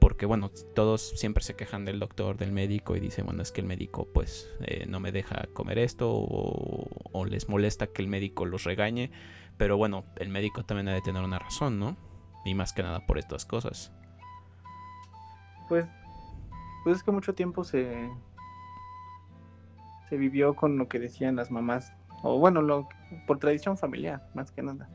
Porque, 0.00 0.24
bueno, 0.24 0.50
todos 0.74 1.02
siempre 1.16 1.42
se 1.42 1.56
quejan 1.56 1.84
del 1.84 1.98
doctor, 1.98 2.36
del 2.36 2.52
médico, 2.52 2.94
y 2.96 3.00
dicen, 3.00 3.26
bueno, 3.26 3.42
es 3.42 3.50
que 3.50 3.60
el 3.60 3.66
médico, 3.66 4.06
pues, 4.12 4.48
eh, 4.60 4.86
no 4.88 5.00
me 5.00 5.10
deja 5.10 5.46
comer 5.52 5.78
esto, 5.78 6.10
o, 6.12 6.88
o 7.12 7.24
les 7.24 7.48
molesta 7.48 7.88
que 7.88 8.02
el 8.02 8.08
médico 8.08 8.46
los 8.46 8.64
regañe. 8.64 9.10
Pero 9.56 9.76
bueno, 9.76 10.04
el 10.16 10.28
médico 10.28 10.64
también 10.64 10.88
ha 10.88 10.94
de 10.94 11.00
tener 11.00 11.22
una 11.22 11.38
razón, 11.38 11.78
¿no? 11.78 11.96
Y 12.44 12.54
más 12.54 12.72
que 12.72 12.82
nada 12.82 13.04
por 13.06 13.18
estas 13.18 13.44
cosas. 13.44 13.92
Pues, 15.68 15.86
pues 16.84 16.98
es 16.98 17.02
que 17.02 17.10
mucho 17.10 17.34
tiempo 17.34 17.64
se, 17.64 18.08
se 20.08 20.16
vivió 20.16 20.54
con 20.54 20.78
lo 20.78 20.88
que 20.88 20.98
decían 21.00 21.36
las 21.36 21.50
mamás. 21.50 21.92
O 22.22 22.38
bueno, 22.38 22.62
lo, 22.62 22.88
por 23.26 23.38
tradición 23.38 23.76
familiar, 23.76 24.28
más 24.34 24.50
que 24.50 24.62
nada. 24.62 24.88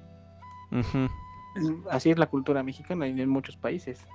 Así 1.90 2.10
es 2.12 2.18
la 2.18 2.28
cultura 2.28 2.64
mexicana 2.64 3.08
y 3.08 3.20
en 3.20 3.30
muchos 3.30 3.58
países. 3.58 4.06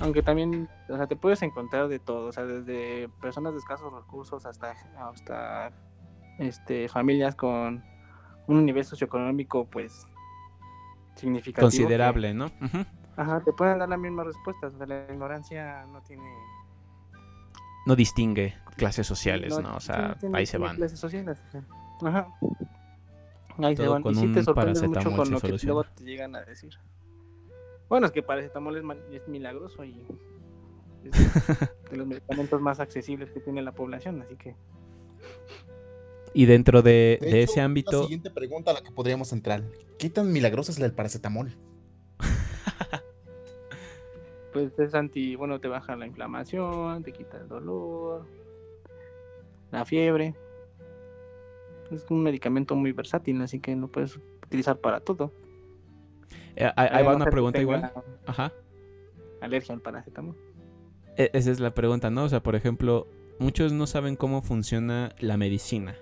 Aunque 0.00 0.22
también, 0.22 0.68
o 0.88 0.96
sea, 0.96 1.06
te 1.06 1.16
puedes 1.16 1.42
encontrar 1.42 1.88
de 1.88 1.98
todo, 1.98 2.26
o 2.28 2.32
sea, 2.32 2.44
desde 2.44 3.08
personas 3.20 3.52
de 3.52 3.58
escasos 3.58 3.92
recursos 3.92 4.46
hasta, 4.46 4.74
hasta 4.98 5.72
este, 6.38 6.88
familias 6.88 7.34
con 7.34 7.82
un 8.46 8.64
nivel 8.64 8.84
socioeconómico, 8.84 9.66
pues, 9.66 10.06
significativo. 11.16 11.68
que- 11.70 11.76
Considerable, 11.78 12.32
¿no? 12.34 12.50
Ajá, 13.16 13.40
te 13.40 13.52
pueden 13.52 13.78
dar 13.80 13.88
las 13.88 13.98
mismas 13.98 14.26
respuestas, 14.26 14.72
o 14.74 14.78
sea, 14.78 14.86
la 14.86 15.04
ignorancia 15.12 15.84
no 15.86 16.00
tiene... 16.02 16.32
No 17.86 17.96
distingue 17.96 18.54
clases 18.76 19.06
sociales, 19.06 19.58
¿no? 19.58 19.74
O 19.76 19.80
sea, 19.80 20.14
tiene- 20.18 20.38
ahí 20.38 20.46
se 20.46 20.58
van. 20.58 20.76
clases 20.76 21.00
sociales, 21.00 21.42
o 21.48 21.50
sea, 21.50 21.62
Ajá. 22.02 22.28
Ahí 23.58 23.76
se 23.76 23.88
van. 23.88 24.02
con 24.02 24.12
Y 24.12 24.16
sí 24.16 24.26
un 24.26 24.34
te 24.34 24.42
sorprendes 24.42 24.82
mucho 24.82 24.94
paracetamol 24.94 25.16
con 25.16 25.30
lo 25.32 25.40
que 25.40 25.66
luego 25.66 25.84
te 25.84 26.04
llegan 26.04 26.36
a 26.36 26.42
decir. 26.42 26.70
Bueno, 27.88 28.06
es 28.06 28.12
que 28.12 28.22
paracetamol 28.22 28.76
es, 28.76 28.84
es 29.12 29.28
milagroso 29.28 29.84
y 29.84 30.04
es 31.04 31.12
de 31.90 31.96
los 31.96 32.06
medicamentos 32.06 32.60
más 32.60 32.80
accesibles 32.80 33.30
que 33.30 33.40
tiene 33.40 33.62
la 33.62 33.72
población, 33.72 34.20
así 34.22 34.36
que 34.36 34.54
Y 36.34 36.46
dentro 36.46 36.82
de, 36.82 37.18
De 37.20 37.30
de 37.30 37.42
hecho, 37.42 37.52
ese 37.52 37.60
La 37.60 37.66
ámbito, 37.66 38.02
siguiente 38.02 38.30
pregunta 38.30 38.70
a 38.70 38.74
la 38.74 38.82
que 38.82 38.90
podríamos 38.92 39.32
entrar. 39.32 39.62
¿Qué 39.98 40.10
tan 40.10 40.32
milagrosa 40.32 40.70
es 40.70 40.78
la 40.78 40.86
del 40.86 40.94
paracetamol? 40.94 41.56
pues 44.52 44.78
es 44.78 44.94
anti, 44.94 45.34
bueno, 45.34 45.60
te 45.60 45.68
baja 45.68 45.96
la 45.96 46.06
inflamación, 46.06 47.02
te 47.02 47.12
quita 47.12 47.38
el 47.38 47.48
dolor, 47.48 48.26
la 49.70 49.84
fiebre. 49.84 50.34
Es 51.90 52.04
un 52.10 52.22
medicamento 52.22 52.74
muy 52.76 52.92
versátil, 52.92 53.40
así 53.42 53.60
que 53.60 53.74
lo 53.76 53.88
puedes 53.88 54.18
utilizar 54.44 54.78
para 54.78 55.00
todo. 55.00 55.32
eh, 56.56 56.70
ahí 56.76 57.02
va 57.04 57.10
no 57.12 57.16
una 57.16 57.26
pregunta 57.26 57.60
igual. 57.60 57.92
Ajá. 58.26 58.52
Alergia 59.40 59.74
al 59.74 59.80
paracetamol. 59.80 60.36
E- 61.16 61.30
Esa 61.32 61.50
es 61.50 61.60
la 61.60 61.72
pregunta, 61.74 62.10
¿no? 62.10 62.24
O 62.24 62.28
sea, 62.28 62.42
por 62.42 62.56
ejemplo, 62.56 63.06
muchos 63.38 63.72
no 63.72 63.86
saben 63.86 64.16
cómo 64.16 64.42
funciona 64.42 65.14
la 65.18 65.36
medicina. 65.36 65.94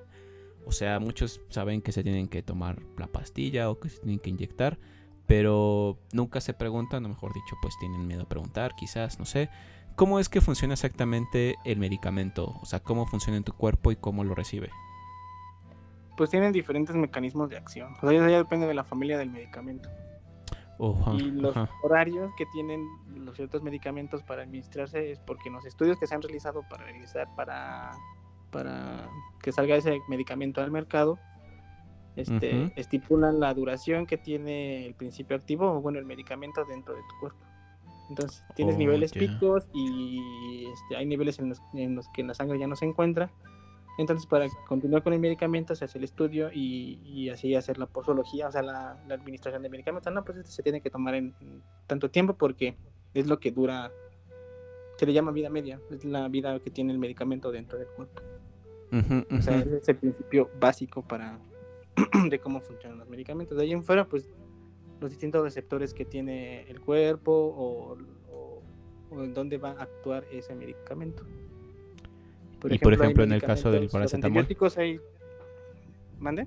O 0.64 0.72
sea, 0.72 0.98
muchos 0.98 1.40
saben 1.48 1.82
que 1.82 1.92
se 1.92 2.02
tienen 2.02 2.26
que 2.28 2.42
tomar 2.42 2.82
la 2.98 3.06
pastilla 3.06 3.70
o 3.70 3.78
que 3.78 3.88
se 3.88 3.98
tienen 4.00 4.18
que 4.18 4.30
inyectar, 4.30 4.78
pero 5.26 5.98
nunca 6.12 6.40
se 6.40 6.54
preguntan, 6.54 7.04
o 7.04 7.08
mejor 7.08 7.32
dicho, 7.32 7.54
pues 7.62 7.74
tienen 7.78 8.06
miedo 8.06 8.22
a 8.22 8.28
preguntar, 8.28 8.74
quizás, 8.76 9.18
no 9.20 9.24
sé. 9.26 9.48
¿Cómo 9.94 10.18
es 10.18 10.28
que 10.28 10.40
funciona 10.40 10.74
exactamente 10.74 11.54
el 11.64 11.78
medicamento? 11.78 12.54
O 12.60 12.66
sea, 12.66 12.80
¿cómo 12.80 13.06
funciona 13.06 13.36
en 13.36 13.44
tu 13.44 13.52
cuerpo 13.52 13.92
y 13.92 13.96
cómo 13.96 14.24
lo 14.24 14.34
recibe? 14.34 14.70
Pues 16.16 16.30
tienen 16.30 16.52
diferentes 16.52 16.96
mecanismos 16.96 17.50
de 17.50 17.56
acción. 17.56 17.94
O 17.94 18.00
sea, 18.00 18.12
eso 18.12 18.28
ya 18.28 18.38
depende 18.38 18.66
de 18.66 18.74
la 18.74 18.84
familia 18.84 19.18
del 19.18 19.30
medicamento. 19.30 19.88
Oja, 20.78 21.14
y 21.14 21.30
los 21.30 21.56
horarios 21.82 22.30
que 22.36 22.44
tienen 22.46 22.86
los 23.14 23.36
ciertos 23.36 23.62
medicamentos 23.62 24.22
para 24.22 24.42
administrarse 24.42 25.10
es 25.10 25.18
porque 25.20 25.48
en 25.48 25.54
los 25.54 25.64
estudios 25.64 25.98
que 25.98 26.06
se 26.06 26.14
han 26.14 26.20
realizado 26.20 26.62
para 26.68 26.84
realizar 26.84 27.28
para 27.34 27.92
para 28.50 29.08
que 29.42 29.52
salga 29.52 29.76
ese 29.76 30.00
medicamento 30.08 30.60
al 30.60 30.70
mercado 30.70 31.18
este 32.16 32.72
estipulan 32.76 33.40
la 33.40 33.52
duración 33.54 34.06
que 34.06 34.16
tiene 34.16 34.86
el 34.86 34.94
principio 34.94 35.36
activo 35.36 35.70
o 35.70 35.80
bueno 35.80 35.98
el 35.98 36.06
medicamento 36.06 36.64
dentro 36.64 36.94
de 36.94 37.00
tu 37.00 37.20
cuerpo. 37.20 37.38
Entonces 38.08 38.44
tienes 38.54 38.76
Oh, 38.76 38.78
niveles 38.78 39.12
picos 39.12 39.68
y 39.74 40.66
este, 40.72 40.96
hay 40.96 41.06
niveles 41.06 41.38
en 41.38 41.50
los, 41.50 41.62
en 41.74 41.94
los 41.94 42.08
que 42.10 42.22
la 42.22 42.34
sangre 42.34 42.58
ya 42.58 42.66
no 42.66 42.76
se 42.76 42.86
encuentra 42.86 43.30
entonces 43.98 44.26
para 44.26 44.46
continuar 44.68 45.02
con 45.02 45.12
el 45.12 45.20
medicamento 45.20 45.74
se 45.74 45.84
hace 45.86 45.98
el 45.98 46.04
estudio 46.04 46.50
y, 46.52 47.00
y 47.04 47.30
así 47.30 47.54
hacer 47.54 47.78
la 47.78 47.86
posología, 47.86 48.48
o 48.48 48.52
sea, 48.52 48.62
la, 48.62 49.02
la 49.08 49.14
administración 49.14 49.62
del 49.62 49.70
medicamento. 49.70 50.10
No, 50.10 50.24
pues 50.24 50.38
esto 50.38 50.50
se 50.50 50.62
tiene 50.62 50.80
que 50.80 50.90
tomar 50.90 51.14
en, 51.14 51.34
en 51.40 51.62
tanto 51.86 52.10
tiempo 52.10 52.34
porque 52.34 52.76
es 53.14 53.26
lo 53.26 53.38
que 53.40 53.50
dura, 53.52 53.90
se 54.96 55.06
le 55.06 55.12
llama 55.12 55.32
vida 55.32 55.48
media, 55.50 55.80
es 55.90 56.04
la 56.04 56.28
vida 56.28 56.58
que 56.60 56.70
tiene 56.70 56.92
el 56.92 56.98
medicamento 56.98 57.50
dentro 57.50 57.78
del 57.78 57.88
cuerpo. 57.88 58.22
O 59.38 59.42
sea, 59.42 59.58
ese 59.58 59.76
es 59.78 59.88
el 59.88 59.96
principio 59.96 60.50
básico 60.60 61.02
para 61.02 61.38
de 62.30 62.38
cómo 62.38 62.60
funcionan 62.60 62.98
los 62.98 63.08
medicamentos. 63.08 63.56
De 63.56 63.64
ahí 63.64 63.72
en 63.72 63.82
fuera, 63.82 64.06
pues 64.06 64.28
los 65.00 65.10
distintos 65.10 65.42
receptores 65.42 65.92
que 65.92 66.04
tiene 66.04 66.62
el 66.70 66.80
cuerpo 66.80 67.32
o, 67.32 67.96
o- 68.32 68.62
o 69.10 69.22
en 69.24 69.34
dónde 69.34 69.58
va 69.58 69.70
a 69.72 69.82
actuar 69.82 70.24
ese 70.30 70.54
medicamento. 70.54 71.24
Y, 72.70 72.78
por 72.78 72.92
ejemplo, 72.94 73.22
en 73.24 73.32
el 73.32 73.42
caso 73.42 73.70
del 73.70 73.88
paracetamol. 73.88 74.38
antibióticos 74.38 74.78
hay... 74.78 75.00
¿Mande? 76.18 76.46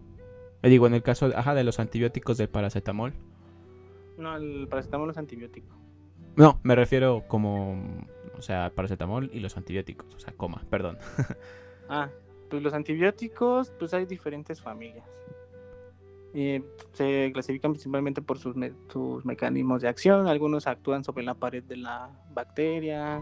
Eh, 0.63 0.69
Digo, 0.69 0.87
en 0.87 0.93
el 0.95 1.03
caso, 1.03 1.31
ajá, 1.35 1.53
de 1.55 1.63
los 1.63 1.79
antibióticos 1.79 2.37
del 2.37 2.49
paracetamol. 2.49 3.13
No, 4.17 4.35
el 4.35 4.67
paracetamol 4.67 5.09
es 5.11 5.17
antibiótico. 5.17 5.75
No, 6.35 6.59
me 6.63 6.75
refiero 6.75 7.23
como, 7.27 7.81
o 8.37 8.41
sea, 8.41 8.71
paracetamol 8.75 9.29
y 9.33 9.39
los 9.39 9.55
antibióticos, 9.57 10.13
o 10.15 10.19
sea, 10.19 10.33
coma, 10.33 10.63
perdón. 10.69 10.97
Ah, 11.91 12.09
pues 12.49 12.61
los 12.61 12.73
antibióticos, 12.73 13.71
pues 13.79 13.93
hay 13.95 14.05
diferentes 14.05 14.61
familias. 14.61 15.07
Eh, 16.35 16.61
se 16.93 17.31
clasifican 17.33 17.71
principalmente 17.71 18.21
por 18.21 18.37
sus, 18.37 18.55
me- 18.55 18.73
sus 18.93 19.25
mecanismos 19.25 19.81
de 19.81 19.87
acción. 19.87 20.27
Algunos 20.27 20.67
actúan 20.67 21.03
sobre 21.03 21.23
la 21.23 21.33
pared 21.33 21.63
de 21.63 21.77
la 21.77 22.11
bacteria, 22.31 23.19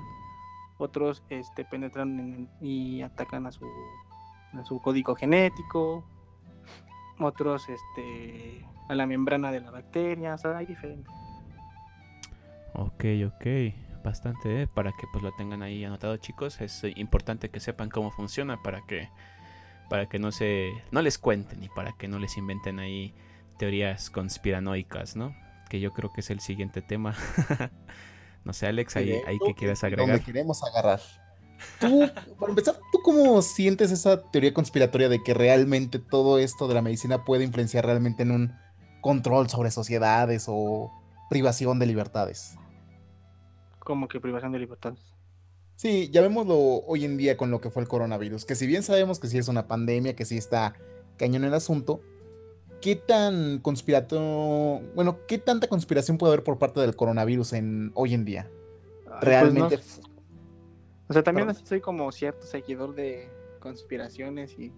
otros 0.77 1.23
este, 1.29 1.65
penetran 1.65 2.19
en- 2.19 2.49
y 2.61 3.01
atacan 3.01 3.47
a 3.47 3.51
su, 3.51 3.65
a 4.53 4.63
su 4.63 4.81
código 4.81 5.15
genético, 5.15 6.05
otros 7.19 7.67
este, 7.69 8.65
a 8.89 8.95
la 8.95 9.05
membrana 9.05 9.51
de 9.51 9.61
la 9.61 9.71
bacteria. 9.71 10.35
O 10.35 10.37
sea, 10.37 10.57
hay 10.57 10.65
diferentes. 10.65 11.11
Ok, 12.73 13.05
ok, 13.25 14.03
bastante, 14.03 14.61
¿eh? 14.63 14.67
para 14.67 14.91
que 14.91 15.07
pues 15.11 15.23
lo 15.23 15.31
tengan 15.31 15.63
ahí 15.63 15.83
anotado, 15.83 16.15
chicos. 16.17 16.61
Es 16.61 16.83
importante 16.95 17.49
que 17.49 17.59
sepan 17.59 17.89
cómo 17.89 18.11
funciona 18.11 18.61
para 18.61 18.81
que, 18.85 19.09
para 19.89 20.07
que 20.07 20.19
no 20.19 20.31
se, 20.31 20.71
no 20.91 21.01
les 21.01 21.17
cuenten 21.17 21.63
y 21.63 21.69
para 21.69 21.93
que 21.93 22.07
no 22.07 22.19
les 22.19 22.37
inventen 22.37 22.79
ahí 22.79 23.15
teorías 23.57 24.11
conspiranoicas, 24.11 25.15
¿no? 25.15 25.35
Que 25.69 25.79
yo 25.79 25.91
creo 25.91 26.13
que 26.13 26.21
es 26.21 26.29
el 26.29 26.39
siguiente 26.39 26.81
tema. 26.83 27.15
no 28.47 28.53
sé, 28.53 28.65
Alex, 28.65 28.95
ahí, 28.95 29.11
ahí 29.27 29.37
que 29.45 29.53
quieras 29.53 29.83
agregar. 29.83 30.07
Donde 30.07 30.23
queremos 30.23 30.63
agarrar. 30.63 31.01
Tú, 31.81 32.09
para 32.39 32.49
empezar, 32.49 32.79
¿tú 32.93 32.99
cómo 33.03 33.41
sientes 33.41 33.91
esa 33.91 34.21
teoría 34.31 34.53
conspiratoria 34.53 35.09
de 35.09 35.21
que 35.21 35.33
realmente 35.33 35.99
todo 35.99 36.39
esto 36.39 36.69
de 36.69 36.73
la 36.73 36.81
medicina 36.81 37.25
puede 37.25 37.43
influenciar 37.43 37.85
realmente 37.85 38.23
en 38.23 38.31
un 38.31 38.53
control 39.01 39.49
sobre 39.49 39.69
sociedades 39.69 40.45
o 40.47 40.93
privación 41.29 41.77
de 41.77 41.87
libertades? 41.87 42.55
Como 43.79 44.07
que 44.07 44.21
privación 44.21 44.53
de 44.53 44.59
libertades. 44.59 45.13
Sí, 45.75 46.09
llamémoslo 46.09 46.55
hoy 46.87 47.03
en 47.03 47.17
día 47.17 47.35
con 47.35 47.51
lo 47.51 47.59
que 47.59 47.69
fue 47.69 47.81
el 47.81 47.89
coronavirus, 47.89 48.45
que 48.45 48.55
si 48.55 48.65
bien 48.65 48.81
sabemos 48.81 49.19
que 49.19 49.27
sí 49.27 49.37
es 49.37 49.49
una 49.49 49.67
pandemia, 49.67 50.15
que 50.15 50.23
sí 50.23 50.37
está 50.37 50.73
cañón 51.17 51.43
el 51.43 51.53
asunto, 51.53 51.99
¿qué 52.87 52.95
tan 52.95 53.59
conspirato, 53.59 54.17
bueno, 54.95 55.19
qué 55.27 55.37
tanta 55.37 55.67
conspiración 55.67 56.17
puede 56.17 56.31
haber 56.31 56.45
por 56.45 56.57
parte 56.57 56.79
del 56.79 56.95
coronavirus 56.95 57.51
en 57.51 57.91
hoy 57.95 58.13
en 58.13 58.23
día? 58.23 58.49
Pues 59.03 59.23
Realmente. 59.23 59.75
no- 59.75 60.03
O 61.09 61.11
sea, 61.13 61.21
también 61.21 61.47
Perdón. 61.47 61.65
soy 61.65 61.81
como 61.81 62.09
cierto 62.13 62.47
seguidor 62.47 62.95
de 62.95 63.27
conspiraciones 63.59 64.57
y 64.57 64.71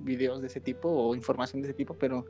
videos 0.00 0.40
de 0.40 0.46
ese 0.46 0.60
tipo 0.60 0.88
o 0.88 1.14
información 1.14 1.60
de 1.60 1.68
ese 1.68 1.74
tipo, 1.74 1.92
pero 1.92 2.24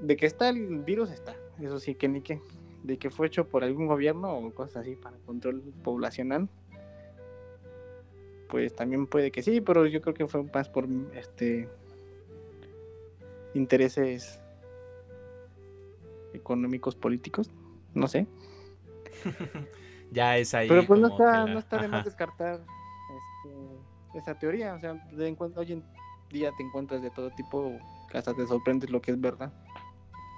de 0.00 0.14
que 0.14 0.26
está 0.26 0.50
el 0.50 0.80
virus 0.80 1.10
está, 1.10 1.34
eso 1.58 1.80
sí 1.80 1.94
que 1.94 2.08
ni 2.08 2.20
que, 2.20 2.38
de 2.82 2.98
que 2.98 3.08
fue 3.10 3.28
hecho 3.28 3.48
por 3.48 3.64
algún 3.64 3.86
gobierno 3.86 4.30
o 4.36 4.52
cosas 4.52 4.82
así 4.82 4.94
para 4.94 5.16
control 5.24 5.62
poblacional, 5.82 6.50
pues 8.50 8.74
también 8.76 9.06
puede 9.06 9.30
que 9.30 9.42
sí, 9.42 9.62
pero 9.62 9.86
yo 9.86 10.02
creo 10.02 10.12
que 10.12 10.26
fue 10.28 10.42
más 10.42 10.68
por 10.68 10.86
este 11.14 11.70
intereses 13.54 14.40
económicos 16.34 16.94
políticos, 16.94 17.50
no 17.94 18.08
sé. 18.08 18.26
ya 20.10 20.36
es 20.38 20.54
ahí. 20.54 20.68
Pero 20.68 20.86
pues 20.86 21.00
no 21.00 21.08
está, 21.08 21.44
la- 21.44 21.52
no 21.52 21.58
está 21.58 21.78
de 21.78 21.88
más 21.88 22.00
ajá. 22.00 22.04
descartar 22.04 22.60
este, 23.44 24.18
esa 24.18 24.38
teoría. 24.38 24.74
O 24.74 24.80
sea, 24.80 24.94
de 24.94 25.36
hoy 25.56 25.72
en 25.72 25.84
día 26.30 26.50
te 26.56 26.62
encuentras 26.62 27.02
de 27.02 27.10
todo 27.10 27.30
tipo, 27.30 27.78
hasta 28.12 28.34
te 28.34 28.46
sorprendes 28.46 28.90
lo 28.90 29.00
que 29.00 29.12
es 29.12 29.20
verdad. 29.20 29.52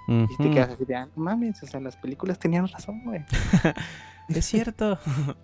Y 0.07 0.37
te 0.37 0.51
quedas 0.51 0.69
así 0.69 0.85
de, 0.85 0.95
ah, 0.95 1.09
no 1.15 1.23
mames, 1.23 1.63
o 1.63 1.65
sea, 1.65 1.79
las 1.79 1.95
películas 1.97 2.37
tenían 2.37 2.67
razón, 2.67 3.03
güey. 3.03 3.25
Es 4.29 4.45
cierto. 4.45 4.99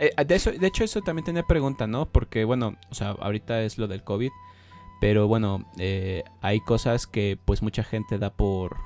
Eh, 0.00 0.12
de, 0.24 0.36
eso, 0.36 0.52
de 0.52 0.64
hecho, 0.64 0.84
eso 0.84 1.02
también 1.02 1.24
tenía 1.24 1.42
pregunta, 1.42 1.88
¿no? 1.88 2.06
Porque, 2.06 2.44
bueno, 2.44 2.76
o 2.88 2.94
sea, 2.94 3.16
ahorita 3.18 3.62
es 3.62 3.78
lo 3.78 3.88
del 3.88 4.04
COVID. 4.04 4.30
Pero 5.00 5.28
bueno, 5.28 5.64
eh, 5.78 6.24
hay 6.40 6.60
cosas 6.60 7.06
que 7.06 7.38
pues 7.44 7.62
mucha 7.62 7.84
gente 7.84 8.18
da 8.18 8.30
por, 8.30 8.76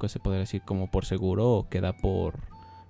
¿qué 0.00 0.08
se 0.08 0.18
podría 0.18 0.40
decir? 0.40 0.62
Como 0.64 0.90
por 0.90 1.04
seguro 1.04 1.48
o 1.50 1.68
que 1.68 1.80
da 1.80 1.92
por 1.92 2.40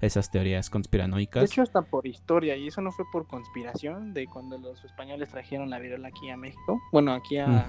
esas 0.00 0.30
teorías 0.30 0.66
De 0.66 0.72
conspiranoicas. 0.72 1.44
hecho, 1.44 1.62
hasta 1.62 1.82
por 1.82 2.06
historia, 2.06 2.56
y 2.56 2.68
eso 2.68 2.80
no 2.80 2.92
fue 2.92 3.04
por 3.10 3.26
conspiración 3.26 4.14
de 4.14 4.26
cuando 4.26 4.56
los 4.58 4.84
españoles 4.84 5.28
trajeron 5.28 5.70
la 5.70 5.78
viruela 5.78 6.08
aquí 6.08 6.30
a 6.30 6.36
México, 6.36 6.80
bueno, 6.92 7.12
aquí 7.12 7.38
a. 7.38 7.66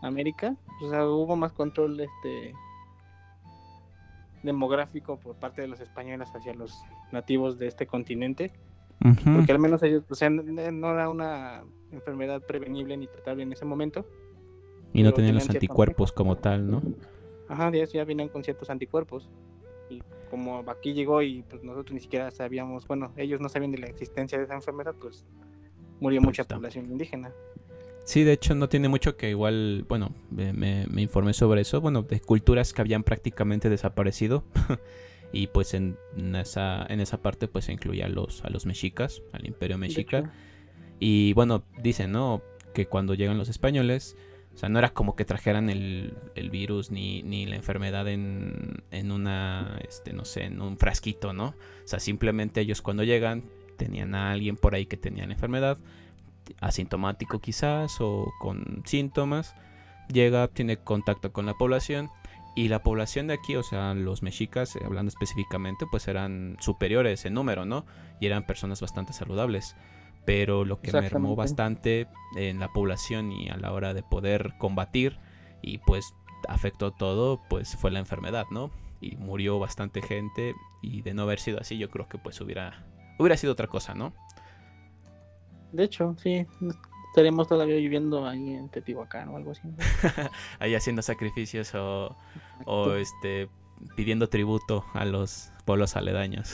América, 0.00 0.54
o 0.80 0.90
sea, 0.90 1.04
hubo 1.08 1.34
más 1.34 1.50
control 1.50 1.98
este 1.98 2.54
demográfico 4.44 5.18
por 5.18 5.34
parte 5.34 5.60
de 5.60 5.66
los 5.66 5.80
españoles 5.80 6.28
hacia 6.32 6.54
los 6.54 6.84
nativos 7.10 7.58
de 7.58 7.66
este 7.66 7.88
continente 7.88 8.52
porque 8.98 9.52
al 9.52 9.58
menos 9.58 9.82
ellos, 9.82 10.04
o 10.08 10.14
sea, 10.14 10.28
no 10.30 10.90
era 10.90 11.08
una 11.08 11.62
enfermedad 11.92 12.42
prevenible 12.42 12.96
ni 12.96 13.06
tratable 13.06 13.42
en 13.42 13.52
ese 13.52 13.64
momento. 13.64 14.06
Y 14.92 15.02
no 15.02 15.12
tenían 15.12 15.34
los 15.34 15.48
anticuerpos 15.50 16.12
como 16.12 16.36
tal, 16.38 16.70
¿no? 16.70 16.82
Ajá, 17.48 17.70
de 17.70 17.82
eso 17.82 17.94
ya 17.94 18.04
vienen 18.04 18.28
con 18.28 18.42
ciertos 18.44 18.70
anticuerpos. 18.70 19.28
Y 19.90 20.02
como 20.30 20.58
aquí 20.70 20.92
llegó 20.92 21.22
y 21.22 21.42
pues 21.42 21.62
nosotros 21.62 21.94
ni 21.94 22.00
siquiera 22.00 22.30
sabíamos, 22.30 22.86
bueno, 22.86 23.12
ellos 23.16 23.40
no 23.40 23.48
sabían 23.48 23.72
de 23.72 23.78
la 23.78 23.86
existencia 23.86 24.38
de 24.38 24.44
esa 24.44 24.54
enfermedad, 24.54 24.94
pues 25.00 25.24
murió 26.00 26.20
mucha 26.20 26.42
está. 26.42 26.56
población 26.56 26.86
indígena. 26.90 27.32
Sí, 28.04 28.24
de 28.24 28.32
hecho 28.32 28.54
no 28.54 28.70
tiene 28.70 28.88
mucho 28.88 29.16
que 29.18 29.28
igual, 29.28 29.84
bueno, 29.86 30.14
me, 30.30 30.54
me- 30.54 30.86
informé 31.02 31.34
sobre 31.34 31.60
eso, 31.60 31.80
bueno, 31.82 32.02
de 32.02 32.20
culturas 32.20 32.72
que 32.72 32.80
habían 32.80 33.02
prácticamente 33.02 33.68
desaparecido. 33.68 34.44
y 35.32 35.48
pues 35.48 35.74
en 35.74 35.98
esa, 36.34 36.86
en 36.88 37.00
esa 37.00 37.20
parte 37.20 37.48
pues 37.48 37.66
se 37.66 37.72
incluía 37.72 38.06
a 38.06 38.08
los, 38.08 38.42
a 38.44 38.50
los 38.50 38.64
mexicas, 38.64 39.22
al 39.32 39.46
imperio 39.46 39.76
mexica. 39.76 40.32
Y 40.98 41.32
bueno, 41.34 41.64
dicen, 41.82 42.12
¿no? 42.12 42.42
Que 42.74 42.86
cuando 42.86 43.14
llegan 43.14 43.38
los 43.38 43.48
españoles, 43.48 44.16
o 44.54 44.58
sea, 44.58 44.68
no 44.68 44.78
era 44.78 44.90
como 44.90 45.14
que 45.14 45.24
trajeran 45.24 45.70
el, 45.70 46.14
el 46.34 46.50
virus 46.50 46.90
ni, 46.90 47.22
ni 47.22 47.46
la 47.46 47.56
enfermedad 47.56 48.08
en, 48.08 48.82
en 48.90 49.12
una, 49.12 49.78
este, 49.88 50.12
no 50.12 50.24
sé, 50.24 50.44
en 50.44 50.60
un 50.60 50.78
frasquito, 50.78 51.32
¿no? 51.32 51.48
O 51.48 51.86
sea, 51.86 52.00
simplemente 52.00 52.60
ellos 52.60 52.82
cuando 52.82 53.04
llegan 53.04 53.44
tenían 53.76 54.14
a 54.14 54.32
alguien 54.32 54.56
por 54.56 54.74
ahí 54.74 54.86
que 54.86 54.96
tenía 54.96 55.26
la 55.26 55.32
enfermedad, 55.32 55.78
asintomático 56.60 57.40
quizás 57.40 58.00
o 58.00 58.32
con 58.40 58.82
síntomas, 58.84 59.54
llega, 60.12 60.48
tiene 60.48 60.78
contacto 60.78 61.32
con 61.32 61.46
la 61.46 61.54
población 61.54 62.10
y 62.56 62.68
la 62.68 62.82
población 62.82 63.28
de 63.28 63.34
aquí, 63.34 63.54
o 63.54 63.62
sea, 63.62 63.94
los 63.94 64.22
mexicas, 64.22 64.74
eh, 64.74 64.80
hablando 64.84 65.10
específicamente, 65.10 65.86
pues 65.90 66.08
eran 66.08 66.56
superiores 66.58 67.24
en 67.24 67.34
número, 67.34 67.64
¿no? 67.64 67.86
Y 68.20 68.26
eran 68.26 68.44
personas 68.44 68.80
bastante 68.80 69.12
saludables. 69.12 69.76
Pero 70.28 70.66
lo 70.66 70.78
que 70.82 70.92
mermó 70.92 71.34
bastante 71.34 72.06
en 72.36 72.60
la 72.60 72.68
población 72.68 73.32
y 73.32 73.48
a 73.48 73.56
la 73.56 73.72
hora 73.72 73.94
de 73.94 74.02
poder 74.02 74.52
combatir 74.58 75.18
y 75.62 75.78
pues 75.78 76.14
afectó 76.48 76.92
todo, 76.92 77.40
pues 77.48 77.76
fue 77.76 77.90
la 77.90 77.98
enfermedad, 77.98 78.44
¿no? 78.50 78.70
Y 79.00 79.16
murió 79.16 79.58
bastante 79.58 80.02
gente 80.02 80.54
y 80.82 81.00
de 81.00 81.14
no 81.14 81.22
haber 81.22 81.40
sido 81.40 81.58
así, 81.58 81.78
yo 81.78 81.88
creo 81.88 82.08
que 82.08 82.18
pues 82.18 82.38
hubiera 82.42 82.84
hubiera 83.18 83.38
sido 83.38 83.54
otra 83.54 83.68
cosa, 83.68 83.94
¿no? 83.94 84.12
de 85.72 85.84
hecho, 85.84 86.14
sí, 86.22 86.46
estaremos 87.08 87.48
todavía 87.48 87.76
viviendo 87.76 88.26
ahí 88.26 88.54
en 88.54 88.68
Teotihuacán 88.68 89.28
o 89.30 89.36
algo 89.36 89.52
así. 89.52 89.62
¿no? 89.64 89.76
Ahí 90.58 90.74
haciendo 90.74 91.02
sacrificios 91.02 91.74
o, 91.74 92.16
o 92.64 92.92
este 92.94 93.48
pidiendo 93.96 94.28
tributo 94.28 94.84
a 94.92 95.04
los 95.04 95.52
pueblos 95.68 95.96
aledaños. 95.96 96.48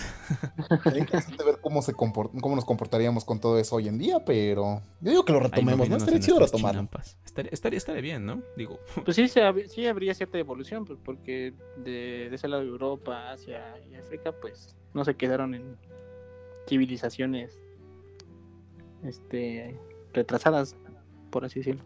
Sería 0.82 0.98
interesante 0.98 1.44
ver 1.44 1.58
cómo, 1.60 1.82
se 1.82 1.94
comport- 1.94 2.32
cómo 2.40 2.56
nos 2.56 2.64
comportaríamos 2.64 3.24
con 3.24 3.38
todo 3.40 3.60
eso 3.60 3.76
hoy 3.76 3.86
en 3.86 3.96
día, 3.96 4.24
pero 4.24 4.82
yo 5.00 5.10
digo 5.12 5.24
que 5.24 5.32
lo 5.32 5.38
retomemos, 5.40 5.88
¿no? 5.88 5.96
Estaría 5.98 6.18
chido 6.20 6.38
retomarlo. 6.40 6.80
Estaría, 7.24 7.50
estaría, 7.52 7.76
estaría 7.78 8.02
bien, 8.02 8.26
¿no? 8.26 8.42
Digo, 8.56 8.80
Pues 9.04 9.14
sí, 9.16 9.28
sí 9.28 9.86
habría 9.86 10.14
cierta 10.14 10.36
evolución, 10.38 10.84
pues, 10.84 10.98
porque 11.04 11.54
de, 11.76 12.26
de 12.28 12.34
ese 12.34 12.48
lado 12.48 12.62
de 12.62 12.68
Europa, 12.68 13.30
Asia 13.30 13.62
y 13.88 13.94
África, 13.94 14.32
pues 14.32 14.74
no 14.94 15.04
se 15.04 15.14
quedaron 15.14 15.54
en 15.54 15.76
civilizaciones 16.68 17.56
este, 19.04 19.78
retrasadas, 20.12 20.76
por 21.30 21.44
así 21.44 21.60
decirlo. 21.60 21.84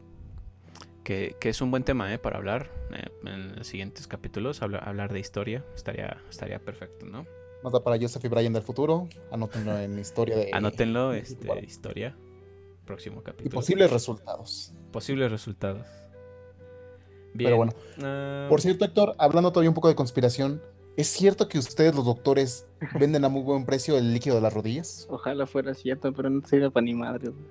Que, 1.08 1.36
que 1.40 1.48
es 1.48 1.62
un 1.62 1.70
buen 1.70 1.84
tema, 1.84 2.12
¿eh? 2.12 2.18
Para 2.18 2.36
hablar 2.36 2.70
eh, 2.92 3.08
en 3.24 3.56
los 3.56 3.66
siguientes 3.66 4.06
capítulos, 4.06 4.60
habla- 4.60 4.80
hablar 4.80 5.10
de 5.10 5.20
historia, 5.20 5.64
estaría, 5.74 6.18
estaría 6.28 6.58
perfecto, 6.58 7.06
¿no? 7.06 7.24
Nota 7.64 7.80
para 7.82 7.96
Joseph 7.98 8.22
y 8.26 8.28
Brian 8.28 8.52
del 8.52 8.62
futuro. 8.62 9.08
Anótenlo 9.32 9.78
en 9.78 9.98
historia 9.98 10.36
de. 10.36 10.50
Anótenlo, 10.52 11.12
de- 11.12 11.20
este, 11.20 11.46
bueno, 11.46 11.62
historia, 11.66 12.14
próximo 12.84 13.20
y 13.22 13.24
capítulo. 13.24 13.54
posibles 13.54 13.90
resultados. 13.90 14.74
Posibles 14.92 15.30
resultados. 15.30 15.86
Bien. 17.32 17.46
Pero 17.48 17.56
bueno. 17.56 17.72
ah, 18.02 18.46
Por 18.50 18.60
cierto, 18.60 18.84
Héctor, 18.84 19.14
hablando 19.18 19.50
todavía 19.50 19.70
un 19.70 19.74
poco 19.74 19.88
de 19.88 19.94
conspiración, 19.94 20.60
¿es 20.98 21.06
cierto 21.06 21.48
que 21.48 21.58
ustedes, 21.58 21.94
los 21.94 22.04
doctores, 22.04 22.66
venden 22.98 23.24
a 23.24 23.28
muy 23.28 23.42
buen 23.42 23.64
precio 23.64 23.96
el 23.96 24.12
líquido 24.12 24.34
de 24.34 24.42
las 24.42 24.52
rodillas? 24.52 25.06
Ojalá 25.08 25.46
fuera 25.46 25.72
cierto, 25.72 26.12
pero 26.12 26.28
no 26.28 26.44
sirve 26.44 26.72
para 26.72 26.84
ni 26.84 26.92
madre. 26.92 27.30
güey. 27.30 27.44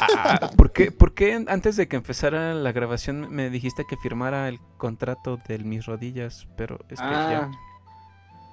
ah, 0.00 0.50
¿por, 0.54 0.70
qué, 0.70 0.92
por 0.92 1.14
qué 1.14 1.42
antes 1.48 1.76
de 1.76 1.88
que 1.88 1.96
empezara 1.96 2.52
la 2.52 2.72
grabación 2.72 3.30
me 3.30 3.48
dijiste 3.48 3.86
que 3.88 3.96
firmara 3.96 4.48
el 4.48 4.60
contrato 4.76 5.38
de 5.48 5.58
mis 5.60 5.86
rodillas? 5.86 6.46
Pero 6.58 6.78
es 6.90 7.00
que 7.00 7.06
ah, 7.06 7.50
ya. 7.50 7.50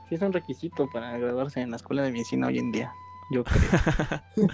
sí 0.08 0.16
es 0.16 0.22
un 0.22 0.32
requisito 0.32 0.90
para 0.90 1.18
graduarse 1.18 1.60
en 1.60 1.70
la 1.70 1.76
escuela 1.76 2.04
de 2.04 2.12
medicina 2.12 2.48
hoy 2.48 2.60
en 2.60 2.72
día, 2.72 2.94
yo 3.32 3.44
creo. 3.44 4.50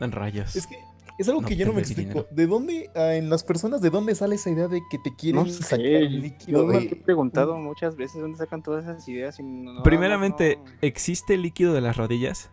En 0.00 0.12
rayos. 0.12 0.54
Es 0.54 0.66
que 0.66 0.76
es 1.18 1.28
algo 1.28 1.40
No 1.42 1.48
que 1.48 1.56
yo 1.56 1.66
no 1.66 1.72
me 1.72 1.80
explico. 1.80 2.08
dinero. 2.10 2.26
¿De 2.30 2.46
dónde, 2.46 2.90
ah, 2.94 3.14
en 3.14 3.28
las 3.30 3.42
personas, 3.44 3.80
de 3.80 3.90
dónde 3.90 4.14
sale 4.14 4.34
esa 4.36 4.50
idea 4.50 4.68
de 4.68 4.82
que 4.90 4.98
te 4.98 5.14
quieren 5.14 5.44
no 5.44 5.48
sacar 5.50 5.80
sé, 5.80 5.96
el 5.98 6.20
líquido 6.20 6.60
yo 6.62 6.66
me 6.66 6.78
de- 6.80 6.86
he 6.86 6.96
preguntado 6.96 7.56
muchas 7.56 7.96
veces 7.96 8.20
dónde 8.20 8.38
sacan 8.38 8.62
todas 8.62 8.84
esas 8.84 9.06
ideas. 9.08 9.38
Y 9.38 9.42
no- 9.42 9.72
no, 9.74 9.82
Primeramente, 9.82 10.56
no. 10.56 10.70
¿existe 10.82 11.36
líquido 11.36 11.72
de 11.72 11.80
las 11.80 11.96
rodillas? 11.96 12.50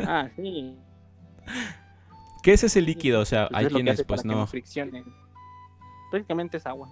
Ah, 0.00 0.28
sí. 0.36 0.76
¿Qué 2.42 2.52
es 2.52 2.64
ese 2.64 2.80
líquido? 2.80 3.20
O 3.20 3.24
sea, 3.24 3.48
Pues 3.48 3.58
hay 3.64 3.70
quienes 3.72 4.04
pues 4.04 4.22
que 4.22 4.28
no. 4.28 4.46
friccionen. 4.46 5.04
Prácticamente 6.10 6.56
es 6.56 6.66
agua. 6.66 6.88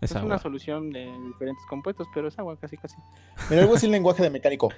Es 0.00 0.10
Es, 0.10 0.22
una 0.22 0.38
solución 0.38 0.90
de 0.90 1.04
diferentes 1.28 1.64
compuestos, 1.68 2.08
pero 2.12 2.26
es 2.28 2.38
agua 2.38 2.56
casi 2.60 2.76
casi. 2.76 2.96
Mira, 3.48 3.62
algo 3.62 3.76
así 3.76 3.86
el 3.86 3.92
lenguaje 3.92 4.22
de 4.22 4.30
mecánico. 4.30 4.70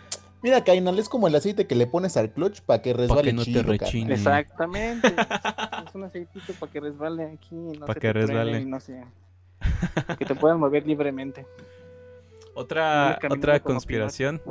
Mira, 0.44 0.62
Kainal, 0.62 0.98
es 0.98 1.08
como 1.08 1.26
el 1.26 1.34
aceite 1.34 1.66
que 1.66 1.74
le 1.74 1.86
pones 1.86 2.18
al 2.18 2.30
clutch 2.30 2.60
para 2.60 2.82
que 2.82 2.92
resbale 2.92 3.32
no 3.32 3.40
te 3.40 3.46
chido, 3.46 3.62
carnal. 3.62 3.78
rechine. 3.78 4.12
Exactamente. 4.12 5.08
es 5.88 5.94
un 5.94 6.04
aceitito 6.04 6.52
para 6.60 6.70
que 6.70 6.80
resbale 6.80 7.24
aquí. 7.24 7.54
No 7.54 7.86
Pa' 7.86 7.94
se 7.94 8.00
que 8.00 8.08
te 8.08 8.12
resbale. 8.12 8.60
y 8.60 8.66
no 8.66 8.78
sé. 8.78 9.04
Que 10.18 10.26
te 10.26 10.34
puedan 10.34 10.60
mover 10.60 10.86
libremente. 10.86 11.46
Otra, 12.52 13.18
otra 13.30 13.60
conspiración. 13.60 14.42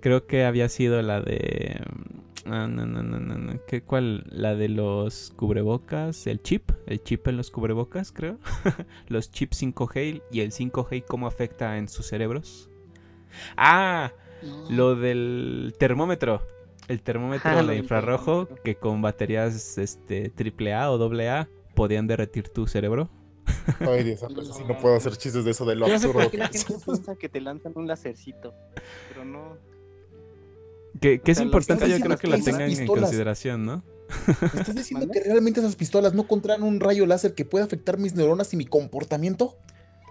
Creo 0.00 0.26
que 0.26 0.44
había 0.44 0.68
sido 0.68 1.00
la 1.00 1.20
de. 1.20 1.80
Ah, 2.46 2.66
no, 2.66 2.84
no, 2.84 3.04
no, 3.04 3.20
no, 3.20 3.38
no. 3.38 3.64
¿Qué, 3.68 3.82
¿Cuál? 3.82 4.24
La 4.30 4.56
de 4.56 4.68
los 4.68 5.32
cubrebocas, 5.36 6.26
el 6.26 6.42
chip, 6.42 6.72
el 6.88 7.00
chip 7.04 7.28
en 7.28 7.36
los 7.36 7.52
cubrebocas, 7.52 8.10
creo. 8.10 8.38
los 9.06 9.30
chips 9.30 9.62
5G 9.62 10.22
y 10.32 10.40
el 10.40 10.50
5G, 10.50 11.04
¿cómo 11.06 11.28
afecta 11.28 11.78
en 11.78 11.86
sus 11.86 12.08
cerebros? 12.08 12.68
Ah, 13.56 14.10
lo 14.70 14.94
del 14.96 15.74
termómetro. 15.78 16.42
El 16.88 17.00
termómetro 17.00 17.50
Ah, 17.50 17.62
de 17.62 17.76
infrarrojo 17.76 18.44
termómetro. 18.46 18.62
que 18.64 18.74
con 18.74 19.02
baterías 19.02 19.78
este, 19.78 20.32
AAA 20.36 20.90
o 20.90 21.12
AA 21.12 21.48
podían 21.74 22.06
derretir 22.06 22.48
tu 22.48 22.66
cerebro. 22.66 23.08
Ay, 23.80 24.04
Dios 24.04 24.20
sí 24.20 24.62
no 24.68 24.78
puedo 24.78 24.96
hacer 24.96 25.16
chistes 25.16 25.44
de 25.44 25.50
eso 25.52 25.64
de 25.64 25.74
lo 25.76 25.86
Yo 25.86 25.90
no 25.92 25.94
absurdo 25.96 26.30
que 26.30 26.38
la 26.38 26.46
es. 26.46 26.64
gente 26.66 26.84
piensa 26.84 27.16
que 27.16 27.28
te 27.28 27.40
lanzan 27.40 27.72
un 27.76 27.86
lacercito, 27.86 28.54
pero 29.08 29.24
no. 29.24 29.56
Que, 31.00 31.20
que 31.20 31.32
es 31.32 31.38
sea, 31.38 31.44
importante, 31.46 31.88
yo 31.88 31.98
creo 32.00 32.16
que 32.18 32.26
la 32.28 32.36
que 32.36 32.42
esas 32.42 32.58
tengan 32.58 32.70
en 32.70 32.86
consideración, 32.86 33.64
¿no? 33.64 33.82
¿Me 34.26 34.60
¿Estás 34.60 34.74
diciendo 34.74 35.08
que 35.10 35.20
realmente 35.20 35.60
esas 35.60 35.74
pistolas 35.74 36.12
no 36.12 36.26
contraen 36.28 36.62
un 36.62 36.80
rayo 36.80 37.06
láser 37.06 37.34
que 37.34 37.44
puede 37.46 37.64
afectar 37.64 37.98
mis 37.98 38.14
neuronas 38.14 38.52
y 38.52 38.56
mi 38.56 38.66
comportamiento? 38.66 39.56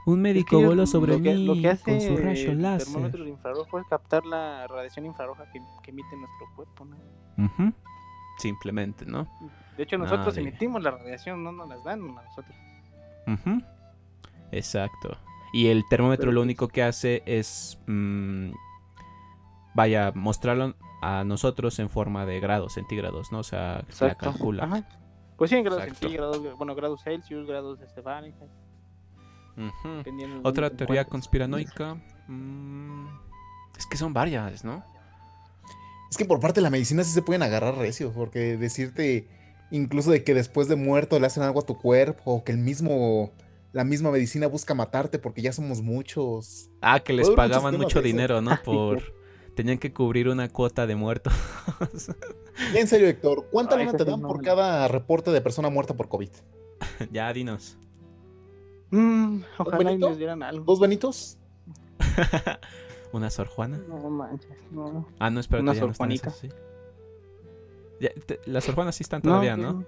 Un 0.06 0.18
Es 0.18 0.22
médico 0.22 0.60
que 0.60 0.66
voló 0.66 0.88
sobre 0.88 1.14
lo 1.14 1.22
que, 1.22 1.34
mí 1.34 1.45
lo 1.45 1.54
que 1.54 1.70
hace 1.70 1.84
con 1.84 2.02
su 2.02 2.18
rayo 2.18 2.52
el 2.52 2.62
láser. 2.62 2.88
termómetro 2.88 3.24
de 3.24 3.30
infrarrojo 3.30 3.80
es 3.80 3.86
captar 3.88 4.26
la 4.26 4.68
radiación 4.68 5.06
infrarroja 5.06 5.45
que, 5.52 5.62
que 5.84 5.91
emite 5.91 6.16
nuestro 6.18 6.47
cuerpo. 6.56 6.86
¿no? 6.86 7.74
Simplemente, 8.38 9.06
¿no? 9.06 9.28
De 9.78 9.84
hecho, 9.84 9.97
nosotros 9.97 10.36
Nadie. 10.36 10.49
emitimos 10.49 10.82
la 10.82 10.91
radiación, 10.91 11.43
no 11.43 11.52
nos 11.52 11.70
las 11.70 11.84
dan 11.84 12.02
a 12.02 12.24
nosotros. 12.24 12.56
Exacto. 14.52 15.18
Y 15.54 15.68
el 15.68 15.84
termómetro 15.89 16.24
Pero, 16.24 16.32
lo 16.34 16.39
pues, 16.41 16.45
único 16.45 16.68
que 16.68 16.84
hace 16.84 17.24
es, 17.26 17.80
mm, 17.88 18.52
vaya, 19.76 20.12
mostrarlo 20.16 20.76
a 21.02 21.24
nosotros 21.24 21.78
en 21.80 21.89
forma 21.89 22.26
de 22.26 22.39
grados 22.39 22.74
centígrados, 22.74 23.32
¿no? 23.32 23.39
O 23.39 23.43
sea, 23.43 23.84
la 23.99 24.16
calcula. 24.16 24.64
Ajá. 24.64 24.88
Pues 25.38 25.49
sí, 25.49 25.58
en 25.58 25.64
grados 25.64 25.84
Exacto. 25.84 25.99
centígrados, 26.02 26.58
bueno, 26.58 26.76
grados 26.76 27.04
Celsius, 27.04 27.47
grados 27.47 27.82
este, 27.82 28.02
Fahrenheit, 28.02 28.36
Otra 30.43 30.70
de 30.70 30.76
teoría 30.78 31.03
cuántos. 31.03 31.12
conspiranoica. 31.12 31.95
mm, 32.28 33.07
es 33.78 33.86
que 33.86 33.97
son 33.97 34.14
varias, 34.14 34.64
¿no? 34.64 34.84
Es 36.09 36.18
que 36.18 36.26
por 36.26 36.39
parte 36.39 36.59
de 36.59 36.64
la 36.64 36.70
medicina 36.70 37.03
sí 37.03 37.12
se 37.12 37.22
pueden 37.22 37.41
agarrar 37.41 37.78
recios, 37.78 38.14
porque 38.14 38.57
decirte 38.57 39.28
incluso 39.72 40.12
de 40.12 40.24
que 40.24 40.34
después 40.34 40.68
de 40.68 40.76
muerto 40.76 41.20
le 41.20 41.28
hacen 41.28 41.43
algo 41.43 41.62
a 41.62 41.66
tu 41.66 41.78
cuerpo, 41.78 42.22
o 42.26 42.43
que 42.43 42.51
el 42.51 42.57
mismo, 42.57 43.32
la 43.72 43.84
misma 43.84 44.12
medicina 44.12 44.47
busca 44.47 44.74
matarte 44.74 45.20
porque 45.20 45.41
ya 45.41 45.53
somos 45.53 45.82
muchos. 45.82 46.70
Ah, 46.82 46.99
que 46.99 47.14
les 47.14 47.30
pagaban 47.30 47.78
mucho 47.78 48.01
dinero, 48.01 48.41
¿no? 48.41 48.59
Por... 48.66 49.22
Tenían 49.55 49.80
que 49.80 49.91
cubrir 49.93 50.30
una 50.30 50.47
cuota 50.47 50.88
de 50.88 50.95
muertos. 50.95 51.34
Ya 52.74 52.80
en 52.80 52.88
serio, 52.88 53.07
Héctor, 53.07 53.47
¿cuánta 53.51 53.76
lana 53.76 53.93
te 53.93 54.05
dan 54.05 54.22
por 54.22 54.41
cada 54.41 54.88
reporte 54.88 55.32
de 55.32 55.41
persona 55.41 55.70
muerta 55.70 55.93
por 55.93 56.07
COVID? 56.07 56.30
ya, 57.12 57.32
dinos. 57.34 57.78
Mm, 58.92 59.42
ojalá 59.58 59.92
y 59.94 59.98
les 59.98 60.18
dieran 60.18 60.44
algo. 60.44 60.66
¿Dos 60.66 60.80
benitos? 60.80 61.38
¿Una 63.14 63.30
Sor 63.30 63.48
Juana? 63.48 63.80
No 63.88 64.10
manches, 64.10 64.50
no. 64.72 65.08
Ah, 65.20 65.30
no, 65.30 65.39
espérate, 65.39 65.70
Una 65.70 65.74
no 65.80 65.94
Juanita. 65.94 66.28
esas, 66.30 66.39
sí. 66.39 66.50
Ya, 68.00 68.10
te- 68.26 68.39
las 68.46 68.64
Sor 68.64 68.76
Juanas 68.76 68.96
sí 68.96 69.04
están 69.04 69.22
todavía, 69.22 69.56
¿no? 69.58 69.86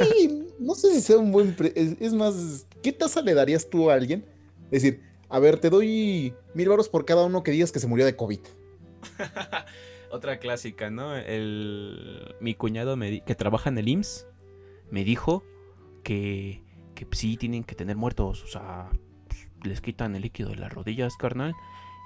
Sí, 0.00 0.48
no 0.58 0.74
sé 0.74 0.92
si 0.94 1.00
sea 1.00 1.18
un 1.18 1.32
buen... 1.32 1.54
pre- 1.54 1.72
es, 1.74 1.96
es 2.00 2.12
más, 2.14 2.66
¿qué 2.82 2.92
tasa 2.92 3.20
le 3.22 3.34
darías 3.34 3.68
tú 3.68 3.90
a 3.90 3.94
alguien? 3.94 4.24
Es 4.70 4.82
decir, 4.82 5.02
a 5.28 5.38
ver, 5.38 5.58
te 5.60 5.68
doy 5.68 6.34
mil 6.54 6.68
baros 6.68 6.88
por 6.88 7.04
cada 7.04 7.24
uno 7.24 7.42
que 7.42 7.50
digas 7.50 7.70
que 7.72 7.78
se 7.80 7.86
murió 7.86 8.06
de 8.06 8.16
COVID. 8.16 8.40
Otra 10.10 10.38
clásica, 10.38 10.90
¿no? 10.90 11.14
El, 11.16 12.34
mi 12.40 12.54
cuñado 12.54 12.96
me 12.96 13.22
que 13.22 13.34
trabaja 13.34 13.68
en 13.70 13.78
el 13.78 13.88
IMSS 13.88 14.26
me 14.90 15.04
dijo 15.04 15.44
que, 16.02 16.64
que 17.06 17.16
sí 17.16 17.36
tienen 17.36 17.64
que 17.64 17.74
tener 17.74 17.96
muertos, 17.96 18.42
o 18.42 18.46
sea, 18.46 18.90
pues, 19.28 19.48
les 19.62 19.80
quitan 19.80 20.14
el 20.14 20.22
líquido 20.22 20.50
de 20.50 20.56
las 20.56 20.72
rodillas, 20.72 21.16
carnal, 21.16 21.54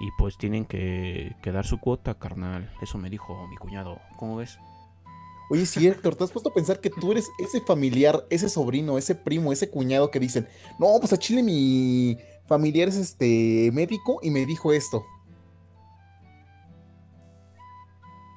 y 0.01 0.09
pues 0.18 0.36
tienen 0.38 0.64
que, 0.64 1.36
que 1.42 1.53
dar 1.53 1.66
su 1.66 1.78
cuota, 1.78 2.18
carnal. 2.18 2.72
Eso 2.82 2.99
me 2.99 3.11
dijo 3.11 3.47
mi 3.49 3.57
cuñado. 3.57 4.01
¿Cómo 4.16 4.36
ves? 4.36 4.59
Oye, 5.51 5.66
sí, 5.66 5.86
Héctor, 5.86 6.16
¿te 6.16 6.24
has 6.24 6.32
puesto 6.32 6.51
a 6.51 6.55
pensar 6.55 6.80
que 6.80 6.90
tú 6.90 7.12
eres 7.12 7.30
ese 7.38 7.61
familiar, 7.61 8.24
ese 8.30 8.49
sobrino, 8.49 8.99
ese 8.99 9.14
primo, 9.14 9.53
ese 9.53 9.70
cuñado 9.70 10.11
que 10.11 10.18
dicen, 10.18 10.49
no, 10.78 10.86
pues 10.99 11.12
a 11.12 11.18
Chile 11.18 11.42
mi 11.42 12.16
familiar 12.47 12.88
es 12.88 12.97
este 12.97 13.70
médico 13.72 14.20
y 14.22 14.30
me 14.30 14.47
dijo 14.47 14.72
esto? 14.72 15.05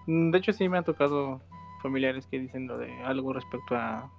Mm, 0.06 0.32
De 0.32 0.38
hecho, 0.38 0.54
sí 0.54 0.68
me 0.70 0.78
han 0.78 0.84
tocado 0.84 1.42
familiares 1.82 2.28
que 2.28 2.40
dicen 2.40 2.68
lo 2.68 2.78
de 2.78 2.92
algo 3.04 3.34
respecto 3.34 3.76
a 3.76 4.12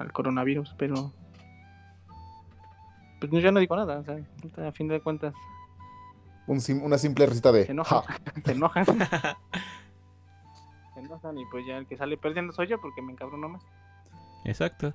al 0.00 0.12
coronavirus, 0.12 0.74
pero 0.78 1.12
pues 3.28 3.42
yo 3.42 3.52
no 3.52 3.60
digo 3.60 3.76
nada, 3.76 3.98
o 3.98 4.04
sea, 4.04 4.68
a 4.68 4.72
fin 4.72 4.88
de 4.88 5.00
cuentas 5.00 5.34
Un 6.46 6.60
sim- 6.60 6.82
una 6.82 6.98
simple 6.98 7.26
risita 7.26 7.52
de... 7.52 7.66
se 7.66 7.72
enojan, 7.72 8.02
"Ja". 8.02 8.18
se 8.44 8.52
enojan, 8.52 8.84
se 10.94 11.00
enojan 11.00 11.38
y 11.38 11.44
pues 11.46 11.66
ya 11.66 11.76
el 11.78 11.86
que 11.86 11.96
sale 11.96 12.16
perdiendo 12.16 12.52
soy 12.52 12.66
yo 12.66 12.80
porque 12.80 13.02
me 13.02 13.12
encabrono 13.12 13.48
más. 13.48 13.62
Exacto. 14.44 14.94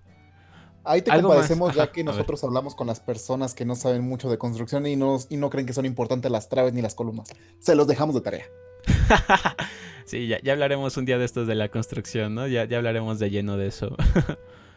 Ahí 0.84 1.02
te 1.02 1.12
compadecemos 1.12 1.74
ya 1.74 1.92
que 1.92 2.04
nosotros 2.04 2.44
hablamos 2.44 2.76
con 2.76 2.86
las 2.86 3.00
personas 3.00 3.56
que 3.56 3.66
no 3.66 3.76
saben 3.76 4.04
mucho 4.04 4.30
de 4.30 4.38
construcción 4.38 4.86
y 4.86 4.96
no, 4.96 5.18
y 5.30 5.38
no 5.38 5.50
creen 5.50 5.66
que 5.66 5.74
son 5.74 5.86
importantes 5.88 6.30
las 6.32 6.48
traves 6.48 6.74
ni 6.74 6.82
las 6.84 6.94
columnas. 6.94 7.28
Se 7.60 7.74
los 7.76 7.88
dejamos 7.88 8.14
de 8.14 8.22
tarea. 8.22 8.46
sí, 10.06 10.28
ya, 10.28 10.40
ya 10.44 10.54
hablaremos 10.54 10.96
un 10.98 11.06
día 11.06 11.18
de 11.18 11.26
estos 11.26 11.48
de 11.48 11.56
la 11.56 11.70
construcción, 11.70 12.36
¿no? 12.36 12.46
Ya, 12.46 12.66
ya 12.66 12.78
hablaremos 12.78 13.18
de 13.18 13.32
lleno 13.32 13.58
de 13.58 13.68
eso. 13.68 13.96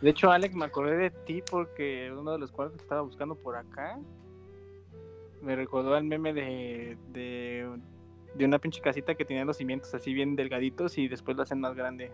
De 0.00 0.10
hecho, 0.10 0.30
Alex, 0.30 0.54
me 0.54 0.64
acordé 0.64 0.96
de 0.96 1.10
ti 1.10 1.42
porque 1.50 2.12
uno 2.16 2.32
de 2.32 2.38
los 2.38 2.52
cuadros 2.52 2.76
que 2.76 2.82
estaba 2.82 3.00
buscando 3.02 3.34
por 3.34 3.56
acá 3.56 3.98
me 5.42 5.56
recordó 5.56 5.94
al 5.94 6.04
meme 6.04 6.32
de, 6.32 6.96
de, 7.12 7.68
de 8.34 8.44
una 8.44 8.58
pinche 8.58 8.80
casita 8.80 9.14
que 9.14 9.24
tenía 9.24 9.44
los 9.44 9.56
cimientos 9.56 9.92
así 9.94 10.12
bien 10.12 10.36
delgaditos 10.36 10.98
y 10.98 11.08
después 11.08 11.36
lo 11.36 11.42
hacen 11.42 11.60
más 11.60 11.74
grande. 11.74 12.12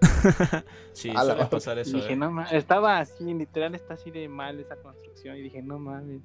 sí, 0.92 1.10
A 1.16 1.24
suele 1.24 1.46
pasar 1.46 1.78
Y 1.78 1.80
eso. 1.80 1.96
dije, 1.96 2.12
¿eh? 2.12 2.16
no 2.16 2.30
mames, 2.30 2.52
estaba 2.52 2.98
así, 2.98 3.32
literal, 3.34 3.74
está 3.74 3.94
así 3.94 4.10
de 4.10 4.28
mal 4.28 4.60
esa 4.60 4.76
construcción. 4.76 5.36
Y 5.36 5.42
dije, 5.42 5.62
no 5.62 5.78
mames. 5.78 6.20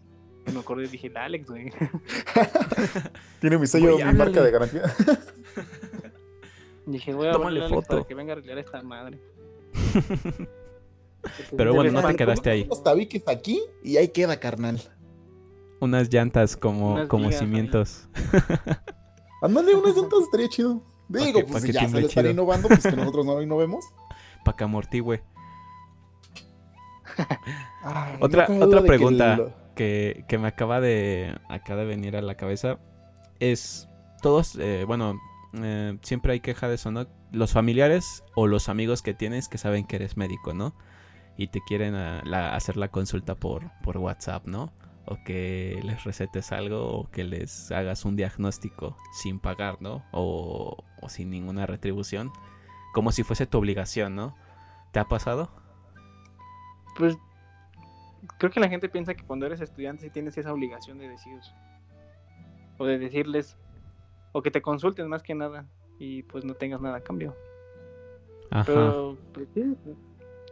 Y 0.47 0.51
me 0.51 0.59
acordé, 0.59 0.87
dije, 0.87 1.07
el 1.07 1.17
Alex, 1.17 1.47
güey. 1.49 1.71
Tiene 3.39 3.57
mi 3.59 3.67
sello, 3.67 3.95
Oye, 3.95 4.05
mi 4.05 4.13
marca 4.13 4.41
de 4.41 4.51
garantía. 4.51 4.83
Dije, 6.87 7.13
voy 7.13 7.27
a 7.27 7.31
Tómale 7.33 7.59
hablarle 7.59 7.61
a 7.61 7.65
Alex 7.67 7.75
foto. 7.87 7.97
para 7.97 8.07
que 8.07 8.15
venga 8.15 8.33
a 8.33 8.35
arreglar 8.37 8.57
esta 8.57 8.81
madre. 8.81 9.19
Pero 11.55 11.73
bueno, 11.73 11.91
no 12.01 12.07
te 12.07 12.15
quedaste 12.15 12.49
ahí. 12.49 12.63
Los 12.65 12.83
tabiques 12.83 13.23
aquí 13.27 13.61
y 13.83 13.97
ahí 13.97 14.07
queda, 14.09 14.39
carnal. 14.39 14.81
Unas 15.79 16.09
llantas 16.13 16.55
como, 16.57 16.93
Unas 16.93 17.07
como 17.07 17.31
cimientos. 17.31 18.07
Ándale, 19.41 19.73
unas 19.75 19.95
llantas 19.95 20.19
estaría 20.21 20.47
chido. 20.49 20.83
Pa' 21.11 21.19
Digo, 21.19 21.39
que- 21.39 21.45
pues 21.45 21.53
pa' 21.53 21.59
si 21.61 21.67
que 21.67 21.73
ya 21.73 21.89
se 21.89 22.01
lo 22.01 22.07
están 22.07 22.27
innovando, 22.29 22.67
pues 22.67 22.83
que 22.83 22.95
nosotros 22.95 23.25
no 23.25 23.33
lo 23.35 23.41
innovemos. 23.43 23.83
Para 24.45 24.57
que 24.57 24.63
amortigüe. 24.63 25.23
Ay, 27.83 28.17
Otra- 28.19 28.47
no 28.47 28.65
otra 28.65 28.81
que 28.81 28.87
pregunta. 28.87 29.33
el- 29.35 29.53
que, 29.75 30.25
que 30.27 30.37
me 30.37 30.47
acaba 30.47 30.79
de 30.81 31.35
acaba 31.49 31.81
de 31.81 31.87
venir 31.87 32.15
a 32.17 32.21
la 32.21 32.35
cabeza 32.35 32.77
es 33.39 33.87
todos 34.21 34.55
eh, 34.59 34.83
bueno 34.85 35.17
eh, 35.53 35.97
siempre 36.03 36.33
hay 36.33 36.39
queja 36.41 36.67
de 36.67 36.75
eso 36.75 36.91
no 36.91 37.07
los 37.31 37.53
familiares 37.53 38.23
o 38.35 38.47
los 38.47 38.67
amigos 38.69 39.01
que 39.01 39.13
tienes 39.13 39.47
que 39.47 39.57
saben 39.57 39.85
que 39.87 39.95
eres 39.95 40.17
médico 40.17 40.53
no 40.53 40.75
y 41.37 41.47
te 41.47 41.61
quieren 41.67 41.95
ah, 41.95 42.21
la- 42.25 42.55
hacer 42.55 42.77
la 42.77 42.89
consulta 42.89 43.35
por 43.35 43.71
por 43.83 43.97
WhatsApp 43.97 44.45
no 44.47 44.71
o 45.05 45.17
que 45.25 45.79
les 45.83 46.03
recetes 46.03 46.51
algo 46.51 46.87
o 46.99 47.09
que 47.11 47.23
les 47.23 47.71
hagas 47.71 48.05
un 48.05 48.15
diagnóstico 48.15 48.97
sin 49.13 49.39
pagar 49.39 49.81
no 49.81 50.05
o, 50.11 50.83
o 51.01 51.09
sin 51.09 51.29
ninguna 51.31 51.65
retribución. 51.65 52.31
Como 52.93 53.11
si 53.11 53.23
fuese 53.23 53.47
tu 53.47 53.57
obligación 53.57 54.15
no 54.15 54.35
te 54.91 54.99
ha 54.99 55.05
pasado 55.07 55.49
Pues 56.97 57.17
creo 58.37 58.51
que 58.51 58.59
la 58.59 58.69
gente 58.69 58.89
piensa 58.89 59.13
que 59.15 59.23
cuando 59.25 59.45
eres 59.45 59.61
estudiante 59.61 60.03
sí 60.05 60.09
tienes 60.11 60.37
esa 60.37 60.53
obligación 60.53 60.97
de 60.97 61.09
decir 61.09 61.39
o 62.77 62.85
de 62.85 62.97
decirles 62.99 63.57
o 64.33 64.41
que 64.41 64.51
te 64.51 64.61
consulten 64.61 65.07
más 65.09 65.23
que 65.23 65.35
nada 65.35 65.65
y 65.99 66.23
pues 66.23 66.45
no 66.45 66.55
tengas 66.55 66.81
nada 66.81 66.97
a 66.97 67.01
cambio. 67.01 67.35
Ajá. 68.51 68.65
Pero 68.65 69.17
pues, 69.33 69.47
sí, 69.53 69.63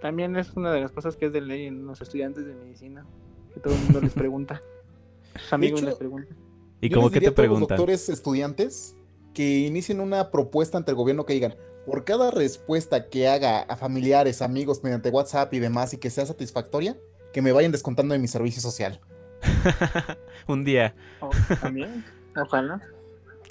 también 0.02 0.36
es 0.36 0.52
una 0.56 0.72
de 0.72 0.82
las 0.82 0.92
cosas 0.92 1.16
que 1.16 1.28
es 1.28 1.34
de 1.34 1.42
ley 1.42 1.66
en 1.66 1.86
los 1.86 2.02
estudiantes 2.02 2.46
de 2.46 2.54
medicina, 2.54 3.06
que 3.54 3.60
todo 3.60 3.74
el 3.74 3.82
mundo 3.82 4.02
les 4.02 4.14
pregunta. 4.14 4.62
Sus 5.40 5.54
amigos 5.54 5.80
hecho, 5.82 5.90
les 5.90 5.98
preguntan. 5.98 6.38
y 6.82 6.90
les 6.90 7.04
que 7.12 7.20
te 7.20 7.26
todos 7.26 7.26
los 7.26 7.34
preguntan 7.36 7.78
doctores 7.78 8.10
estudiantes 8.10 8.96
que 9.34 9.60
inicien 9.60 10.00
una 10.00 10.32
propuesta 10.32 10.78
ante 10.78 10.92
el 10.92 10.98
gobierno 10.98 11.26
que 11.26 11.34
digan, 11.34 11.56
por 11.86 12.04
cada 12.04 12.32
respuesta 12.32 13.10
que 13.10 13.28
haga 13.28 13.62
a 13.62 13.76
familiares, 13.76 14.42
amigos 14.42 14.84
mediante 14.84 15.10
WhatsApp 15.10 15.54
y 15.54 15.60
demás 15.60 15.94
y 15.94 15.98
que 15.98 16.10
sea 16.10 16.26
satisfactoria, 16.26 16.98
que 17.34 17.42
me 17.42 17.52
vayan 17.52 17.72
descontando 17.72 18.14
de 18.14 18.20
mi 18.20 18.28
servicio 18.28 18.62
social. 18.62 19.00
un 20.48 20.64
día 20.64 20.96
O- 21.22 21.30
también, 21.62 22.04
ojalá. 22.36 22.82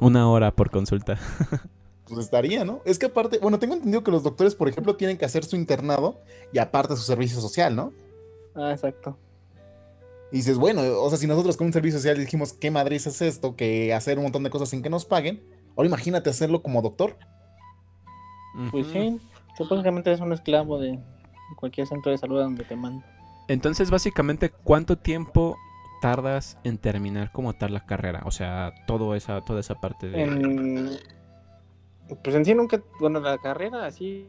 Una 0.00 0.28
hora 0.30 0.52
por 0.54 0.70
consulta. 0.70 1.18
pues 2.08 2.24
estaría, 2.24 2.64
¿no? 2.64 2.80
Es 2.84 2.98
que 2.98 3.06
aparte, 3.06 3.38
bueno, 3.38 3.58
tengo 3.58 3.74
entendido 3.74 4.02
que 4.02 4.10
los 4.10 4.22
doctores, 4.22 4.54
por 4.54 4.68
ejemplo, 4.68 4.96
tienen 4.96 5.16
que 5.18 5.24
hacer 5.24 5.44
su 5.44 5.56
internado 5.56 6.20
y 6.52 6.58
aparte 6.58 6.96
su 6.96 7.02
servicio 7.02 7.40
social, 7.40 7.76
¿no? 7.76 7.92
Ah, 8.54 8.72
exacto. 8.72 9.16
Y 10.30 10.38
dices, 10.38 10.58
bueno, 10.58 10.82
o 11.00 11.08
sea, 11.08 11.18
si 11.18 11.26
nosotros 11.26 11.56
con 11.56 11.68
un 11.68 11.72
servicio 11.72 11.98
social 11.98 12.18
dijimos, 12.18 12.52
¿qué 12.52 12.70
madre 12.70 12.96
es 12.96 13.22
esto? 13.22 13.56
Que 13.56 13.94
hacer 13.94 14.18
un 14.18 14.24
montón 14.24 14.42
de 14.42 14.50
cosas 14.50 14.68
sin 14.68 14.82
que 14.82 14.90
nos 14.90 15.04
paguen. 15.04 15.42
Ahora 15.76 15.86
imagínate 15.86 16.28
hacerlo 16.28 16.62
como 16.62 16.82
doctor. 16.82 17.16
Pues 18.70 18.88
sí, 18.88 19.20
tú 19.56 19.68
prácticamente 19.68 20.10
eres 20.10 20.20
un 20.20 20.32
esclavo 20.32 20.78
de 20.78 20.98
cualquier 21.56 21.86
centro 21.86 22.10
de 22.10 22.18
salud 22.18 22.40
donde 22.40 22.64
te 22.64 22.76
mandan. 22.76 23.08
Entonces, 23.48 23.90
básicamente, 23.90 24.50
¿cuánto 24.50 24.98
tiempo 24.98 25.56
tardas 26.02 26.58
en 26.64 26.76
terminar 26.76 27.32
como 27.32 27.54
tal 27.54 27.72
la 27.72 27.86
carrera? 27.86 28.22
O 28.26 28.30
sea, 28.30 28.74
todo 28.86 29.14
esa, 29.14 29.40
toda 29.42 29.60
esa 29.60 29.76
parte 29.76 30.08
de... 30.08 30.22
En, 30.22 30.98
pues 32.22 32.34
en 32.36 32.44
sí 32.44 32.54
nunca, 32.54 32.82
bueno, 33.00 33.20
la 33.20 33.38
carrera 33.38 33.86
así 33.86 34.28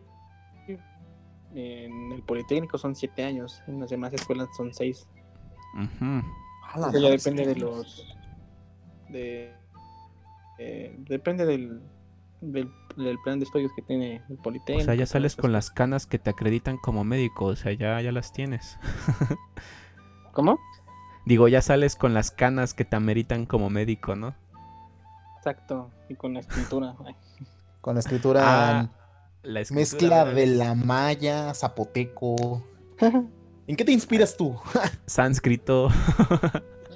en 1.55 2.11
el 2.11 2.21
Politécnico 2.23 2.77
son 2.77 2.95
siete 2.95 3.23
años, 3.23 3.61
en 3.67 3.79
las 3.79 3.89
demás 3.89 4.13
escuelas 4.13 4.49
son 4.55 4.73
seis. 4.73 5.07
Ujú. 5.75 6.21
Eso 6.75 6.99
ya 6.99 7.09
depende 7.09 7.45
de 7.45 7.55
los, 7.55 8.05
de, 9.09 9.55
eh, 10.59 10.95
depende 10.99 11.45
del, 11.45 11.81
del, 12.41 12.71
del 12.95 13.19
plan 13.23 13.39
de 13.39 13.45
estudios 13.45 13.71
que 13.73 13.81
tiene 13.81 14.17
el 14.29 14.37
O 14.37 14.41
Politécnico. 14.41 14.85
sea, 14.85 14.93
ya 14.95 15.05
sales 15.07 15.35
con 15.35 15.51
las 15.51 15.71
canas 15.71 16.05
que 16.05 16.19
te 16.19 16.29
acreditan 16.29 16.77
como 16.77 17.03
médico, 17.03 17.45
o 17.45 17.55
sea, 17.55 17.73
ya, 17.73 17.99
ya 18.01 18.11
las 18.11 18.31
tienes. 18.31 18.77
¿Cómo? 20.33 20.59
Digo, 21.25 21.47
ya 21.47 21.61
sales 21.61 21.95
con 21.95 22.13
las 22.13 22.31
canas 22.31 22.73
que 22.73 22.85
te 22.85 22.95
ameritan 22.95 23.45
como 23.45 23.69
médico, 23.69 24.15
¿no? 24.15 24.35
Exacto, 25.37 25.89
y 26.09 26.15
con 26.15 26.33
la 26.33 26.41
escritura. 26.41 26.95
Con 27.81 27.95
la 27.95 27.99
escritura 27.99 28.41
Ah, 28.43 28.89
la 29.43 29.61
escritura, 29.61 30.25
mezcla 30.25 30.25
de 30.25 30.45
la 30.47 30.75
maya, 30.75 31.53
zapoteco. 31.53 32.63
¿En 33.67 33.75
qué 33.75 33.85
te 33.85 33.91
inspiras 33.91 34.35
tú? 34.35 34.55
Sánscrito, 35.05 35.89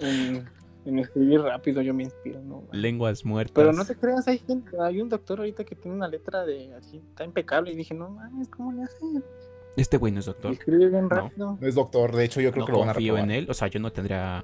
en, 0.02 0.50
en 0.86 1.00
escribir 1.00 1.42
rápido 1.42 1.82
yo 1.82 1.94
me 1.94 2.04
inspiro, 2.04 2.42
¿no? 2.42 2.64
lenguas 2.72 3.24
muertas. 3.26 3.54
Pero 3.54 3.74
no 3.74 3.86
te 3.86 3.96
creas, 3.96 4.28
hay 4.28 4.40
gente, 4.40 4.72
hay 4.82 5.00
un 5.00 5.08
doctor 5.08 5.40
ahorita 5.40 5.64
que 5.64 5.76
tiene 5.76 5.96
una 5.96 6.08
letra 6.08 6.46
de 6.46 6.74
así, 6.74 6.98
está 7.10 7.24
impecable 7.24 7.72
y 7.72 7.76
dije, 7.76 7.94
no 7.94 8.10
mames, 8.10 8.50
¿cómo 8.50 8.74
le 8.74 8.84
hace? 8.84 9.06
Este 9.76 9.98
güey 9.98 10.12
no 10.12 10.20
es 10.20 10.26
doctor. 10.26 10.52
Escribe 10.52 10.90
bien 10.90 11.10
rápido. 11.10 11.58
No 11.60 11.68
es 11.68 11.76
doctor, 11.76 12.16
de 12.16 12.26
hecho 12.26 12.42
yo 12.42 12.52
creo 12.52 12.62
no 12.62 12.66
que 12.66 12.72
lo 12.74 12.80
van 12.80 12.90
a 12.90 12.94
confío 12.94 13.18
en 13.18 13.32
él. 13.32 13.48
O 13.50 13.54
sea, 13.54 13.68
yo 13.70 13.80
no 13.80 13.92
tendría. 13.92 14.44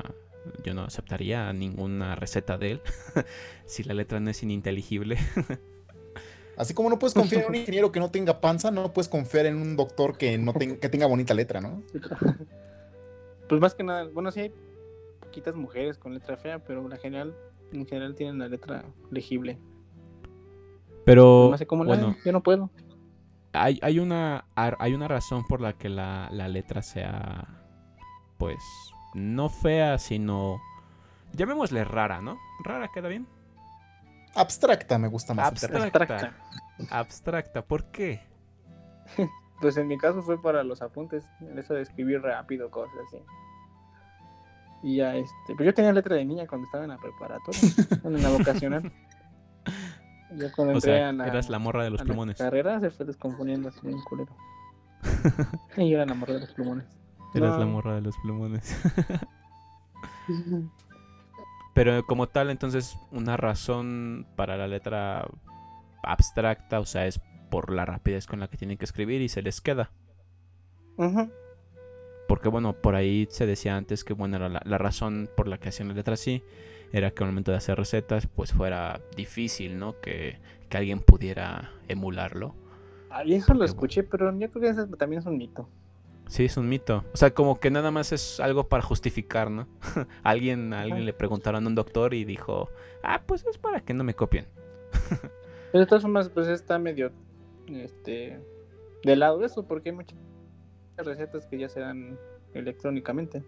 Yo 0.64 0.74
no 0.74 0.84
aceptaría 0.84 1.52
ninguna 1.54 2.16
receta 2.16 2.58
de 2.58 2.72
él. 2.72 2.82
si 3.66 3.84
la 3.84 3.94
letra 3.94 4.20
no 4.20 4.32
es 4.32 4.42
ininteligible. 4.42 5.18
Así 6.60 6.74
como 6.76 6.90
no 6.90 7.00
puedes 7.00 7.14
confiar 7.16 7.44
en 7.44 7.50
un 7.50 7.56
ingeniero 7.56 7.92
que 7.92 8.00
no 8.00 8.12
tenga 8.12 8.40
panza, 8.42 8.70
no 8.70 8.94
puedes 8.94 9.08
confiar 9.10 9.48
en 9.48 9.56
un 9.56 9.76
doctor 9.76 10.18
que 10.18 10.38
no 10.38 10.54
ten- 10.54 10.78
que 10.78 10.90
tenga 10.90 11.08
bonita 11.08 11.34
letra, 11.34 11.60
¿no? 11.62 11.82
Pues 13.48 13.60
más 13.60 13.74
que 13.74 13.84
nada, 13.84 14.08
bueno, 14.14 14.30
sí 14.30 14.42
hay 14.42 14.54
poquitas 15.22 15.56
mujeres 15.56 15.98
con 15.98 16.14
letra 16.14 16.38
fea, 16.38 16.60
pero 16.60 16.88
la 16.88 16.98
general, 16.98 17.34
en 17.72 17.88
general 17.88 18.14
tienen 18.14 18.38
la 18.38 18.48
letra 18.48 18.84
legible. 19.10 19.58
Pero. 21.04 21.48
No 21.50 21.58
sé 21.58 21.66
cómo 21.66 21.84
bueno, 21.84 22.16
yo 22.24 22.32
no 22.32 22.44
puedo. 22.44 22.70
hay, 23.54 23.80
hay 23.82 23.98
una. 23.98 24.46
Hay 24.54 24.94
una 24.94 25.08
razón 25.08 25.44
por 25.48 25.62
la 25.62 25.74
que 25.74 25.90
la, 25.90 26.30
la 26.32 26.48
letra 26.48 26.84
sea. 26.84 27.48
Pues. 28.38 28.60
No 29.16 29.50
fea, 29.50 29.98
sino. 29.98 30.62
Llamémosle 31.34 31.84
rara, 31.86 32.22
¿no? 32.22 32.38
Rara 32.64 32.92
queda 32.94 33.08
bien. 33.08 33.26
Abstracta 34.36 34.98
me 34.98 35.08
gusta 35.08 35.34
más. 35.34 35.48
Abstracta. 35.48 35.84
Abstracta. 35.84 36.34
Abstracta. 36.90 37.62
¿Por 37.64 37.86
qué? 37.86 38.22
Pues 39.62 39.76
en 39.76 39.88
mi 39.88 39.98
caso 39.98 40.22
fue 40.22 40.42
para 40.42 40.64
los 40.64 40.82
apuntes, 40.82 41.28
eso 41.58 41.74
de 41.74 41.82
escribir 41.82 42.22
rápido, 42.22 42.72
cosas 42.72 42.96
así. 43.08 43.18
Y 44.82 44.98
ya, 44.98 45.16
este, 45.16 45.54
pues 45.56 45.66
yo 45.66 45.74
tenía 45.74 45.92
letra 45.92 46.16
de 46.16 46.24
niña 46.24 46.48
cuando 46.48 46.66
estaba 46.66 46.86
en 46.86 46.92
la 46.92 46.98
preparatoria, 46.98 47.60
en 48.06 48.24
la 48.24 48.30
vocacional. 48.30 48.94
Cuando 50.56 50.74
O 50.74 50.76
entré 50.76 50.98
sea, 50.98 51.10
a 51.10 51.12
la, 51.12 51.28
eras 51.28 51.50
la 51.50 51.60
morra 51.60 51.84
de 51.84 51.90
los 51.90 52.02
plumones. 52.02 52.38
carrera 52.38 52.80
se 52.80 52.90
fue 52.90 53.06
descomponiendo 53.06 53.68
así 53.68 53.80
bien 53.84 54.00
culero. 54.04 54.34
y 55.76 55.90
yo 55.90 55.98
era 55.98 56.06
la 56.06 56.14
morra 56.14 56.36
de 56.36 56.40
los 56.40 56.54
plumones. 56.54 56.86
Eras 57.34 57.60
la 57.60 57.66
morra 57.66 57.96
de 57.96 58.02
los 58.02 58.16
plumones. 58.20 58.78
Pero 61.74 62.04
como 62.06 62.28
tal, 62.28 62.50
entonces, 62.50 62.98
una 63.12 63.38
razón 63.38 64.28
para 64.36 64.58
la 64.58 64.68
letra 64.68 65.28
abstracta, 66.04 66.80
o 66.80 66.86
sea, 66.86 67.06
es 67.06 67.22
por 67.50 67.72
la 67.72 67.86
rapidez 67.86 68.26
con 68.28 68.40
la 68.40 68.48
que 68.48 68.58
tienen 68.58 68.78
que 68.78 68.86
escribir 68.86 69.22
y 69.22 69.30
se 69.30 69.42
les 69.42 69.62
queda. 69.62 69.92
Porque 72.28 72.50
bueno, 72.50 72.74
por 72.74 72.96
ahí 72.96 73.28
se 73.32 73.46
decía 73.46 73.76
antes 73.76 74.04
que 74.04 74.14
bueno, 74.14 74.38
la, 74.50 74.62
la 74.64 74.78
razón 74.78 75.30
por 75.36 75.48
la 75.48 75.58
que 75.58 75.70
hacían 75.70 75.88
la 75.88 75.94
letra 75.94 76.16
así 76.16 76.44
era 76.92 77.12
que 77.12 77.24
al 77.24 77.30
momento 77.30 77.52
de 77.52 77.58
hacer 77.58 77.78
recetas 77.78 78.28
pues 78.28 78.54
fuera 78.54 79.02
difícil, 79.16 79.78
¿no? 79.80 80.00
Que, 80.00 80.40
que 80.70 80.78
alguien 80.78 81.00
pudiera 81.00 81.72
emularlo. 81.88 82.56
Ah, 83.10 83.24
y 83.26 83.34
eso 83.34 83.54
lo 83.54 83.66
escuché, 83.66 84.04
pero 84.04 84.38
yo 84.38 84.52
creo 84.52 84.62
que 84.62 84.70
eso 84.70 84.88
también 84.96 85.22
es 85.22 85.26
un 85.26 85.38
mito. 85.38 85.68
Sí, 86.30 86.46
es 86.46 86.58
un 86.58 86.70
mito. 86.70 87.04
O 87.12 87.18
sea, 87.18 87.34
como 87.34 87.60
que 87.60 87.72
nada 87.72 87.90
más 87.90 88.12
es 88.12 88.40
algo 88.40 88.68
para 88.70 88.84
justificar, 88.84 89.50
¿no? 89.50 89.68
alguien, 90.24 90.74
a 90.74 90.82
alguien 90.82 91.04
le 91.06 91.12
preguntaron 91.14 91.66
a 91.66 91.68
un 91.68 91.74
doctor 91.76 92.14
y 92.14 92.24
dijo, 92.24 92.70
ah, 93.04 93.24
pues 93.26 93.46
es 93.48 93.58
para 93.58 93.80
que 93.82 93.94
no 93.96 94.04
me 94.04 94.14
copien. 94.14 94.46
Pero 95.72 95.80
de 95.82 95.86
todas 95.88 96.04
formas, 96.04 96.30
pues 96.30 96.48
está 96.48 96.78
medio 96.80 97.12
este 97.68 98.40
de 99.04 99.16
lado 99.16 99.44
eso, 99.44 99.66
porque 99.66 99.90
hay 99.90 99.96
muchas 99.96 100.18
recetas 100.98 101.48
que 101.48 101.58
ya 101.58 101.68
se 101.68 101.80
dan 101.80 102.18
electrónicamente. 102.54 103.44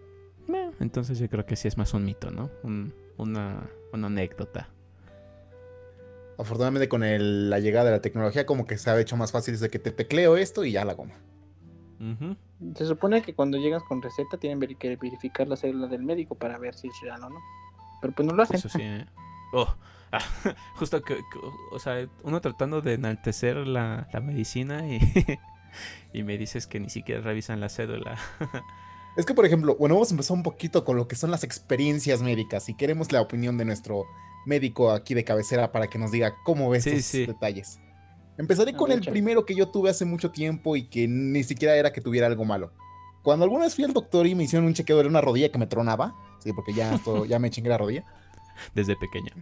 Eh, 0.52 0.70
Entonces 0.80 1.18
yo 1.20 1.28
creo 1.28 1.46
que 1.46 1.54
sí 1.56 1.68
es 1.68 1.76
más 1.78 1.94
un 1.94 2.04
mito, 2.04 2.30
¿no? 2.32 2.50
Un- 2.64 2.92
una, 3.16 3.70
una 3.92 4.08
anécdota. 4.08 4.68
Afortunadamente 6.38 6.88
con 6.88 7.04
el- 7.04 7.50
la 7.50 7.60
llegada 7.60 7.86
de 7.86 7.90
la 7.92 8.00
tecnología 8.02 8.46
como 8.46 8.66
que 8.66 8.76
se 8.78 8.90
ha 8.90 8.98
hecho 9.00 9.16
más 9.16 9.30
fácil 9.30 9.54
desde 9.54 9.68
que 9.68 9.78
te 9.78 9.90
tecleo 9.92 10.36
esto 10.36 10.64
y 10.64 10.72
ya 10.72 10.84
la 10.84 10.94
goma. 10.94 11.14
Ujú. 12.00 12.36
Se 12.76 12.86
supone 12.86 13.22
que 13.22 13.34
cuando 13.34 13.58
llegas 13.58 13.82
con 13.84 14.00
receta 14.02 14.36
tienen 14.38 14.60
que 14.76 14.96
verificar 14.96 15.46
la 15.48 15.56
cédula 15.56 15.86
del 15.88 16.02
médico 16.02 16.34
para 16.34 16.58
ver 16.58 16.74
si 16.74 16.88
es 16.88 16.94
real 17.02 17.22
o 17.24 17.30
no. 17.30 17.40
Pero 18.00 18.14
pues 18.14 18.26
no 18.28 18.34
lo 18.34 18.42
hacen. 18.42 18.56
Eso 18.56 18.68
sí, 18.68 18.80
¿eh? 18.82 19.06
Oh, 19.52 19.74
ah, 20.12 20.20
justo 20.76 21.02
que, 21.02 21.16
que- 21.16 21.22
o 21.72 21.78
sea, 21.78 22.06
uno 22.22 22.40
tratando 22.40 22.80
de 22.80 22.94
enaltecer 22.94 23.56
la, 23.66 24.08
la 24.12 24.20
medicina 24.20 24.86
y, 24.88 24.98
y 26.12 26.22
me 26.22 26.36
dices 26.38 26.66
que 26.66 26.80
ni 26.80 26.90
siquiera 26.90 27.20
revisan 27.20 27.60
la 27.60 27.68
cédula. 27.68 28.16
Es 29.14 29.26
que, 29.26 29.34
por 29.34 29.44
ejemplo, 29.44 29.76
bueno, 29.78 29.94
vamos 29.96 30.10
a 30.10 30.14
empezar 30.14 30.34
un 30.34 30.42
poquito 30.42 30.86
con 30.86 30.96
lo 30.96 31.06
que 31.06 31.16
son 31.16 31.30
las 31.30 31.44
experiencias 31.44 32.22
médicas 32.22 32.70
y 32.70 32.74
queremos 32.74 33.12
la 33.12 33.20
opinión 33.20 33.58
de 33.58 33.66
nuestro 33.66 34.06
médico 34.46 34.90
aquí 34.90 35.12
de 35.12 35.22
cabecera 35.22 35.70
para 35.70 35.88
que 35.88 35.98
nos 35.98 36.10
diga 36.12 36.34
cómo 36.44 36.70
ves 36.70 36.84
Sí, 36.84 36.90
estos 36.92 37.04
sí. 37.04 37.26
detalles. 37.26 37.78
Empezaré 38.38 38.72
A 38.72 38.76
con 38.76 38.90
el 38.92 39.00
primero 39.00 39.44
que 39.44 39.54
yo 39.54 39.68
tuve 39.68 39.90
hace 39.90 40.04
mucho 40.04 40.30
tiempo 40.30 40.76
y 40.76 40.88
que 40.88 41.06
ni 41.06 41.44
siquiera 41.44 41.76
era 41.76 41.92
que 41.92 42.00
tuviera 42.00 42.26
algo 42.26 42.44
malo. 42.44 42.72
Cuando 43.22 43.44
alguna 43.44 43.64
vez 43.64 43.74
fui 43.74 43.84
al 43.84 43.92
doctor 43.92 44.26
y 44.26 44.34
me 44.34 44.44
hicieron 44.44 44.66
un 44.66 44.74
chequeo 44.74 44.98
de 44.98 45.06
una 45.06 45.20
rodilla 45.20 45.50
que 45.50 45.58
me 45.58 45.66
tronaba, 45.66 46.14
sí, 46.42 46.52
porque 46.52 46.74
ya, 46.74 46.94
esto, 46.94 47.24
ya 47.24 47.38
me 47.38 47.50
chingué 47.50 47.68
la 47.70 47.78
rodilla 47.78 48.04
Desde 48.74 48.96
pequeña. 48.96 49.32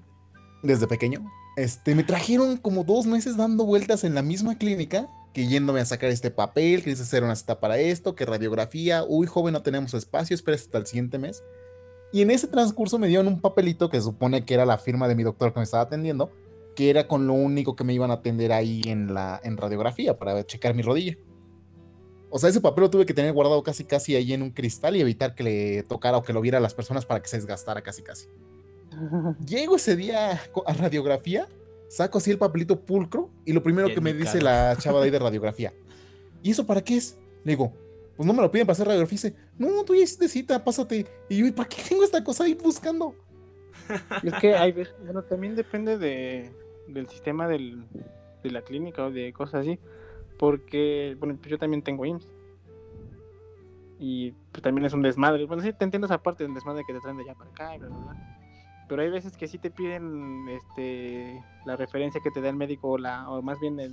desde 0.62 0.86
pequeño. 0.86 1.30
Este, 1.57 1.95
me 1.95 2.05
trajeron 2.05 2.57
como 2.57 2.84
dos 2.84 3.07
meses 3.07 3.36
dando 3.36 3.64
vueltas 3.64 4.05
en 4.05 4.14
la 4.14 4.22
misma 4.22 4.57
clínica, 4.59 5.09
que 5.32 5.47
yéndome 5.47 5.80
a 5.80 5.84
sacar 5.84 6.11
este 6.11 6.30
papel, 6.30 6.82
que 6.82 6.91
dice 6.91 7.03
hacer 7.03 7.22
una 7.24 7.36
cita 7.36 7.61
para 7.61 7.78
esto, 7.78 8.14
que 8.14 8.26
radiografía, 8.26 9.05
uy, 9.07 9.26
joven, 9.26 9.53
no 9.53 9.62
tenemos 9.62 9.95
espacio, 9.95 10.34
espera 10.34 10.57
hasta 10.57 10.78
el 10.78 10.86
siguiente 10.86 11.18
mes. 11.18 11.43
Y 12.12 12.22
en 12.22 12.30
ese 12.30 12.49
transcurso 12.49 12.99
me 12.99 13.07
dieron 13.07 13.28
un 13.28 13.41
papelito 13.41 13.88
que 13.88 14.01
supone 14.01 14.45
que 14.45 14.55
era 14.55 14.66
la 14.66 14.78
firma 14.78 15.07
de 15.07 15.14
mi 15.14 15.22
doctor 15.22 15.53
que 15.53 15.61
me 15.61 15.64
estaba 15.64 15.84
atendiendo, 15.84 16.32
que 16.74 16.90
era 16.90 17.08
con 17.08 17.26
lo 17.26 17.34
único 17.34 17.76
que 17.76 17.84
me 17.84 17.92
iban 17.92 18.10
a 18.10 18.14
atender 18.14 18.52
ahí 18.52 18.82
en 18.86 19.14
la 19.14 19.40
en 19.42 19.56
radiografía 19.56 20.18
para 20.18 20.44
checar 20.44 20.74
mi 20.74 20.82
rodilla. 20.82 21.16
O 22.30 22.38
sea, 22.38 22.48
ese 22.48 22.60
papel 22.60 22.82
lo 22.82 22.90
tuve 22.90 23.06
que 23.06 23.14
tener 23.14 23.32
guardado 23.32 23.62
casi 23.62 23.84
casi 23.84 24.14
ahí 24.14 24.32
en 24.32 24.42
un 24.42 24.50
cristal 24.50 24.96
y 24.96 25.00
evitar 25.00 25.34
que 25.34 25.42
le 25.42 25.82
tocara 25.82 26.16
o 26.16 26.22
que 26.22 26.32
lo 26.32 26.40
viera 26.40 26.58
a 26.58 26.60
las 26.60 26.74
personas 26.74 27.04
para 27.04 27.20
que 27.20 27.28
se 27.28 27.36
desgastara 27.36 27.82
casi 27.82 28.02
casi. 28.02 28.28
Llego 29.46 29.76
ese 29.76 29.96
día 29.96 30.40
a 30.66 30.72
radiografía, 30.74 31.48
saco 31.88 32.18
así 32.18 32.30
el 32.30 32.38
papelito 32.38 32.80
pulcro 32.80 33.30
y 33.44 33.52
lo 33.52 33.62
primero 33.62 33.88
Bien 33.88 33.96
que 33.96 34.00
me 34.00 34.12
dice 34.12 34.40
la 34.40 34.76
chava 34.80 35.00
de 35.00 35.06
ahí 35.06 35.10
de 35.10 35.18
radiografía. 35.18 35.72
¿Y 36.42 36.52
eso 36.52 36.64
para 36.66 36.82
qué 36.82 36.96
es? 36.96 37.18
Le 37.44 37.52
digo, 37.52 37.72
pues 38.16 38.26
no 38.26 38.32
me 38.32 38.42
lo 38.42 38.50
piden 38.50 38.66
para 38.66 38.74
hacer 38.74 38.86
radiografía. 38.86 39.16
Y 39.16 39.22
dice, 39.22 39.36
no, 39.58 39.84
tú 39.84 39.94
ya 39.94 40.02
hiciste 40.02 40.28
cita, 40.28 40.62
pásate. 40.62 41.06
Y 41.28 41.38
yo, 41.38 41.46
¿y 41.46 41.52
para 41.52 41.68
qué 41.68 41.82
tengo 41.86 42.04
esta 42.04 42.22
cosa 42.22 42.44
ahí 42.44 42.54
buscando? 42.54 43.14
Es 44.22 44.34
que 44.34 44.54
hay 44.54 44.72
veces, 44.72 44.94
bueno, 45.04 45.22
también 45.22 45.54
depende 45.54 45.98
de, 45.98 46.52
del 46.88 47.08
sistema 47.08 47.48
del, 47.48 47.84
de 48.42 48.50
la 48.50 48.62
clínica 48.62 49.06
o 49.06 49.10
de 49.10 49.32
cosas 49.32 49.62
así. 49.62 49.78
Porque, 50.38 51.16
bueno, 51.18 51.36
pues 51.36 51.50
yo 51.50 51.58
también 51.58 51.82
tengo 51.82 52.06
IMSS. 52.06 52.28
Y 53.98 54.32
pues 54.52 54.62
también 54.62 54.86
es 54.86 54.94
un 54.94 55.02
desmadre. 55.02 55.44
Bueno, 55.44 55.62
sí, 55.62 55.72
te 55.72 55.84
entiendo 55.84 56.06
esa 56.06 56.22
parte 56.22 56.44
del 56.44 56.54
desmadre 56.54 56.84
que 56.86 56.94
te 56.94 57.00
traen 57.00 57.18
de 57.18 57.24
allá 57.24 57.34
para 57.34 57.50
acá 57.50 57.76
y 57.76 57.78
bla, 57.78 57.88
bla, 57.88 57.98
bla. 57.98 58.36
Pero 58.88 59.02
hay 59.02 59.10
veces 59.10 59.36
que 59.36 59.46
sí 59.46 59.58
te 59.58 59.70
piden 59.70 60.48
este 60.48 61.40
la 61.64 61.76
referencia 61.76 62.20
que 62.20 62.30
te 62.30 62.40
da 62.40 62.48
el 62.48 62.56
médico 62.56 62.88
o 62.88 62.98
la 62.98 63.28
o 63.30 63.40
más 63.40 63.60
bien 63.60 63.78
el 63.78 63.92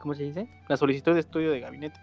¿cómo 0.00 0.14
se 0.14 0.24
dice? 0.24 0.48
La 0.68 0.76
solicitud 0.76 1.14
de 1.14 1.20
estudio 1.20 1.50
de 1.50 1.60
gabinete. 1.60 2.00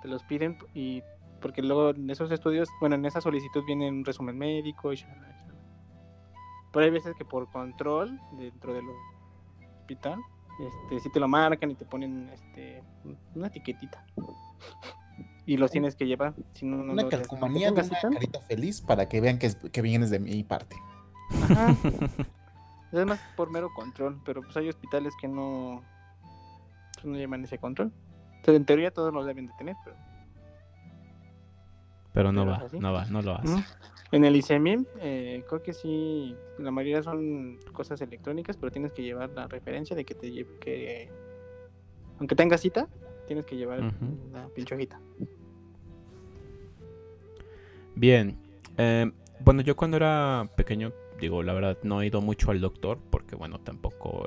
Te 0.00 0.08
los 0.08 0.22
piden 0.22 0.56
y 0.72 1.02
porque 1.42 1.60
luego 1.60 1.90
en 1.90 2.08
esos 2.08 2.30
estudios, 2.30 2.70
bueno, 2.80 2.94
en 2.94 3.04
esa 3.04 3.20
solicitud 3.20 3.64
viene 3.66 3.90
un 3.90 4.04
resumen 4.04 4.38
médico 4.38 4.92
y. 4.92 5.04
Pero 6.74 6.84
hay 6.84 6.90
veces 6.90 7.14
que 7.16 7.24
por 7.24 7.48
control 7.50 8.20
dentro 8.32 8.74
del 8.74 8.84
hospital, 9.78 10.18
este, 10.58 11.00
sí 11.00 11.08
te 11.10 11.20
lo 11.20 11.28
marcan 11.28 11.70
y 11.70 11.74
te 11.76 11.84
ponen 11.86 12.28
este, 12.30 12.82
una 13.34 13.46
etiquetita. 13.46 14.04
Y 15.46 15.56
los 15.56 15.70
tienes 15.70 15.94
que 15.94 16.06
llevar. 16.06 16.34
Si 16.54 16.66
no, 16.66 16.78
no 16.78 16.92
Una 16.94 17.08
calcomanía 17.08 17.70
de 17.70 17.80
una 17.82 18.00
carita 18.00 18.40
feliz 18.40 18.80
para 18.80 19.08
que 19.08 19.20
vean 19.20 19.38
que, 19.38 19.46
es- 19.46 19.56
que 19.56 19.82
vienes 19.82 20.10
de 20.10 20.18
mi 20.18 20.42
parte. 20.42 20.76
Ajá. 21.44 21.74
Es 22.92 23.04
más 23.06 23.18
por 23.36 23.50
mero 23.50 23.70
control, 23.74 24.20
pero 24.24 24.40
pues 24.42 24.56
hay 24.56 24.68
hospitales 24.68 25.12
que 25.20 25.26
no, 25.26 25.82
pues, 26.94 27.04
no 27.06 27.16
llevan 27.16 27.42
ese 27.42 27.58
control. 27.58 27.92
Entonces, 28.36 28.54
en 28.54 28.64
teoría 28.64 28.92
todos 28.92 29.12
los 29.12 29.26
deben 29.26 29.48
de 29.48 29.52
tener, 29.54 29.74
pero 29.84 29.96
Pero 32.12 32.30
no 32.30 32.44
Pero 32.44 32.52
va, 32.52 32.78
no 32.78 32.92
va, 32.92 33.04
no 33.06 33.20
lo 33.22 33.34
hace. 33.34 33.64
En 34.14 34.24
el 34.24 34.36
ICEMIM, 34.36 34.86
eh, 35.00 35.42
creo 35.48 35.60
que 35.60 35.72
sí, 35.72 36.36
la 36.58 36.70
mayoría 36.70 37.02
son 37.02 37.58
cosas 37.72 38.00
electrónicas, 38.00 38.56
pero 38.56 38.70
tienes 38.70 38.92
que 38.92 39.02
llevar 39.02 39.30
la 39.30 39.48
referencia 39.48 39.96
de 39.96 40.04
que 40.04 40.14
te 40.14 40.30
lleve, 40.30 40.50
que 40.60 41.08
aunque 42.20 42.36
tengas 42.36 42.60
cita, 42.60 42.86
tienes 43.26 43.44
que 43.44 43.56
llevar 43.56 43.80
Ujú. 43.80 44.16
la 44.32 44.46
pinche 44.50 44.76
hojita. 44.76 45.00
Bien. 47.96 48.38
eh, 48.78 49.10
bueno, 49.40 49.62
yo 49.62 49.74
cuando 49.74 49.96
era 49.96 50.48
pequeño, 50.56 50.92
digo, 51.20 51.42
la 51.42 51.52
verdad, 51.52 51.78
no 51.82 52.00
he 52.00 52.06
ido 52.06 52.20
mucho 52.20 52.52
al 52.52 52.60
doctor 52.60 53.00
porque, 53.10 53.34
bueno, 53.34 53.58
tampoco 53.58 54.26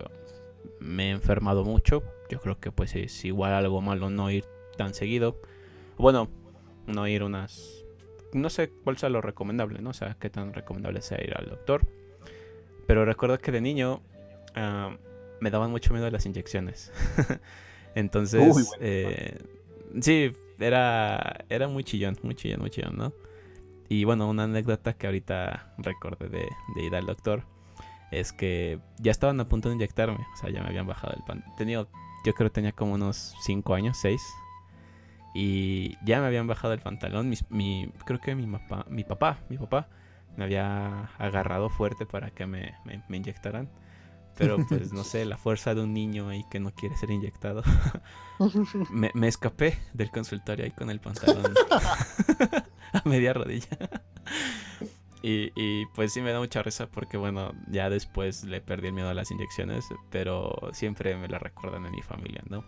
me 0.81 1.07
he 1.07 1.11
enfermado 1.11 1.63
mucho. 1.63 2.03
Yo 2.29 2.41
creo 2.41 2.59
que 2.59 2.73
pues 2.73 2.93
es 2.95 3.23
igual 3.23 3.53
algo 3.53 3.79
malo 3.79 4.09
no 4.09 4.29
ir 4.31 4.43
tan 4.75 4.93
seguido. 4.93 5.39
Bueno, 5.97 6.27
no 6.87 7.07
ir 7.07 7.23
unas... 7.23 7.85
No 8.37 8.49
sé 8.49 8.69
cuál 8.69 8.97
sea 8.97 9.09
lo 9.09 9.21
recomendable, 9.21 9.81
¿no? 9.81 9.89
O 9.91 9.93
sea, 9.93 10.15
qué 10.19 10.29
tan 10.29 10.53
recomendable 10.53 11.01
sea 11.01 11.23
ir 11.23 11.35
al 11.35 11.49
doctor. 11.49 11.85
Pero 12.87 13.05
recuerdo 13.05 13.37
que 13.39 13.51
de 13.51 13.61
niño 13.61 14.01
ah, 14.55 14.95
me 15.39 15.51
daban 15.51 15.71
mucho 15.71 15.93
miedo 15.93 16.09
las 16.09 16.25
inyecciones. 16.25 16.91
Entonces, 17.95 18.41
Uy, 18.41 18.63
bueno. 18.63 18.77
eh, 18.79 19.37
sí, 20.01 20.33
era, 20.59 21.45
era 21.49 21.67
muy 21.67 21.83
chillón, 21.83 22.17
muy 22.23 22.35
chillón, 22.35 22.61
muy 22.61 22.69
chillón, 22.69 22.97
¿no? 22.97 23.13
Y 23.89 24.03
bueno, 24.03 24.29
una 24.29 24.43
anécdota 24.43 24.93
que 24.93 25.07
ahorita 25.07 25.73
recordé 25.77 26.29
de, 26.29 26.47
de 26.75 26.83
ir 26.83 26.95
al 26.95 27.05
doctor 27.05 27.43
es 28.11 28.33
que 28.33 28.79
ya 28.99 29.11
estaban 29.11 29.39
a 29.39 29.47
punto 29.47 29.69
de 29.69 29.75
inyectarme. 29.75 30.25
O 30.33 30.37
sea, 30.37 30.49
ya 30.49 30.61
me 30.61 30.69
habían 30.69 30.87
bajado 30.87 31.13
el 31.15 31.23
pan. 31.23 31.43
Tenía, 31.57 31.79
yo 32.25 32.33
creo 32.33 32.49
que 32.49 32.53
tenía 32.53 32.71
como 32.71 32.93
unos 32.93 33.35
5 33.41 33.73
años, 33.73 33.97
6. 34.01 34.21
Y 35.39 35.97
ya 36.03 36.19
me 36.19 36.25
habían 36.25 36.47
bajado 36.47 36.73
el 36.73 36.79
pantalón. 36.79 37.29
Mis- 37.29 37.45
mi, 37.51 37.91
creo 38.07 38.19
que 38.19 38.33
mi, 38.33 38.47
papá, 38.47 38.85
mi 38.89 39.03
papá, 39.03 39.37
mi 39.49 39.57
papá, 39.59 39.87
me 40.35 40.45
había 40.45 41.03
agarrado 41.19 41.69
fuerte 41.69 42.07
para 42.07 42.31
que 42.31 42.47
me, 42.47 42.73
me- 42.85 43.03
me 43.07 43.17
inyectaran. 43.17 43.69
Pero 44.35 44.57
pues 44.67 44.93
no 44.93 45.03
sé, 45.03 45.25
la 45.25 45.37
fuerza 45.37 45.75
de 45.75 45.81
un 45.83 45.93
niño 45.93 46.29
ahí 46.29 46.43
que 46.49 46.59
no 46.59 46.71
quiere 46.71 46.97
ser 46.97 47.11
inyectado. 47.11 47.61
me, 48.89 49.11
me 49.13 49.27
escapé 49.27 49.77
del 49.93 50.09
consultorio 50.09 50.65
ahí 50.65 50.71
con 50.71 50.89
el 50.89 50.99
pantalón 50.99 51.53
a 52.93 53.07
media 53.07 53.33
rodilla. 53.33 53.77
Y, 55.21 55.51
y, 55.55 55.85
pues 55.93 56.13
sí 56.13 56.21
me 56.21 56.31
da 56.31 56.39
mucha 56.39 56.63
risa 56.63 56.87
porque 56.87 57.17
bueno, 57.17 57.51
ya 57.69 57.89
después 57.91 58.43
le 58.43 58.61
perdí 58.61 58.87
el 58.87 58.93
miedo 58.93 59.09
a 59.09 59.13
las 59.13 59.29
inyecciones, 59.31 59.85
pero 60.09 60.55
siempre 60.73 61.15
me 61.15 61.27
la 61.27 61.37
recuerdan 61.37 61.85
en 61.85 61.91
mi 61.91 62.01
familia, 62.01 62.41
¿no? 62.49 62.63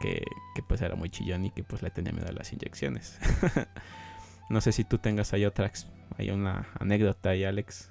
Que, 0.00 0.22
que 0.54 0.62
pues 0.62 0.80
era 0.80 0.94
muy 0.94 1.10
chillón 1.10 1.44
y 1.46 1.50
que 1.50 1.64
pues 1.64 1.82
le 1.82 1.90
tenía 1.90 2.12
miedo 2.12 2.28
a 2.28 2.32
las 2.32 2.52
inyecciones. 2.52 3.18
no 4.50 4.60
sé 4.60 4.72
si 4.72 4.84
tú 4.84 4.98
tengas 4.98 5.32
ahí 5.32 5.44
otra, 5.44 5.72
hay 6.16 6.30
una 6.30 6.68
anécdota 6.78 7.30
ahí, 7.30 7.44
Alex. 7.44 7.90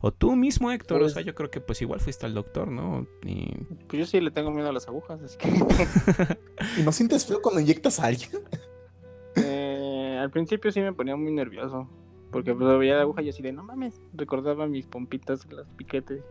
O 0.00 0.12
tú 0.12 0.34
mismo, 0.34 0.72
Héctor, 0.72 0.96
o 0.96 1.00
Pues- 1.02 1.12
sea, 1.12 1.22
yo 1.22 1.34
creo 1.34 1.50
que 1.50 1.60
pues 1.60 1.80
igual 1.82 2.00
fuiste 2.00 2.26
al 2.26 2.34
doctor, 2.34 2.66
¿no? 2.68 3.06
Y 3.24 3.54
Pues 3.88 4.00
yo 4.00 4.06
sí 4.06 4.20
le 4.20 4.30
tengo 4.32 4.50
miedo 4.50 4.68
a 4.68 4.72
las 4.72 4.88
agujas, 4.88 5.20
así 5.22 5.36
que 5.38 5.48
¿Y 6.78 6.82
no 6.82 6.90
sientes 6.92 7.24
feo 7.26 7.40
cuando 7.40 7.60
inyectas 7.60 8.00
a 8.00 8.06
alguien? 8.06 8.30
eh, 9.36 10.18
al 10.20 10.30
principio 10.30 10.72
sí 10.72 10.80
me 10.80 10.92
ponía 10.92 11.14
muy 11.16 11.32
nervioso. 11.32 11.88
Porque 12.32 12.54
pues, 12.54 12.78
veía 12.78 12.94
la 12.96 13.02
aguja 13.02 13.20
y 13.22 13.28
así 13.28 13.42
de 13.42 13.52
no 13.52 13.62
mames, 13.62 14.00
recordaba 14.14 14.66
mis 14.66 14.86
pompitas, 14.86 15.46
las 15.52 15.68
piquetes. 15.76 16.22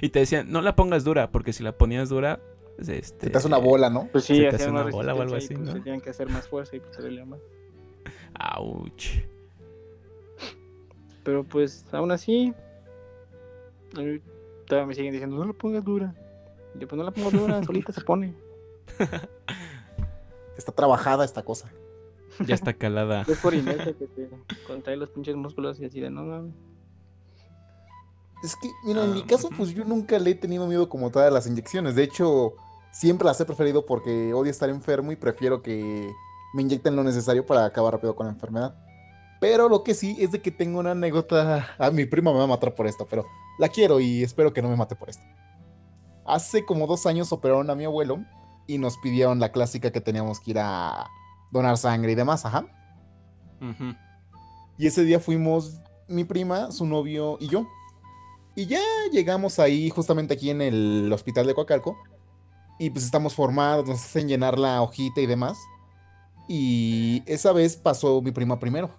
Y 0.00 0.10
te 0.10 0.20
decían, 0.20 0.50
no 0.50 0.62
la 0.62 0.76
pongas 0.76 1.02
dura, 1.04 1.30
porque 1.32 1.52
si 1.52 1.62
la 1.64 1.72
ponías 1.76 2.08
dura, 2.08 2.40
este... 2.78 3.26
Se 3.26 3.30
te 3.30 3.38
hace 3.38 3.46
una 3.46 3.58
bola, 3.58 3.90
¿no? 3.90 4.08
Pues 4.12 4.24
Se 4.24 4.34
sí, 4.34 4.40
te 4.40 4.48
hace 4.48 4.56
hacían 4.56 4.72
una 4.74 4.84
bola 4.90 5.14
o 5.14 5.22
algo 5.22 5.36
así, 5.36 5.54
pues, 5.54 5.66
¿no? 5.66 5.72
tenían 5.82 6.00
que 6.00 6.10
hacer 6.10 6.28
más 6.28 6.48
fuerza 6.48 6.76
y 6.76 6.80
pues 6.80 6.94
se 6.96 7.02
dolía 7.02 7.24
más. 7.24 7.40
Ouch. 8.56 9.06
Pero 11.24 11.42
pues 11.44 11.84
aún 11.92 12.12
así, 12.12 12.52
todavía 14.66 14.86
me 14.86 14.94
siguen 14.94 15.12
diciendo, 15.12 15.36
no 15.36 15.44
la 15.44 15.52
pongas 15.52 15.84
dura. 15.84 16.14
Y 16.74 16.78
yo, 16.80 16.86
pues 16.88 16.96
no 16.98 17.04
la 17.04 17.10
pongo 17.10 17.30
dura, 17.30 17.62
solita 17.64 17.92
se 17.92 18.00
pone. 18.02 18.34
Está 20.56 20.72
trabajada 20.72 21.24
esta 21.24 21.42
cosa. 21.42 21.70
Ya 22.46 22.54
está 22.54 22.74
calada. 22.74 23.24
Es 23.26 23.38
por 23.38 23.54
inercia 23.54 23.94
que 23.94 24.06
te 24.06 24.28
contrae 24.66 24.96
los 24.96 25.08
pinches 25.10 25.34
músculos 25.36 25.80
y 25.80 25.86
así 25.86 26.00
de 26.00 26.10
no 26.10 26.22
mames. 26.24 26.54
Es 28.44 28.54
que, 28.56 28.68
mira, 28.84 29.04
en 29.04 29.10
Ah, 29.12 29.14
mi 29.14 29.22
caso, 29.24 29.48
ujú. 29.48 29.56
pues 29.56 29.74
yo 29.74 29.84
nunca 29.84 30.18
le 30.18 30.30
he 30.30 30.34
tenido 30.34 30.66
miedo 30.66 30.88
como 30.88 31.10
tal 31.10 31.24
a 31.24 31.30
las 31.30 31.46
inyecciones. 31.46 31.94
De 31.94 32.02
hecho, 32.02 32.54
siempre 32.98 33.26
las 33.26 33.38
he 33.40 33.44
preferido 33.44 33.84
porque 33.84 34.32
odio 34.32 34.50
estar 34.50 34.70
enfermo 34.70 35.12
y 35.12 35.16
prefiero 35.16 35.60
que 35.62 36.10
me 36.54 36.62
inyecten 36.62 36.96
lo 36.96 37.04
necesario 37.04 37.44
para 37.44 37.66
acabar 37.66 37.92
rápido 37.92 38.16
con 38.16 38.26
la 38.26 38.32
enfermedad. 38.32 38.74
Pero 39.38 39.68
lo 39.68 39.82
que 39.82 39.92
sí 39.92 40.16
es 40.18 40.32
de 40.32 40.40
que 40.40 40.50
tengo 40.50 40.80
una 40.80 40.92
anécdota. 40.92 41.68
A 41.78 41.90
mi 41.90 42.06
prima 42.06 42.32
me 42.32 42.38
va 42.38 42.44
a 42.44 42.48
matar 42.48 42.74
por 42.74 42.86
esto, 42.86 43.06
pero 43.08 43.26
la 43.58 43.68
quiero 43.68 44.00
y 44.00 44.22
espero 44.22 44.52
que 44.54 44.62
no 44.62 44.70
me 44.70 44.76
mate 44.76 44.96
por 44.96 45.10
esto. 45.10 45.22
Hace 46.24 46.64
como 46.64 46.86
dos 46.86 47.04
años 47.04 47.32
operaron 47.32 47.68
a 47.68 47.74
mi 47.74 47.84
abuelo 47.84 48.24
y 48.66 48.78
nos 48.78 48.96
pidieron 48.96 49.40
la 49.40 49.52
clásica 49.52 49.92
que 49.92 50.00
teníamos 50.00 50.40
que 50.40 50.52
ir 50.52 50.58
a 50.58 51.06
donar 51.52 51.76
sangre 51.76 52.12
y 52.12 52.14
demás, 52.14 52.46
ajá. 52.46 52.66
Y 54.78 54.86
ese 54.86 55.04
día 55.04 55.20
fuimos 55.20 55.80
mi 56.08 56.24
prima, 56.24 56.72
su 56.72 56.86
novio 56.86 57.36
y 57.40 57.48
yo. 57.48 57.66
Y 58.54 58.64
ya 58.64 58.80
llegamos 59.12 59.58
ahí, 59.58 59.90
justamente 59.90 60.32
aquí 60.32 60.48
en 60.48 60.62
el 60.62 61.12
hospital 61.12 61.46
de 61.46 61.54
Coacalco. 61.54 61.98
Y 62.78 62.90
pues 62.90 63.04
estamos 63.04 63.34
formados, 63.34 63.86
nos 63.86 64.04
hacen 64.04 64.28
llenar 64.28 64.58
la 64.58 64.82
hojita 64.82 65.20
y 65.20 65.26
demás. 65.26 65.56
Y 66.48 67.22
esa 67.26 67.52
vez 67.52 67.76
pasó 67.76 68.20
mi 68.22 68.30
prima 68.30 68.58
primero, 68.58 68.90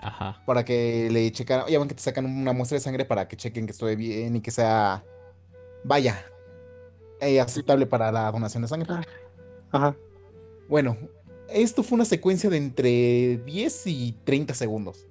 Ajá. 0.00 0.42
para 0.46 0.64
que 0.64 1.08
le 1.10 1.30
checaran. 1.30 1.66
Ya 1.68 1.78
ven 1.78 1.88
que 1.88 1.94
te 1.94 2.02
sacan 2.02 2.24
una 2.26 2.52
muestra 2.52 2.76
de 2.76 2.80
sangre 2.80 3.04
para 3.04 3.28
que 3.28 3.36
chequen 3.36 3.66
que 3.66 3.72
estoy 3.72 3.94
bien 3.94 4.36
y 4.36 4.40
que 4.40 4.50
sea, 4.50 5.04
vaya, 5.84 6.24
eh, 7.20 7.40
aceptable 7.40 7.86
para 7.86 8.10
la 8.10 8.30
donación 8.32 8.62
de 8.62 8.68
sangre. 8.68 8.92
Ajá. 9.70 9.94
Bueno, 10.68 10.96
esto 11.48 11.82
fue 11.82 11.96
una 11.96 12.04
secuencia 12.04 12.50
de 12.50 12.56
entre 12.56 13.38
10 13.44 13.86
y 13.86 14.16
30 14.24 14.54
segundos. 14.54 15.06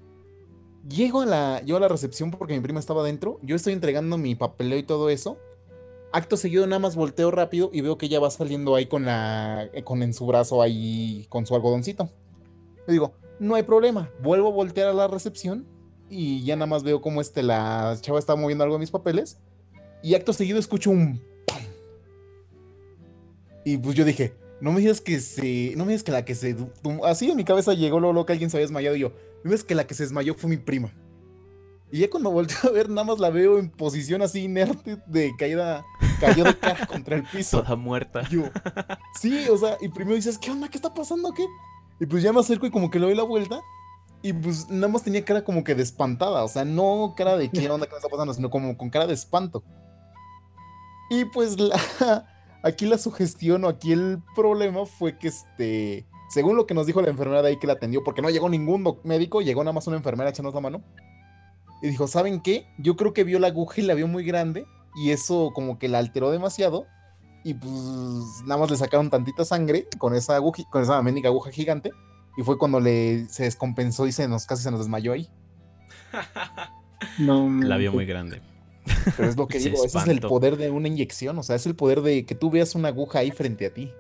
Llego 0.88 1.22
a 1.22 1.26
la, 1.26 1.62
llego 1.62 1.78
a 1.78 1.82
la 1.82 1.88
recepción 1.88 2.32
porque 2.32 2.54
mi 2.54 2.60
prima 2.60 2.80
estaba 2.80 3.02
adentro. 3.02 3.40
Yo 3.42 3.56
estoy 3.56 3.74
entregando 3.74 4.18
mi 4.18 4.36
papeleo 4.36 4.78
y 4.78 4.84
todo 4.84 5.10
eso. 5.10 5.38
Acto 6.12 6.38
seguido, 6.38 6.66
nada 6.68 6.80
más 6.80 6.96
volteo 6.96 7.32
rápido 7.32 7.70
y 7.74 7.82
veo 7.82 7.98
que 7.98 8.06
ella 8.06 8.20
va 8.20 8.32
saliendo 8.32 8.76
ahí 8.76 8.86
con 8.86 9.06
la. 9.06 9.70
eh, 9.74 9.84
con 9.84 10.02
en 10.04 10.14
su 10.14 10.26
brazo 10.26 10.62
ahí 10.62 11.26
con 11.30 11.46
su 11.46 11.56
algodoncito. 11.56 12.10
Le 12.88 12.94
digo, 12.94 13.14
no 13.40 13.56
hay 13.56 13.64
problema. 13.64 14.10
Vuelvo 14.22 14.48
a 14.48 14.52
voltear 14.52 14.88
a 14.88 14.94
la 14.94 15.08
recepción 15.08 15.68
y 16.10 16.44
ya 16.44 16.56
nada 16.56 16.68
más 16.68 16.84
veo 16.84 17.02
cómo 17.02 17.20
este, 17.22 17.44
la 17.44 17.98
chava 18.02 18.20
está 18.20 18.36
moviendo 18.36 18.64
algo 18.64 18.76
de 18.76 18.80
mis 18.80 18.92
papeles. 18.92 19.38
Y 20.02 20.16
acto 20.16 20.32
seguido 20.32 20.60
escucho 20.60 20.92
un. 20.92 21.22
¡pum! 21.46 21.62
Y 23.66 23.78
pues 23.78 23.96
yo 23.96 24.06
dije, 24.06 24.34
no 24.62 24.72
me 24.72 24.80
digas 24.80 25.02
que 25.02 25.20
se. 25.20 25.74
No 25.76 25.86
me 25.86 25.92
digas 25.92 26.04
que 26.04 26.12
la 26.12 26.24
que 26.24 26.36
se. 26.36 26.56
Así 27.04 27.30
en 27.30 27.36
mi 27.36 27.44
cabeza 27.44 27.74
llegó 27.74 28.00
lo 28.00 28.26
que 28.26 28.34
alguien 28.34 28.50
se 28.50 28.58
había 28.58 28.66
desmayado 28.66 28.96
y 28.96 29.00
yo. 29.00 29.10
No 29.10 29.16
me 29.44 29.52
digas 29.52 29.64
que 29.64 29.76
la 29.76 29.86
que 29.86 29.94
se 29.94 30.04
desmayó 30.04 30.34
fue 30.36 30.50
mi 30.50 30.58
prima. 30.58 30.94
Y 31.92 32.00
ya 32.00 32.10
cuando 32.10 32.32
volteo 32.32 32.58
a 32.70 32.74
ver, 32.74 32.90
nada 32.90 33.06
más 33.06 33.20
la 33.20 33.30
veo 33.30 33.60
en 33.60 33.70
posición 33.70 34.22
así 34.22 34.44
inerte 34.44 34.98
de 35.08 35.32
caída. 35.38 35.86
Cayó 36.20 36.44
de 36.44 36.58
cara 36.58 36.86
contra 36.88 37.16
el 37.16 37.24
piso. 37.24 37.62
Toda 37.64 37.76
muerta. 37.76 38.28
Yo, 38.30 38.44
sí, 39.20 39.48
o 39.50 39.58
sea, 39.58 39.78
y 39.80 39.88
primero 39.90 40.16
dices, 40.16 40.38
¿qué 40.38 40.52
onda? 40.52 40.68
¿Qué 40.70 40.78
está 40.78 40.94
pasando? 40.94 41.32
¿Qué? 41.34 41.46
Y 42.00 42.06
pues 42.06 42.22
ya 42.24 42.34
me 42.34 42.40
acerco 42.42 42.66
y 42.66 42.72
como 42.72 42.90
que 42.92 43.00
le 43.00 43.06
doy 43.06 43.16
la 43.16 43.24
vuelta. 43.24 43.62
Y 44.22 44.34
pues 44.34 44.68
nada 44.70 44.88
más 44.92 45.04
tenía 45.04 45.24
cara 45.24 45.44
como 45.44 45.64
que 45.64 45.76
de 45.76 45.84
espantada. 45.84 46.44
O 46.44 46.48
sea, 46.48 46.66
no 46.66 47.14
cara 47.16 47.38
de 47.38 47.50
qué 47.50 47.70
onda, 47.70 47.86
qué 47.86 47.94
me 47.94 47.98
está 47.98 48.10
pasando, 48.10 48.34
sino 48.34 48.50
como 48.50 48.76
con 48.78 48.90
cara 48.90 49.08
de 49.08 49.14
espanto. 49.14 49.64
Y 51.10 51.26
pues 51.26 51.58
la- 51.60 51.80
aquí 52.64 52.86
la 52.86 52.98
sugestión 52.98 53.64
o 53.64 53.70
aquí 53.70 53.94
el 53.94 54.22
problema 54.36 54.86
fue 54.86 55.18
que 55.18 55.30
este. 55.30 56.06
Según 56.30 56.58
lo 56.58 56.68
que 56.68 56.74
nos 56.74 56.86
dijo 56.86 57.02
la 57.02 57.10
enfermera 57.10 57.42
de 57.42 57.50
ahí 57.50 57.58
que 57.60 57.68
la 57.68 57.74
atendió, 57.74 58.04
porque 58.04 58.22
no 58.22 58.30
llegó 58.30 58.50
ningún 58.50 59.00
médico, 59.06 59.42
llegó 59.42 59.64
nada 59.64 59.72
más 59.72 59.88
una 59.88 59.96
enfermera 59.96 60.30
echándonos 60.30 60.56
la 60.56 60.60
mano. 60.62 60.84
Y 61.82 61.88
dijo, 61.88 62.08
¿saben 62.08 62.42
qué? 62.42 62.68
Yo 62.78 62.96
creo 62.96 63.14
que 63.14 63.24
vio 63.24 63.40
la 63.40 63.48
aguja 63.48 63.82
y 63.82 63.84
la 63.84 63.94
vio 63.94 64.08
muy 64.08 64.24
grande 64.24 64.66
y 64.96 65.12
eso 65.12 65.52
como 65.54 65.78
que 65.78 65.88
la 65.88 66.00
alteró 66.00 66.32
demasiado 66.32 66.88
y 67.44 67.54
pues 67.54 67.72
nada 68.46 68.60
más 68.60 68.72
le 68.72 68.78
sacaron 68.78 69.10
tantita 69.10 69.46
sangre 69.46 69.88
con 70.00 70.16
esa 70.16 70.36
aguja, 70.36 70.64
con 70.72 70.82
esa 70.82 71.02
mendiga 71.02 71.30
aguja 71.30 71.52
gigante 71.52 71.92
y 72.36 72.44
fue 72.44 72.58
cuando 72.58 72.80
le 72.80 73.26
se 73.30 73.44
descompensó 73.44 74.08
y 74.08 74.12
se 74.12 74.28
nos 74.28 74.46
casi 74.46 74.64
se 74.64 74.72
nos 74.72 74.80
desmayó 74.80 75.14
ahí. 75.14 75.30
No, 77.20 77.48
La 77.62 77.78
vio 77.78 77.94
muy 77.94 78.08
grande. 78.08 78.42
Pero 79.16 79.30
es 79.30 79.38
lo 79.38 79.48
que 79.48 79.60
digo, 79.60 79.86
ese 79.86 79.98
es 79.98 80.08
el 80.08 80.20
poder 80.20 80.58
de 80.58 80.72
una 80.72 80.88
inyección, 80.88 81.38
o 81.38 81.44
sea, 81.44 81.56
es 81.56 81.66
el 81.68 81.76
poder 81.76 82.02
de 82.02 82.26
que 82.26 82.34
tú 82.34 82.50
veas 82.50 82.74
una 82.74 82.88
aguja 82.88 83.20
ahí 83.20 83.32
frente 83.32 83.68
a 83.68 83.74
ti. 83.74 83.92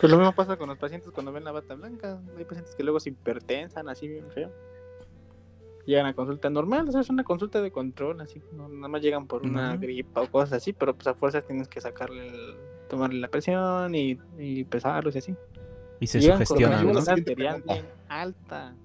Pues 0.00 0.10
lo 0.10 0.18
mismo 0.18 0.34
pasa 0.34 0.56
con 0.56 0.68
los 0.68 0.78
pacientes 0.78 1.10
cuando 1.12 1.32
ven 1.32 1.44
la 1.44 1.52
bata 1.52 1.74
blanca. 1.74 2.20
Hay 2.36 2.44
pacientes 2.44 2.74
que 2.74 2.82
luego 2.82 3.00
se 3.00 3.10
hipertensan 3.10 3.88
así 3.88 4.08
bien 4.08 4.30
feo. 4.30 4.50
Llegan 5.84 6.06
a 6.06 6.14
consulta 6.14 6.48
normal, 6.48 6.88
o 6.88 6.92
sea, 6.92 7.00
es 7.00 7.10
una 7.10 7.24
consulta 7.24 7.60
de 7.60 7.72
control, 7.72 8.20
así, 8.20 8.40
no, 8.52 8.68
nada 8.68 8.88
más 8.88 9.02
llegan 9.02 9.26
por 9.26 9.42
una 9.42 9.76
gripa 9.76 10.22
o 10.22 10.30
cosas 10.30 10.52
así, 10.52 10.72
pero 10.72 10.94
pues 10.94 11.08
a 11.08 11.14
fuerzas 11.14 11.44
tienes 11.44 11.66
que 11.66 11.80
sacarle 11.80 12.28
el, 12.28 12.54
tomarle 12.88 13.18
la 13.18 13.28
presión 13.28 13.92
y, 13.94 14.18
y 14.38 14.64
pesarlos 14.64 15.16
y 15.16 15.18
así. 15.18 15.34
Y 15.98 16.06
se 16.06 16.20
Llegan 16.20 16.38
con 16.38 16.46
sugestionan, 16.46 17.08
arterial 17.08 17.62
bien 17.62 17.84
alta. 18.08 18.76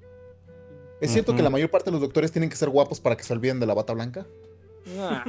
¿Es 1.00 1.12
cierto 1.12 1.36
que 1.36 1.44
la 1.44 1.50
mayor 1.50 1.70
parte 1.70 1.86
de 1.86 1.92
los 1.92 2.02
doctores 2.02 2.32
tienen 2.32 2.50
que 2.50 2.56
ser 2.56 2.70
guapos 2.70 3.00
para 3.00 3.16
que 3.16 3.24
se 3.24 3.34
olviden 3.34 3.60
de 3.60 3.68
la 3.68 3.76
bata 3.76 3.94
blanca? 3.94 4.26
Ah. 4.98 5.24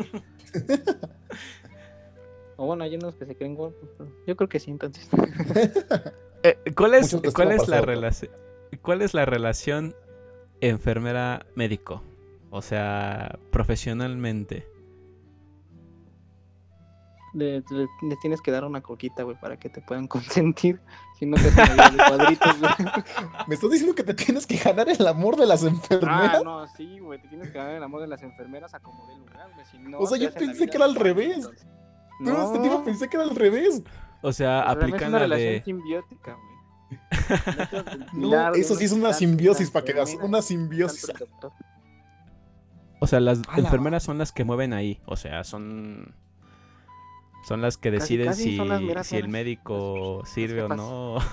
o 2.57 2.67
bueno, 2.67 2.85
hay 2.85 2.95
unos 2.95 3.15
que 3.17 3.27
se 3.27 3.35
creen 3.35 3.55
guapos, 3.55 3.91
pero 3.99 4.11
yo 4.27 4.37
creo 4.37 4.49
que 4.49 4.61
sí, 4.61 4.71
entonces. 4.71 5.09
Eh, 6.45 6.57
¿Cuál 6.77 6.95
es, 6.95 7.17
cuál 7.35 7.51
es 7.51 7.67
la 7.67 7.81
relación? 7.81 8.31
¿Cuál 8.81 9.03
es 9.03 9.13
la 9.13 9.25
relación 9.25 9.97
enfermera-médico? 10.61 12.03
O 12.51 12.63
sea, 12.63 13.39
profesionalmente. 13.51 14.67
Le, 17.35 17.61
le- 17.71 17.89
le 18.03 18.17
tienes 18.23 18.41
que 18.41 18.51
dar 18.51 18.65
una 18.65 18.81
coquita, 18.81 19.23
güey, 19.23 19.39
para 19.39 19.59
que 19.59 19.69
te 19.69 19.83
puedan 19.83 20.07
consentir. 20.09 20.81
Si 21.19 21.27
no 21.27 21.37
te 21.37 21.51
cuadritos, 21.53 22.59
güey. 22.61 22.73
¿Me 23.49 23.55
estás 23.55 23.71
diciendo 23.71 23.95
que 23.95 24.03
te 24.03 24.15
tienes 24.15 24.47
que 24.47 24.57
ganar 24.57 24.89
el 24.89 25.07
amor 25.07 25.37
de 25.37 25.47
las 25.47 25.63
Ah, 25.65 25.69
enfermeras? 25.69 26.43
no, 26.45 26.67
sí, 26.69 26.99
güey. 27.01 27.21
Te 27.21 27.29
tienes 27.29 27.51
que 27.51 27.59
dar 27.59 27.71
el 27.71 27.83
amor 27.83 28.01
de 28.01 28.07
las 28.07 28.23
enfermeras 28.23 28.73
a 28.75 28.81
como 28.81 29.07
de 29.09 29.17
lugar, 29.19 29.51
güey. 29.53 29.67
Si 29.67 29.79
no, 29.79 29.99
O 29.99 30.07
sea, 30.07 30.17
yo 30.17 30.33
pensé 30.33 30.69
que 30.69 30.77
era 30.77 30.87
al 30.87 30.95
revés. 30.95 31.49
No, 32.21 32.33
No, 32.33 32.47
este 32.47 32.61
tipo 32.61 32.83
pensé 32.85 33.09
que 33.09 33.17
era 33.17 33.25
al 33.27 33.37
revés. 33.37 33.83
O 34.23 34.33
sea, 34.33 34.63
aplican 34.63 35.01
es 35.03 35.09
una 35.09 35.19
la 35.19 35.25
relación 35.25 35.53
de. 35.53 35.63
simbiótica, 35.63 36.33
güey. 36.35 36.48
No, 38.13 38.55
eso 38.55 38.75
sí 38.75 38.85
es 38.85 38.93
una 38.93 39.13
simbiosis, 39.13 39.71
para 39.71 39.85
que 39.85 39.93
veas, 39.93 40.15
una 40.23 40.43
simbiosis. 40.43 41.13
O 43.01 43.07
sea, 43.07 43.21
las 43.21 43.41
enfermeras 43.57 44.03
son 44.03 44.19
las 44.19 44.33
que 44.33 44.45
mueven 44.45 44.73
ahí. 44.73 45.01
O 45.07 45.17
sea, 45.17 45.45
son. 45.45 46.15
Son 47.47 47.63
las 47.63 47.79
que 47.79 47.91
deciden 47.91 48.27
casi 48.27 48.59
si, 49.05 49.17
el 49.17 49.29
médico 49.29 50.19
Las- 50.21 50.31
sirve 50.31 50.63
o 50.63 50.69
no. 50.69 51.19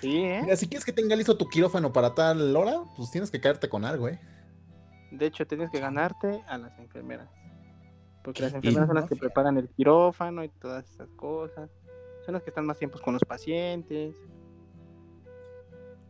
Sí, 0.00 0.18
¿eh? 0.18 0.40
Mira, 0.42 0.56
si 0.56 0.68
quieres 0.68 0.84
que 0.84 0.92
tenga 0.92 1.16
listo 1.16 1.34
tu 1.38 1.48
quirófano 1.48 1.90
para 1.90 2.14
tal 2.14 2.54
hora, 2.54 2.82
pues 2.94 3.10
tienes 3.10 3.30
que 3.30 3.40
caerte 3.40 3.70
con 3.70 3.86
algo, 3.86 4.06
¿eh? 4.06 4.20
De 5.10 5.24
hecho, 5.24 5.46
tienes 5.46 5.70
que 5.70 5.80
ganarte 5.80 6.44
a 6.46 6.58
las 6.58 6.78
enfermeras. 6.78 7.30
Porque 8.22 8.42
las 8.42 8.52
¿Qué 8.52 8.58
enfermeras 8.58 8.86
son 8.86 8.96
las 8.96 9.08
que 9.08 9.16
preparan 9.16 9.56
el 9.56 9.70
quirófano 9.70 10.44
y 10.44 10.50
todas 10.50 10.84
esas 10.90 11.08
cosas. 11.16 11.70
Son 12.24 12.34
las 12.34 12.42
que 12.42 12.50
están 12.50 12.64
más 12.66 12.78
tiempos 12.78 13.00
con 13.00 13.12
los 13.14 13.22
pacientes. 13.24 14.16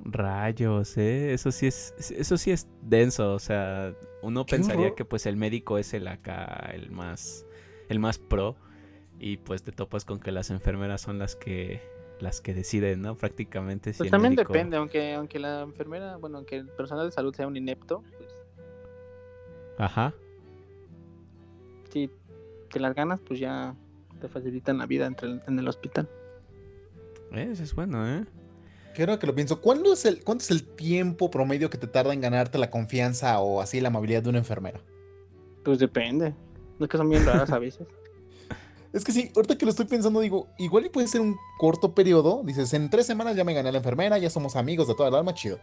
Rayos, 0.00 0.96
eh. 0.98 1.32
Eso 1.32 1.50
sí 1.50 1.66
es. 1.66 1.94
Eso 2.10 2.36
sí 2.36 2.50
es 2.50 2.68
denso. 2.82 3.32
O 3.34 3.38
sea, 3.38 3.94
uno 4.22 4.44
pensaría 4.44 4.94
que 4.94 5.04
pues 5.04 5.26
el 5.26 5.36
médico 5.36 5.78
es 5.78 5.94
el 5.94 6.06
acá, 6.08 6.70
el 6.72 6.90
más. 6.90 7.46
el 7.88 7.98
más 7.98 8.18
pro. 8.18 8.56
Y 9.18 9.38
pues 9.38 9.62
te 9.62 9.72
topas 9.72 10.04
con 10.04 10.18
que 10.20 10.32
las 10.32 10.50
enfermeras 10.50 11.00
son 11.00 11.18
las 11.18 11.36
que. 11.36 11.80
las 12.20 12.40
que 12.40 12.52
deciden, 12.54 13.00
¿no? 13.02 13.16
Prácticamente 13.16 13.92
si 13.92 13.98
Pues 13.98 14.06
el 14.08 14.10
también 14.12 14.34
médico- 14.34 14.52
depende, 14.52 14.76
aunque 14.76 15.14
aunque 15.14 15.38
la 15.38 15.62
enfermera, 15.62 16.16
bueno, 16.16 16.38
aunque 16.38 16.56
el 16.56 16.68
personal 16.68 17.06
de 17.06 17.12
salud 17.12 17.34
sea 17.34 17.46
un 17.46 17.56
inepto, 17.56 18.02
pues 18.18 18.30
Ajá. 19.78 20.12
si 21.90 22.10
te 22.70 22.78
las 22.80 22.94
ganas, 22.94 23.20
pues 23.20 23.40
ya 23.40 23.74
te 24.20 24.28
facilitan 24.28 24.78
la 24.78 24.86
vida 24.86 25.06
entre 25.06 25.28
el- 25.28 25.42
en 25.46 25.58
el 25.58 25.68
hospital. 25.68 26.08
Eh, 27.32 27.48
Eso 27.52 27.62
es 27.62 27.74
bueno, 27.74 28.06
¿eh? 28.08 28.24
Que 28.94 29.02
ahora 29.02 29.18
que 29.18 29.26
lo 29.26 29.34
pienso, 29.34 29.60
¿cuándo 29.60 29.92
es 29.92 30.04
el, 30.04 30.22
¿cuánto 30.22 30.44
es 30.44 30.50
el 30.52 30.62
tiempo 30.62 31.30
promedio 31.30 31.68
que 31.68 31.78
te 31.78 31.86
tarda 31.88 32.12
en 32.12 32.20
ganarte 32.20 32.58
la 32.58 32.70
confianza 32.70 33.40
o 33.40 33.60
así 33.60 33.80
la 33.80 33.88
amabilidad 33.88 34.22
de 34.22 34.28
una 34.28 34.38
enfermera? 34.38 34.80
Pues 35.64 35.78
depende. 35.80 36.32
No 36.78 36.84
es 36.86 36.88
que 36.90 36.96
son 36.96 37.08
bien 37.08 37.24
raras 37.26 37.50
a 37.50 37.58
veces. 37.58 37.86
Es 38.92 39.02
que 39.04 39.10
sí, 39.10 39.32
ahorita 39.34 39.58
que 39.58 39.64
lo 39.64 39.70
estoy 39.72 39.86
pensando, 39.86 40.20
digo, 40.20 40.46
igual 40.56 40.86
y 40.86 40.88
puede 40.88 41.08
ser 41.08 41.20
un 41.20 41.34
corto 41.58 41.96
periodo. 41.96 42.42
Dices, 42.44 42.72
en 42.74 42.88
tres 42.90 43.06
semanas 43.06 43.34
ya 43.34 43.42
me 43.42 43.52
gané 43.52 43.70
a 43.70 43.72
la 43.72 43.78
enfermera, 43.78 44.18
ya 44.18 44.30
somos 44.30 44.54
amigos 44.54 44.86
de 44.86 44.94
toda 44.94 45.08
el 45.08 45.16
alma, 45.16 45.34
chido. 45.34 45.58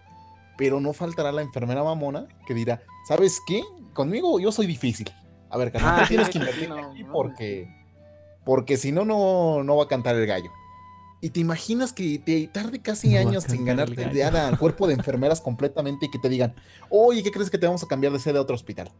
Pero 0.58 0.82
no 0.82 0.92
faltará 0.92 1.32
la 1.32 1.42
enfermera 1.42 1.82
mamona 1.82 2.28
que 2.46 2.54
dirá, 2.54 2.82
¿sabes 3.08 3.40
qué? 3.48 3.62
Conmigo 3.94 4.38
yo 4.42 4.52
soy 4.52 4.68
difícil. 4.68 5.10
A 5.50 5.58
ver, 5.58 5.72
carnal, 5.72 6.02
Ah, 6.04 6.06
tienes 6.10 6.28
que 6.30 6.40
invertir 6.40 6.68
no, 6.68 6.90
aquí 6.92 7.04
no, 7.06 7.14
porque, 7.14 7.70
porque 8.46 8.78
si 8.78 8.92
no, 8.92 9.06
no, 9.06 9.64
no 9.64 9.76
va 9.78 9.84
a 9.84 9.88
cantar 9.88 10.16
el 10.16 10.26
gallo. 10.28 10.52
Y 11.24 11.30
te 11.30 11.40
imaginas 11.40 11.94
que 11.94 12.18
te 12.18 12.48
tarde 12.48 12.82
casi 12.82 13.14
No 13.14 13.20
años 13.20 13.44
sin 13.44 13.64
ganarte 13.64 14.06
de 14.08 14.24
al 14.24 14.58
cuerpo 14.58 14.88
de 14.88 14.94
enfermeras 14.96 15.40
completamente 15.40 16.08
y 16.08 16.10
que 16.12 16.18
te 16.20 16.30
digan, 16.30 16.56
oye, 16.90 17.22
¿qué 17.22 17.32
crees 17.32 17.50
que 17.50 17.58
te 17.60 17.68
vamos 17.68 17.84
a 17.84 17.88
cambiar 17.88 18.12
de 18.14 18.20
sede 18.20 18.40
a 18.40 18.42
otro 18.42 18.56
hospital? 18.56 18.92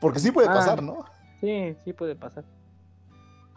Porque 0.00 0.18
sí 0.20 0.30
puede 0.30 0.48
Ah. 0.48 0.54
pasar, 0.54 0.82
¿no? 0.82 1.04
Sí, 1.40 1.74
sí 1.84 1.92
puede 1.92 2.14
pasar. 2.14 2.44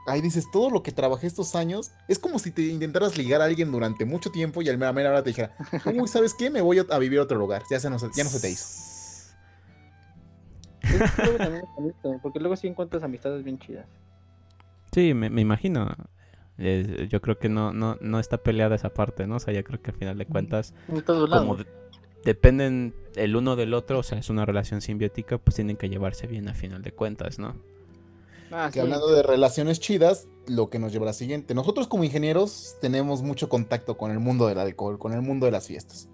Ahí 0.08 0.22
dices, 0.22 0.46
todo 0.52 0.70
lo 0.70 0.84
que 0.84 0.92
trabajé 0.92 1.26
estos 1.26 1.56
años, 1.56 1.92
es 2.08 2.20
como 2.20 2.38
si 2.38 2.52
te 2.52 2.62
intentaras 2.62 3.18
ligar 3.18 3.42
a 3.42 3.46
alguien 3.46 3.72
durante 3.72 4.06
mucho 4.06 4.30
tiempo 4.32 4.62
y 4.62 4.70
al 4.70 4.78
mera 4.78 4.94
mera 4.94 5.10
hora 5.10 5.24
te 5.24 5.32
dijera, 5.32 5.52
uy, 5.86 6.08
¿sabes 6.08 6.36
qué? 6.36 6.52
Me 6.52 6.62
voy 6.62 6.80
a, 6.80 6.98
vivir 7.00 7.18
a 7.20 7.24
otro 7.24 7.38
lugar, 7.40 7.64
ya, 7.72 7.80
se 7.80 7.90
no, 7.90 7.98
se- 7.98 8.10
ya 8.16 8.24
no 8.24 8.30
se 8.30 8.40
te 8.40 8.52
hizo. 8.52 8.66
Es 11.04 11.12
que 11.12 11.22
luego 11.24 11.38
también 11.38 11.64
es 11.64 11.70
bonito, 11.76 12.20
porque 12.22 12.40
luego 12.40 12.56
sí 12.56 12.68
encuentras 12.68 13.04
amistades 13.04 13.44
bien 13.44 13.60
chidas. 13.60 13.86
Sí, 14.92 15.14
me, 15.14 15.30
me 15.30 15.42
imagino. 15.42 15.94
Eh, 16.58 17.08
yo 17.10 17.22
creo 17.22 17.38
que 17.38 17.50
no, 17.50 17.74
no, 17.74 17.98
no 18.00 18.20
está 18.20 18.38
peleada 18.38 18.76
esa 18.76 18.94
parte, 18.94 19.28
¿no? 19.28 19.36
O 19.36 19.40
sea, 19.40 19.54
yo 19.54 19.64
creo 19.64 19.82
que 19.82 19.92
al 19.92 19.98
final 19.98 20.18
de 20.18 20.26
cuentas, 20.26 20.74
como 21.30 21.58
de- 21.58 21.66
dependen 22.24 22.96
el 23.16 23.36
uno 23.36 23.56
del 23.56 23.74
otro, 23.74 24.00
o 24.00 24.04
sea, 24.04 24.18
es 24.18 24.30
una 24.30 24.46
relación 24.46 24.80
simbiótica, 24.82 25.38
pues 25.38 25.56
tienen 25.56 25.76
que 25.78 25.90
llevarse 25.90 26.28
bien 26.28 26.48
a 26.48 26.54
final 26.54 26.82
de 26.82 26.92
cuentas, 26.94 27.40
¿no? 27.40 27.56
Ah, 28.52 28.68
Que 28.68 28.74
sí. 28.74 28.80
hablando 28.80 29.12
de 29.12 29.22
relaciones 29.24 29.80
chidas, 29.80 30.28
lo 30.48 30.70
que 30.70 30.80
nos 30.80 30.94
lleva 30.94 31.04
a 31.06 31.08
la 31.08 31.14
siguiente. 31.14 31.54
Nosotros 31.56 31.88
como 31.88 32.04
ingenieros 32.06 32.78
tenemos 32.80 33.22
mucho 33.22 33.50
contacto 33.50 33.98
con 33.98 34.12
el 34.12 34.20
mundo 34.20 34.48
del 34.48 34.60
alcohol, 34.60 34.98
con 34.98 35.12
el 35.14 35.22
mundo 35.22 35.46
de 35.48 35.52
las 35.52 35.68
fiestas. 35.68 36.08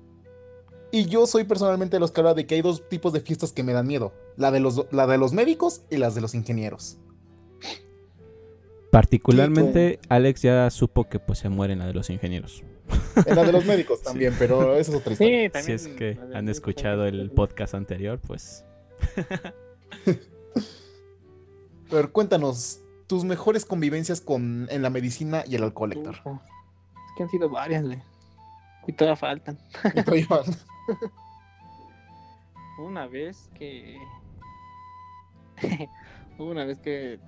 Y 0.91 1.05
yo 1.05 1.25
soy 1.25 1.45
personalmente 1.45 1.95
de 1.95 1.99
los 2.01 2.11
que 2.11 2.19
habla 2.21 2.33
de 2.33 2.45
que 2.45 2.55
hay 2.55 2.61
dos 2.61 2.87
tipos 2.89 3.13
de 3.13 3.21
fiestas 3.21 3.53
que 3.53 3.63
me 3.63 3.73
dan 3.73 3.87
miedo. 3.87 4.13
La 4.35 4.51
de 4.51 4.59
los, 4.59 4.85
la 4.91 5.07
de 5.07 5.17
los 5.17 5.33
médicos 5.33 5.81
y 5.89 5.97
las 5.97 6.15
de 6.15 6.21
los 6.21 6.35
ingenieros. 6.35 6.97
Particularmente, 8.91 9.99
Alex 10.09 10.41
ya 10.41 10.69
supo 10.69 11.07
que 11.07 11.19
pues 11.19 11.39
se 11.39 11.47
muere 11.47 11.73
en 11.73 11.79
la 11.79 11.87
de 11.87 11.93
los 11.93 12.09
ingenieros. 12.09 12.63
En 13.25 13.35
la 13.35 13.43
de 13.43 13.53
los 13.53 13.65
médicos 13.65 14.01
también, 14.03 14.35
pero 14.37 14.75
eso 14.75 14.91
es 14.91 14.97
otra 14.97 15.13
historia. 15.13 15.49
Sí, 15.55 15.61
Si 15.63 15.71
es 15.71 15.87
que 15.87 16.19
han 16.33 16.49
escuchado 16.49 17.05
el 17.05 17.31
podcast 17.31 17.73
anterior, 17.73 18.19
pues 18.19 18.65
Pero 21.89 22.11
cuéntanos, 22.11 22.81
tus 23.07 23.23
mejores 23.23 23.65
convivencias 23.65 24.21
con, 24.21 24.67
en 24.71 24.81
la 24.81 24.89
medicina 24.89 25.43
y 25.47 25.55
el 25.55 25.63
alcohol, 25.63 25.91
Héctor. 25.91 26.15
Es 26.15 27.15
que 27.17 27.23
han 27.23 27.29
sido 27.29 27.49
varias, 27.49 27.83
güey. 27.85 28.01
Y 28.87 28.93
todavía 28.93 29.17
faltan. 29.17 29.59
Y 29.93 30.01
tú, 30.03 30.15
Iván. 30.15 30.43
Una 32.79 33.07
vez 33.07 33.49
que. 33.53 33.99
Una 36.37 36.65
vez 36.65 36.79
que. 36.79 37.19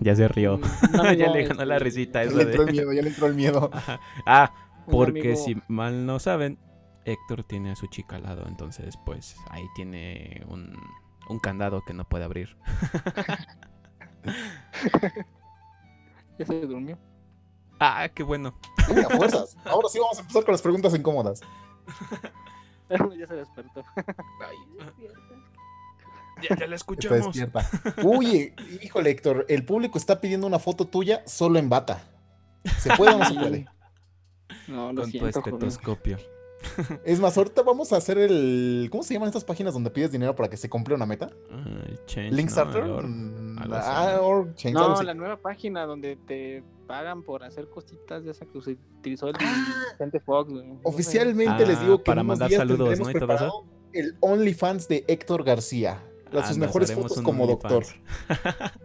ya 0.00 0.14
se 0.16 0.28
rió. 0.28 0.54
un 0.92 1.14
ya 1.16 1.28
le 1.28 1.46
ganó 1.46 1.64
la 1.64 1.76
este, 1.76 1.84
risita 1.84 2.22
Ya 2.22 2.28
eso 2.30 2.36
le 2.38 2.42
entró 2.44 2.62
el 2.62 2.72
miedo, 2.72 2.92
ya 2.92 3.02
le 3.02 3.08
entró 3.08 3.26
el 3.26 3.34
miedo. 3.34 3.70
Ajá. 3.72 4.00
Ah, 4.26 4.52
porque 4.90 5.32
amigo- 5.32 5.36
si 5.36 5.56
mal 5.68 6.06
no 6.06 6.18
saben, 6.18 6.58
Héctor 7.04 7.44
tiene 7.44 7.72
a 7.72 7.76
su 7.76 7.86
chica 7.88 8.16
al 8.16 8.22
lado, 8.22 8.44
entonces 8.46 8.96
pues 9.04 9.36
ahí 9.50 9.66
tiene 9.74 10.44
un, 10.48 10.76
un 11.28 11.38
candado 11.38 11.82
que 11.82 11.92
no 11.94 12.08
puede 12.08 12.24
abrir. 12.24 12.56
Ya 16.38 16.46
se 16.46 16.60
durmió. 16.66 16.98
Ah, 17.78 18.08
qué 18.14 18.22
bueno. 18.22 18.54
Uy, 18.94 19.00
a 19.02 19.08
fuerzas. 19.08 19.56
Ahora 19.64 19.88
sí 19.88 19.98
vamos 19.98 20.18
a 20.18 20.20
empezar 20.22 20.44
con 20.44 20.52
las 20.52 20.62
preguntas 20.62 20.94
incómodas. 20.94 21.40
Ya 23.18 23.26
se 23.26 23.34
despertó. 23.34 23.84
Ya, 26.42 26.56
ya 26.56 26.66
la 26.66 26.76
despierta. 26.76 27.68
Uy, 28.02 28.54
híjole, 28.82 29.10
Héctor, 29.10 29.44
el 29.48 29.64
público 29.64 29.98
está 29.98 30.20
pidiendo 30.20 30.46
una 30.46 30.58
foto 30.58 30.86
tuya 30.86 31.22
solo 31.26 31.58
en 31.58 31.68
bata. 31.68 32.02
¿Se 32.78 32.94
puede 32.96 33.14
o 33.14 33.18
no 33.18 33.24
se 33.26 33.34
puede? 33.34 33.66
No, 34.66 34.92
lo 34.92 35.02
Con 35.02 35.10
tu 35.12 35.18
siento, 35.18 35.38
estetoscopio. 35.40 36.18
Es 37.04 37.18
más, 37.20 37.36
ahorita 37.36 37.62
vamos 37.62 37.92
a 37.92 37.96
hacer 37.96 38.18
el. 38.18 38.88
¿Cómo 38.90 39.02
se 39.02 39.14
llaman 39.14 39.28
estas 39.28 39.44
páginas 39.44 39.74
donde 39.74 39.90
pides 39.90 40.12
dinero 40.12 40.34
para 40.34 40.48
que 40.48 40.56
se 40.56 40.68
cumpla 40.68 40.94
una 40.94 41.06
meta? 41.06 41.30
El 41.88 42.00
change, 42.06 42.32
¿Linkstarter? 42.32 42.84
¿no? 42.84 43.00
Ah, 43.70 44.18
or 44.22 44.54
algo 44.64 44.80
No, 44.96 45.02
la 45.02 45.14
nueva 45.14 45.36
página 45.36 45.84
donde 45.86 46.16
te 46.16 46.62
pagan 46.86 47.22
por 47.22 47.44
hacer 47.44 47.68
cositas 47.68 48.24
de 48.24 48.32
esa 48.32 48.46
que 48.46 48.60
se 48.60 48.76
utilizó 48.98 49.28
el 49.28 49.36
Ah. 49.40 49.64
Vicente 49.92 50.20
Fox. 50.20 50.52
Oficialmente 50.82 51.66
les 51.66 51.78
Ah, 51.78 51.82
digo 51.82 51.98
que 51.98 52.04
para 52.04 52.22
unos 52.22 52.28
mandar 52.28 52.48
días 52.48 52.58
saludos, 52.60 52.88
tendremos 52.88 53.06
¿no? 53.06 53.10
Y 53.10 53.14
todo 53.14 53.32
eso. 53.32 53.36
preparado 53.36 53.64
el 53.92 54.16
OnlyFans 54.20 54.88
de 54.88 55.04
Héctor 55.08 55.44
García. 55.44 56.02
Las 56.32 56.48
sus 56.48 56.58
mejores 56.58 56.92
fotos 56.92 57.20
como 57.22 57.46
doctor. 57.46 57.84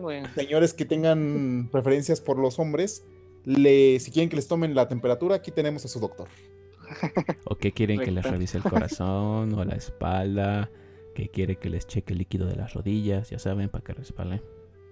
Güey. 0.00 0.22
Señores 0.34 0.74
que 0.74 0.84
tengan 0.84 1.68
preferencias 1.70 2.20
por 2.20 2.38
los 2.38 2.58
hombres, 2.58 3.04
le, 3.44 3.98
si 4.00 4.10
quieren 4.10 4.28
que 4.28 4.36
les 4.36 4.48
tomen 4.48 4.74
la 4.74 4.88
temperatura, 4.88 5.36
aquí 5.36 5.50
tenemos 5.50 5.84
a 5.84 5.88
su 5.88 6.00
doctor. 6.00 6.28
¿O 7.46 7.56
qué 7.56 7.72
quieren 7.72 8.00
que 8.00 8.10
les 8.10 8.24
revise 8.24 8.58
el 8.58 8.62
corazón 8.64 9.52
o 9.54 9.64
la 9.64 9.74
espalda? 9.74 10.70
¿Qué 11.14 11.28
quiere 11.28 11.56
que 11.56 11.70
les 11.70 11.86
cheque 11.86 12.12
el 12.12 12.18
líquido 12.18 12.46
de 12.46 12.56
las 12.56 12.74
rodillas? 12.74 13.30
Ya 13.30 13.38
saben, 13.38 13.68
para 13.68 13.84
que 13.84 13.92
respalen. 13.94 14.42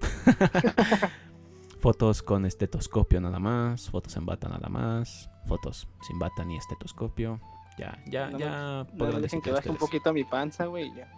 fotos 1.81 2.23
con 2.23 2.47
estetoscopio 2.47 3.20
nada 3.20 3.39
más, 3.41 3.91
fotos 3.91 4.16
en 4.16 4.25
bata 4.27 4.49
nada 4.49 4.68
más, 4.68 5.29
fotos 5.47 5.89
sin 6.07 6.18
bata 6.18 6.45
ni 6.45 6.57
estetoscopio. 6.57 7.41
Ya, 7.79 7.99
ya, 8.07 8.31
No 8.31 8.39
ya 8.39 8.51
No, 8.51 8.87
podrán 8.99 9.23
dicen 9.23 9.23
decir 9.23 9.41
que 9.43 9.51
baje 9.51 9.70
un 9.70 9.77
poquito 9.77 10.12
mi 10.12 10.25
panza, 10.25 10.66
güey, 10.66 10.95
ya. 10.95 11.11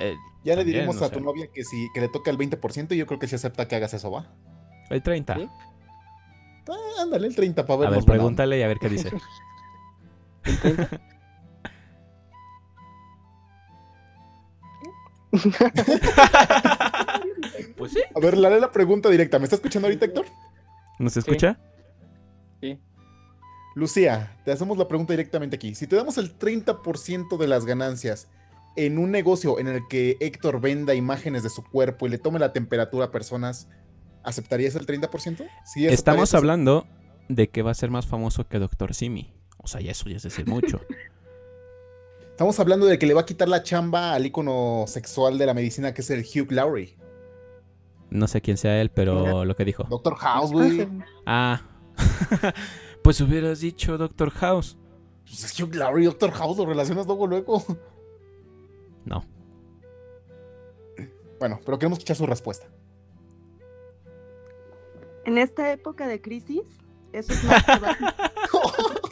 Eh, 0.00 0.14
Ya 0.42 0.56
le 0.56 0.64
diremos 0.64 0.96
a 1.02 1.08
tu 1.10 1.16
sea. 1.16 1.22
novia 1.24 1.46
que 1.52 1.62
si 1.64 1.88
que 1.94 2.00
le 2.00 2.08
toca 2.08 2.30
el 2.30 2.38
20% 2.38 2.92
y 2.94 2.96
yo 2.96 3.06
creo 3.06 3.18
que 3.18 3.28
si 3.28 3.34
acepta 3.36 3.68
que 3.68 3.76
hagas 3.76 3.94
eso, 3.94 4.10
¿va? 4.10 4.26
el 4.90 5.02
30. 5.02 5.36
¿Sí? 5.36 5.48
Ah, 6.68 7.02
ándale, 7.02 7.26
el 7.28 7.34
30 7.36 7.64
para 7.66 7.74
A 7.86 7.90
ver. 7.90 7.98
ver, 8.00 8.04
pregúntale 8.04 8.58
y 8.58 8.62
a 8.62 8.68
ver 8.68 8.78
qué 8.78 8.88
dice. 8.88 9.10
pues 17.76 17.92
sí. 17.92 18.00
A 18.14 18.20
ver, 18.20 18.36
le 18.36 18.46
haré 18.46 18.60
la 18.60 18.70
pregunta 18.70 19.08
directa. 19.08 19.38
¿Me 19.38 19.44
está 19.44 19.56
escuchando 19.56 19.88
ahorita, 19.88 20.04
Héctor? 20.04 20.26
¿Nos 20.98 21.16
escucha? 21.16 21.58
Sí. 22.60 22.78
Lucía, 23.74 24.36
te 24.44 24.52
hacemos 24.52 24.76
la 24.76 24.86
pregunta 24.86 25.14
directamente 25.14 25.56
aquí. 25.56 25.74
Si 25.74 25.86
te 25.86 25.96
damos 25.96 26.18
el 26.18 26.38
30% 26.38 27.38
de 27.38 27.46
las 27.46 27.64
ganancias 27.64 28.28
en 28.76 28.98
un 28.98 29.10
negocio 29.10 29.58
en 29.58 29.68
el 29.68 29.88
que 29.88 30.16
Héctor 30.20 30.60
venda 30.60 30.94
imágenes 30.94 31.42
de 31.42 31.50
su 31.50 31.64
cuerpo 31.64 32.06
y 32.06 32.10
le 32.10 32.18
tome 32.18 32.38
la 32.38 32.52
temperatura 32.52 33.06
a 33.06 33.10
personas, 33.10 33.68
¿aceptarías 34.22 34.74
el 34.74 34.86
30%? 34.86 35.48
Sí, 35.64 35.86
Estamos 35.86 36.34
hablando 36.34 36.86
de 37.28 37.48
que 37.48 37.62
va 37.62 37.70
a 37.70 37.74
ser 37.74 37.90
más 37.90 38.06
famoso 38.06 38.46
que 38.46 38.58
Doctor 38.58 38.94
Simi. 38.94 39.32
O 39.58 39.66
sea, 39.66 39.80
ya 39.80 39.92
eso 39.92 40.08
ya 40.08 40.16
es 40.16 40.22
decir 40.22 40.46
mucho. 40.46 40.80
Estamos 42.32 42.58
hablando 42.58 42.86
de 42.86 42.98
que 42.98 43.06
le 43.06 43.12
va 43.12 43.20
a 43.20 43.26
quitar 43.26 43.46
la 43.46 43.62
chamba 43.62 44.14
al 44.14 44.24
ícono 44.24 44.86
sexual 44.88 45.36
de 45.36 45.44
la 45.44 45.52
medicina 45.52 45.92
que 45.92 46.00
es 46.00 46.10
el 46.10 46.24
Hugh 46.24 46.50
Laurie. 46.50 46.96
No 48.08 48.26
sé 48.26 48.40
quién 48.40 48.56
sea 48.56 48.80
él, 48.80 48.90
pero 48.90 49.44
lo 49.44 49.54
que 49.54 49.66
dijo. 49.66 49.84
Doctor 49.84 50.16
House, 50.16 50.50
güey. 50.50 50.88
Ah. 51.26 51.60
pues 53.02 53.20
hubieras 53.20 53.60
dicho 53.60 53.98
Doctor 53.98 54.30
House. 54.30 54.78
Pues 55.24 55.44
es 55.44 55.60
Hugh 55.60 55.74
Laurie, 55.74 56.06
Doctor 56.06 56.30
House, 56.32 56.56
lo 56.56 56.66
relacionas 56.66 57.06
luego, 57.06 57.26
luego. 57.26 57.64
No. 59.04 59.24
Bueno, 61.38 61.60
pero 61.64 61.78
queremos 61.78 61.98
escuchar 61.98 62.16
su 62.16 62.26
respuesta. 62.26 62.66
En 65.26 65.38
esta 65.38 65.70
época 65.70 66.06
de 66.06 66.20
crisis, 66.20 66.62
eso 67.12 67.32
es 67.32 67.44
más. 67.44 67.62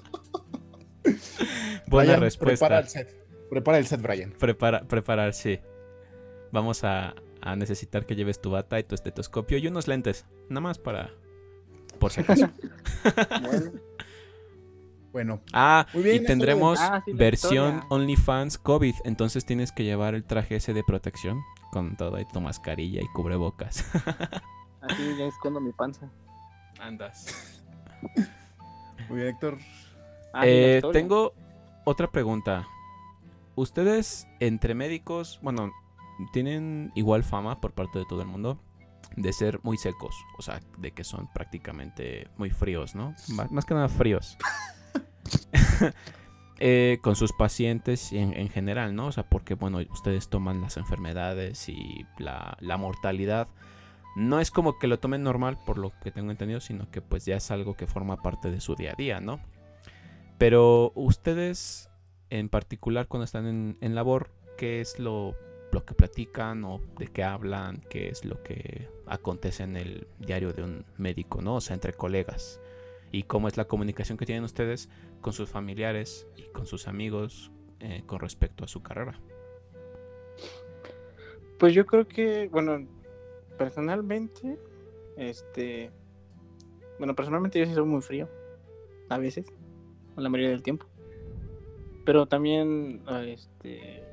Buena 1.86 2.12
Brian, 2.12 2.20
respuesta. 2.20 2.66
Prepara 2.66 2.80
el 2.80 2.88
set. 2.88 3.48
Prepara 3.50 3.78
el 3.78 3.86
set, 3.86 4.00
Brian. 4.00 4.32
Prepara, 4.32 4.82
preparar, 4.86 5.34
sí. 5.34 5.58
Vamos 6.52 6.84
a, 6.84 7.14
a 7.40 7.56
necesitar 7.56 8.06
que 8.06 8.14
lleves 8.16 8.40
tu 8.40 8.50
bata 8.50 8.78
y 8.78 8.84
tu 8.84 8.94
estetoscopio 8.94 9.58
y 9.58 9.66
unos 9.66 9.88
lentes. 9.88 10.26
Nada 10.48 10.60
más 10.60 10.78
para. 10.78 11.10
Por 11.98 12.12
si 12.12 12.20
acaso. 12.20 12.48
Bueno, 13.42 13.72
Bueno, 15.12 15.40
Ah, 15.52 15.86
Muy 15.92 16.04
bien, 16.04 16.22
y 16.22 16.26
tendremos 16.26 16.78
de- 16.78 16.84
Ah, 16.86 17.02
sí, 17.04 17.12
versión. 17.12 17.82
OnlyFans 17.90 18.58
COVID. 18.58 18.94
Entonces 19.04 19.44
tienes 19.44 19.72
que 19.72 19.82
llevar 19.84 20.14
el 20.14 20.24
traje 20.24 20.56
ese 20.56 20.72
de 20.72 20.84
protección 20.84 21.40
con 21.72 21.96
todo 21.96 22.18
y 22.20 22.24
tu 22.26 22.40
mascarilla 22.40 23.00
y 23.02 23.06
cubrebocas. 23.08 23.84
así 24.80 25.16
ya 25.18 25.24
escondo 25.26 25.60
mi 25.60 25.72
panza. 25.72 26.08
Andas. 26.80 27.60
muy 29.08 29.18
bien, 29.18 29.28
Héctor. 29.34 29.58
Ah, 30.32 30.42
Eh, 30.46 30.82
tengo 30.92 31.34
otra 31.84 32.10
pregunta. 32.10 32.66
Ustedes, 33.56 34.26
entre 34.38 34.74
médicos, 34.74 35.38
bueno, 35.42 35.72
tienen 36.32 36.92
igual 36.94 37.24
fama 37.24 37.60
por 37.60 37.72
parte 37.72 37.98
de 37.98 38.06
todo 38.06 38.22
el 38.22 38.28
mundo 38.28 38.58
de 39.16 39.32
ser 39.32 39.58
muy 39.64 39.76
secos, 39.76 40.14
o 40.38 40.42
sea, 40.42 40.60
de 40.78 40.92
que 40.92 41.02
son 41.04 41.28
prácticamente 41.32 42.28
muy 42.36 42.50
fríos, 42.50 42.94
¿no? 42.94 43.14
Más 43.50 43.64
que 43.64 43.74
nada 43.74 43.88
fríos. 43.88 44.36
Eh, 46.62 46.98
con 47.00 47.16
sus 47.16 47.32
pacientes 47.32 48.12
y 48.12 48.18
en, 48.18 48.34
en 48.34 48.50
general, 48.50 48.94
¿no? 48.94 49.06
O 49.06 49.12
sea, 49.12 49.22
porque, 49.26 49.54
bueno, 49.54 49.78
ustedes 49.92 50.28
toman 50.28 50.60
las 50.60 50.76
enfermedades 50.76 51.70
y 51.70 52.04
la, 52.18 52.58
la 52.60 52.76
mortalidad. 52.76 53.48
No 54.14 54.40
es 54.40 54.50
como 54.50 54.78
que 54.78 54.86
lo 54.86 54.98
tomen 54.98 55.22
normal, 55.22 55.58
por 55.64 55.78
lo 55.78 55.90
que 56.02 56.10
tengo 56.10 56.30
entendido, 56.30 56.60
sino 56.60 56.90
que 56.90 57.00
pues 57.00 57.24
ya 57.24 57.36
es 57.36 57.50
algo 57.50 57.72
que 57.78 57.86
forma 57.86 58.20
parte 58.20 58.50
de 58.50 58.60
su 58.60 58.74
día 58.74 58.92
a 58.92 58.94
día, 58.94 59.20
¿no? 59.20 59.40
Pero 60.40 60.92
ustedes, 60.94 61.90
en 62.30 62.48
particular, 62.48 63.08
cuando 63.08 63.26
están 63.26 63.46
en, 63.46 63.76
en 63.82 63.94
labor, 63.94 64.30
¿qué 64.56 64.80
es 64.80 64.98
lo, 64.98 65.36
lo 65.70 65.84
que 65.84 65.92
platican 65.92 66.64
o 66.64 66.80
de 66.98 67.08
qué 67.08 67.22
hablan? 67.22 67.82
¿Qué 67.90 68.08
es 68.08 68.24
lo 68.24 68.42
que 68.42 68.88
acontece 69.04 69.64
en 69.64 69.76
el 69.76 70.06
diario 70.18 70.54
de 70.54 70.62
un 70.62 70.86
médico, 70.96 71.42
¿no? 71.42 71.56
O 71.56 71.60
sea, 71.60 71.74
entre 71.74 71.92
colegas. 71.92 72.58
¿Y 73.12 73.24
cómo 73.24 73.48
es 73.48 73.58
la 73.58 73.66
comunicación 73.66 74.16
que 74.16 74.24
tienen 74.24 74.42
ustedes 74.44 74.88
con 75.20 75.34
sus 75.34 75.50
familiares 75.50 76.26
y 76.38 76.44
con 76.44 76.64
sus 76.64 76.88
amigos 76.88 77.52
eh, 77.80 78.02
con 78.06 78.20
respecto 78.20 78.64
a 78.64 78.66
su 78.68 78.82
carrera? 78.82 79.20
Pues 81.58 81.74
yo 81.74 81.84
creo 81.84 82.08
que, 82.08 82.48
bueno, 82.48 82.88
personalmente, 83.58 84.58
este, 85.18 85.90
bueno, 86.96 87.14
personalmente 87.14 87.58
yo 87.58 87.66
sí 87.66 87.74
soy 87.74 87.84
muy 87.84 88.00
frío, 88.00 88.26
a 89.10 89.18
veces, 89.18 89.44
la 90.16 90.28
mayoría 90.28 90.50
del 90.50 90.62
tiempo. 90.62 90.86
Pero 92.04 92.26
también, 92.26 93.02
este, 93.26 94.04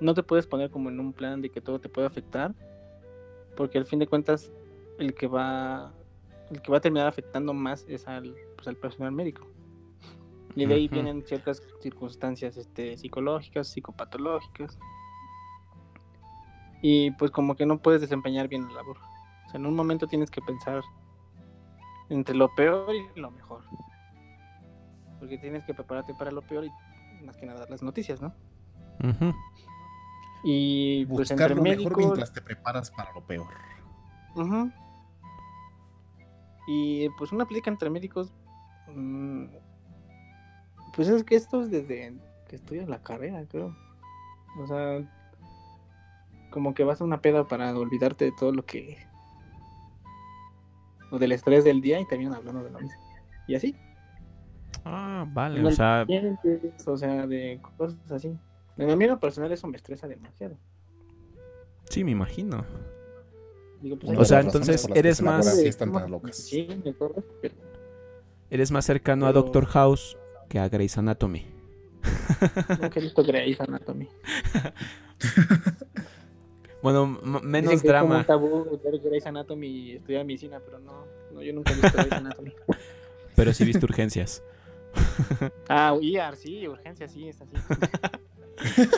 no 0.00 0.14
te 0.14 0.22
puedes 0.22 0.46
poner 0.46 0.70
como 0.70 0.90
en 0.90 1.00
un 1.00 1.12
plan 1.12 1.40
de 1.40 1.50
que 1.50 1.60
todo 1.60 1.80
te 1.80 1.88
puede 1.88 2.06
afectar, 2.06 2.54
porque 3.56 3.78
al 3.78 3.86
fin 3.86 3.98
de 3.98 4.06
cuentas, 4.06 4.52
el 4.98 5.14
que 5.14 5.26
va, 5.26 5.92
el 6.50 6.60
que 6.60 6.70
va 6.70 6.78
a 6.78 6.80
terminar 6.80 7.06
afectando 7.06 7.52
más 7.54 7.86
es 7.88 8.06
al, 8.06 8.34
pues, 8.56 8.68
al 8.68 8.76
personal 8.76 9.12
médico. 9.12 9.46
Y 10.54 10.64
de 10.64 10.74
ahí 10.74 10.88
vienen 10.88 11.22
ciertas 11.22 11.62
circunstancias 11.80 12.56
este, 12.56 12.96
psicológicas, 12.96 13.68
psicopatológicas. 13.68 14.78
Y 16.80 17.10
pues 17.12 17.30
como 17.30 17.56
que 17.56 17.66
no 17.66 17.78
puedes 17.78 18.00
desempeñar 18.00 18.48
bien 18.48 18.66
la 18.68 18.74
labor. 18.74 18.96
O 19.46 19.50
sea, 19.50 19.60
en 19.60 19.66
un 19.66 19.74
momento 19.74 20.06
tienes 20.06 20.30
que 20.30 20.40
pensar 20.40 20.82
entre 22.08 22.34
lo 22.34 22.54
peor 22.54 22.94
y 22.94 23.20
lo 23.20 23.30
mejor. 23.30 23.64
Porque 25.26 25.38
tienes 25.38 25.64
que 25.64 25.74
prepararte 25.74 26.14
para 26.14 26.30
lo 26.30 26.40
peor 26.42 26.64
y 26.64 27.24
más 27.24 27.36
que 27.36 27.46
nada 27.46 27.58
dar 27.58 27.70
las 27.70 27.82
noticias, 27.82 28.20
¿no? 28.22 28.32
Ujú. 29.02 29.34
Y 30.44 31.04
pues 31.06 31.30
Buscar 31.30 31.50
entre 31.50 31.56
lo 31.56 31.62
mejor 31.62 31.96
mientras 31.96 32.32
te 32.32 32.40
preparas 32.40 32.92
para 32.92 33.12
lo 33.12 33.26
peor. 33.26 33.52
Ujú. 34.36 34.70
Y 36.68 37.08
pues 37.18 37.32
una 37.32 37.44
plática 37.44 37.72
entre 37.72 37.90
médicos, 37.90 38.32
mm, 38.94 39.46
pues 40.94 41.08
es 41.08 41.24
que 41.24 41.34
esto 41.34 41.62
es 41.62 41.72
desde 41.72 42.14
que 42.48 42.54
estudias 42.54 42.88
la 42.88 43.02
carrera, 43.02 43.44
creo. 43.48 43.76
O 44.60 44.66
sea, 44.68 45.00
como 46.50 46.72
que 46.72 46.84
vas 46.84 47.00
a 47.00 47.04
una 47.04 47.20
peda 47.20 47.48
para 47.48 47.76
olvidarte 47.76 48.26
de 48.26 48.32
todo 48.32 48.52
lo 48.52 48.64
que... 48.64 48.96
o 51.10 51.18
del 51.18 51.32
estrés 51.32 51.64
del 51.64 51.80
día 51.80 51.98
y 51.98 52.06
terminan 52.06 52.34
hablando 52.34 52.62
de 52.62 52.70
lo 52.70 52.78
mismo. 52.78 53.02
Y 53.48 53.56
así. 53.56 53.74
Ah, 54.84 55.24
vale. 55.32 55.64
O 55.64 55.70
sea, 55.70 56.06
o 56.86 56.96
sea, 56.96 57.26
de 57.26 57.60
cosas 57.76 58.10
así. 58.12 58.36
En 58.76 58.98
mi 58.98 59.06
lo 59.06 59.18
personal 59.18 59.50
eso 59.52 59.66
me 59.66 59.76
estresa 59.76 60.06
demasiado. 60.06 60.56
sí, 61.88 62.04
me 62.04 62.10
imagino. 62.12 62.64
Digo, 63.80 63.98
pues, 63.98 64.18
O 64.18 64.24
sea, 64.24 64.40
entonces 64.40 64.86
eres 64.94 65.20
más- 65.22 65.44
Sí, 65.46 65.52
así 65.60 65.68
están 65.68 65.92
tan 65.92 66.02
como- 66.02 66.16
locas. 66.16 66.36
Sí, 66.36 66.68
me 66.84 66.94
corre, 66.94 67.22
pero 67.42 67.54
Eres 68.50 68.70
más 68.70 68.84
cercano 68.84 69.26
a 69.26 69.30
Pero- 69.30 69.42
Doctor 69.42 69.66
House 69.66 70.16
que 70.48 70.58
a 70.58 70.68
Grey's 70.68 70.96
Anatomy. 70.98 71.46
nunca 72.80 73.00
he 73.00 73.02
visto 73.02 73.22
Grey's 73.24 73.60
Anatomy. 73.60 74.08
Bueno, 76.82 77.06
menos 77.06 77.42
Dicen 77.42 77.62
que 77.68 77.74
es 77.74 77.80
como 77.82 77.88
drama. 78.14 78.18
un 78.18 78.24
tabú 78.24 78.80
ver 78.84 79.00
Grey's 79.00 79.26
Anatomy 79.26 79.66
y 79.66 79.96
estudiar 79.96 80.24
medicina, 80.24 80.60
pero 80.64 80.78
no, 80.78 81.04
no 81.32 81.42
yo 81.42 81.52
nunca 81.52 81.72
he 81.72 81.74
visto 81.74 81.96
Grey's 81.98 82.12
Anatomy. 82.12 82.52
Pero 83.34 83.52
sí 83.52 83.64
viste 83.64 83.84
urgencias. 83.84 84.42
Ah, 85.68 85.96
ER, 86.00 86.36
sí, 86.36 86.66
urgencia, 86.68 87.08
sí, 87.08 87.28
es 87.28 87.40
así. 87.40 87.56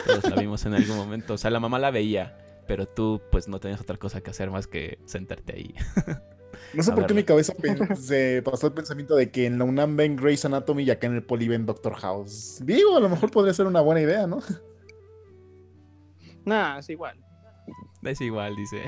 Todos 0.05 0.29
la 0.29 0.41
vimos 0.41 0.65
en 0.65 0.73
algún 0.73 0.97
momento. 0.97 1.33
O 1.33 1.37
sea, 1.37 1.49
la 1.49 1.59
mamá 1.59 1.79
la 1.79 1.91
veía, 1.91 2.37
pero 2.67 2.87
tú 2.87 3.21
pues 3.31 3.47
no 3.47 3.59
tenías 3.59 3.81
otra 3.81 3.97
cosa 3.97 4.21
que 4.21 4.29
hacer 4.29 4.51
más 4.51 4.67
que 4.67 4.99
sentarte 5.05 5.53
ahí. 5.53 5.75
No 6.73 6.83
sé 6.83 6.91
A 6.91 6.95
por 6.95 7.05
qué 7.05 7.13
mi 7.13 7.23
cabeza 7.23 7.53
se 7.95 8.41
pasó 8.43 8.67
el 8.67 8.73
pensamiento 8.73 9.15
de 9.15 9.31
que 9.31 9.45
en 9.45 9.57
la 9.57 9.63
UNAM 9.63 9.95
ven 9.95 10.15
Grey's 10.15 10.43
Anatomy 10.45 10.83
y 10.83 10.91
acá 10.91 11.07
en 11.07 11.15
el 11.15 11.23
Poli 11.23 11.47
ven 11.47 11.65
Doctor 11.65 11.95
House. 11.95 12.59
Digo, 12.63 12.97
a 12.97 12.99
lo 12.99 13.07
mejor 13.07 13.31
podría 13.31 13.53
ser 13.53 13.65
una 13.65 13.81
buena 13.81 14.01
idea, 14.01 14.27
¿no? 14.27 14.39
Nah, 16.45 16.79
es 16.79 16.89
igual. 16.89 17.23
Es 18.03 18.21
igual, 18.21 18.55
dice. 18.55 18.83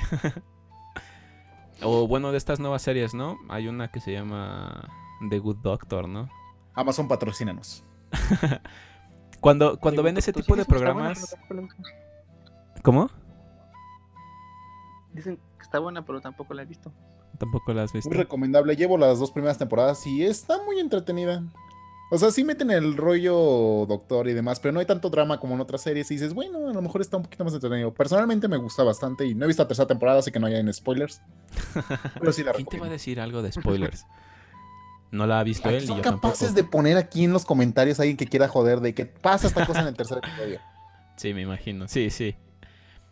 o 1.84 2.08
bueno, 2.08 2.32
de 2.32 2.38
estas 2.38 2.60
nuevas 2.60 2.82
series, 2.82 3.14
¿no? 3.14 3.38
Hay 3.50 3.68
una 3.68 3.92
que 3.92 4.00
se 4.00 4.12
llama 4.12 4.90
The 5.30 5.38
Good 5.40 5.58
Doctor, 5.58 6.08
¿no? 6.08 6.30
Amazon 6.74 7.08
patrocínanos. 7.08 7.84
Cuando, 9.42 9.80
cuando 9.80 10.04
ven 10.04 10.16
ese 10.18 10.32
tipo 10.32 10.56
de 10.56 10.66
programas... 10.66 11.36
la. 11.50 11.68
¿Cómo? 12.84 13.10
Dicen 15.14 15.38
que 15.58 15.64
está 15.64 15.80
buena, 15.80 16.06
pero 16.06 16.22
tampoco 16.22 16.54
la 16.54 16.62
he 16.62 16.66
visto. 16.66 16.94
Tampoco 17.40 17.74
las 17.74 17.86
has 17.86 17.94
visto. 17.94 18.10
Muy 18.10 18.20
recomendable. 18.20 18.76
Llevo 18.76 19.00
las 19.00 19.18
dos 19.18 19.32
primeras 19.32 19.58
temporadas 19.58 20.06
y 20.06 20.24
está 20.24 20.64
muy 20.64 20.80
entretenida. 20.80 21.44
O 22.12 22.18
sea, 22.18 22.30
sí 22.30 22.44
meten 22.44 22.70
el 22.70 22.98
rollo 22.98 23.86
doctor 23.88 24.28
y 24.28 24.34
demás, 24.34 24.60
pero 24.60 24.74
no 24.74 24.80
hay 24.80 24.86
tanto 24.86 25.10
drama 25.10 25.40
como 25.40 25.56
en 25.56 25.62
otras 25.62 25.82
series. 25.82 26.12
Y 26.12 26.16
dices, 26.16 26.34
bueno, 26.34 26.68
a 26.68 26.74
lo 26.74 26.82
mejor 26.82 27.02
está 27.02 27.18
un 27.18 27.24
poquito 27.24 27.44
más 27.44 27.54
entretenido. 27.54 27.94
Personalmente 27.94 28.48
me 28.48 28.58
gusta 28.58 28.84
bastante 28.84 29.26
y 29.26 29.34
no 29.34 29.46
he 29.46 29.48
visto 29.48 29.64
la 29.64 29.68
tercera 29.68 29.88
temporada, 29.88 30.20
así 30.20 30.32
que 30.32 30.40
no 30.40 30.46
hay 30.46 30.56
en 30.56 30.72
spoilers. 30.72 31.22
Pero 32.20 32.32
sí 32.32 32.44
la 32.44 32.52
¿Quién 32.54 32.68
te 32.68 32.80
va 32.80 32.88
a 32.88 32.90
decir 32.90 33.20
algo 33.20 33.42
de 33.42 33.52
spoilers? 33.52 34.06
No 35.12 35.28
la 35.28 35.40
ha 35.40 35.44
visto 35.44 35.70
él 35.70 35.84
y 35.84 35.88
son 35.88 35.98
yo 35.98 36.04
capaces 36.04 36.40
tampoco. 36.40 36.56
de 36.56 36.64
poner 36.64 36.98
aquí 36.98 37.26
en 37.26 37.34
los 37.34 37.46
comentarios 37.46 38.00
a 38.00 38.04
alguien 38.04 38.18
que 38.18 38.28
quiera 38.28 38.48
joder 38.48 38.80
de 38.80 38.94
que 38.94 39.06
pasa 39.06 39.48
esta 39.48 39.66
cosa 39.66 39.82
en 39.82 39.88
el 39.88 39.96
tercer 39.96 40.20
episodio. 40.20 40.60
Sí, 41.18 41.34
me 41.34 41.42
imagino. 41.42 41.88
Sí, 41.88 42.10
sí. 42.10 42.36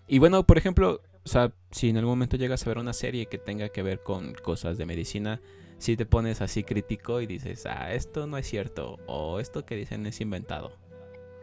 Y 0.07 0.19
bueno, 0.19 0.43
por 0.43 0.57
ejemplo, 0.57 1.01
o 1.23 1.27
sea, 1.27 1.51
si 1.71 1.89
en 1.89 1.97
algún 1.97 2.13
momento 2.13 2.37
llegas 2.37 2.65
a 2.65 2.69
ver 2.69 2.77
una 2.77 2.93
serie 2.93 3.27
que 3.27 3.37
tenga 3.37 3.69
que 3.69 3.83
ver 3.83 4.01
con 4.01 4.33
cosas 4.33 4.77
de 4.77 4.85
medicina, 4.85 5.41
si 5.77 5.95
te 5.95 6.05
pones 6.05 6.41
así 6.41 6.63
crítico 6.63 7.21
y 7.21 7.27
dices, 7.27 7.65
ah, 7.65 7.93
esto 7.93 8.27
no 8.27 8.37
es 8.37 8.47
cierto, 8.47 8.97
o 9.05 9.39
esto 9.39 9.65
que 9.65 9.75
dicen 9.75 10.05
es 10.05 10.21
inventado. 10.21 10.71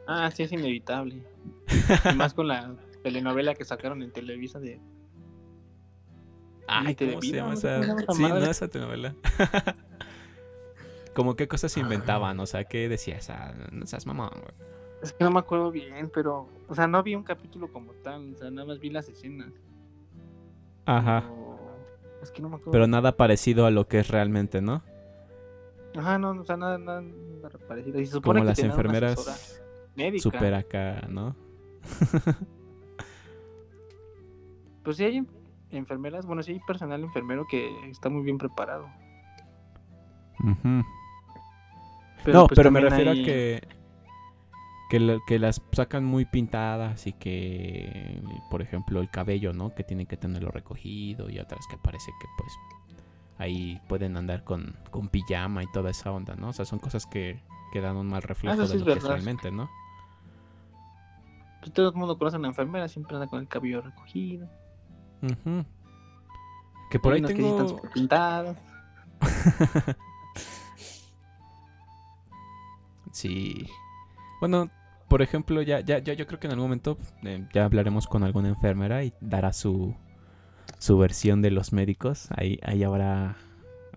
Ah, 0.07 0.31
sí, 0.35 0.43
es 0.43 0.53
inevitable. 0.53 1.23
Y 2.11 2.15
más 2.17 2.35
con 2.35 2.49
la 2.49 2.75
telenovela 3.03 3.55
que 3.55 3.65
sacaron 3.65 4.03
en 4.03 4.13
Televisa 4.13 4.59
de. 4.59 4.81
Ay, 6.67 6.95
¿cómo 6.97 7.23
se 7.23 7.33
llama 7.33 7.55
esa? 7.55 7.83
Sí, 8.13 8.23
no, 8.23 8.39
esa 8.39 8.69
telenovela. 8.69 9.15
Como 11.17 11.35
qué 11.35 11.49
cosas 11.49 11.73
se 11.73 11.81
inventaban, 11.81 12.39
o 12.41 12.47
sea, 12.47 12.65
¿qué 12.65 12.89
decías? 12.91 13.31
Ah, 13.31 13.55
no 13.73 13.87
seas 13.87 14.07
mamón, 14.07 14.29
güey. 14.33 14.55
Es 15.03 15.13
que 15.15 15.25
no 15.25 15.31
me 15.31 15.39
acuerdo 15.41 15.71
bien, 15.71 16.11
pero. 16.13 16.47
O 16.69 16.75
sea, 16.75 16.87
no 16.87 17.03
vi 17.03 17.15
un 17.15 17.23
capítulo 17.23 17.73
como 17.73 17.93
tal. 17.95 18.35
O 18.35 18.37
sea, 18.37 18.51
nada 18.51 18.67
más 18.67 18.79
vi 18.81 18.91
las 18.91 19.09
escenas. 19.09 19.51
Ajá. 20.85 21.23
pero- 21.27 21.57
Es 22.23 22.31
que 22.31 22.43
no 22.43 22.49
me 22.51 22.57
acuerdo. 22.57 22.73
Pero 22.73 22.87
nada 22.87 23.17
parecido 23.17 23.65
a 23.67 23.71
lo 23.71 23.89
que 23.89 23.99
es 24.01 24.09
realmente, 24.09 24.61
¿no? 24.61 24.83
Ajá, 25.97 26.19
no, 26.19 26.33
o 26.33 26.45
sea, 26.45 26.57
nada, 26.59 26.77
nada, 26.77 27.01
nada 27.01 27.59
parecido. 27.67 27.99
Y 27.99 28.05
se 28.07 28.13
supone 28.13 28.41
Como 28.41 28.45
que 28.45 28.49
las 28.51 28.59
enfermeras 28.59 29.63
médica. 29.97 30.23
super 30.23 30.53
acá, 30.55 31.07
¿no? 31.09 31.35
Pues 34.83 34.97
sí 34.99 35.05
hay 35.05 35.17
en- 35.17 35.29
enfermeras, 35.71 36.27
bueno, 36.27 36.43
sí 36.43 36.53
hay 36.53 36.61
personal 36.61 37.03
enfermero 37.03 37.45
que 37.51 37.69
está 37.91 38.09
muy 38.09 38.23
bien 38.23 38.39
preparado. 38.39 38.87
Ujú. 40.39 40.85
Pero 42.25 42.39
no, 42.41 42.47
pues 42.47 42.57
pero 42.57 42.71
me 42.71 42.81
refiero 42.81 43.11
hay- 43.13 43.23
a 43.23 43.25
que 43.25 43.69
que, 44.89 45.01
la- 45.01 45.19
que 45.27 45.39
las 45.41 45.61
sacan 45.73 46.05
muy 46.05 46.25
pintadas 46.27 47.07
y 47.09 47.13
que, 47.13 48.23
por 48.51 48.63
ejemplo, 48.63 49.01
el 49.01 49.11
cabello, 49.11 49.53
¿no? 49.53 49.75
Que 49.75 49.83
tienen 49.83 50.07
que 50.07 50.17
tenerlo 50.17 50.51
recogido 50.53 51.29
y 51.29 51.41
otras 51.41 51.67
que 51.69 51.77
parece 51.77 52.13
que 52.21 52.27
pues 52.39 52.53
ahí 53.39 53.81
pueden 53.89 54.17
andar 54.17 54.45
con, 54.45 54.77
con 54.93 55.09
pijama 55.09 55.65
y 55.65 55.67
toda 55.73 55.91
esa 55.91 56.13
onda, 56.13 56.37
¿no? 56.37 56.51
O 56.51 56.53
sea, 56.53 56.65
son 56.65 56.79
cosas 56.79 57.05
que, 57.05 57.43
que 57.73 57.81
dan 57.81 57.97
un 57.97 58.07
mal 58.09 58.23
reflejo 58.23 58.55
eso 58.55 58.67
sí 58.67 58.75
de 58.75 58.79
es 58.79 58.87
lo 58.87 58.93
que 58.93 58.99
es 59.01 59.05
realmente, 59.05 59.51
¿no? 59.51 59.69
Pues 61.61 61.73
todo 61.73 61.89
el 61.89 61.95
mundo 61.97 62.17
conoce 62.17 62.37
a 62.37 62.39
una 62.39 62.49
enfermera, 62.49 62.87
siempre 62.87 63.17
anda 63.17 63.27
con 63.27 63.41
el 63.41 63.49
cabello 63.49 63.83
recogido. 63.83 64.49
Que 66.91 66.99
por 67.01 67.13
Hay 67.13 67.17
ahí 67.17 67.21
unas 67.25 67.33
que 67.35 67.43
sí 67.43 67.49
están 67.49 67.67
tengo... 67.67 67.83
pintadas. 67.93 68.57
Sí. 73.17 73.67
Bueno, 74.41 74.71
por 75.09 75.23
ejemplo, 75.23 75.63
ya, 75.63 75.81
ya, 75.81 75.99
ya 76.01 76.13
yo 76.13 76.27
creo 76.27 76.39
que 76.39 76.47
en 76.49 76.53
algún 76.53 76.67
momento 76.67 76.99
eh, 77.25 77.47
ya 77.55 77.65
hablaremos 77.65 78.07
con 78.07 78.25
alguna 78.25 78.49
enfermera 78.49 79.03
y 79.05 79.15
dará 79.23 79.53
su, 79.55 79.95
su 80.79 80.99
versión 80.99 81.41
de 81.41 81.51
los 81.51 81.73
médicos. 81.73 82.29
Ahí, 82.37 82.59
ahí 82.63 82.85
habrá 82.85 83.37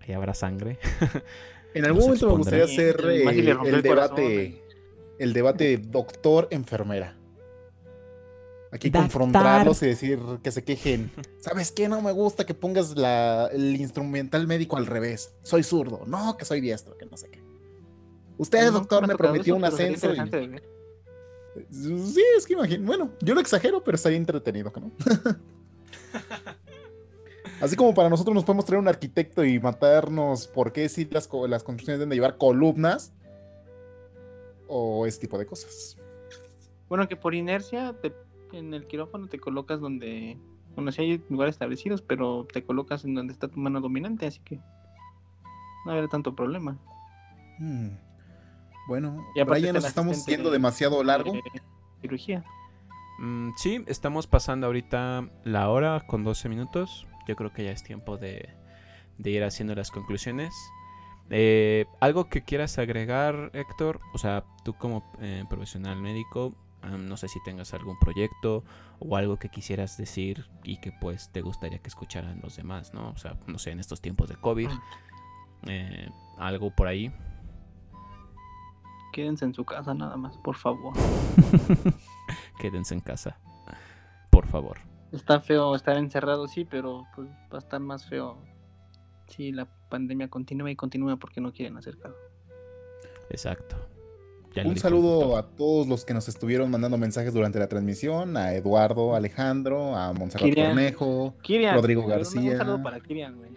ahí 0.06 0.14
habrá 0.14 0.34
sangre. 0.34 0.78
En 1.74 1.84
algún 1.84 1.98
Nos 2.00 2.06
momento 2.06 2.26
me 2.30 2.36
gustaría 2.38 2.64
hacer 2.64 3.00
eh, 3.10 3.22
el 3.28 3.48
el 3.48 3.56
corazón, 3.56 3.82
debate, 3.82 4.62
el 5.20 5.32
debate 5.32 5.76
doctor-enfermera. 5.78 7.16
Aquí 8.72 8.88
Doctor. 8.90 9.02
confrontarlos 9.02 9.80
y 9.82 9.86
decir 9.86 10.18
que 10.42 10.50
se 10.50 10.64
quejen. 10.64 11.12
¿Sabes 11.38 11.70
qué? 11.70 11.88
No 11.88 12.00
me 12.02 12.10
gusta 12.12 12.44
que 12.46 12.54
pongas 12.54 12.96
la- 12.96 13.48
el 13.52 13.76
instrumental 13.80 14.46
médico 14.48 14.78
al 14.78 14.86
revés. 14.86 15.34
Soy 15.42 15.62
zurdo. 15.62 16.02
No, 16.06 16.36
que 16.36 16.44
soy 16.44 16.60
diestro, 16.60 16.96
que 16.96 17.06
no 17.06 17.16
sé 17.16 17.28
qué. 17.30 17.39
Usted, 18.40 18.72
doctor, 18.72 19.06
me 19.06 19.16
prometió 19.16 19.54
eso, 19.54 19.58
un 19.58 19.64
ascenso. 19.64 20.12
y-. 20.14 20.60
Sí, 21.70 22.24
es 22.38 22.46
que 22.46 22.54
imagino. 22.54 22.86
Bueno, 22.86 23.10
yo 23.20 23.34
lo 23.34 23.40
exagero, 23.40 23.82
pero 23.84 23.96
estaría 23.96 24.16
entretenido, 24.18 24.72
¿no? 24.80 24.90
Así 27.60 27.76
como 27.76 27.92
para 27.92 28.08
nosotros 28.08 28.34
nos 28.34 28.44
podemos 28.44 28.64
traer 28.64 28.80
un 28.80 28.88
arquitecto 28.88 29.44
y 29.44 29.60
matarnos 29.60 30.46
por 30.46 30.72
qué 30.72 30.88
si 30.88 31.04
las, 31.04 31.28
las 31.48 31.62
construcciones 31.62 31.98
deben 31.98 32.08
de 32.08 32.16
llevar 32.16 32.38
columnas 32.38 33.12
o 34.66 35.04
ese 35.06 35.20
tipo 35.20 35.36
de 35.36 35.44
cosas. 35.44 35.98
Bueno, 36.88 37.06
que 37.08 37.16
por 37.16 37.34
inercia 37.34 37.94
te- 38.00 38.14
en 38.52 38.72
el 38.72 38.86
quirófano 38.86 39.28
te 39.28 39.38
colocas 39.38 39.80
donde. 39.80 40.38
Bueno, 40.74 40.90
sí 40.92 41.02
hay 41.02 41.22
lugares 41.28 41.56
establecidos, 41.56 42.00
pero 42.00 42.46
te 42.50 42.64
colocas 42.64 43.04
en 43.04 43.14
donde 43.14 43.34
está 43.34 43.48
tu 43.48 43.58
mano 43.58 43.82
dominante, 43.82 44.24
así 44.26 44.40
que 44.40 44.56
no 45.84 45.92
habrá 45.92 46.08
tanto 46.08 46.34
problema. 46.34 46.78
Hmm. 47.58 47.88
Bueno, 48.88 49.26
Brian, 49.44 49.74
nos 49.74 49.84
estamos 49.84 50.26
yendo 50.26 50.50
de- 50.50 50.54
demasiado 50.56 51.02
largo. 51.04 51.32
Cirugía. 52.00 52.44
Mm, 53.18 53.50
sí, 53.56 53.84
estamos 53.86 54.26
pasando 54.26 54.66
ahorita 54.66 55.28
la 55.44 55.68
hora 55.68 56.00
con 56.06 56.24
12 56.24 56.48
minutos. 56.48 57.06
Yo 57.28 57.36
creo 57.36 57.52
que 57.52 57.64
ya 57.64 57.70
es 57.70 57.82
tiempo 57.84 58.16
de, 58.16 58.48
de 59.18 59.30
ir 59.30 59.44
haciendo 59.44 59.74
las 59.74 59.90
conclusiones. 59.90 60.52
Eh, 61.28 61.86
¿Algo 62.00 62.28
que 62.28 62.42
quieras 62.42 62.78
agregar, 62.78 63.50
Héctor? 63.52 64.00
O 64.14 64.18
sea, 64.18 64.44
tú 64.64 64.72
como 64.74 65.12
eh, 65.20 65.44
profesional 65.48 66.00
médico, 66.00 66.54
no 66.98 67.16
sé 67.18 67.28
si 67.28 67.40
tengas 67.44 67.74
algún 67.74 67.98
proyecto 67.98 68.64
o 68.98 69.16
algo 69.16 69.38
que 69.38 69.50
quisieras 69.50 69.96
decir 69.98 70.46
y 70.64 70.80
que 70.80 70.90
pues 70.92 71.30
te 71.30 71.42
gustaría 71.42 71.78
que 71.78 71.88
escucharan 71.88 72.40
los 72.42 72.56
demás, 72.56 72.94
¿no? 72.94 73.10
O 73.10 73.16
sea, 73.18 73.36
no 73.46 73.58
sé, 73.58 73.70
en 73.70 73.80
estos 73.80 74.00
tiempos 74.00 74.28
de 74.30 74.36
COVID, 74.36 74.70
eh, 75.66 76.08
algo 76.38 76.74
por 76.74 76.86
ahí. 76.88 77.12
Quédense 79.12 79.44
en 79.44 79.54
su 79.54 79.64
casa 79.64 79.94
nada 79.94 80.16
más, 80.16 80.36
por 80.38 80.56
favor. 80.56 80.94
Quédense 82.60 82.94
en 82.94 83.00
casa, 83.00 83.38
por 84.30 84.46
favor. 84.46 84.78
Está 85.12 85.40
feo 85.40 85.74
estar 85.74 85.96
encerrado, 85.96 86.46
sí, 86.46 86.64
pero 86.64 87.04
pues 87.16 87.28
va 87.52 87.56
a 87.56 87.58
estar 87.58 87.80
más 87.80 88.06
feo 88.08 88.38
si 89.26 89.52
la 89.52 89.66
pandemia 89.88 90.28
continúa 90.28 90.70
y 90.70 90.76
continúa 90.76 91.16
porque 91.16 91.40
no 91.40 91.52
quieren 91.52 91.76
hacer 91.76 91.98
caso. 91.98 92.16
Exacto. 93.30 93.76
Ya 94.54 94.64
Un 94.66 94.76
saludo 94.76 95.36
a 95.36 95.48
todos 95.48 95.86
los 95.86 96.04
que 96.04 96.12
nos 96.12 96.28
estuvieron 96.28 96.70
mandando 96.70 96.98
mensajes 96.98 97.32
durante 97.32 97.60
la 97.60 97.68
transmisión, 97.68 98.36
a 98.36 98.54
Eduardo, 98.54 99.14
Alejandro, 99.14 99.96
a 99.96 100.12
Montserrat 100.12 100.48
Kirian. 100.48 100.68
Cornejo. 100.68 101.34
Kirian. 101.42 101.74
Rodrigo 101.76 102.06
García. 102.06 102.52
Un 102.52 102.56
saludo 102.56 102.82
para 102.82 102.98
Kirian, 103.00 103.36
güey. 103.36 103.50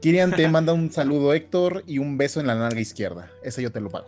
Kirian 0.00 0.30
te 0.32 0.48
manda 0.48 0.72
un 0.72 0.92
saludo 0.92 1.34
Héctor 1.34 1.82
y 1.86 1.98
un 1.98 2.16
beso 2.16 2.38
en 2.38 2.46
la 2.46 2.54
nalga 2.54 2.80
izquierda. 2.80 3.30
Ese 3.42 3.60
yo 3.60 3.72
te 3.72 3.80
lo 3.80 3.90
pago. 3.90 4.06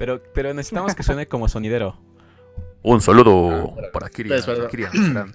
Pero, 0.00 0.22
pero 0.32 0.54
necesitamos 0.54 0.94
que 0.94 1.02
suene 1.02 1.28
como 1.28 1.46
sonidero. 1.46 1.94
Un 2.82 3.02
saludo 3.02 3.76
para 3.92 4.08
Kirian. 4.08 4.40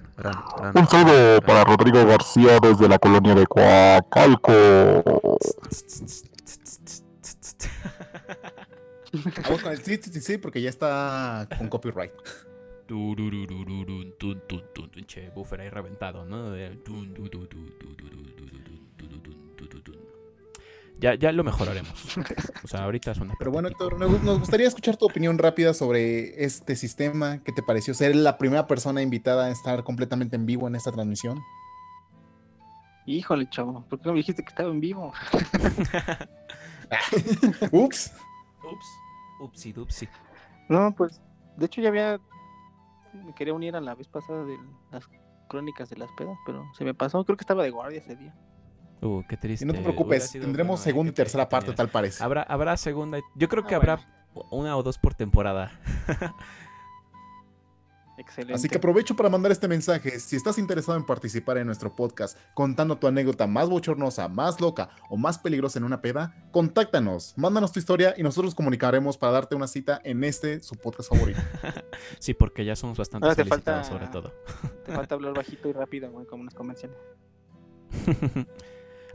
Un 0.74 0.88
saludo 0.88 1.40
para 1.42 1.62
Rodrigo 1.62 2.04
García 2.04 2.58
desde 2.60 2.88
la 2.88 2.98
colonia 2.98 3.36
de 3.36 3.46
Coacalco. 3.46 4.52
Vamos 9.44 9.62
con 9.62 9.70
el 9.70 9.78
sí, 9.84 10.00
sí, 10.02 10.10
sí, 10.12 10.20
sí, 10.20 10.38
porque 10.38 10.60
ya 10.60 10.68
está 10.68 11.46
con 11.56 11.68
copyright. 11.68 12.10
Che, 15.06 15.30
buffer 15.32 15.60
ahí 15.60 15.70
reventado, 15.70 16.24
¿no? 16.24 16.50
Ya, 20.98 21.14
ya 21.14 21.30
lo 21.32 21.44
mejoraremos. 21.44 22.16
O 22.64 22.68
sea, 22.68 22.84
ahorita 22.84 23.10
es 23.10 23.18
una. 23.18 23.34
Pero 23.38 23.50
bueno, 23.50 23.68
Héctor, 23.68 23.98
nos 23.98 24.40
gustaría 24.40 24.66
escuchar 24.66 24.96
tu 24.96 25.06
opinión 25.06 25.38
rápida 25.38 25.74
sobre 25.74 26.44
este 26.44 26.74
sistema. 26.74 27.42
¿Qué 27.44 27.52
te 27.52 27.62
pareció 27.62 27.92
ser 27.92 28.16
la 28.16 28.38
primera 28.38 28.66
persona 28.66 29.02
invitada 29.02 29.46
a 29.46 29.50
estar 29.50 29.84
completamente 29.84 30.36
en 30.36 30.46
vivo 30.46 30.66
en 30.68 30.74
esta 30.74 30.92
transmisión? 30.92 31.38
Híjole, 33.06 33.48
chavo, 33.50 33.84
¿por 33.88 34.00
qué 34.00 34.06
no 34.06 34.12
me 34.14 34.18
dijiste 34.18 34.42
que 34.42 34.48
estaba 34.48 34.70
en 34.70 34.80
vivo? 34.80 35.12
Ups. 37.70 38.12
Ups. 38.64 38.86
Upsi, 39.38 39.72
dupsi. 39.72 40.08
No, 40.68 40.94
pues, 40.96 41.20
de 41.56 41.66
hecho 41.66 41.80
ya 41.80 41.90
había, 41.90 42.18
me 43.12 43.34
quería 43.34 43.54
unir 43.54 43.76
a 43.76 43.80
la 43.80 43.94
vez 43.94 44.08
pasada 44.08 44.44
de 44.44 44.58
las 44.90 45.04
crónicas 45.48 45.90
de 45.90 45.98
las 45.98 46.10
pedas, 46.12 46.38
pero 46.46 46.64
se 46.76 46.84
me 46.84 46.94
pasó, 46.94 47.24
creo 47.24 47.36
que 47.36 47.42
estaba 47.42 47.62
de 47.62 47.70
guardia 47.70 47.98
ese 47.98 48.16
día. 48.16 48.34
Uh, 49.06 49.24
qué 49.28 49.36
triste. 49.36 49.64
Y 49.64 49.68
no 49.68 49.74
te 49.74 49.80
preocupes, 49.80 50.32
tendremos 50.32 50.78
bueno, 50.80 50.84
segunda 50.84 51.10
y 51.10 51.14
tercera 51.14 51.48
parte, 51.48 51.72
tal 51.72 51.88
parece. 51.88 52.22
Habrá, 52.24 52.42
habrá 52.42 52.76
segunda. 52.76 53.18
Yo 53.34 53.48
creo 53.48 53.62
Ah, 53.64 53.68
que 53.68 53.76
bueno. 53.76 53.92
habrá 53.92 54.08
una 54.50 54.76
o 54.76 54.82
dos 54.82 54.98
por 54.98 55.14
temporada. 55.14 55.72
Excelente. 58.18 58.54
Así 58.54 58.68
que 58.70 58.78
aprovecho 58.78 59.14
para 59.14 59.28
mandar 59.28 59.52
este 59.52 59.68
mensaje. 59.68 60.18
Si 60.20 60.36
estás 60.36 60.56
interesado 60.56 60.96
en 60.96 61.04
participar 61.04 61.58
en 61.58 61.66
nuestro 61.66 61.94
podcast 61.94 62.38
contando 62.54 62.96
tu 62.96 63.06
anécdota 63.06 63.46
más 63.46 63.68
bochornosa, 63.68 64.26
más 64.28 64.58
loca 64.58 64.88
o 65.10 65.18
más 65.18 65.38
peligrosa 65.38 65.78
en 65.78 65.84
una 65.84 66.00
peda, 66.00 66.34
contáctanos, 66.50 67.34
mándanos 67.36 67.72
tu 67.72 67.78
historia 67.78 68.14
y 68.16 68.22
nosotros 68.22 68.54
comunicaremos 68.54 69.18
para 69.18 69.32
darte 69.32 69.54
una 69.54 69.66
cita 69.66 70.00
en 70.02 70.24
este 70.24 70.60
su 70.60 70.76
podcast 70.76 71.10
favorito. 71.12 71.40
Sí, 72.18 72.32
porque 72.32 72.64
ya 72.64 72.74
somos 72.74 72.96
bastante 72.96 73.26
Ahora 73.26 73.36
te 73.36 73.44
solicitados 73.46 73.88
falta- 73.88 73.98
sobre 73.98 74.10
todo. 74.10 74.32
Te 74.86 74.92
falta 74.92 75.14
hablar 75.14 75.34
bajito 75.36 75.68
y 75.68 75.72
rápido, 75.72 76.10
güey, 76.10 76.24
como 76.26 76.40
unos 76.40 76.54
comerciales. 76.54 76.96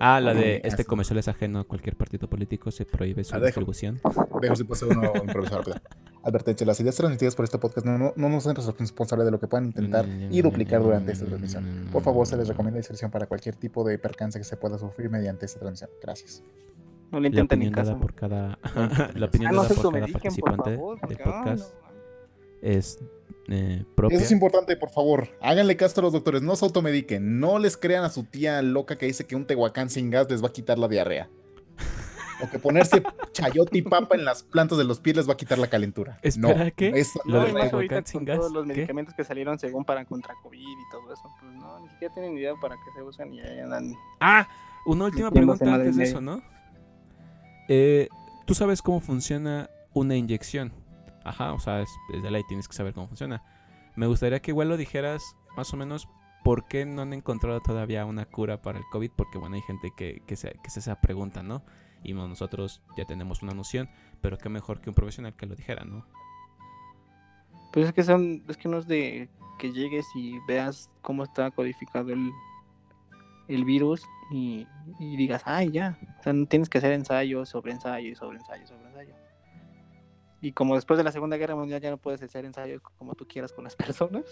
Ah, 0.02 0.20
la 0.20 0.34
de 0.34 0.62
este 0.64 0.84
comercial 0.86 1.18
es 1.20 1.28
ajeno 1.28 1.60
a 1.60 1.64
cualquier 1.64 1.96
partido 1.96 2.30
político, 2.30 2.72
se 2.72 2.86
prohíbe 2.86 3.24
su 3.24 3.36
Ah, 3.36 3.40
distribución. 3.40 4.00
Dejo 4.42 4.56
si 4.56 4.64
puede 4.64 4.80
ser 4.80 4.90
uno 4.90 5.12
improvisado 5.16 5.62
rápido. 5.62 5.78
Advertencia, 6.24 6.68
las 6.68 6.80
ideas 6.80 6.96
transmitidas 6.96 7.36
por 7.36 7.46
este 7.46 7.58
podcast 7.58 7.86
no, 7.86 7.98
no, 7.98 8.14
no 8.16 8.30
nos 8.30 8.46
hacen 8.46 8.76
responsables 8.78 9.26
de 9.26 9.32
lo 9.32 9.40
que 9.40 9.48
puedan 9.48 9.66
intentar 9.68 10.06
y 10.30 10.42
duplicar 10.42 10.82
durante 10.84 11.12
esta 11.14 11.26
transmisión. 11.26 11.88
Por 11.92 12.04
favor, 12.04 12.28
se 12.28 12.38
les 12.38 12.48
recomienda 12.48 12.78
discreción 12.78 13.10
para 13.10 13.26
cualquier 13.26 13.56
tipo 13.56 13.84
de 13.84 13.98
percance 13.98 14.38
que 14.38 14.44
se 14.46 14.58
pueda 14.58 14.78
sufrir 14.78 15.10
mediante 15.10 15.46
esta 15.46 15.60
transmisión. 15.60 15.90
Gracias. 16.02 16.44
No 17.12 17.20
le 17.20 17.30
La 17.30 17.42
intenten 17.42 17.60
ni 17.60 17.66
opinión 17.68 17.86
dada 17.86 17.92
caso. 17.94 18.02
por 18.02 18.14
cada, 18.14 18.60
la 19.16 19.26
opinión 19.26 19.52
Ah, 19.52 19.64
dada 19.64 19.68
por 19.76 19.92
cada 19.94 20.08
participante 20.08 20.70
del 20.72 20.80
ah, 20.80 21.24
podcast 21.44 21.74
no. 21.74 21.92
es 22.62 23.00
eh, 23.48 23.84
propia. 23.96 24.16
Eso 24.16 24.26
es 24.26 24.32
importante, 24.32 24.76
por 24.78 24.90
favor. 24.92 25.30
Háganle 25.42 25.76
caso 25.76 26.00
a 26.02 26.04
los 26.04 26.14
doctores, 26.14 26.42
no 26.42 26.56
se 26.56 26.66
automediquen. 26.66 27.40
No 27.40 27.60
les 27.60 27.78
crean 27.78 28.04
a 28.04 28.10
su 28.10 28.24
tía 28.24 28.62
loca 28.62 28.98
que 28.98 29.06
dice 29.06 29.26
que 29.26 29.36
un 29.36 29.46
tehuacán 29.46 29.90
sin 29.90 30.10
gas 30.10 30.30
les 30.30 30.44
va 30.44 30.48
a 30.48 30.54
quitar 30.54 30.78
la 30.78 30.88
diarrea. 30.88 31.30
O 32.44 32.50
que 32.50 32.58
ponerse 32.58 33.04
chayote 33.34 33.78
y 33.78 33.82
papa 33.84 34.16
en 34.16 34.26
las 34.26 34.44
plantas 34.44 34.78
de 34.78 34.84
los 34.84 35.00
pies 35.00 35.16
les 35.16 35.30
va 35.30 35.34
a 35.34 35.38
quitar 35.38 35.60
la 35.60 35.68
calentura. 35.68 36.20
Espera, 36.22 36.66
no, 36.66 36.72
¿qué? 36.76 36.92
eso 36.96 37.20
Lo 37.26 37.42
No, 37.42 37.48
no 37.54 37.60
es 37.60 37.74
ahorita 37.74 37.96
con 37.96 38.06
sin 38.06 38.26
gas, 38.26 38.38
todos 38.38 38.52
los 38.52 38.66
¿qué? 38.66 38.74
medicamentos 38.74 39.14
que 39.14 39.24
salieron 39.24 39.60
según 39.60 39.86
para 39.86 40.06
contra 40.06 40.34
COVID 40.42 40.60
y 40.60 40.92
todo 40.92 41.14
eso. 41.14 41.24
Pues 41.40 41.54
no, 41.54 41.80
ni 41.82 41.90
siquiera 41.90 42.14
tienen 42.14 42.38
idea 42.38 42.54
para 42.60 42.76
qué 42.76 42.92
se 42.96 43.04
usan 43.04 43.34
y 43.34 43.42
ahí 43.42 43.60
andan. 43.60 43.94
Ah, 44.20 44.48
una 44.86 45.06
última 45.06 45.30
pregunta 45.30 45.74
antes 45.74 45.96
de 45.96 46.04
eso, 46.04 46.20
¿no? 46.20 46.42
Eh, 47.68 48.10
¿Tú 48.46 48.56
sabes 48.56 48.82
cómo 48.82 49.00
funciona 49.00 49.70
una 49.94 50.16
inyección? 50.16 50.74
Ajá, 51.24 51.54
o 51.54 51.60
sea, 51.60 51.82
es, 51.82 51.90
es 52.14 52.24
de 52.24 52.32
ley, 52.32 52.44
tienes 52.48 52.68
que 52.68 52.74
saber 52.74 52.94
cómo 52.94 53.08
funciona. 53.08 53.44
Me 53.96 54.08
gustaría 54.08 54.42
que 54.42 54.52
igual 54.52 54.70
lo 54.70 54.78
dijeras 54.78 55.36
más 55.56 55.74
o 55.74 55.78
menos 55.78 56.08
por 56.44 56.66
qué 56.66 56.86
no 56.86 57.02
han 57.02 57.14
encontrado 57.14 57.60
todavía 57.62 58.06
una 58.06 58.26
cura 58.26 58.62
para 58.62 58.80
el 58.80 58.86
COVID, 58.92 59.12
porque 59.16 59.38
bueno, 59.38 59.56
hay 59.56 59.62
gente 59.62 59.92
que, 59.96 60.22
que, 60.26 60.36
se, 60.36 60.58
que 60.64 60.70
se 60.70 60.80
esa 60.80 61.00
pregunta, 61.00 61.44
¿no? 61.44 61.64
Y 62.04 62.14
nosotros 62.14 62.82
ya 62.98 63.06
tenemos 63.06 63.44
una 63.44 63.54
noción, 63.54 63.90
pero 64.22 64.38
qué 64.38 64.50
mejor 64.50 64.82
que 64.82 64.90
un 64.90 64.96
profesional 64.96 65.36
que 65.36 65.46
lo 65.46 65.56
dijera, 65.56 65.86
¿no? 65.86 66.06
Pues 67.72 67.88
es 67.88 67.94
que 67.94 68.04
son, 68.04 68.44
es 68.48 68.58
que 68.58 68.68
no 68.68 68.80
es 68.80 68.88
de 68.88 69.30
que 69.60 69.72
llegues 69.72 70.06
y 70.16 70.40
veas 70.48 70.90
cómo 71.02 71.24
está 71.24 71.52
codificado 71.52 72.12
el, 72.12 72.32
el 73.48 73.64
virus 73.64 74.04
y, 74.32 74.68
y 75.00 75.16
digas, 75.16 75.44
ay, 75.46 75.72
ya. 75.72 75.98
O 76.20 76.24
sea, 76.24 76.34
no 76.34 76.48
tienes 76.48 76.70
que 76.70 76.80
hacer 76.80 76.94
ensayo 76.94 77.46
sobre 77.46 77.72
ensayo 77.72 78.10
y 78.10 78.16
sobre 78.16 78.40
ensayo 78.40 78.66
sobre 78.66 78.88
ensayo. 78.88 79.21
Y 80.42 80.54
como 80.54 80.76
después 80.76 80.98
de 80.98 81.04
la 81.04 81.12
Segunda 81.12 81.38
Guerra 81.38 81.56
Mundial 81.56 81.80
ya 81.82 81.92
no 81.92 81.98
puedes 81.98 82.22
hacer 82.24 82.46
ensayo 82.46 82.82
como 82.98 83.14
tú 83.16 83.28
quieras 83.28 83.54
con 83.54 83.64
las 83.64 83.76
personas, 83.78 84.26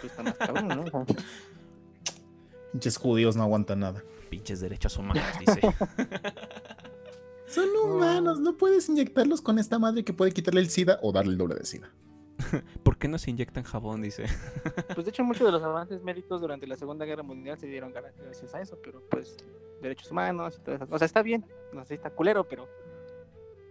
pues 0.00 0.12
está 0.12 0.22
más 0.22 0.34
cabrón, 0.38 0.68
¿no? 0.68 1.06
Pinches 2.72 2.96
judíos 2.96 3.36
no 3.36 3.42
aguantan 3.42 3.80
nada. 3.80 4.02
Pinches 4.30 4.60
derechos 4.60 4.96
humanos, 4.98 5.24
dice. 5.40 5.60
Son 7.46 7.68
humanos, 7.82 8.40
no 8.40 8.56
puedes 8.58 8.88
inyectarlos 8.90 9.40
con 9.40 9.58
esta 9.58 9.78
madre 9.78 10.04
que 10.04 10.12
puede 10.12 10.32
quitarle 10.32 10.60
el 10.60 10.68
SIDA 10.68 10.98
o 11.02 11.12
darle 11.12 11.32
el 11.32 11.38
doble 11.38 11.54
de 11.54 11.64
SIDA. 11.64 11.90
¿Por 12.84 12.98
qué 12.98 13.08
no 13.08 13.18
se 13.18 13.30
inyectan 13.30 13.64
jabón? 13.64 14.02
Dice. 14.02 14.26
Pues 14.94 15.06
de 15.06 15.10
hecho 15.10 15.24
muchos 15.24 15.46
de 15.46 15.52
los 15.52 15.62
avances 15.62 16.02
médicos 16.02 16.40
durante 16.42 16.66
la 16.66 16.76
Segunda 16.76 17.06
Guerra 17.06 17.22
Mundial 17.22 17.58
se 17.58 17.66
dieron 17.66 17.92
gra- 17.92 18.12
gracias 18.22 18.54
a 18.54 18.60
eso, 18.60 18.78
pero 18.84 19.02
pues 19.10 19.34
derechos 19.80 20.10
humanos 20.10 20.58
y 20.60 20.62
todo 20.64 20.74
eso. 20.76 20.86
O 20.90 20.98
sea, 20.98 21.06
está 21.06 21.22
bien, 21.22 21.44
no 21.72 21.84
sé, 21.86 21.94
está 21.94 22.10
culero, 22.10 22.46
pero 22.46 22.68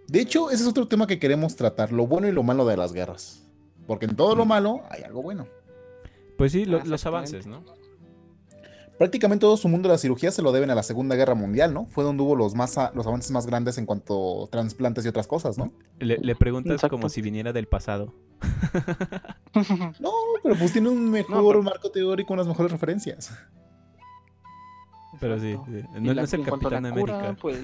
De 0.07 0.21
hecho, 0.21 0.49
ese 0.51 0.63
es 0.63 0.69
otro 0.69 0.87
tema 0.87 1.05
que 1.07 1.19
queremos 1.19 1.55
tratar, 1.55 1.91
lo 1.91 2.07
bueno 2.07 2.27
y 2.27 2.31
lo 2.31 2.43
malo 2.43 2.65
de 2.65 2.77
las 2.77 2.93
guerras. 2.93 3.43
Porque 3.85 4.05
en 4.05 4.15
todo 4.15 4.35
lo 4.35 4.45
malo 4.45 4.81
hay 4.89 5.03
algo 5.03 5.21
bueno. 5.21 5.47
Pues 6.37 6.51
sí, 6.51 6.65
lo- 6.65 6.77
Ah, 6.79 6.83
los 6.85 7.05
avances, 7.05 7.45
¿no? 7.47 7.63
Prácticamente 8.97 9.41
todo 9.41 9.57
su 9.57 9.67
mundo 9.69 9.89
de 9.89 9.93
la 9.93 9.99
cirugía 9.99 10.31
se 10.31 10.41
lo 10.41 10.51
deben 10.51 10.71
a 10.71 10.75
la 10.75 10.81
Segunda 10.81 11.15
Guerra 11.15 11.35
Mundial, 11.35 11.71
¿no? 11.73 11.85
Fue 11.85 12.03
donde 12.03 12.23
hubo 12.23 12.35
los, 12.35 12.55
más 12.55 12.77
a- 12.79 12.91
los 12.95 13.05
avances 13.05 13.29
más 13.31 13.45
grandes 13.45 13.77
en 13.77 13.85
cuanto 13.85 14.45
a 14.45 14.47
trasplantes 14.47 15.05
y 15.05 15.07
otras 15.07 15.27
cosas, 15.27 15.57
¿no? 15.57 15.71
Le, 15.99 16.17
le 16.17 16.35
preguntas 16.35 16.73
Exacto. 16.73 16.95
como 16.97 17.07
si 17.09 17.21
viniera 17.21 17.53
del 17.53 17.67
pasado. 17.67 18.13
No, 19.99 20.11
pero 20.43 20.55
pues 20.55 20.71
tiene 20.71 20.89
un 20.89 21.09
mejor 21.09 21.43
pero- 21.55 21.63
marco 21.63 21.89
teórico, 21.89 22.33
unas 22.33 22.47
mejores 22.47 22.71
referencias. 22.71 23.31
Pero 25.19 25.39
sí, 25.39 25.57
sí. 25.65 25.83
No, 25.99 26.13
la- 26.13 26.21
no 26.21 26.25
es 26.25 26.33
el 26.33 26.43
Capitán 26.43 26.91
cura, 26.91 27.15
América. 27.19 27.37
pues. 27.41 27.57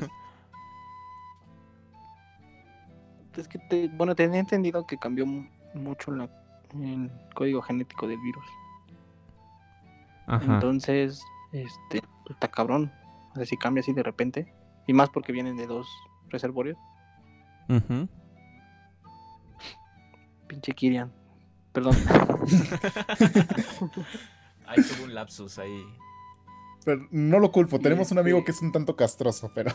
Es 3.38 3.48
que, 3.48 3.60
te, 3.60 3.88
bueno, 3.90 4.16
tenía 4.16 4.40
entendido 4.40 4.86
que 4.86 4.98
cambió 4.98 5.26
mu- 5.26 5.48
mucho 5.74 6.12
la- 6.12 6.30
el 6.80 7.12
código 7.36 7.62
genético 7.62 8.08
del 8.08 8.20
virus. 8.20 8.46
Ajá. 10.28 10.54
Entonces, 10.56 11.24
este, 11.52 12.02
está 12.30 12.48
cabrón. 12.50 12.92
O 13.32 13.36
sea, 13.36 13.46
si 13.46 13.58
cambia 13.58 13.82
así 13.82 13.94
de 13.94 14.04
repente. 14.04 14.54
Y 14.88 14.94
más 14.94 15.10
porque 15.10 15.32
vienen 15.32 15.58
de 15.58 15.68
dos 15.68 15.88
reservorios. 16.30 16.78
Ujú. 17.70 18.08
Pinche 20.48 20.74
Kirian. 20.74 21.12
Perdón. 21.72 21.96
Ahí 24.68 24.82
tuvo 24.84 25.04
un 25.06 25.14
lapsus 25.14 25.60
ahí. 25.60 25.84
Pero 26.86 27.08
no 27.12 27.40
lo 27.40 27.52
culpo, 27.52 27.80
tenemos 27.80 28.12
un 28.12 28.20
amigo 28.20 28.44
que 28.44 28.52
es 28.52 28.62
un 28.62 28.72
tanto 28.72 28.96
castroso, 28.96 29.52
pero 29.54 29.72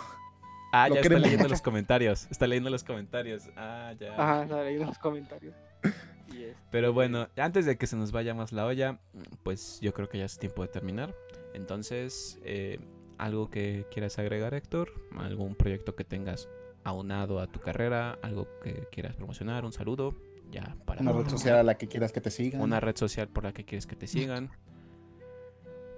Ah, 0.84 0.88
Lo 0.88 0.94
ya 0.96 1.00
está 1.00 1.18
leyendo 1.18 1.48
los 1.48 1.62
comentarios. 1.62 2.26
Está 2.30 2.46
leyendo 2.46 2.70
los 2.70 2.84
comentarios. 2.84 3.48
Ah, 3.56 3.94
ya. 3.98 4.12
Ajá, 4.12 4.60
ahí 4.62 4.76
en 4.76 4.86
los 4.86 4.98
comentarios. 4.98 5.55
Este, 6.28 6.55
Pero 6.70 6.92
bueno, 6.92 7.28
antes 7.36 7.64
de 7.66 7.78
que 7.78 7.86
se 7.86 7.96
nos 7.96 8.12
vaya 8.12 8.34
más 8.34 8.52
la 8.52 8.66
olla, 8.66 9.00
pues 9.42 9.80
yo 9.80 9.92
creo 9.92 10.09
que 10.09 10.18
ya 10.18 10.26
es 10.26 10.38
tiempo 10.38 10.62
de 10.62 10.68
terminar. 10.68 11.14
Entonces, 11.55 12.38
eh, 12.44 12.78
algo 13.16 13.50
que 13.50 13.86
quieras 13.90 14.18
agregar, 14.18 14.55
Héctor, 14.55 14.92
algún 15.16 15.55
proyecto 15.55 15.96
que 15.96 16.05
tengas 16.05 16.48
aunado 16.84 17.40
a 17.40 17.46
tu 17.46 17.60
carrera, 17.60 18.18
algo 18.22 18.46
que 18.62 18.86
quieras 18.92 19.16
promocionar, 19.16 19.64
un 19.64 19.72
saludo, 19.72 20.14
ya 20.50 20.76
para 20.84 21.00
una 21.00 21.12
red 21.12 21.28
social 21.28 21.56
a 21.56 21.62
la 21.62 21.76
que 21.76 21.88
quieras 21.88 22.12
que 22.12 22.20
te 22.20 22.30
sigan. 22.30 22.60
una 22.60 22.80
red 22.80 22.96
social 22.96 23.28
por 23.28 23.44
la 23.44 23.52
que 23.52 23.64
quieres 23.64 23.86
que 23.86 23.96
te 23.96 24.06
sigan, 24.06 24.50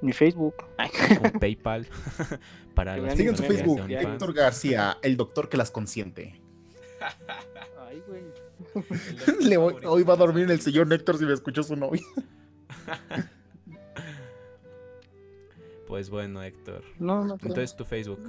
Mi 0.02 0.12
Facebook. 0.12 0.54
Un 1.34 1.40
PayPal 1.40 1.86
para 2.74 2.96
vean 2.96 3.16
Sigan 3.16 3.36
su 3.36 3.42
Facebook. 3.42 3.80
Héctor 3.88 4.32
García, 4.32 4.96
el 5.02 5.16
doctor 5.16 5.48
que 5.48 5.56
las 5.56 5.70
consiente. 5.70 6.40
Ay, 7.78 8.02
güey. 8.06 8.22
Le 9.48 9.56
voy- 9.56 9.76
hoy 9.84 10.02
va 10.02 10.14
a 10.14 10.16
dormir 10.16 10.44
en 10.44 10.50
el 10.50 10.60
sillón 10.60 10.92
Héctor 10.92 11.18
si 11.18 11.24
me 11.24 11.32
escuchó 11.32 11.62
su 11.62 11.76
novia. 11.76 12.02
Pues 15.86 16.08
bueno, 16.10 16.42
Héctor. 16.42 16.82
No, 16.98 17.24
no. 17.24 17.34
Entonces 17.34 17.74
tu 17.76 17.84
Facebook. 17.84 18.20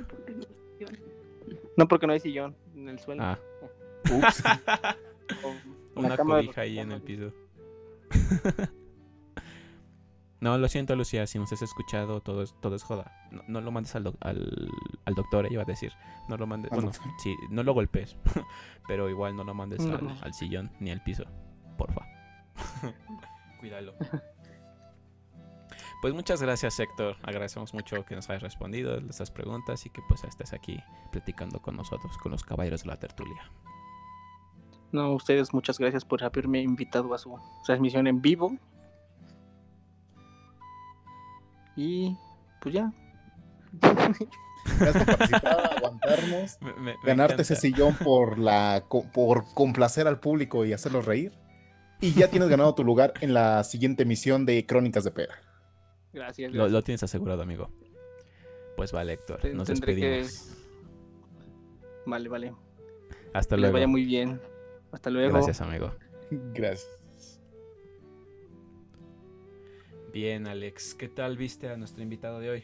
No, 1.77 1.87
porque 1.87 2.07
no 2.07 2.13
hay 2.13 2.19
sillón 2.19 2.55
en 2.75 2.89
el 2.89 2.99
suelo. 2.99 3.21
Ah, 3.23 3.39
Ups. 4.11 4.43
Una 5.95 6.17
cobija 6.17 6.61
ahí 6.61 6.79
en 6.79 6.91
el 6.91 6.97
los- 6.99 7.03
piso. 7.03 7.31
No, 10.41 10.57
lo 10.57 10.67
siento, 10.67 10.95
Lucía, 10.95 11.27
si 11.27 11.37
nos 11.37 11.53
has 11.53 11.61
escuchado, 11.61 12.19
todo 12.19 12.41
es, 12.41 12.55
todo 12.61 12.75
es 12.75 12.81
joda. 12.83 13.11
No, 13.31 13.43
no 13.47 13.61
lo 13.61 13.71
mandes 13.71 13.95
al, 13.95 14.03
doc- 14.05 14.17
al, 14.21 14.69
al 15.05 15.13
doctor, 15.13 15.45
eh, 15.45 15.49
iba 15.51 15.61
a 15.61 15.65
decir. 15.65 15.93
No 16.27 16.35
lo 16.35 16.47
mandes, 16.47 16.71
bueno, 16.71 16.91
sí, 17.21 17.35
no 17.51 17.61
lo 17.61 17.73
golpes, 17.75 18.17
pero 18.87 19.07
igual 19.09 19.35
no 19.35 19.43
lo 19.43 19.53
mandes 19.53 19.85
No. 19.85 19.95
al, 19.95 20.17
al 20.23 20.33
sillón 20.33 20.71
ni 20.79 20.89
al 20.91 21.03
piso, 21.03 21.25
porfa. 21.77 22.01
Cuídalo. 23.59 23.93
Pues 26.01 26.15
muchas 26.15 26.41
gracias 26.41 26.79
Héctor, 26.79 27.15
agradecemos 27.21 27.75
mucho 27.75 28.03
que 28.05 28.15
nos 28.15 28.27
hayas 28.31 28.41
respondido 28.41 28.97
estas 28.97 29.29
preguntas 29.29 29.85
y 29.85 29.91
que 29.91 30.01
pues 30.07 30.23
estés 30.23 30.51
aquí 30.53 30.79
platicando 31.11 31.61
con 31.61 31.75
nosotros, 31.77 32.17
con 32.17 32.31
los 32.31 32.43
caballeros 32.43 32.81
de 32.81 32.87
la 32.87 32.97
tertulia. 32.97 33.51
No, 34.91 35.13
ustedes 35.13 35.53
muchas 35.53 35.77
gracias 35.77 36.03
por 36.03 36.23
haberme 36.23 36.61
invitado 36.61 37.13
a 37.13 37.19
su 37.19 37.37
transmisión 37.63 38.07
en 38.07 38.19
vivo. 38.21 38.57
Y 41.75 42.15
pues 42.61 42.75
ya. 42.75 42.91
Gracias 44.79 45.05
por 45.05 45.17
participar, 45.17 45.71
aguantarnos, 45.77 46.57
Me- 46.61 46.73
me- 46.73 46.81
me 46.81 46.95
ganarte 47.03 47.41
ese 47.41 47.55
sillón 47.55 47.95
por, 47.95 48.37
la, 48.37 48.83
por 49.13 49.45
complacer 49.53 50.07
al 50.07 50.19
público 50.19 50.65
y 50.65 50.73
hacerlos 50.73 51.05
reír. 51.05 51.31
Y 51.99 52.13
ya 52.13 52.27
tienes 52.29 52.49
ganado 52.49 52.73
tu 52.75 52.83
lugar 52.83 53.13
en 53.21 53.33
la 53.33 53.63
siguiente 53.63 54.03
emisión 54.03 54.45
de 54.45 54.65
Crónicas 54.65 55.03
de 55.03 55.11
Pera. 55.11 55.35
Gracias. 56.13 56.51
Lo, 56.51 56.55
gracias. 56.57 56.71
lo 56.73 56.81
tienes 56.83 57.03
asegurado, 57.03 57.41
amigo. 57.43 57.69
Pues 58.75 58.91
vale, 58.91 59.13
Héctor, 59.13 59.43
nos 59.53 59.67
tendré 59.67 59.95
que- 59.95 60.01
despedimos. 60.07 60.57
Vale, 62.05 62.29
vale. 62.29 62.53
Hasta 63.33 63.55
Que 63.55 63.61
les 63.61 63.69
luego. 63.69 63.73
vaya 63.73 63.87
muy 63.87 64.03
bien. 64.05 64.41
Hasta 64.91 65.09
luego. 65.09 65.33
Gracias, 65.33 65.61
amigo. 65.61 65.91
Gracias. 66.31 66.87
Bien, 70.11 70.45
Alex, 70.45 70.93
¿qué 70.93 71.07
tal 71.07 71.37
viste 71.37 71.69
a 71.69 71.77
nuestro 71.77 72.03
invitado 72.03 72.39
de 72.41 72.49
hoy? 72.49 72.63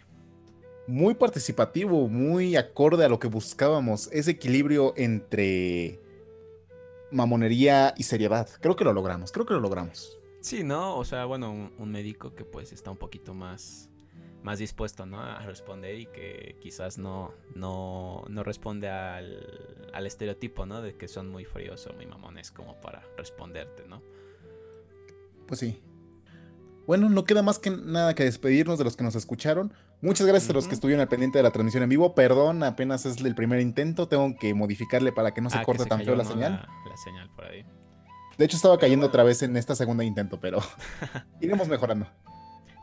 Muy 0.86 1.16
participativo, 1.16 2.10
muy 2.10 2.58
acorde 2.58 3.06
a 3.06 3.10
lo 3.10 3.20
que 3.20 3.28
buscábamos. 3.28 4.10
Ese 4.12 4.32
equilibrio 4.32 4.94
entre 4.98 6.02
mamonería 7.10 7.94
y 7.96 8.04
seriedad. 8.04 8.50
Creo 8.60 8.76
que 8.76 8.84
lo 8.84 8.92
logramos, 8.92 9.32
creo 9.32 9.46
que 9.46 9.54
lo 9.54 9.62
logramos. 9.62 10.20
Sí, 10.42 10.66
¿no? 10.66 10.98
O 10.98 11.06
sea, 11.06 11.24
bueno, 11.24 11.52
un, 11.52 11.74
un 11.78 11.90
médico 11.90 12.36
que 12.36 12.44
pues 12.44 12.74
está 12.74 12.92
un 12.92 12.98
poquito 12.98 13.34
más, 13.34 13.90
más 14.44 14.60
dispuesto, 14.60 15.06
¿no? 15.06 15.22
A 15.22 15.40
responder 15.46 15.98
y 16.00 16.06
que 16.08 16.58
quizás 16.60 16.98
no, 16.98 17.34
no, 17.56 18.26
no 18.28 18.44
responde 18.44 18.90
al, 18.90 19.90
al 19.94 20.06
estereotipo, 20.06 20.66
¿no? 20.66 20.82
De 20.82 20.98
que 20.98 21.08
son 21.08 21.30
muy 21.30 21.46
fríos 21.46 21.88
o 21.88 21.94
muy 21.94 22.08
mamones 22.08 22.52
como 22.52 22.80
para 22.82 23.04
responderte, 23.16 23.88
¿no? 23.88 24.02
Pues 25.48 25.62
sí. 25.62 25.82
Bueno, 26.88 27.10
no 27.10 27.26
queda 27.26 27.44
más 27.44 27.60
que 27.60 27.70
nada 27.70 28.16
que 28.16 28.24
despedirnos 28.24 28.78
de 28.78 28.86
los 28.86 28.96
que 28.96 29.04
nos 29.04 29.14
escucharon. 29.16 29.74
Muchas 30.02 30.26
gracias 30.26 30.50
a 30.50 30.54
los 30.54 30.68
que 30.68 30.74
estuvieron 30.74 31.02
al 31.02 31.10
pendiente 31.10 31.38
de 31.38 31.44
la 31.44 31.52
transmisión 31.52 31.84
en 31.84 31.90
vivo. 31.90 32.16
Perdón, 32.16 32.64
apenas 32.64 33.06
es 33.06 33.18
el 33.18 33.36
primer 33.36 33.60
intento. 33.60 34.08
Tengo 34.08 34.38
que 34.40 34.54
modificarle 34.54 35.12
para 35.12 35.34
que 35.34 35.42
no 35.42 35.50
se 35.50 35.58
Ah, 35.58 35.64
corte 35.64 35.84
se 35.84 35.90
tan 35.90 36.00
cayó, 36.00 36.12
feo 36.12 36.16
la 36.16 36.24
¿no? 36.24 36.30
señal. 36.32 36.52
La, 36.54 36.90
la 36.90 36.98
señal 36.98 37.30
por 37.36 37.46
ahí. 37.46 37.66
De 38.38 38.46
hecho, 38.46 38.56
estaba 38.56 38.78
cayendo 38.78 39.04
bueno. 39.06 39.10
otra 39.10 39.24
vez 39.24 39.44
en 39.44 39.58
esta 39.58 39.76
segunda 39.76 40.04
intento, 40.06 40.40
pero 40.40 40.60
iremos 41.42 41.68
mejorando. 41.68 42.08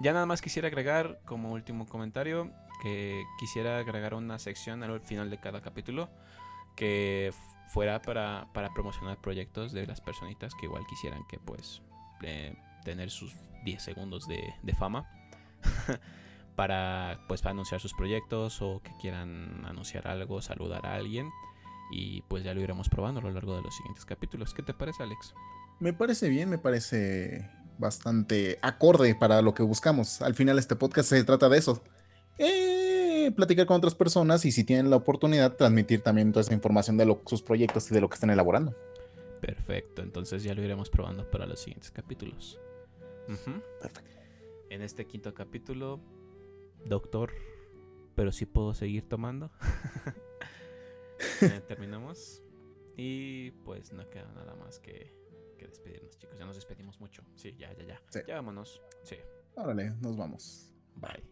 Ya 0.00 0.12
nada 0.12 0.26
más 0.26 0.42
quisiera 0.42 0.68
agregar 0.68 1.20
como 1.24 1.52
último 1.52 1.86
comentario 1.86 2.50
que 2.82 3.22
quisiera 3.40 3.78
agregar 3.78 4.12
una 4.12 4.38
sección 4.38 4.82
al 4.82 5.00
final 5.00 5.30
de 5.30 5.38
cada 5.38 5.62
capítulo 5.62 6.10
que 6.76 7.32
fuera 7.68 8.02
para, 8.02 8.48
para 8.52 8.74
promocionar 8.74 9.18
proyectos 9.20 9.72
de 9.72 9.86
las 9.86 10.00
personitas 10.02 10.52
que 10.60 10.66
igual 10.66 10.84
quisieran 10.86 11.22
que 11.28 11.38
pues 11.38 11.80
eh, 12.22 12.54
tener 12.84 13.10
sus 13.10 13.34
10 13.64 13.82
segundos 13.82 14.28
de, 14.28 14.38
de 14.62 14.74
fama 14.74 15.08
para 16.56 17.18
pues 17.28 17.42
para 17.42 17.50
anunciar 17.52 17.80
sus 17.80 17.94
proyectos 17.94 18.62
o 18.62 18.80
que 18.82 18.92
quieran 19.00 19.64
anunciar 19.66 20.06
algo, 20.06 20.40
saludar 20.40 20.86
a 20.86 20.94
alguien 20.94 21.30
y 21.92 22.22
pues 22.22 22.44
ya 22.44 22.54
lo 22.54 22.60
iremos 22.60 22.88
probando 22.88 23.20
a 23.20 23.22
lo 23.24 23.30
largo 23.30 23.56
de 23.56 23.62
los 23.62 23.74
siguientes 23.76 24.04
capítulos. 24.04 24.54
¿Qué 24.54 24.62
te 24.62 24.74
parece 24.74 25.02
Alex? 25.02 25.34
Me 25.80 25.92
parece 25.92 26.28
bien, 26.28 26.48
me 26.48 26.58
parece 26.58 27.50
bastante 27.78 28.58
acorde 28.62 29.14
para 29.14 29.42
lo 29.42 29.52
que 29.54 29.62
buscamos. 29.62 30.22
Al 30.22 30.34
final 30.34 30.58
este 30.58 30.76
podcast 30.76 31.08
se 31.08 31.24
trata 31.24 31.48
de 31.48 31.58
eso. 31.58 31.82
Eh, 32.38 33.32
platicar 33.36 33.66
con 33.66 33.76
otras 33.76 33.94
personas 33.94 34.44
y 34.44 34.52
si 34.52 34.64
tienen 34.64 34.90
la 34.90 34.96
oportunidad 34.96 35.56
transmitir 35.56 36.02
también 36.02 36.32
toda 36.32 36.42
esa 36.42 36.54
información 36.54 36.96
de 36.96 37.06
lo- 37.06 37.22
sus 37.26 37.42
proyectos 37.42 37.90
y 37.90 37.94
de 37.94 38.00
lo 38.00 38.08
que 38.08 38.14
están 38.14 38.30
elaborando. 38.30 38.74
Perfecto, 39.40 40.02
entonces 40.02 40.42
ya 40.42 40.54
lo 40.54 40.62
iremos 40.62 40.88
probando 40.88 41.30
para 41.30 41.46
los 41.46 41.60
siguientes 41.60 41.90
capítulos. 41.90 42.58
Perfecto. 43.80 44.16
En 44.70 44.82
este 44.82 45.06
quinto 45.06 45.34
capítulo, 45.34 46.00
doctor, 46.86 47.32
pero 48.14 48.32
sí 48.32 48.46
puedo 48.46 48.74
seguir 48.74 49.08
tomando. 49.08 49.50
Eh, 51.40 51.62
terminamos. 51.66 52.42
Y 52.96 53.52
pues 53.64 53.92
no 53.92 54.08
queda 54.10 54.30
nada 54.32 54.54
más 54.56 54.78
que, 54.78 55.14
que 55.58 55.66
despedirnos, 55.66 56.18
chicos. 56.18 56.36
Ya 56.38 56.44
nos 56.44 56.56
despedimos 56.56 57.00
mucho. 57.00 57.22
Sí, 57.34 57.54
ya, 57.56 57.72
ya, 57.72 57.84
ya. 57.84 58.02
Sí. 58.10 58.20
Ya 58.26 58.34
vámonos. 58.34 58.82
Sí, 59.04 59.16
Órale, 59.54 59.90
nos 60.00 60.16
vamos. 60.16 60.70
bye. 60.96 61.22